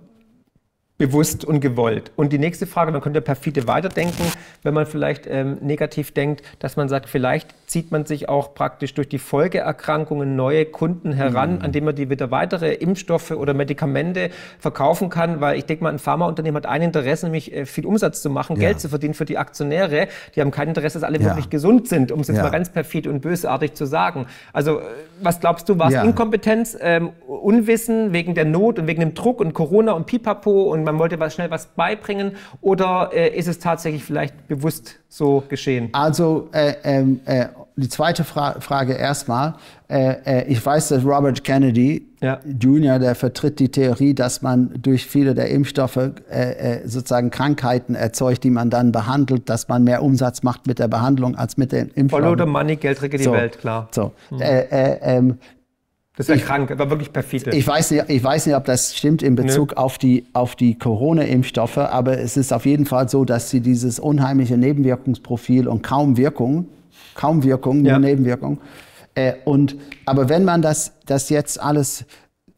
bewusst 0.99 1.45
und 1.45 1.61
gewollt. 1.61 2.13
Und 2.17 2.33
die 2.33 2.39
nächste 2.39 2.67
Frage, 2.67 2.93
man 2.93 3.01
könnte 3.01 3.21
perfide 3.21 3.67
weiterdenken, 3.67 4.25
wenn 4.63 4.75
man 4.75 4.87
vielleicht 4.87 5.27
ähm, 5.27 5.59
negativ 5.61 6.13
denkt, 6.13 6.43
dass 6.59 6.77
man 6.77 6.89
sagt, 6.89 7.09
vielleicht 7.09 7.55
zieht 7.73 7.91
man 7.91 8.05
sich 8.05 8.29
auch 8.29 8.53
praktisch 8.53 8.93
durch 8.93 9.09
die 9.09 9.19
Folgeerkrankungen 9.19 10.37
neue 10.37 10.67
Kunden 10.67 11.13
heran, 11.13 11.55
mhm. 11.55 11.63
an 11.63 11.73
denen 11.73 11.87
man 11.87 11.95
die 11.95 12.11
wieder 12.11 12.31
weitere 12.31 12.75
Impfstoffe 12.75 13.31
oder 13.31 13.55
Medikamente 13.55 14.29
verkaufen 14.59 15.09
kann, 15.09 15.41
weil 15.41 15.57
ich 15.57 15.65
denke 15.65 15.85
mal, 15.85 15.91
ein 15.91 15.99
Pharmaunternehmen 15.99 16.57
hat 16.59 16.67
ein 16.67 16.83
Interesse, 16.83 17.25
nämlich 17.25 17.51
äh, 17.51 17.65
viel 17.65 17.87
Umsatz 17.87 18.21
zu 18.21 18.29
machen, 18.29 18.57
ja. 18.57 18.69
Geld 18.69 18.81
zu 18.81 18.91
verdienen 18.91 19.15
für 19.15 19.25
die 19.25 19.39
Aktionäre. 19.39 20.09
Die 20.37 20.43
haben 20.43 20.51
kein 20.51 20.69
Interesse, 20.69 21.01
dass 21.01 21.09
alle 21.09 21.19
ja. 21.19 21.25
wirklich 21.25 21.49
gesund 21.49 21.89
sind, 21.89 22.13
um 22.13 22.21
es 22.21 22.29
jetzt 22.29 22.37
ja. 22.37 22.43
mal 22.43 22.51
ganz 22.51 22.69
perfid 22.69 23.07
und 23.07 23.21
bösartig 23.23 23.73
zu 23.73 23.87
sagen. 23.87 24.27
Also 24.53 24.81
äh, 24.81 24.83
was 25.23 25.41
glaubst 25.41 25.67
du, 25.71 25.79
war 25.79 25.91
es 25.91 25.95
Inkompetenz, 25.95 26.77
ähm, 26.79 27.13
Unwissen 27.27 28.13
wegen 28.13 28.35
der 28.35 28.45
Not 28.45 28.81
und 28.81 28.87
wegen 28.87 29.01
dem 29.01 29.15
Druck 29.15 29.41
und 29.41 29.55
Corona 29.55 29.93
und 29.93 30.05
Pipapo 30.05 30.71
und 30.71 30.85
man 30.85 30.99
wollte 30.99 31.19
was 31.19 31.33
schnell 31.33 31.51
was 31.51 31.69
beibringen 31.69 32.33
oder 32.61 33.13
äh, 33.15 33.35
ist 33.35 33.49
es 33.49 33.59
tatsächlich 33.59 34.05
vielleicht 34.05 34.47
bewusst 34.47 34.99
so 35.09 35.43
geschehen? 35.49 35.89
Also 35.93 36.51
äh, 36.53 36.75
ähm, 36.85 37.21
äh, 37.25 37.47
die 37.77 37.89
zweite 37.89 38.25
Fra 38.25 38.61
Frage 38.61 38.95
erstmal. 38.95 39.55
Äh, 39.89 40.17
äh, 40.25 40.45
ich 40.49 40.65
weiß, 40.65 40.89
dass 40.89 41.05
Robert 41.05 41.45
Kennedy 41.45 42.07
ja. 42.21 42.41
Jr., 42.61 42.99
der 42.99 43.15
vertritt 43.15 43.59
die 43.59 43.71
Theorie, 43.71 44.15
dass 44.15 44.43
man 44.43 44.75
durch 44.81 45.07
viele 45.07 45.35
der 45.35 45.51
Impfstoffe 45.51 45.97
äh, 45.97 46.81
sozusagen 46.85 47.31
Krankheiten 47.31 47.95
erzeugt, 47.95 48.45
die 48.45 48.51
man 48.51 48.71
dann 48.71 48.93
behandelt, 48.93 49.49
dass 49.49 49.69
man 49.69 49.85
mehr 49.85 50.03
Umsatz 50.03 50.43
macht 50.43 50.67
mit 50.67 50.79
der 50.79 50.89
Behandlung 50.89 51.37
als 51.37 51.57
mit 51.57 51.73
den 51.73 51.89
Impfstoffen. 51.89 52.25
Follow 52.25 52.37
the 52.39 52.51
money, 52.51 52.77
Geld 52.77 53.03
regelt 53.03 53.21
die 53.21 53.25
so, 53.25 53.33
Welt, 53.33 53.59
klar. 53.59 53.89
So. 53.91 54.13
Mhm. 54.31 54.41
Ähm, 54.41 55.39
das 56.17 56.29
ist 56.29 56.41
ja 56.41 56.47
krank, 56.47 56.71
aber 56.71 56.91
wirklich 56.91 57.11
perfide. 57.11 57.57
Ich 57.57 57.67
weiß, 57.67 57.91
nicht, 57.91 58.05
ich 58.09 58.23
weiß 58.23 58.47
nicht, 58.47 58.55
ob 58.55 58.67
das 58.67 58.95
stimmt 58.95 59.23
in 59.23 59.35
Bezug 59.35 59.75
auf 59.79 59.97
die, 59.97 60.27
auf 60.35 60.57
die 60.57 60.79
Corona-Impfstoffe, 60.79 61.79
aber 61.79 62.19
es 62.19 62.37
ist 62.37 62.53
auf 62.53 62.67
jeden 62.67 62.85
Fall 62.85 63.09
so, 63.09 63.25
dass 63.25 63.49
sie 63.49 63.61
dieses 63.61 63.99
unheimliche 63.99 64.59
Nebenwirkungsprofil 64.59 65.67
und 65.67 65.83
kaum 65.83 66.19
Wirkung, 66.19 66.67
kaum 67.15 67.43
Wirkung, 67.43 67.83
nur 67.83 67.93
ja. 67.93 67.99
Nebenwirkung. 67.99 68.59
Äh, 69.15 69.35
und, 69.45 69.77
aber 70.07 70.29
wenn 70.29 70.45
man 70.45 70.63
das, 70.63 70.93
das 71.07 71.29
jetzt 71.29 71.61
alles, 71.61 72.05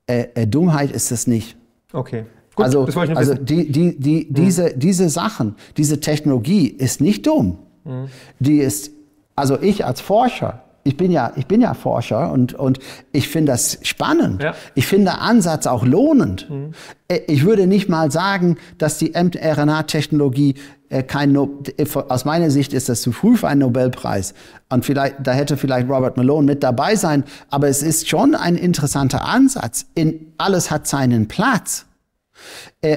äh, 0.07 0.27
äh, 0.35 0.47
Dummheit 0.47 0.91
ist 0.91 1.11
es 1.11 1.27
nicht. 1.27 1.57
Okay. 1.93 2.27
Gut, 2.55 2.65
also 2.65 2.85
also 2.85 3.35
die, 3.35 3.71
die, 3.71 3.99
die, 3.99 4.21
hm. 4.21 4.35
diese, 4.35 4.77
diese 4.77 5.09
Sachen, 5.09 5.57
diese 5.77 5.99
Technologie 6.01 6.69
ist 6.69 7.01
nicht 7.01 7.27
dumm. 7.27 7.59
mhm. 7.85 8.09
die 8.39 8.59
ist, 8.59 8.93
also 9.35 9.61
ich 9.61 9.85
als 9.85 10.01
Forscher, 10.01 10.63
ich 10.85 10.97
bin 10.97 11.11
ja, 11.11 11.33
ich 11.35 11.47
bin 11.47 11.61
ja 11.61 11.75
Forscher 11.75 12.31
und, 12.31 12.55
und 12.55 12.79
ich 13.11 13.29
finde 13.29 13.53
das 13.53 13.79
spannend. 13.83 14.43
Ja. 14.43 14.55
Ich 14.75 14.87
finde 14.87 15.13
den 15.13 15.19
Ansatz 15.19 15.67
auch 15.67 15.85
lohnend. 15.85 16.49
Mhm. 16.49 16.73
Äh, 17.09 17.21
ich 17.27 17.45
würde 17.45 17.67
nicht 17.67 17.89
mal 17.89 18.11
sagen, 18.11 18.59
dass 18.79 18.99
die 18.99 19.15
mRNA-Technologie 19.15 20.55
kein, 21.03 21.33
no 21.33 21.63
äh, 21.77 21.87
aus 22.09 22.25
meiner 22.25 22.51
Sicht 22.51 22.73
ist 22.73 22.89
das 22.89 23.03
zu 23.03 23.13
früh 23.13 23.37
für 23.37 23.49
einen 23.49 23.61
Nobelpreis. 23.61 24.35
Und 24.71 24.85
vielleicht, 24.85 25.17
da 25.23 25.33
hätte 25.33 25.57
vielleicht 25.57 25.89
Robert 25.89 26.17
Malone 26.17 26.47
mit 26.47 26.63
dabei 26.63 26.97
sein. 26.97 27.25
Aber 27.51 27.69
es 27.69 27.83
ist 27.83 28.09
schon 28.09 28.35
ein 28.35 28.57
interessanter 28.57 29.25
Ansatz. 29.25 29.87
In, 29.95 30.33
alles 30.39 30.71
hat 30.71 30.87
seinen 30.87 31.29
Platz. 31.29 31.87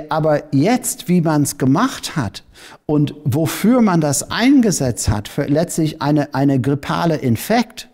Aber 0.09 0.43
jetzt, 0.53 1.07
wie 1.07 1.21
man 1.21 1.43
es 1.43 1.57
gemacht 1.57 2.15
hat 2.15 2.43
und 2.85 3.13
wofür 3.23 3.81
man 3.81 4.01
das 4.01 4.31
eingesetzt 4.31 5.09
hat, 5.09 5.27
für 5.27 5.45
letztlich 5.45 6.01
eine, 6.01 6.33
eine 6.33 6.59
grippale 6.59 7.15
Infekt 7.15 7.87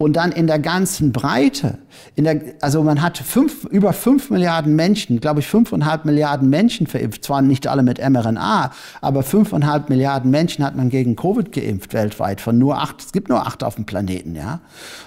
und 0.00 0.14
dann 0.14 0.32
in 0.32 0.46
der 0.46 0.58
ganzen 0.58 1.12
Breite, 1.12 1.76
in 2.14 2.24
der, 2.24 2.40
also 2.62 2.82
man 2.82 3.02
hat 3.02 3.18
fünf, 3.18 3.64
über 3.64 3.92
fünf 3.92 4.30
Milliarden 4.30 4.74
Menschen, 4.74 5.20
glaube 5.20 5.40
ich 5.40 5.46
fünfeinhalb 5.46 6.06
Milliarden 6.06 6.48
Menschen 6.48 6.86
verimpft, 6.86 7.22
zwar 7.22 7.42
nicht 7.42 7.66
alle 7.66 7.82
mit 7.82 7.98
mRNA, 7.98 8.72
aber 9.02 9.22
fünfeinhalb 9.22 9.90
Milliarden 9.90 10.30
Menschen 10.30 10.64
hat 10.64 10.74
man 10.74 10.88
gegen 10.88 11.16
Covid 11.16 11.52
geimpft 11.52 11.92
weltweit, 11.92 12.40
von 12.40 12.56
nur 12.56 12.78
acht, 12.78 13.02
es 13.02 13.12
gibt 13.12 13.28
nur 13.28 13.46
acht 13.46 13.62
auf 13.62 13.74
dem 13.74 13.84
Planeten, 13.84 14.34
ja. 14.34 14.60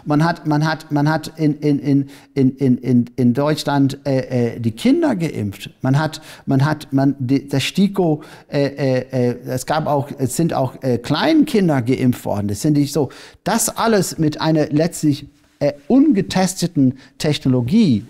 Man 0.05 0.23
hat, 0.23 0.45
man 0.45 0.63
hat, 0.63 0.91
man 0.91 1.09
hat 1.09 1.31
in, 1.37 1.55
in, 1.55 1.79
in, 1.79 2.09
in, 2.35 2.77
in, 2.77 3.05
in 3.15 3.33
Deutschland 3.33 3.97
äh, 4.05 4.57
äh, 4.57 4.59
die 4.59 4.73
Kinder 4.73 5.15
geimpft, 5.15 5.71
man 5.81 5.97
hat, 5.97 6.21
man 6.45 6.63
hat, 6.63 6.93
man, 6.93 7.15
die, 7.17 7.47
das 7.47 7.63
STIKO, 7.63 8.21
äh, 8.47 8.67
äh, 8.67 9.31
äh, 9.31 9.39
es 9.47 9.65
gab 9.65 9.87
auch, 9.87 10.09
es 10.19 10.35
sind 10.35 10.53
auch 10.53 10.83
äh, 10.83 10.99
Kleinkinder 10.99 11.81
geimpft 11.81 12.25
worden, 12.25 12.47
das 12.47 12.61
sind 12.61 12.77
nicht 12.77 12.93
so, 12.93 13.09
das 13.43 13.75
alles 13.75 14.19
mit 14.19 14.39
einer 14.39 14.67
letztlich 14.83 15.27
äh, 15.59 15.73
ungetesteten 15.87 16.99
Technologie 17.17 18.05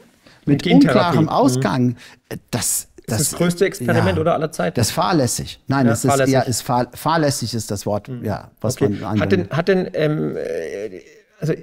mit 0.45 0.65
unklarem 0.65 1.23
mhm. 1.23 1.29
Ausgang, 1.29 1.85
mhm. 1.85 1.95
das 2.51 2.87
das, 3.05 3.19
ist 3.19 3.33
das 3.33 3.37
größte 3.37 3.65
Experiment 3.65 4.15
ja, 4.15 4.21
oder 4.21 4.33
aller 4.33 4.51
Zeiten. 4.51 4.75
Das 4.75 4.87
ist 4.87 4.93
fahrlässig. 4.93 5.59
Nein, 5.67 5.85
ja, 5.85 5.91
das 5.91 6.05
fahrlässig. 6.05 6.27
ist, 6.27 6.33
ja, 6.33 6.41
ist 6.41 6.61
fahr, 6.61 6.87
fahrlässig 6.93 7.53
ist 7.53 7.69
das 7.69 7.85
Wort, 7.85 8.07
mhm. 8.07 8.23
ja, 8.23 8.51
was 8.61 8.81
okay. 8.81 8.89
man 8.89 9.19
Hat 9.19 9.31
denn, 9.31 9.49
hat 9.49 9.67
denn 9.67 9.89
ähm, 9.93 10.37
äh, 10.37 11.01
also 11.39 11.53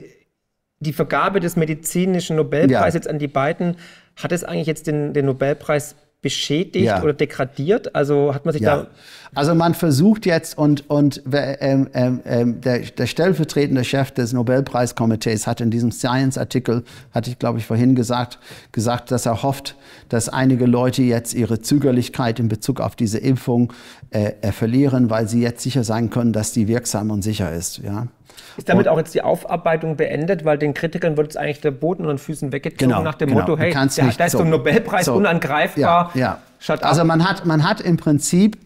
die 0.81 0.93
Vergabe 0.93 1.41
des 1.41 1.57
medizinischen 1.57 2.37
Nobelpreises 2.37 2.73
ja. 2.73 2.87
jetzt 2.95 3.09
an 3.09 3.19
die 3.19 3.29
beiden, 3.29 3.77
hat 4.17 4.33
es 4.33 4.45
eigentlich 4.45 4.67
jetzt 4.67 4.87
den, 4.87 5.15
den 5.15 5.27
Nobelpreis 5.27 5.95
beschädigt 6.23 6.87
ja. 6.87 7.03
oder 7.03 7.13
degradiert? 7.13 7.95
Also 7.95 8.35
hat 8.35 8.45
man 8.45 8.53
sich 8.53 8.63
ja. 8.63 8.77
da. 8.77 8.87
Also 9.35 9.55
man 9.55 9.75
versucht 9.75 10.27
jetzt 10.27 10.59
und, 10.59 10.91
und 10.91 11.23
ähm, 11.33 11.89
ähm, 11.93 12.21
ähm, 12.25 12.61
der, 12.61 12.81
der 12.81 13.07
stellvertretende 13.07 13.85
Chef 13.85 14.11
des 14.11 14.33
Nobelpreiskomitees 14.33 15.47
hat 15.47 15.61
in 15.61 15.71
diesem 15.71 15.93
Science-Artikel, 15.93 16.83
hatte 17.13 17.31
ich 17.31 17.39
glaube 17.39 17.61
ich 17.61 17.67
vorhin 17.67 17.95
gesagt, 17.95 18.39
gesagt, 18.73 19.13
dass 19.13 19.27
er 19.27 19.43
hofft, 19.43 19.77
dass 20.09 20.29
einige 20.29 20.67
Leute 20.67 21.03
jetzt 21.03 21.33
ihre 21.33 21.61
Zögerlichkeit 21.61 22.41
in 22.41 22.49
Bezug 22.49 22.81
auf 22.81 22.97
diese 22.97 23.19
Impfung 23.19 23.73
äh, 24.11 24.33
äh 24.41 24.53
verlieren, 24.53 25.11
weil 25.11 25.29
sie 25.29 25.41
jetzt 25.41 25.63
sicher 25.63 25.85
sein 25.85 26.11
können, 26.11 26.33
dass 26.33 26.53
die 26.53 26.67
wirksam 26.67 27.11
und 27.11 27.23
sicher 27.23 27.53
ist. 27.53 27.79
Ja. 27.79 28.09
Ist 28.57 28.69
damit 28.69 28.87
und, 28.87 28.93
auch 28.93 28.99
jetzt 28.99 29.15
die 29.15 29.23
Aufarbeitung 29.23 29.97
beendet, 29.97 30.45
weil 30.45 30.59
den 30.59 30.75
Kritikern 30.75 31.17
wird 31.17 31.29
jetzt 31.29 31.37
eigentlich 31.37 31.61
der 31.61 31.71
Boden 31.71 32.03
unter 32.03 32.15
den 32.15 32.19
Füßen 32.19 32.53
weggezogen 32.53 32.91
genau, 32.91 33.03
nach 33.03 33.15
dem 33.15 33.29
genau. 33.29 33.41
Motto, 33.41 33.59
hey, 33.59 33.73
der, 33.73 34.13
da 34.17 34.25
ist 34.25 34.33
so 34.33 34.41
ein 34.41 34.51
Nobelpreis 34.51 35.07
so, 35.07 35.15
unangreifbar. 35.15 36.11
Ja, 36.15 36.39
ja. 36.67 36.77
Also 36.83 37.05
man 37.05 37.29
hat, 37.29 37.47
man 37.47 37.67
hat 37.67 37.81
im 37.81 37.97
Prinzip 37.97 38.59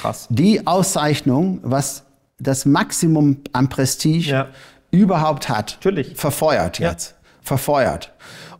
Krass. 0.00 0.26
die 0.30 0.66
Auszeichnung, 0.66 1.60
was 1.62 2.04
das 2.38 2.66
Maximum 2.66 3.38
an 3.52 3.68
Prestige 3.68 4.30
ja. 4.30 4.48
überhaupt 4.90 5.48
hat, 5.48 5.78
Natürlich. 5.78 6.16
verfeuert 6.16 6.78
jetzt. 6.78 7.10
Ja. 7.10 7.16
Verfeuert. 7.42 8.12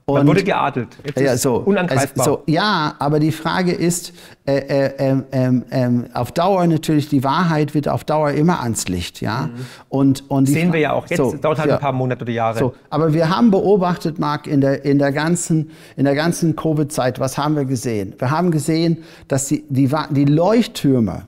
Und, 0.08 0.18
Man 0.18 0.28
wurde 0.28 0.44
geadelt. 0.44 0.96
Jetzt 1.04 1.20
ja, 1.20 1.36
so, 1.36 1.56
unangreifbar. 1.56 2.24
so, 2.24 2.42
ja, 2.46 2.94
aber 3.00 3.18
die 3.18 3.32
Frage 3.32 3.72
ist, 3.72 4.12
äh, 4.46 4.58
äh, 4.58 5.22
ähm, 5.32 6.04
auf 6.14 6.30
Dauer 6.30 6.64
natürlich, 6.68 7.08
die 7.08 7.24
Wahrheit 7.24 7.74
wird 7.74 7.88
auf 7.88 8.04
Dauer 8.04 8.30
immer 8.30 8.60
ans 8.60 8.86
Licht. 8.86 9.20
Ja? 9.20 9.48
Mhm. 9.48 9.66
Und, 9.88 10.30
und 10.30 10.46
Sehen 10.46 10.72
wir 10.72 10.78
ja 10.78 10.92
auch. 10.92 11.08
Jetzt 11.08 11.16
so, 11.16 11.34
dauert 11.34 11.58
halt 11.58 11.70
ja, 11.70 11.74
ein 11.74 11.80
paar 11.80 11.90
Monate 11.90 12.22
oder 12.22 12.32
Jahre. 12.32 12.56
So, 12.56 12.74
aber 12.88 13.14
wir 13.14 13.36
haben 13.36 13.50
beobachtet, 13.50 14.20
Marc, 14.20 14.46
in 14.46 14.60
der, 14.60 14.84
in 14.84 15.00
der 15.00 15.10
ganzen, 15.10 15.72
in 15.96 16.04
der 16.04 16.14
ganzen 16.14 16.54
Covid-Zeit, 16.54 17.18
was 17.18 17.36
haben 17.36 17.56
wir 17.56 17.64
gesehen? 17.64 18.14
Wir 18.16 18.30
haben 18.30 18.52
gesehen, 18.52 18.98
dass 19.26 19.48
die, 19.48 19.64
die, 19.68 19.90
die 20.10 20.24
Leuchttürme 20.24 21.26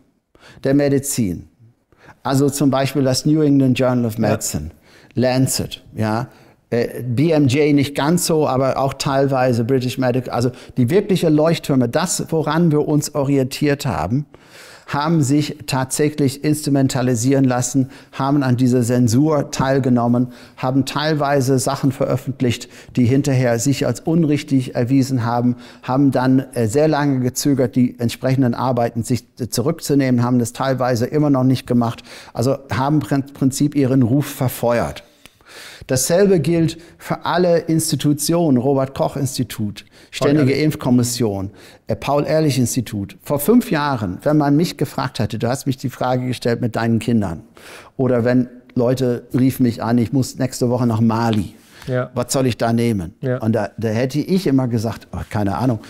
der 0.62 0.74
Medizin, 0.74 1.48
also 2.22 2.48
zum 2.48 2.70
Beispiel 2.70 3.02
das 3.02 3.26
New 3.26 3.42
England 3.42 3.76
Journal 3.76 4.04
of 4.04 4.18
Medicine, 4.18 4.70
ja. 5.14 5.32
Lancet, 5.32 5.82
ja, 5.96 6.22
äh, 6.22 6.26
BMJ 6.70 7.72
nicht 7.72 7.94
ganz 7.94 8.26
so, 8.26 8.46
aber 8.46 8.78
auch 8.78 8.94
teilweise 8.94 9.64
British 9.64 9.96
Medical, 9.96 10.32
also 10.32 10.50
die 10.76 10.90
wirkliche 10.90 11.30
Leuchttürme, 11.30 11.88
das, 11.88 12.26
woran 12.28 12.70
wir 12.70 12.86
uns 12.86 13.14
orientiert 13.14 13.86
haben, 13.86 14.26
haben 14.88 15.22
sich 15.22 15.58
tatsächlich 15.66 16.44
instrumentalisieren 16.44 17.44
lassen, 17.44 17.90
haben 18.12 18.42
an 18.42 18.56
dieser 18.56 18.82
Zensur 18.82 19.50
teilgenommen, 19.50 20.28
haben 20.56 20.86
teilweise 20.86 21.58
Sachen 21.58 21.92
veröffentlicht, 21.92 22.68
die 22.96 23.04
hinterher 23.04 23.58
sich 23.58 23.86
als 23.86 24.00
unrichtig 24.00 24.74
erwiesen 24.74 25.24
haben, 25.24 25.56
haben 25.82 26.10
dann 26.10 26.40
äh, 26.54 26.66
sehr 26.66 26.88
lange 26.88 27.20
gezögert, 27.20 27.76
die 27.76 27.98
entsprechenden 27.98 28.54
Arbeiten 28.54 29.04
sich 29.04 29.26
zurückzunehmen, 29.50 30.22
haben 30.22 30.38
das 30.38 30.54
teilweise 30.54 31.06
immer 31.06 31.30
noch 31.30 31.44
nicht 31.44 31.66
gemacht, 31.66 32.02
also 32.32 32.56
haben 32.70 33.00
im 33.10 33.22
Prinzip 33.34 33.74
ihren 33.74 34.02
Ruf 34.02 34.26
verfeuert. 34.26 35.04
Dasselbe 35.88 36.38
gilt 36.38 36.78
für 36.98 37.24
alle 37.24 37.58
Institutionen, 37.60 38.58
Robert 38.58 38.94
Koch 38.94 39.16
Institut, 39.16 39.84
Ständige 40.10 40.52
Impfkommission, 40.52 41.50
äh, 41.86 41.96
Paul 41.96 42.24
Ehrlich 42.24 42.58
Institut. 42.58 43.16
Vor 43.22 43.40
fünf 43.40 43.70
Jahren, 43.70 44.18
wenn 44.22 44.36
man 44.36 44.54
mich 44.54 44.76
gefragt 44.76 45.18
hätte, 45.18 45.38
du 45.38 45.48
hast 45.48 45.66
mich 45.66 45.78
die 45.78 45.90
Frage 45.90 46.26
gestellt 46.26 46.60
mit 46.60 46.76
deinen 46.76 46.98
Kindern, 46.98 47.42
oder 47.96 48.24
wenn 48.24 48.48
Leute 48.74 49.26
riefen 49.36 49.64
mich 49.64 49.82
an, 49.82 49.98
ich 49.98 50.12
muss 50.12 50.38
nächste 50.38 50.70
Woche 50.70 50.86
nach 50.86 51.00
Mali. 51.00 51.54
Ja. 51.86 52.10
Was 52.14 52.34
soll 52.34 52.46
ich 52.46 52.58
da 52.58 52.72
nehmen? 52.72 53.14
Ja. 53.22 53.38
Und 53.38 53.52
da, 53.52 53.70
da 53.78 53.88
hätte 53.88 54.18
ich 54.18 54.46
immer 54.46 54.68
gesagt, 54.68 55.08
oh, 55.12 55.20
keine 55.30 55.56
Ahnung, 55.56 55.80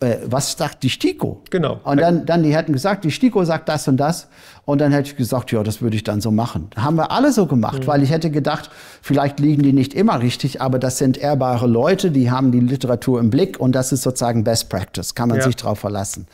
äh, 0.00 0.16
was 0.26 0.52
sagt 0.52 0.82
die 0.82 0.90
STIKO? 0.90 1.42
Genau. 1.50 1.80
Und 1.84 2.00
dann, 2.00 2.26
dann 2.26 2.42
die 2.42 2.54
hätten 2.54 2.72
gesagt, 2.72 3.04
die 3.04 3.10
STIKO 3.10 3.44
sagt 3.44 3.68
das 3.68 3.86
und 3.88 3.96
das. 3.96 4.28
Und 4.64 4.80
dann 4.80 4.92
hätte 4.92 5.10
ich 5.10 5.16
gesagt, 5.16 5.50
ja, 5.50 5.62
das 5.62 5.80
würde 5.80 5.96
ich 5.96 6.04
dann 6.04 6.20
so 6.20 6.30
machen. 6.30 6.68
Haben 6.76 6.96
wir 6.96 7.10
alle 7.10 7.32
so 7.32 7.46
gemacht, 7.46 7.82
mhm. 7.82 7.86
weil 7.86 8.02
ich 8.02 8.10
hätte 8.10 8.30
gedacht, 8.30 8.70
vielleicht 9.00 9.40
liegen 9.40 9.62
die 9.62 9.72
nicht 9.72 9.94
immer 9.94 10.20
richtig, 10.20 10.60
aber 10.60 10.78
das 10.78 10.98
sind 10.98 11.16
ehrbare 11.16 11.66
Leute, 11.66 12.10
die 12.10 12.30
haben 12.30 12.52
die 12.52 12.60
Literatur 12.60 13.20
im 13.20 13.30
Blick 13.30 13.58
und 13.58 13.72
das 13.72 13.92
ist 13.92 14.02
sozusagen 14.02 14.44
Best 14.44 14.68
Practice, 14.68 15.14
kann 15.14 15.30
man 15.30 15.38
ja. 15.38 15.44
sich 15.44 15.56
darauf 15.56 15.78
verlassen. 15.78 16.26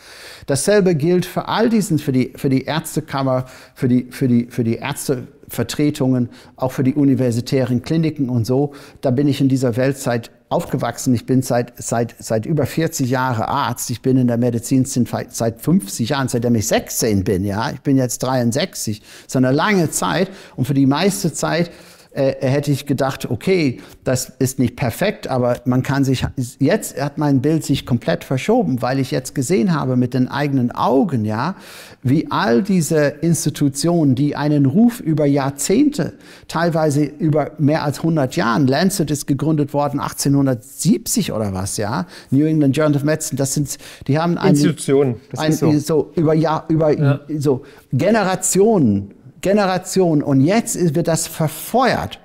Dasselbe 0.47 0.95
gilt 0.97 1.27
für 1.27 1.47
all 1.47 1.69
diesen, 1.69 1.99
für 1.99 2.13
die, 2.13 2.33
für 2.35 2.49
die 2.49 2.63
Ärztekammer, 2.65 3.45
für 3.75 3.89
die, 3.89 4.09
für 4.11 4.27
die, 4.27 4.47
für 4.47 4.65
die 4.65 4.77
Ärzte, 4.77 5.29
Vertretungen, 5.49 6.31
auch 6.57 6.73
für 6.73 6.85
die 6.85 6.95
universitären 6.95 7.83
Kliniken 7.83 8.29
und 8.29 8.47
so. 8.47 8.73
Da 9.01 9.11
bin 9.11 9.29
ich 9.29 9.41
in 9.41 9.49
dieser 9.49 9.77
Welt 9.77 9.99
seit 9.99 10.31
aufgewachsen. 10.49 11.15
Ich 11.15 11.27
bin 11.27 11.43
seit, 11.43 11.73
seit, 11.83 12.15
seit 12.19 12.47
über 12.47 12.67
40 12.67 13.11
Jahren 13.11 13.43
Arzt. 13.43 13.91
Ich 13.91 14.03
bin 14.03 14.17
in 14.17 14.29
der 14.29 14.37
Medizin 14.37 14.85
seit 14.85 15.61
50 15.61 16.09
Jahren, 16.09 16.29
seitdem 16.29 16.55
ich 16.55 16.69
16 16.69 17.25
bin. 17.25 17.45
Ja, 17.45 17.71
ich 17.71 17.81
bin 17.81 17.97
jetzt 17.97 18.23
63. 18.23 19.03
So 19.27 19.39
eine 19.39 19.53
lange 19.53 19.91
Zeit. 19.91 20.31
Und 20.57 20.67
für 20.67 20.75
die 20.75 20.87
meiste 20.87 21.33
Zeit 21.33 21.71
äh, 22.15 22.35
hätte 22.41 22.71
ich 22.71 22.87
gedacht, 22.87 23.29
okay, 23.29 23.81
das 24.05 24.33
ist 24.39 24.59
nicht 24.59 24.77
perfekt, 24.77 25.27
aber 25.27 25.61
man 25.65 25.83
kann 25.83 26.05
sich, 26.05 26.25
jetzt 26.61 27.01
hat 27.01 27.19
mein 27.19 27.43
Bild 27.43 27.65
sich 27.65 27.87
komplett 27.87 28.23
verschoben, 28.23 28.83
weil 28.83 29.01
ich 29.01 29.11
jetzt 29.11 29.35
gesehen 29.35 29.75
habe 29.75 29.97
mit 29.97 30.15
den 30.15 30.29
eigenen 30.29 30.71
Augen, 30.71 31.25
ja, 31.25 31.57
wie 32.03 32.31
all 32.31 32.63
diese 32.63 33.07
Institutionen, 33.21 34.15
die 34.15 34.37
einen 34.37 34.67
Ruf 34.67 35.01
über 35.01 35.27
Jahrzehnte, 35.27 36.15
teilweise 36.47 37.05
über 37.05 37.53
mehr 37.59 37.83
als 37.83 37.99
100 37.99 38.37
Jahren, 38.37 38.67
Lancet 38.67 39.11
ist 39.11 39.27
gegründet 39.27 39.75
worden 39.75 39.99
1870 39.99 41.33
oder 41.33 41.53
was, 41.53 41.77
ja, 41.79 42.07
New 42.31 42.47
England 42.47 42.77
Journal 42.77 42.97
of 42.97 43.05
Medicine, 43.05 43.39
das 43.39 43.55
sind, 43.55 43.77
die 44.07 44.19
haben 44.19 44.39
eine 44.39 44.51
Institution, 44.51 45.17
ein, 45.37 45.53
so. 45.53 45.73
so. 45.79 46.13
über 46.15 46.35
Jahr, 46.35 46.65
über 46.69 46.97
ja. 46.97 47.21
so 47.39 47.65
Generationen 47.93 49.15
Generation. 49.45 50.23
Und 50.23 50.41
jetzt 50.41 50.95
wird 50.95 51.07
das 51.07 51.27
verfeuert. 51.29 52.19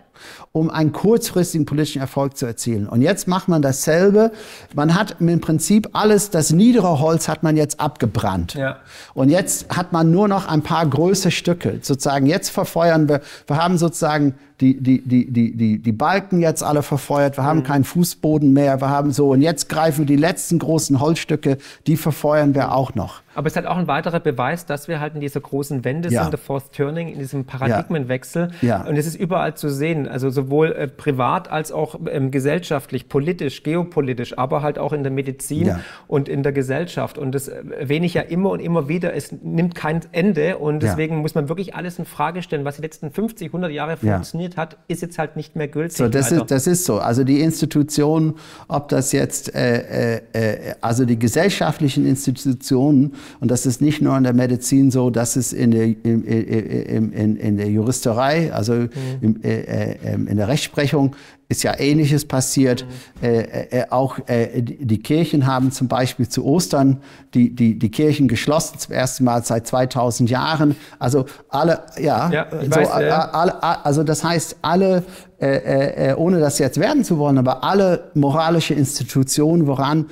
um 0.51 0.71
einen 0.71 0.91
kurzfristigen 0.91 1.65
politischen 1.67 2.01
Erfolg 2.01 2.35
zu 2.35 2.47
erzielen. 2.47 2.87
Und 2.87 3.03
jetzt 3.03 3.27
macht 3.27 3.47
man 3.47 3.61
dasselbe. 3.61 4.31
Man 4.73 4.95
hat 4.95 5.17
im 5.19 5.39
Prinzip 5.41 5.89
alles, 5.93 6.31
das 6.31 6.51
niedere 6.51 6.99
Holz 6.99 7.27
hat 7.27 7.43
man 7.43 7.55
jetzt 7.55 7.79
abgebrannt. 7.79 8.55
Ja. 8.55 8.77
Und 9.13 9.29
jetzt 9.29 9.69
hat 9.69 9.93
man 9.93 10.09
nur 10.09 10.27
noch 10.27 10.47
ein 10.47 10.63
paar 10.63 10.87
größere 10.87 11.31
Stücke. 11.31 11.79
Sozusagen 11.83 12.25
jetzt 12.25 12.49
verfeuern 12.49 13.07
wir, 13.07 13.21
wir 13.45 13.57
haben 13.57 13.77
sozusagen 13.77 14.33
die, 14.61 14.81
die, 14.81 15.01
die, 15.01 15.31
die, 15.31 15.55
die, 15.55 15.79
die 15.79 15.91
Balken 15.91 16.41
jetzt 16.41 16.63
alle 16.63 16.83
verfeuert, 16.83 17.37
wir 17.37 17.43
haben 17.43 17.59
mhm. 17.59 17.63
keinen 17.63 17.83
Fußboden 17.83 18.51
mehr, 18.51 18.81
wir 18.81 18.89
haben 18.89 19.11
so, 19.11 19.29
und 19.29 19.41
jetzt 19.41 19.69
greifen 19.69 20.05
die 20.05 20.17
letzten 20.17 20.59
großen 20.59 20.99
Holzstücke, 20.99 21.57
die 21.87 21.97
verfeuern 21.97 22.55
wir 22.55 22.73
auch 22.73 22.93
noch. 22.95 23.21
Aber 23.35 23.47
es 23.47 23.53
ist 23.53 23.57
halt 23.57 23.67
auch 23.67 23.77
ein 23.77 23.87
weiterer 23.87 24.19
Beweis, 24.19 24.65
dass 24.65 24.89
wir 24.89 24.99
halt 24.99 25.15
in 25.15 25.21
dieser 25.21 25.39
großen 25.39 25.85
Wende 25.85 26.09
ja. 26.09 26.23
sind, 26.23 26.33
der 26.33 26.39
Fourth 26.39 26.73
Turning, 26.73 27.07
in 27.07 27.19
diesem 27.19 27.45
Paradigmenwechsel. 27.45 28.49
Ja. 28.61 28.81
Und 28.83 28.97
es 28.97 29.05
ist 29.05 29.15
überall 29.15 29.55
zu 29.55 29.69
sehen, 29.69 30.09
also 30.09 30.29
sowohl 30.29 30.73
äh, 30.73 30.87
privat 30.89 31.49
als 31.49 31.71
auch 31.71 31.97
ähm, 32.11 32.31
gesellschaftlich, 32.31 33.07
politisch, 33.07 33.63
geopolitisch, 33.63 34.37
aber 34.37 34.61
halt 34.61 34.77
auch 34.77 34.91
in 34.91 35.03
der 35.03 35.11
Medizin 35.11 35.67
ja. 35.67 35.79
und 36.07 36.27
in 36.27 36.43
der 36.43 36.51
Gesellschaft. 36.51 37.17
Und 37.17 37.33
das 37.33 37.47
erwähne 37.47 38.07
ich 38.07 38.15
ja 38.15 38.23
immer 38.23 38.49
und 38.49 38.59
immer 38.59 38.89
wieder, 38.89 39.13
es 39.13 39.31
nimmt 39.31 39.73
kein 39.73 40.01
Ende 40.11 40.57
und 40.57 40.83
deswegen 40.83 41.17
muss 41.17 41.33
man 41.33 41.47
wirklich 41.47 41.75
alles 41.75 41.97
in 41.97 42.03
Frage 42.05 42.41
stellen, 42.41 42.65
was 42.65 42.75
die 42.75 42.81
letzten 42.81 43.09
50, 43.09 43.47
100 43.47 43.71
Jahre 43.71 43.95
funktioniert 43.95 44.48
hat, 44.57 44.77
ist 44.87 45.01
jetzt 45.01 45.17
halt 45.17 45.35
nicht 45.35 45.55
mehr 45.55 45.67
gültig. 45.67 45.97
So, 45.97 46.07
das, 46.07 46.31
ist, 46.31 46.45
das 46.47 46.67
ist 46.67 46.85
so. 46.85 46.99
Also 46.99 47.23
die 47.23 47.41
Institutionen, 47.41 48.35
ob 48.67 48.89
das 48.89 49.11
jetzt, 49.11 49.53
äh, 49.53 50.17
äh, 50.17 50.21
äh 50.33 50.75
also 50.81 51.05
die 51.05 51.17
gesellschaftlichen 51.17 52.05
Institutionen, 52.05 53.13
und 53.39 53.51
das 53.51 53.65
ist 53.65 53.81
nicht 53.81 54.01
nur 54.01 54.17
in 54.17 54.23
der 54.23 54.33
Medizin 54.33 54.91
so, 54.91 55.09
das 55.09 55.37
ist 55.37 55.53
in 55.53 55.71
der, 55.71 55.83
in, 55.83 56.23
in, 56.23 57.35
in 57.37 57.57
der 57.57 57.69
Juristerei, 57.69 58.51
also 58.53 58.73
mhm. 58.73 58.89
in, 59.21 59.43
äh, 59.43 59.59
äh 59.61 59.97
ähm, 60.03 60.27
in 60.27 60.37
der 60.37 60.47
Rechtsprechung 60.47 61.15
ist 61.49 61.63
ja 61.63 61.77
Ähnliches 61.77 62.25
passiert. 62.25 62.85
Mhm. 63.21 63.27
Äh, 63.27 63.39
äh, 63.79 63.85
auch 63.89 64.19
äh, 64.27 64.61
die, 64.61 64.99
Kirchen 64.99 65.47
haben 65.47 65.71
zum 65.71 65.87
Beispiel 65.87 66.29
zu 66.29 66.45
Ostern 66.45 67.01
die, 67.33 67.53
die, 67.53 67.77
die 67.77 67.89
Kirchen 67.89 68.27
geschlossen, 68.27 68.77
zum 68.77 68.93
ersten 68.93 69.23
Mal 69.23 69.43
seit 69.43 69.65
2000 69.65 70.29
Jahren. 70.29 70.75
Also 70.99 71.25
alle, 71.49 71.81
ja, 71.99 72.29
ja 72.29 72.47
so, 72.51 72.71
weiß. 72.71 72.89
Alle, 72.91 73.63
also 73.63 74.03
das 74.03 74.23
heißt, 74.23 74.57
alle, 74.61 75.03
äh, 75.41 76.11
äh, 76.11 76.13
ohne 76.13 76.39
das 76.39 76.59
jetzt 76.59 76.79
werden 76.79 77.03
zu 77.03 77.17
wollen, 77.17 77.39
aber 77.39 77.63
alle 77.63 78.11
moralische 78.13 78.75
Institutionen, 78.75 79.65
woran 79.65 80.05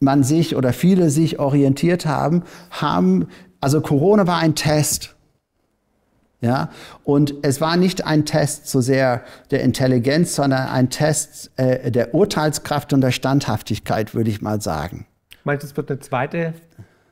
man 0.00 0.24
sich 0.24 0.56
oder 0.56 0.72
viele 0.72 1.10
sich 1.10 1.38
orientiert 1.38 2.04
haben, 2.04 2.42
haben, 2.72 3.28
also 3.60 3.80
Corona 3.80 4.26
war 4.26 4.38
ein 4.38 4.56
Test. 4.56 5.14
Ja, 6.42 6.70
und 7.04 7.34
es 7.42 7.60
war 7.60 7.76
nicht 7.76 8.04
ein 8.04 8.26
Test 8.26 8.68
so 8.68 8.80
sehr 8.80 9.22
der 9.52 9.62
Intelligenz, 9.62 10.34
sondern 10.34 10.68
ein 10.68 10.90
Test 10.90 11.52
äh, 11.56 11.92
der 11.92 12.14
Urteilskraft 12.14 12.92
und 12.92 13.00
der 13.00 13.12
Standhaftigkeit, 13.12 14.12
würde 14.12 14.28
ich 14.28 14.42
mal 14.42 14.60
sagen. 14.60 15.06
Meinst 15.44 15.62
du, 15.62 15.68
es 15.68 15.76
wird 15.76 15.88
eine 15.88 16.00
zweite 16.00 16.54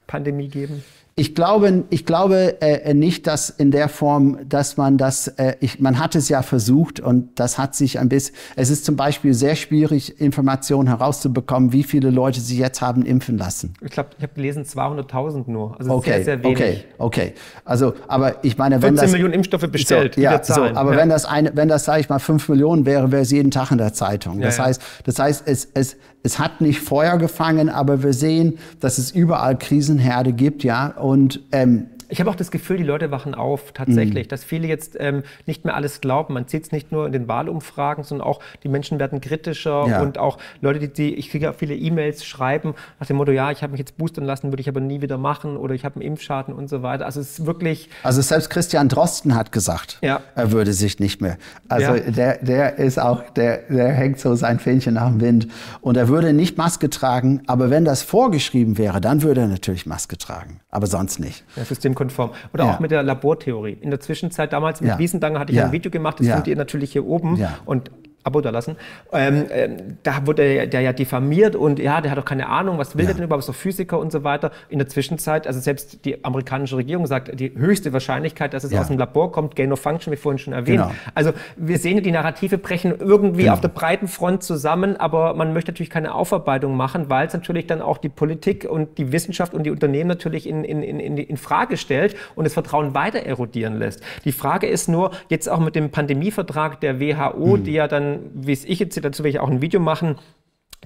Pandemie 0.09 0.49
geben? 0.49 0.83
Ich 1.21 1.35
glaube, 1.35 1.85
ich 1.91 2.07
glaube 2.07 2.63
äh, 2.63 2.95
nicht, 2.95 3.27
dass 3.27 3.51
in 3.51 3.71
der 3.71 3.91
Form, 3.91 4.39
dass 4.49 4.79
man 4.79 4.97
das, 4.97 5.29
äh, 5.29 5.55
ich, 5.61 5.79
man 5.79 5.99
hat 5.99 6.15
es 6.15 6.31
ja 6.31 6.41
versucht 6.41 6.99
und 6.99 7.39
das 7.39 7.59
hat 7.59 7.75
sich 7.75 7.99
ein 7.99 8.09
bisschen, 8.09 8.35
es 8.57 8.71
ist 8.71 8.87
zum 8.87 8.97
Beispiel 8.97 9.35
sehr 9.35 9.55
schwierig, 9.55 10.19
Informationen 10.19 10.89
herauszubekommen, 10.89 11.75
wie 11.75 11.83
viele 11.83 12.09
Leute 12.09 12.41
sich 12.41 12.57
jetzt 12.57 12.81
haben 12.81 13.05
impfen 13.05 13.37
lassen. 13.37 13.75
Ich 13.83 13.91
glaube, 13.91 14.09
ich 14.17 14.23
habe 14.23 14.33
gelesen 14.33 14.65
200.000 14.65 15.51
nur, 15.51 15.79
also 15.79 15.93
okay, 15.93 16.11
sehr, 16.11 16.25
sehr 16.25 16.43
wenig. 16.43 16.57
Okay, 16.57 16.85
okay. 16.97 17.33
Also, 17.67 17.93
aber 18.09 18.43
ich 18.43 18.57
meine, 18.57 18.77
wenn 18.77 18.95
14 18.95 18.97
das... 18.97 19.13
Millionen 19.13 19.35
Impfstoffe 19.35 19.71
bestellt, 19.71 20.15
so, 20.15 20.23
ja, 20.23 20.43
so, 20.43 20.63
aber 20.63 20.93
ja. 20.93 20.97
wenn 20.97 21.11
das, 21.11 21.27
eine, 21.27 21.55
wenn 21.55 21.69
das, 21.69 21.85
sage 21.85 22.01
ich 22.01 22.09
mal, 22.09 22.19
5 22.19 22.49
Millionen 22.49 22.87
wäre, 22.87 23.13
wäre 23.13 23.21
es 23.21 23.31
jeden 23.31 23.51
Tag 23.51 23.71
in 23.73 23.77
der 23.77 23.93
Zeitung. 23.93 24.41
Das 24.41 24.57
ja, 24.57 24.65
heißt, 24.65 24.81
das 25.05 25.19
heißt, 25.19 25.43
es, 25.45 25.69
es, 25.75 25.99
es 26.23 26.39
hat 26.39 26.61
nicht 26.61 26.81
Feuer 26.81 27.17
gefangen, 27.19 27.69
aber 27.69 28.03
wir 28.03 28.13
sehen, 28.13 28.59
dass 28.81 28.99
es 28.99 29.11
überall 29.11 29.57
Krisenherde 29.59 30.33
gibt, 30.33 30.65
ja. 30.65 30.95
Und 31.11 31.41
ähm, 31.51 31.89
ich 32.11 32.21
habe 32.21 32.29
auch 32.31 32.35
das 32.35 32.51
Gefühl, 32.51 32.77
die 32.77 32.85
Leute 32.85 33.11
wachen 33.11 33.35
auf 33.35 33.73
tatsächlich, 33.73 34.27
mhm. 34.27 34.29
dass 34.29 34.45
viele 34.45 34.67
jetzt 34.67 34.97
ähm, 34.99 35.23
nicht 35.47 35.65
mehr 35.65 35.75
alles 35.75 36.01
glauben. 36.01 36.35
Man 36.35 36.49
sieht 36.49 36.65
es 36.65 36.73
nicht 36.73 36.93
nur 36.93 37.07
in 37.07 37.13
den 37.13 37.29
Wahlumfragen, 37.29 38.05
sondern 38.05 38.27
auch 38.27 38.41
die 38.63 38.69
Menschen 38.69 38.99
werden 38.99 39.21
kritischer 39.21 39.87
ja. 39.87 40.03
und 40.03 40.19
auch 40.19 40.39
Leute, 40.61 40.81
die, 40.81 40.93
die 40.93 41.15
ich 41.15 41.31
kriege 41.31 41.47
ja 41.47 41.53
viele 41.53 41.75
E-Mails 41.75 42.25
schreiben 42.25 42.75
nach 42.99 43.07
dem 43.07 43.17
Motto, 43.17 43.33
ja, 43.33 43.51
ich 43.51 43.63
habe 43.63 43.73
mich 43.73 43.79
jetzt 43.79 43.97
boostern 43.97 44.25
lassen, 44.25 44.51
würde 44.51 44.61
ich 44.61 44.69
aber 44.69 44.81
nie 44.81 45.01
wieder 45.01 45.19
machen 45.19 45.57
oder 45.57 45.75
ich 45.75 45.85
habe 45.85 45.97
einen 45.97 46.03
Impfschaden 46.03 46.53
und 46.53 46.69
so 46.69 46.83
weiter. 46.83 47.07
Also 47.07 47.21
es 47.21 47.39
ist 47.39 47.47
wirklich. 47.47 47.89
Also 48.03 48.21
selbst 48.21 48.51
Christian 48.51 48.89
Drosten 48.89 49.35
hat 49.35 49.53
gesagt, 49.53 49.99
ja. 50.03 50.21
er 50.35 50.53
würde 50.53 50.73
sich 50.73 50.99
nicht 50.99 51.21
mehr. 51.21 51.39
Also 51.69 51.95
ja. 51.95 52.11
der, 52.11 52.39
der 52.39 52.79
ist 52.79 52.99
auch, 52.99 53.23
der, 53.31 53.59
der 53.69 53.93
hängt 53.93 54.19
so 54.19 54.35
sein 54.35 54.59
Fähnchen 54.59 54.95
nach 54.95 55.09
dem 55.09 55.21
Wind 55.21 55.49
und 55.81 55.97
er 55.97 56.09
würde 56.09 56.33
nicht 56.33 56.59
Maske 56.59 56.91
tragen, 56.91 57.43
aber 57.47 57.71
wenn 57.71 57.85
das 57.85 58.03
vorgeschrieben 58.03 58.79
wäre, 58.79 59.01
dann 59.01 59.23
würde 59.23 59.43
er 59.43 59.49
natürlich 59.49 59.87
Maske 59.87 60.19
tragen, 60.19 60.61
aber 60.71 60.87
sonst 60.87 61.21
nicht. 61.21 61.45
Ja, 61.57 61.65
System 61.65 61.95
systemkonform. 62.01 62.31
Oder 62.55 62.65
ja. 62.65 62.75
auch 62.75 62.81
mit 62.81 62.91
der 62.91 63.03
Labortheorie. 63.03 63.79
In 63.81 63.91
der 63.91 64.01
Zwischenzeit 64.01 64.53
damals 64.53 64.81
mit 64.81 64.89
ja. 64.91 64.99
Wiesendanger 64.99 65.39
hatte 65.39 65.53
ich 65.53 65.63
ein 65.63 65.73
Video 65.73 65.91
gemacht, 65.91 66.21
das 66.21 66.27
findet 66.27 66.47
ihr 66.49 66.57
natürlich 66.57 66.93
hier 66.93 67.07
oben. 67.07 67.39
Und 67.65 67.91
Abo 68.23 68.41
da 68.43 68.51
lassen. 68.51 68.77
Ähm, 69.13 69.47
äh, 69.51 69.69
da 70.03 70.27
wurde 70.27 70.43
der, 70.43 70.67
der, 70.67 70.81
ja 70.83 70.93
diffamiert 70.93 71.57
und 71.57 71.79
ja, 71.79 72.03
der 72.03 72.11
hat 72.11 72.19
doch 72.19 72.25
keine 72.25 72.49
Ahnung, 72.49 72.77
was 72.77 72.95
will 72.95 73.05
ja. 73.05 73.09
der 73.09 73.15
denn 73.15 73.25
überhaupt, 73.25 73.49
doch 73.49 73.55
Physiker 73.55 73.99
und 73.99 74.13
so 74.13 74.25
weiter. 74.25 74.51
In 74.69 74.79
der 74.79 74.89
Zwischenzeit, 74.89 75.47
also 75.47 75.59
selbst 75.59 76.05
die 76.05 76.23
amerikanische 76.23 76.77
Regierung 76.77 77.07
sagt, 77.07 77.41
die 77.41 77.53
höchste 77.55 77.95
Wahrscheinlichkeit, 77.95 78.53
dass 78.53 78.65
es 78.65 78.73
ja. 78.73 78.81
aus 78.81 78.89
dem 78.89 78.99
Labor 78.99 79.33
kommt, 79.33 79.57
Gain 79.57 79.73
of 79.73 79.81
Function, 79.81 80.13
wie 80.13 80.17
vorhin 80.17 80.39
schon 80.39 80.53
erwähnt. 80.53 80.83
Genau. 80.83 80.93
Also 81.15 81.33
wir 81.57 81.79
sehen, 81.79 82.03
die 82.03 82.13
Narrative 82.13 82.59
brechen 82.59 82.95
irgendwie 82.99 83.43
genau. 83.43 83.55
auf 83.55 83.63
der 83.63 83.69
breiten 83.69 84.07
Front 84.07 84.43
zusammen, 84.43 84.99
aber 84.99 85.33
man 85.35 85.55
möchte 85.55 85.73
natürlich 85.73 85.91
keine 85.91 86.15
Aufarbeitung 86.15 86.77
machen, 86.77 87.09
weil 87.09 87.27
es 87.27 87.33
natürlich 87.33 87.67
dann 87.67 87.81
auch 87.81 87.97
die 87.97 88.11
Politik 88.11 88.67
und 88.69 88.99
die 88.99 89.13
Wissenschaft 89.13 89.55
und 89.55 89.63
die 89.63 89.71
Unternehmen 89.71 90.09
natürlich 90.09 90.47
in, 90.47 90.65
in, 90.65 90.83
in, 90.83 91.17
in 91.17 91.37
Frage 91.39 91.79
stellt 91.79 92.17
und 92.35 92.45
das 92.45 92.53
Vertrauen 92.53 92.95
weiter 92.95 93.21
erodieren 93.21 93.79
lässt. 93.79 94.03
Die 94.25 94.33
Frage 94.33 94.67
ist 94.67 94.89
nur, 94.89 95.13
jetzt 95.31 95.49
auch 95.49 95.61
mit 95.61 95.75
dem 95.75 95.91
Pandemievertrag 95.91 96.81
der 96.81 97.01
WHO, 97.01 97.57
mhm. 97.57 97.65
die 97.65 97.73
ja 97.73 97.89
dann 97.89 98.10
wie 98.35 98.53
es 98.53 98.65
ich 98.65 98.79
jetzt, 98.79 99.03
dazu 99.03 99.23
werde 99.23 99.37
ich 99.37 99.41
auch 99.41 99.51
ein 99.51 99.63
Video 99.63 99.81
machen, 99.81 100.17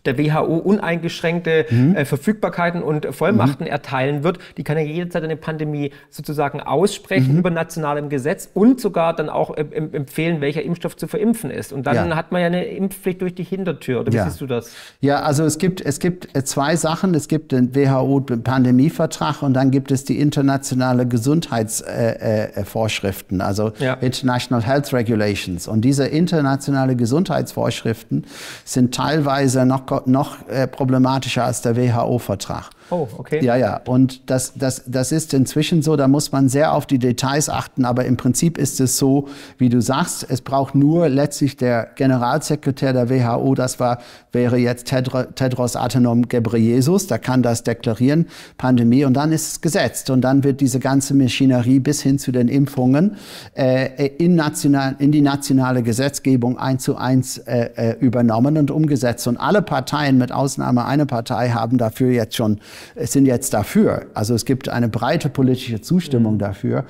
der 0.05 0.18
WHO 0.18 0.56
uneingeschränkte 0.56 1.66
mhm. 1.70 1.97
äh, 1.97 2.05
Verfügbarkeiten 2.05 2.82
und 2.82 3.14
Vollmachten 3.14 3.66
mhm. 3.66 3.72
erteilen 3.72 4.22
wird. 4.22 4.39
Die 4.56 4.64
kann 4.64 4.76
ja 4.76 4.85
jederzeit 4.85 5.24
eine 5.24 5.36
Pandemie 5.36 5.90
sozusagen 6.10 6.60
aussprechen 6.60 7.32
mhm. 7.32 7.39
über 7.39 7.51
nationalem 7.51 8.09
Gesetz 8.09 8.51
und 8.52 8.81
sogar 8.81 9.16
dann 9.16 9.28
auch 9.28 9.56
äh, 9.56 9.64
empfehlen, 9.93 10.40
welcher 10.40 10.62
Impfstoff 10.62 10.97
zu 10.97 11.06
verimpfen 11.06 11.51
ist. 11.51 11.72
Und 11.72 11.86
dann 11.86 12.10
ja. 12.10 12.16
hat 12.16 12.32
man 12.32 12.40
ja 12.40 12.48
eine 12.48 12.64
Impfpflicht 12.64 13.22
durch 13.22 13.35
die 13.35 13.44
Hintertür. 13.44 14.01
Oder 14.01 14.12
wie 14.12 14.16
ja. 14.16 14.28
siehst 14.28 14.40
du 14.40 14.47
das? 14.47 14.70
Ja, 15.01 15.22
also 15.22 15.44
es 15.44 15.59
gibt, 15.59 15.81
es 15.81 16.01
gibt 16.01 16.36
äh, 16.36 16.44
zwei 16.44 16.76
Sachen. 16.76 17.14
Es 17.14 17.28
gibt 17.28 17.52
den 17.52 17.74
WHO-Pandemievertrag 17.74 19.43
und 19.43 19.55
dann 19.55 19.70
gibt 19.70 19.90
es 19.90 20.05
die 20.05 20.20
internationale 20.20 21.06
Gesundheitsvorschriften, 21.06 23.40
äh, 23.40 23.43
äh, 23.43 23.47
also 23.47 23.72
ja. 23.78 23.94
International 23.94 24.64
Health 24.64 24.93
Regulations. 24.93 25.68
Und 25.68 25.82
diese 25.82 26.06
internationale 26.06 26.97
Gesundheitsvorschriften 26.97 28.26
sind 28.64 28.94
teilweise 28.94 29.64
noch 29.64 29.86
noch 30.06 30.46
äh, 30.48 30.66
problematischer 30.66 31.44
als 31.44 31.62
der 31.62 31.76
WHO-Vertrag. 31.76 32.70
Oh, 32.90 33.09
okay. 33.16 33.43
Ja, 33.43 33.56
ja. 33.56 33.81
Und 33.86 34.28
das, 34.28 34.52
das, 34.55 34.82
das 34.86 35.11
ist 35.11 35.32
inzwischen 35.32 35.81
so, 35.81 35.97
da 35.97 36.06
muss 36.06 36.32
man 36.32 36.51
sehr 36.51 36.74
auf 36.74 36.85
die 36.86 36.98
Details 36.98 37.48
achten, 37.48 37.85
aber 37.86 38.05
im 38.05 38.16
Prinzip 38.16 38.59
ist 38.59 38.78
es 38.81 38.98
so, 38.98 39.28
wie 39.56 39.70
du 39.70 39.81
sagst, 39.81 40.27
es 40.28 40.43
braucht 40.43 40.74
nur 40.74 41.09
letztlich 41.09 41.56
der 41.56 41.89
Generalsekretär 41.97 42.93
der 42.93 43.09
WHO, 43.09 43.55
das 43.55 43.81
war, 43.81 43.98
wäre 44.32 44.59
jetzt 44.59 44.86
Tedros 44.86 45.77
Adhanom 45.77 46.28
Ghebreyesus, 46.28 47.06
der 47.06 47.19
kann 47.19 47.43
das 47.43 47.62
deklarieren, 47.62 48.27
Pandemie, 48.59 49.06
und 49.06 49.15
dann 49.15 49.32
ist 49.32 49.52
es 49.52 49.61
gesetzt. 49.62 50.11
Und 50.11 50.20
dann 50.20 50.44
wird 50.44 50.61
diese 50.61 50.78
ganze 50.78 51.15
Maschinerie 51.15 51.81
bis 51.81 52.02
hin 52.02 52.19
zu 52.19 52.32
den 52.32 52.48
Impfungen 52.48 53.16
äh, 53.55 54.09
in, 54.19 54.35
national, 54.35 54.97
in 54.98 55.11
die 55.11 55.23
nationale 55.23 55.82
Gesetzgebung 55.82 56.59
eins 56.59 56.82
zu 56.82 56.97
eins 56.97 57.39
äh, 57.39 57.70
äh 57.77 57.97
übernommen 57.98 58.59
und 58.59 58.70
umgesetzt. 58.70 59.27
Und 59.27 59.39
alle 59.39 59.62
Parteien, 59.62 60.19
mit 60.19 60.32
Ausnahme 60.32 60.85
einer 60.85 61.06
Partei, 61.06 61.51
haben 61.51 61.78
dafür 61.78 62.11
jetzt 62.11 62.36
schon 62.36 62.61
sind 62.96 63.26
jetzt 63.26 63.55
dafür. 63.55 64.06
Also 64.14 64.34
es 64.34 64.44
gibt 64.44 64.68
eine 64.68 64.88
breite 64.88 65.28
politische 65.28 65.80
Zustimmung 65.80 66.34
mhm. 66.34 66.38
dafür. 66.38 66.84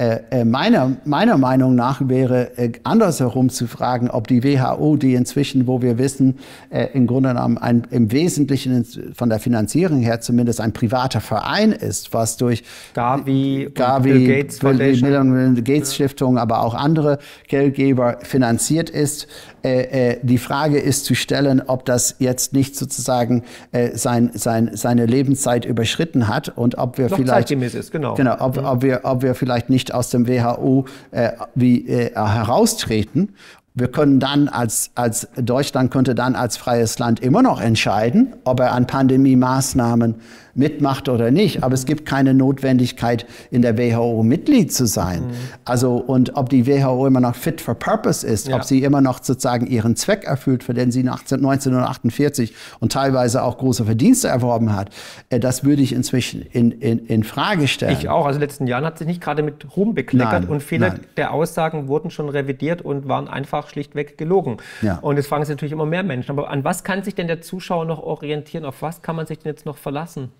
Äh, 0.00 0.20
äh, 0.30 0.44
meiner, 0.44 0.96
meiner 1.04 1.36
Meinung 1.38 1.74
nach 1.74 2.00
wäre 2.04 2.56
äh, 2.56 2.70
andersherum 2.84 3.50
zu 3.50 3.66
fragen, 3.66 4.08
ob 4.10 4.28
die 4.28 4.44
WHO, 4.44 4.96
die 4.96 5.14
inzwischen, 5.14 5.66
wo 5.66 5.82
wir 5.82 5.98
wissen, 5.98 6.38
äh, 6.70 6.86
im 6.94 7.08
Grunde 7.08 7.30
genommen 7.30 7.58
ein, 7.58 7.84
im 7.90 8.12
Wesentlichen 8.12 8.86
von 9.12 9.28
der 9.28 9.40
Finanzierung 9.40 9.98
her 9.98 10.20
zumindest 10.20 10.60
ein 10.60 10.72
privater 10.72 11.20
Verein 11.20 11.72
ist, 11.72 12.14
was 12.14 12.36
durch 12.36 12.62
Gavi, 12.94 13.72
Gavi 13.74 14.12
Bill 14.12 14.28
Gates, 14.28 14.60
Bill 14.60 15.62
Gates 15.64 15.94
Stiftung, 15.96 16.38
aber 16.38 16.62
auch 16.62 16.74
andere 16.74 17.18
Geldgeber 17.48 18.18
finanziert 18.22 18.90
ist. 18.90 19.26
Die 19.64 20.38
Frage 20.38 20.78
ist 20.78 21.04
zu 21.04 21.14
stellen, 21.14 21.60
ob 21.66 21.84
das 21.84 22.14
jetzt 22.20 22.52
nicht 22.52 22.76
sozusagen 22.76 23.42
sein, 23.92 24.30
sein, 24.32 24.70
seine 24.72 25.06
Lebenszeit 25.28 25.64
überschritten 25.64 26.28
hat 26.28 26.48
und 26.56 26.78
ob 26.78 26.98
wir 26.98 27.08
Noch 27.10 27.16
vielleicht 27.16 27.50
ist, 27.50 27.92
genau. 27.92 28.14
Genau, 28.14 28.36
ob, 28.40 28.56
mhm. 28.56 28.64
ob, 28.64 28.82
wir, 28.82 29.00
ob 29.04 29.22
wir 29.22 29.34
vielleicht 29.34 29.68
nicht 29.68 29.92
aus 29.92 30.10
dem 30.10 30.26
WHO 30.26 30.86
äh, 31.10 31.32
wie, 31.54 31.86
äh, 31.88 32.14
heraustreten 32.14 33.34
wir 33.74 33.88
können 33.88 34.18
dann 34.18 34.48
als, 34.48 34.90
als 34.96 35.28
Deutschland 35.36 35.92
könnte 35.92 36.16
dann 36.16 36.34
als 36.34 36.56
freies 36.56 36.98
Land 36.98 37.20
immer 37.20 37.42
noch 37.42 37.60
entscheiden, 37.60 38.34
ob 38.42 38.58
er 38.58 38.72
an 38.72 38.88
Pandemie-Maßnahmen 38.88 40.16
mitmacht 40.54 41.08
oder 41.08 41.30
nicht. 41.30 41.62
Aber 41.62 41.74
es 41.74 41.86
gibt 41.86 42.06
keine 42.06 42.34
Notwendigkeit, 42.34 43.26
in 43.50 43.62
der 43.62 43.78
WHO 43.78 44.22
Mitglied 44.22 44.72
zu 44.72 44.86
sein. 44.86 45.26
Mhm. 45.26 45.32
Also, 45.64 45.96
und 45.96 46.36
ob 46.36 46.48
die 46.48 46.66
WHO 46.66 47.06
immer 47.06 47.20
noch 47.20 47.34
fit 47.34 47.60
for 47.60 47.74
purpose 47.74 48.26
ist, 48.26 48.48
ja. 48.48 48.56
ob 48.56 48.64
sie 48.64 48.82
immer 48.82 49.00
noch 49.00 49.22
sozusagen 49.22 49.66
ihren 49.66 49.96
Zweck 49.96 50.24
erfüllt, 50.24 50.64
für 50.64 50.74
den 50.74 50.90
sie 50.90 51.00
1948 51.00 52.54
und 52.80 52.92
teilweise 52.92 53.42
auch 53.42 53.58
große 53.58 53.84
Verdienste 53.84 54.28
erworben 54.28 54.74
hat, 54.74 54.90
äh, 55.30 55.40
das 55.40 55.64
würde 55.64 55.82
ich 55.82 55.92
inzwischen 55.92 56.42
in, 56.42 56.70
in, 56.72 56.98
in 57.06 57.24
Frage 57.24 57.68
stellen. 57.68 57.96
Ich 57.98 58.08
auch. 58.08 58.26
Also 58.26 58.36
in 58.36 58.40
den 58.40 58.48
letzten 58.48 58.66
Jahren 58.66 58.84
hat 58.84 58.98
sich 58.98 59.06
nicht 59.06 59.20
gerade 59.20 59.42
mit 59.42 59.76
Ruhm 59.76 59.94
bekleckert 59.94 60.42
nein, 60.42 60.48
und 60.48 60.62
viele 60.62 60.88
nein. 60.88 61.00
der 61.16 61.32
Aussagen 61.32 61.88
wurden 61.88 62.10
schon 62.10 62.28
revidiert 62.28 62.82
und 62.82 63.08
waren 63.08 63.28
einfach 63.28 63.68
schlichtweg 63.68 64.18
gelogen. 64.18 64.58
Ja. 64.82 64.98
Und 64.98 65.16
jetzt 65.16 65.28
fragen 65.28 65.44
sich 65.44 65.54
natürlich 65.54 65.72
immer 65.72 65.86
mehr 65.86 66.02
Menschen. 66.02 66.30
Aber 66.30 66.50
an 66.50 66.64
was 66.64 66.84
kann 66.84 67.02
sich 67.02 67.14
denn 67.14 67.26
der 67.26 67.40
Zuschauer 67.40 67.84
noch 67.84 68.02
orientieren? 68.02 68.64
Auf 68.64 68.82
was 68.82 69.02
kann 69.02 69.16
man 69.16 69.26
sich 69.26 69.38
denn 69.38 69.50
jetzt 69.50 69.66
noch 69.66 69.76
verlassen? 69.76 70.30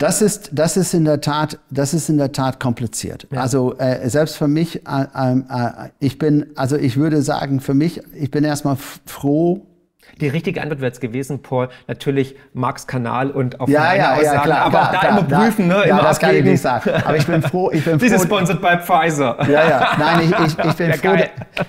Das 0.00 0.22
ist, 0.22 0.48
das 0.54 0.78
ist 0.78 0.94
in 0.94 1.04
der 1.04 1.20
Tat, 1.20 1.58
das 1.68 1.92
ist 1.92 2.08
in 2.08 2.16
der 2.16 2.32
Tat 2.32 2.58
kompliziert. 2.58 3.26
Ja. 3.30 3.42
Also 3.42 3.76
äh, 3.76 4.08
selbst 4.08 4.38
für 4.38 4.48
mich, 4.48 4.86
äh, 4.86 5.06
äh, 5.14 5.90
ich 5.98 6.16
bin, 6.18 6.46
also 6.56 6.76
ich 6.76 6.96
würde 6.96 7.20
sagen, 7.20 7.60
für 7.60 7.74
mich, 7.74 8.00
ich 8.14 8.30
bin 8.30 8.42
erstmal 8.42 8.78
froh, 9.04 9.66
die 10.20 10.28
richtige 10.28 10.62
Antwort 10.62 10.80
wäre 10.80 10.92
es 10.92 11.00
gewesen, 11.00 11.42
Paul, 11.42 11.68
natürlich 11.86 12.36
Marx 12.52 12.86
Kanal 12.86 13.30
und 13.30 13.60
auf 13.60 13.68
ja, 13.68 13.94
ja, 13.94 14.12
Aussagen, 14.12 14.24
ja, 14.24 14.40
klar, 14.42 14.58
aber 14.58 14.70
klar, 14.70 14.92
da 14.92 14.98
klar, 14.98 15.18
immer 15.18 15.22
prüfen, 15.22 15.68
ne? 15.68 15.84
Ja, 15.86 16.02
das 16.02 16.18
kann 16.18 16.34
ich 16.34 16.44
nicht 16.44 16.60
sagen. 16.60 16.90
Aber 17.04 17.16
ich 17.16 17.26
bin 17.26 17.42
froh, 17.42 17.70
ich 17.72 17.84
bin 17.84 17.92
froh. 17.98 18.04
Diese 18.04 18.18
sponsored 18.18 18.60
bei 18.60 18.78
Pfizer. 18.78 19.36
Ja, 19.48 19.68
ja, 19.68 19.88
nein, 19.98 20.20
ich, 20.24 20.30
ich, 20.30 20.64
ich, 20.64 20.74
bin 20.76 20.92
froh, 20.94 21.16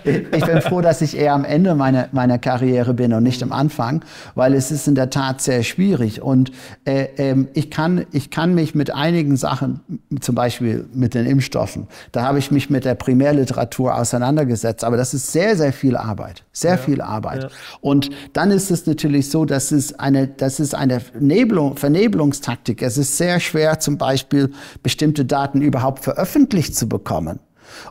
ich, 0.04 0.16
ich, 0.32 0.46
bin 0.46 0.62
froh, 0.62 0.82
dass 0.82 1.02
ich 1.02 1.18
eher 1.18 1.34
am 1.34 1.46
Ende 1.46 1.76
meiner, 1.76 2.08
meiner 2.12 2.38
Karriere 2.38 2.94
bin 2.94 3.14
und 3.14 3.24
nicht 3.24 3.42
am 3.44 3.52
Anfang, 3.52 4.04
weil 4.36 4.54
es 4.54 4.72
ist 4.72 4.88
in 4.88 4.96
der 4.96 5.10
Tat 5.10 5.42
sehr 5.42 5.64
schwierig 5.64 6.22
und 6.22 6.52
äh, 6.86 7.04
äh, 7.18 7.46
ich, 7.54 7.72
kann, 7.72 8.06
ich 8.12 8.32
kann 8.32 8.54
mich 8.54 8.76
mit 8.76 8.94
einigen 8.94 9.38
Sachen, 9.38 9.82
zum 10.20 10.36
Beispiel 10.36 10.88
mit 10.94 11.14
den 11.14 11.26
Impfstoffen, 11.26 11.88
da 12.12 12.24
habe 12.24 12.40
ich 12.40 12.52
mich 12.52 12.70
mit 12.70 12.86
der 12.86 12.96
Primärliteratur 12.96 13.96
auseinandergesetzt, 13.96 14.84
aber 14.84 14.98
das 14.98 15.14
ist 15.14 15.32
sehr, 15.32 15.56
sehr 15.56 15.74
viel 15.74 15.96
Arbeit, 15.96 16.44
sehr 16.52 16.72
ja, 16.72 16.78
viel 16.78 17.02
Arbeit. 17.02 17.44
Ja. 17.44 17.50
Und 17.82 18.10
dann 18.42 18.50
ist 18.50 18.72
es 18.72 18.88
natürlich 18.88 19.30
so, 19.30 19.46
dass 19.46 19.72
es 19.72 20.00
eine, 20.00 20.28
das 20.28 20.60
ist 20.60 20.74
eine 20.74 21.00
Nebelung, 21.20 21.78
Vernebelungstaktik. 21.78 22.82
Es 22.82 22.98
ist 22.98 23.16
sehr 23.16 23.40
schwer, 23.40 23.80
zum 23.80 24.00
Beispiel 24.00 24.50
bestimmte 24.82 25.26
Daten 25.26 25.62
überhaupt 25.62 26.04
veröffentlicht 26.04 26.76
zu 26.76 26.90
bekommen. 26.90 27.40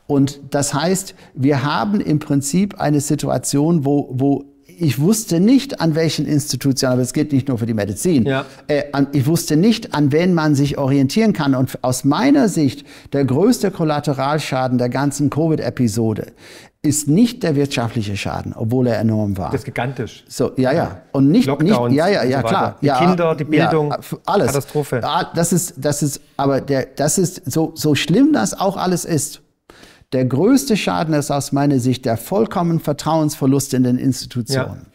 Und 0.08 0.40
das 0.50 0.74
heißt, 0.74 1.14
wir 1.34 1.62
haben 1.62 2.00
im 2.00 2.18
Prinzip 2.18 2.80
eine 2.80 3.00
Situation, 3.00 3.84
wo, 3.84 4.08
wo 4.10 4.44
ich 4.80 4.98
wusste 4.98 5.40
nicht, 5.40 5.80
an 5.80 5.94
welchen 5.94 6.26
Institutionen, 6.26 6.94
aber 6.94 7.02
es 7.02 7.12
geht 7.12 7.32
nicht 7.32 7.48
nur 7.48 7.58
für 7.58 7.66
die 7.66 7.74
Medizin, 7.74 8.24
ja. 8.24 8.46
äh, 8.66 8.84
an, 8.92 9.08
ich 9.12 9.26
wusste 9.26 9.56
nicht, 9.56 9.94
an 9.94 10.10
wen 10.10 10.32
man 10.32 10.54
sich 10.54 10.78
orientieren 10.78 11.32
kann. 11.32 11.54
Und 11.54 11.82
aus 11.84 12.04
meiner 12.04 12.48
Sicht, 12.48 12.86
der 13.12 13.24
größte 13.24 13.70
Kollateralschaden 13.70 14.78
der 14.78 14.88
ganzen 14.88 15.28
Covid-Episode 15.28 16.32
ist 16.82 17.08
nicht 17.08 17.42
der 17.42 17.56
wirtschaftliche 17.56 18.16
Schaden, 18.16 18.54
obwohl 18.56 18.86
er 18.86 18.98
enorm 19.00 19.36
war. 19.36 19.50
Das 19.50 19.60
ist 19.60 19.64
gigantisch. 19.66 20.24
So, 20.28 20.52
ja, 20.56 20.72
ja. 20.72 21.02
Und 21.12 21.30
nicht, 21.30 21.46
Lockdowns 21.46 21.90
nicht 21.90 21.98
ja, 21.98 22.08
ja, 22.08 22.24
ja, 22.24 22.40
so 22.40 22.46
klar. 22.46 22.76
Die 22.80 22.86
ja, 22.86 22.98
Kinder, 22.98 23.34
die 23.34 23.44
Bildung, 23.44 23.90
ja, 23.90 23.98
alles. 24.24 24.46
Katastrophe. 24.46 25.02
Das 25.34 25.52
ist, 25.52 25.74
das 25.76 26.02
ist, 26.02 26.22
aber 26.38 26.62
der, 26.62 26.86
das 26.96 27.18
ist 27.18 27.42
so, 27.50 27.72
so 27.74 27.94
schlimm 27.94 28.32
das 28.32 28.58
auch 28.58 28.78
alles 28.78 29.04
ist. 29.04 29.42
Der 30.12 30.24
größte 30.24 30.76
Schaden 30.76 31.14
ist 31.14 31.30
aus 31.30 31.52
meiner 31.52 31.78
Sicht 31.78 32.04
der 32.04 32.16
vollkommene 32.16 32.80
Vertrauensverlust 32.80 33.74
in 33.74 33.84
den 33.84 33.96
Institutionen. 33.96 34.86
Ja. 34.86 34.90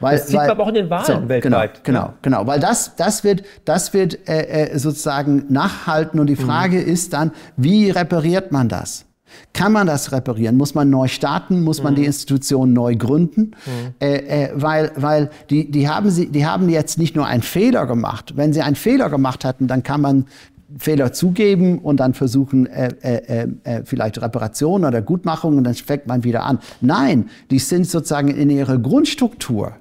Weil, 0.00 0.18
das 0.18 0.26
sieht 0.28 0.36
weil, 0.36 0.48
man 0.48 0.50
aber 0.50 0.62
auch 0.64 0.68
in 0.68 0.74
den 0.74 0.90
Wahlen 0.90 1.04
so, 1.22 1.28
weltweit. 1.28 1.84
Genau, 1.84 2.06
genau, 2.06 2.14
genau, 2.22 2.46
weil 2.46 2.58
das, 2.58 2.96
das 2.96 3.22
wird, 3.22 3.44
das 3.64 3.92
wird 3.92 4.28
äh, 4.28 4.72
äh 4.72 4.78
sozusagen 4.78 5.44
nachhalten 5.48 6.18
und 6.18 6.26
die 6.26 6.36
mhm. 6.36 6.46
Frage 6.46 6.78
mhm. 6.78 6.88
ist 6.88 7.12
dann, 7.12 7.32
wie 7.56 7.90
repariert 7.90 8.50
man 8.50 8.68
das? 8.68 9.04
Kann 9.52 9.72
man 9.72 9.86
das 9.86 10.10
reparieren? 10.10 10.56
Muss 10.56 10.74
man 10.74 10.88
neu 10.88 11.06
starten? 11.06 11.62
Muss 11.62 11.82
man 11.82 11.92
mhm. 11.92 11.96
die 11.96 12.04
Institution 12.06 12.72
neu 12.72 12.96
gründen? 12.96 13.52
Mhm. 13.66 13.94
Äh, 14.00 14.16
äh, 14.16 14.50
weil 14.54 14.90
weil 14.96 15.30
die, 15.50 15.70
die, 15.70 15.88
haben 15.88 16.10
sie, 16.10 16.28
die 16.30 16.46
haben 16.46 16.68
jetzt 16.68 16.98
nicht 16.98 17.14
nur 17.14 17.26
einen 17.26 17.42
Fehler 17.42 17.86
gemacht. 17.86 18.36
Wenn 18.36 18.52
sie 18.52 18.62
einen 18.62 18.76
Fehler 18.76 19.10
gemacht 19.10 19.44
hatten, 19.44 19.68
dann 19.68 19.82
kann 19.82 20.00
man 20.00 20.26
Fehler 20.76 21.12
zugeben 21.12 21.78
und 21.78 21.98
dann 21.98 22.14
versuchen, 22.14 22.66
äh, 22.66 22.88
äh, 23.00 23.42
äh, 23.42 23.48
äh 23.64 23.82
vielleicht 23.84 24.20
Reparationen 24.20 24.86
oder 24.86 25.00
Gutmachungen 25.00 25.58
und 25.58 25.64
dann 25.64 25.74
fängt 25.74 26.06
man 26.06 26.24
wieder 26.24 26.44
an. 26.44 26.58
Nein, 26.80 27.30
die 27.50 27.58
sind 27.58 27.86
sozusagen 27.86 28.28
in 28.28 28.50
ihrer 28.50 28.78
Grundstruktur 28.78 29.74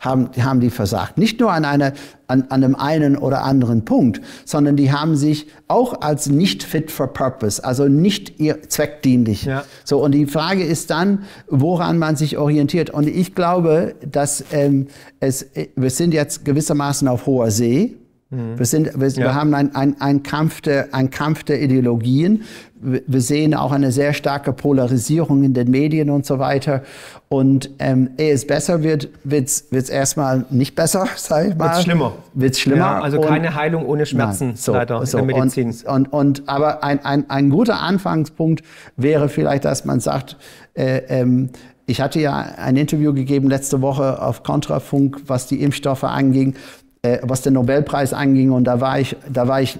haben, 0.00 0.30
haben 0.40 0.60
die 0.60 0.70
versagt. 0.70 1.18
Nicht 1.18 1.40
nur 1.40 1.52
an, 1.52 1.64
einer, 1.64 1.92
an, 2.26 2.42
an 2.48 2.64
einem 2.64 2.74
einen 2.74 3.16
oder 3.16 3.42
anderen 3.42 3.84
Punkt, 3.84 4.20
sondern 4.44 4.76
die 4.76 4.92
haben 4.92 5.16
sich 5.16 5.48
auch 5.66 6.00
als 6.00 6.28
nicht 6.28 6.62
fit 6.62 6.90
for 6.90 7.08
purpose, 7.08 7.64
also 7.64 7.88
nicht 7.88 8.38
ihr 8.38 8.68
zweckdienlich. 8.68 9.44
Ja. 9.44 9.64
So, 9.84 10.02
und 10.02 10.12
die 10.12 10.26
Frage 10.26 10.64
ist 10.64 10.90
dann, 10.90 11.24
woran 11.48 11.98
man 11.98 12.16
sich 12.16 12.38
orientiert. 12.38 12.90
Und 12.90 13.08
ich 13.08 13.34
glaube, 13.34 13.94
dass 14.10 14.44
ähm, 14.52 14.88
es, 15.20 15.46
wir 15.74 15.90
sind 15.90 16.14
jetzt 16.14 16.44
gewissermaßen 16.44 17.08
auf 17.08 17.26
hoher 17.26 17.50
See. 17.50 17.96
Mhm. 18.30 18.58
Wir, 18.58 18.66
sind, 18.66 19.00
wir, 19.00 19.08
ja. 19.08 19.16
wir 19.16 19.34
haben 19.34 19.54
einen 19.54 20.00
ein 20.00 20.22
Kampf, 20.22 20.60
der, 20.60 20.88
ein 20.92 21.08
Kampf 21.10 21.44
der 21.44 21.62
Ideologien. 21.62 22.42
Wir 22.80 23.20
sehen 23.20 23.54
auch 23.54 23.72
eine 23.72 23.90
sehr 23.90 24.12
starke 24.12 24.52
Polarisierung 24.52 25.42
in 25.42 25.54
den 25.54 25.70
Medien 25.70 26.10
und 26.10 26.26
so 26.26 26.38
weiter. 26.38 26.82
Und 27.28 27.70
ähm, 27.78 28.10
ehe 28.18 28.32
es 28.32 28.46
besser 28.46 28.82
wird, 28.82 29.08
wird 29.24 29.48
es 29.48 29.88
erstmal 29.88 30.44
nicht 30.50 30.74
besser, 30.74 31.06
sag 31.16 31.48
ich 31.48 31.56
mal. 31.56 31.70
Wird 31.74 31.82
schlimmer. 31.82 32.12
Wird 32.34 32.56
schlimmer. 32.56 32.78
Ja, 32.78 33.00
also 33.00 33.20
keine 33.20 33.54
Heilung 33.54 33.86
ohne 33.86 34.04
Schmerzen, 34.04 34.48
nein, 34.48 34.56
so, 34.56 34.74
leider, 34.74 35.04
so. 35.06 35.18
in 35.18 35.26
der 35.26 35.36
Medizin. 35.36 35.68
Und, 35.68 36.12
und, 36.12 36.40
und 36.40 36.48
aber 36.48 36.84
ein, 36.84 37.04
ein, 37.04 37.30
ein 37.30 37.50
guter 37.50 37.80
Anfangspunkt 37.80 38.62
wäre 38.96 39.30
vielleicht, 39.30 39.64
dass 39.64 39.86
man 39.86 40.00
sagt, 40.00 40.36
äh, 40.74 40.98
ähm, 41.08 41.48
ich 41.86 42.02
hatte 42.02 42.20
ja 42.20 42.36
ein 42.36 42.76
Interview 42.76 43.14
gegeben 43.14 43.48
letzte 43.48 43.80
Woche 43.80 44.20
auf 44.20 44.42
Kontrafunk, 44.42 45.22
was 45.26 45.46
die 45.46 45.62
Impfstoffe 45.62 46.04
anging 46.04 46.54
äh, 47.02 47.18
was 47.22 47.42
den 47.42 47.54
Nobelpreis 47.54 48.12
anging. 48.12 48.50
Und 48.50 48.64
da 48.64 48.80
war 48.80 49.00
ich, 49.00 49.16
da 49.32 49.48
war 49.48 49.62
ich 49.62 49.78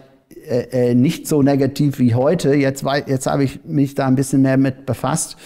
äh, 0.49 0.91
äh 0.91 0.95
nicht 0.95 1.27
so 1.27 1.43
negativ 1.43 1.99
wie 1.99 2.15
heute. 2.15 2.55
Jetzt, 2.55 2.85
jetzt 3.07 3.27
habe 3.27 3.45
ich 3.45 3.61
mich 3.65 3.95
da 3.95 4.07
ein 4.07 4.15
bisschen 4.15 4.43
mehr 4.43 4.57
mit 4.57 4.87
befasst. 4.87 5.37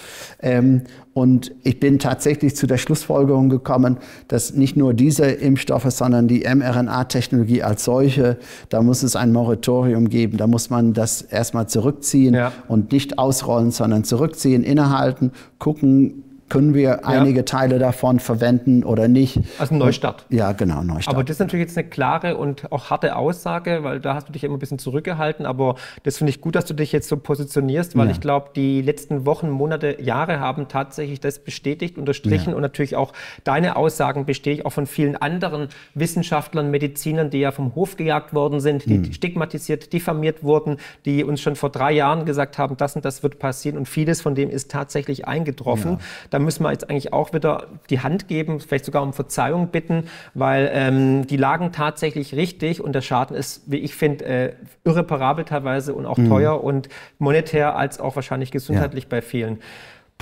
Ähm, 0.41 0.83
und 1.15 1.53
ich 1.63 1.79
bin 1.79 1.99
tatsächlich 1.99 2.57
zu 2.57 2.67
der 2.67 2.79
Schlussfolgerung 2.79 3.51
gekommen, 3.51 3.99
dass 4.29 4.55
nicht 4.55 4.77
nur 4.77 4.95
diese 4.95 5.27
Impfstoffe, 5.27 5.91
sondern 5.91 6.27
die 6.27 6.41
mRNA-Technologie 6.41 7.63
als 7.63 7.85
solche, 7.85 8.39
da 8.71 8.81
muss 8.81 9.03
es 9.03 9.15
ein 9.15 9.31
Moratorium 9.33 10.09
geben. 10.09 10.39
Da 10.39 10.47
muss 10.47 10.71
man 10.71 10.95
das 10.95 11.21
erstmal 11.21 11.69
zurückziehen 11.69 12.35
ja. 12.35 12.53
und 12.67 12.93
nicht 12.93 13.19
ausrollen, 13.19 13.73
sondern 13.73 14.05
zurückziehen, 14.05 14.63
innehalten, 14.63 15.33
gucken, 15.59 16.25
können 16.53 16.75
wir 16.75 16.83
ja. 16.83 16.99
einige 17.05 17.47
Teile 17.47 17.79
davon 17.79 18.21
verwenden 18.21 18.85
oder 18.85 19.09
nicht. 19.09 19.41
Also 19.59 19.75
Neustart. 19.75 20.27
Ja, 20.29 20.53
genau, 20.53 20.83
Neustart. 20.83 21.15
Aber 21.15 21.25
das 21.25 21.37
ist 21.37 21.41
natürlich 21.41 21.67
jetzt 21.67 21.79
eine 21.79 21.89
klare 21.89 22.37
und 22.37 22.71
auch 22.71 22.91
harte 22.91 23.17
Aussage, 23.17 23.85
weil 23.85 24.01
da 24.01 24.15
hast 24.15 24.29
du 24.29 24.33
dich 24.33 24.45
immer 24.45 24.57
ein 24.57 24.59
bisschen 24.59 24.79
zurückgehalten. 24.79 25.47
Aber 25.47 25.77
das 26.03 26.19
finde 26.19 26.31
ich 26.31 26.43
gut, 26.43 26.55
dass 26.55 26.67
du 26.67 26.75
dich 26.75 26.93
jetzt 26.93 27.09
so 27.09 27.17
positionierst, 27.17 27.97
weil 27.97 28.07
ja. 28.07 28.13
ich 28.13 28.21
glaube, 28.21 28.51
die 28.55 28.83
letzten 28.83 29.25
Wochen, 29.25 29.49
Monate, 29.49 30.03
Jahre 30.03 30.41
haben 30.41 30.69
tatsächlich 30.69 31.21
das 31.21 31.39
bestätigt, 31.39 31.97
unterstrichen 31.97 32.51
ja. 32.51 32.57
und 32.57 32.61
natürlich 32.61 32.97
auch 32.97 33.15
deine 33.45 33.77
Aussagen 33.77 34.27
bestätigt, 34.27 34.67
auch 34.67 34.73
von 34.73 34.87
vielen 34.87 35.17
anderen 35.17 35.69
Wissenschaftlern, 35.95 36.71
Medizinern, 36.71 37.31
die 37.31 37.39
ja 37.39 37.53
vom 37.53 37.75
Hof 37.75 37.97
gejagt 37.97 38.35
worden 38.35 38.61
sind, 38.61 38.85
die 38.85 38.99
mhm. 38.99 39.13
stigmatisiert, 39.13 39.93
diffamiert 39.95 40.43
wurden, 40.43 40.77
die 41.07 41.25
uns 41.25 41.41
schon 41.41 41.57
vor 41.57 41.71
drei 41.71 41.93
Jahren 41.93 42.27
gesagt 42.27 42.59
haben, 42.59 42.77
das 42.77 42.95
und 42.95 43.07
das 43.07 43.23
wird 43.23 43.39
passieren 43.39 43.79
und 43.79 43.89
vieles 43.89 44.21
von 44.21 44.35
dem 44.35 44.51
ist 44.51 44.71
tatsächlich 44.71 45.27
eingetroffen. 45.27 45.93
Ja 45.93 45.99
müssen 46.43 46.65
wir 46.65 46.73
jetzt 46.73 46.89
eigentlich 46.91 47.13
auch 47.13 47.33
wieder 47.33 47.67
die 47.91 48.01
Hand 48.01 48.29
geben, 48.29 48.61
vielleicht 48.61 48.85
sogar 48.85 49.03
um 49.03 49.13
Verzeihung 49.13 49.69
bitten, 49.69 50.09
weil 50.35 50.71
ähm, 50.73 51.27
die 51.27 51.37
lagen 51.37 51.73
tatsächlich 51.73 52.35
richtig 52.35 52.83
und 52.83 52.93
der 52.95 53.01
Schaden 53.03 53.37
ist, 53.37 53.63
wie 53.67 53.79
ich 53.79 53.95
finde, 53.95 54.25
äh, 54.25 54.53
irreparabel 54.85 55.45
teilweise 55.45 55.95
und 55.95 56.07
auch 56.07 56.19
mhm. 56.19 56.29
teuer 56.29 56.63
und 56.63 56.89
monetär 57.19 57.77
als 57.77 58.01
auch 58.01 58.17
wahrscheinlich 58.17 58.51
gesundheitlich 58.51 59.05
ja. 59.05 59.09
bei 59.11 59.23
vielen. 59.23 59.61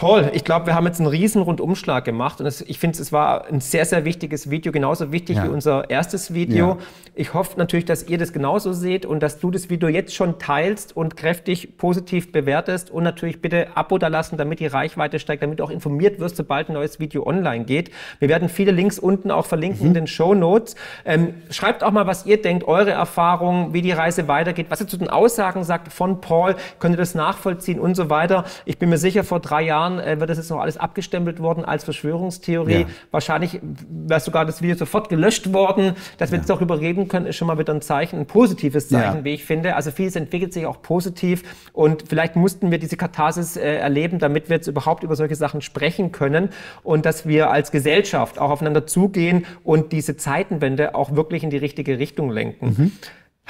Paul, 0.01 0.31
ich 0.32 0.44
glaube, 0.44 0.64
wir 0.64 0.74
haben 0.74 0.86
jetzt 0.86 0.98
einen 0.98 1.09
riesen 1.09 1.43
Rundumschlag 1.43 2.06
gemacht 2.06 2.40
und 2.40 2.47
es, 2.47 2.62
ich 2.62 2.78
finde, 2.78 2.98
es 2.98 3.12
war 3.12 3.44
ein 3.48 3.60
sehr, 3.60 3.85
sehr 3.85 4.06
wichtiges 4.06 4.48
Video, 4.48 4.72
genauso 4.72 5.12
wichtig 5.12 5.36
ja. 5.36 5.44
wie 5.44 5.48
unser 5.48 5.90
erstes 5.90 6.32
Video. 6.32 6.68
Ja. 6.68 6.77
Ich 7.14 7.35
hoffe 7.35 7.59
natürlich, 7.59 7.85
dass 7.85 8.09
ihr 8.09 8.16
das 8.16 8.32
genauso 8.32 8.72
seht 8.72 9.05
und 9.05 9.22
dass 9.22 9.40
du 9.40 9.51
das 9.51 9.68
Video 9.68 9.90
jetzt 9.90 10.14
schon 10.14 10.39
teilst 10.39 10.97
und 10.97 11.18
kräftig 11.18 11.77
positiv 11.77 12.32
bewertest 12.32 12.90
und 12.90 13.02
natürlich 13.02 13.43
bitte 13.43 13.77
Abo 13.77 13.98
da 13.98 14.09
lassen, 14.09 14.39
damit 14.39 14.60
die 14.60 14.68
Reichweite 14.68 15.18
steigt, 15.18 15.43
damit 15.43 15.60
du 15.60 15.64
auch 15.64 15.70
informiert 15.70 16.18
wirst, 16.18 16.36
sobald 16.36 16.70
ein 16.70 16.72
neues 16.72 16.98
Video 16.98 17.27
online 17.27 17.66
geht. 17.66 17.90
Wir 18.20 18.31
werden 18.31 18.48
viele 18.48 18.70
Links 18.70 18.98
unten 18.98 19.31
auch 19.31 19.44
verlinken 19.44 19.82
mhm. 19.82 19.89
in 19.89 19.94
den 19.94 20.06
Show 20.06 20.35
Notes. 20.35 20.77
Ähm, 21.05 21.35
schreibt 21.51 21.85
auch 21.85 21.90
mal, 21.90 22.06
was 22.06 22.24
ihr 22.24 22.40
denkt, 22.40 22.66
eure 22.66 22.93
Erfahrungen, 22.93 23.74
wie 23.74 23.82
die 23.82 23.93
Reise 23.93 24.28
weitergeht, 24.28 24.68
was 24.70 24.81
ihr 24.81 24.89
zu 24.89 24.97
den 24.97 25.10
Aussagen 25.10 25.62
sagt 25.62 25.93
von 25.93 26.22
Paul, 26.22 26.56
könnt 26.78 26.94
ihr 26.94 26.98
das 26.98 27.14
nachvollziehen 27.14 27.78
und 27.78 27.97
so 27.97 28.09
weiter. 28.09 28.44
Ich 28.64 28.78
bin 28.78 28.89
mir 28.89 28.97
sicher, 28.97 29.24
vor 29.24 29.40
drei 29.40 29.60
Jahren 29.60 29.89
Jahren 29.90 30.00
äh, 30.00 30.20
wird 30.20 30.30
das 30.30 30.38
jetzt 30.38 30.50
noch 30.50 30.60
alles 30.60 30.76
abgestempelt 30.76 31.40
worden 31.40 31.64
als 31.64 31.84
Verschwörungstheorie. 31.84 32.80
Ja. 32.80 32.86
Wahrscheinlich 33.10 33.60
wäre 33.62 34.20
sogar 34.20 34.44
das 34.46 34.62
Video 34.62 34.76
sofort 34.76 35.08
gelöscht 35.08 35.52
worden. 35.52 35.94
Dass 36.18 36.30
wir 36.30 36.36
ja. 36.36 36.42
jetzt 36.42 36.50
darüber 36.50 36.80
reden 36.80 37.08
können, 37.08 37.26
ist 37.26 37.36
schon 37.36 37.48
mal 37.48 37.58
wieder 37.58 37.72
ein 37.72 37.82
Zeichen, 37.82 38.20
ein 38.20 38.26
positives 38.26 38.88
Zeichen, 38.88 39.18
ja. 39.18 39.24
wie 39.24 39.34
ich 39.34 39.44
finde. 39.44 39.76
Also 39.76 39.90
vieles 39.90 40.16
entwickelt 40.16 40.52
sich 40.52 40.66
auch 40.66 40.82
positiv 40.82 41.42
und 41.72 42.04
vielleicht 42.08 42.36
mussten 42.36 42.70
wir 42.70 42.78
diese 42.78 42.96
Katharsis 42.96 43.56
äh, 43.56 43.76
erleben, 43.76 44.18
damit 44.18 44.48
wir 44.48 44.56
jetzt 44.56 44.68
überhaupt 44.68 45.02
über 45.02 45.16
solche 45.16 45.34
Sachen 45.34 45.60
sprechen 45.60 46.12
können 46.12 46.50
und 46.82 47.06
dass 47.06 47.26
wir 47.26 47.50
als 47.50 47.70
Gesellschaft 47.70 48.38
auch 48.38 48.50
aufeinander 48.50 48.86
zugehen 48.86 49.46
und 49.64 49.92
diese 49.92 50.16
Zeitenwende 50.16 50.94
auch 50.94 51.14
wirklich 51.14 51.42
in 51.42 51.50
die 51.50 51.56
richtige 51.56 51.98
Richtung 51.98 52.30
lenken. 52.30 52.66
Mhm. 52.66 52.92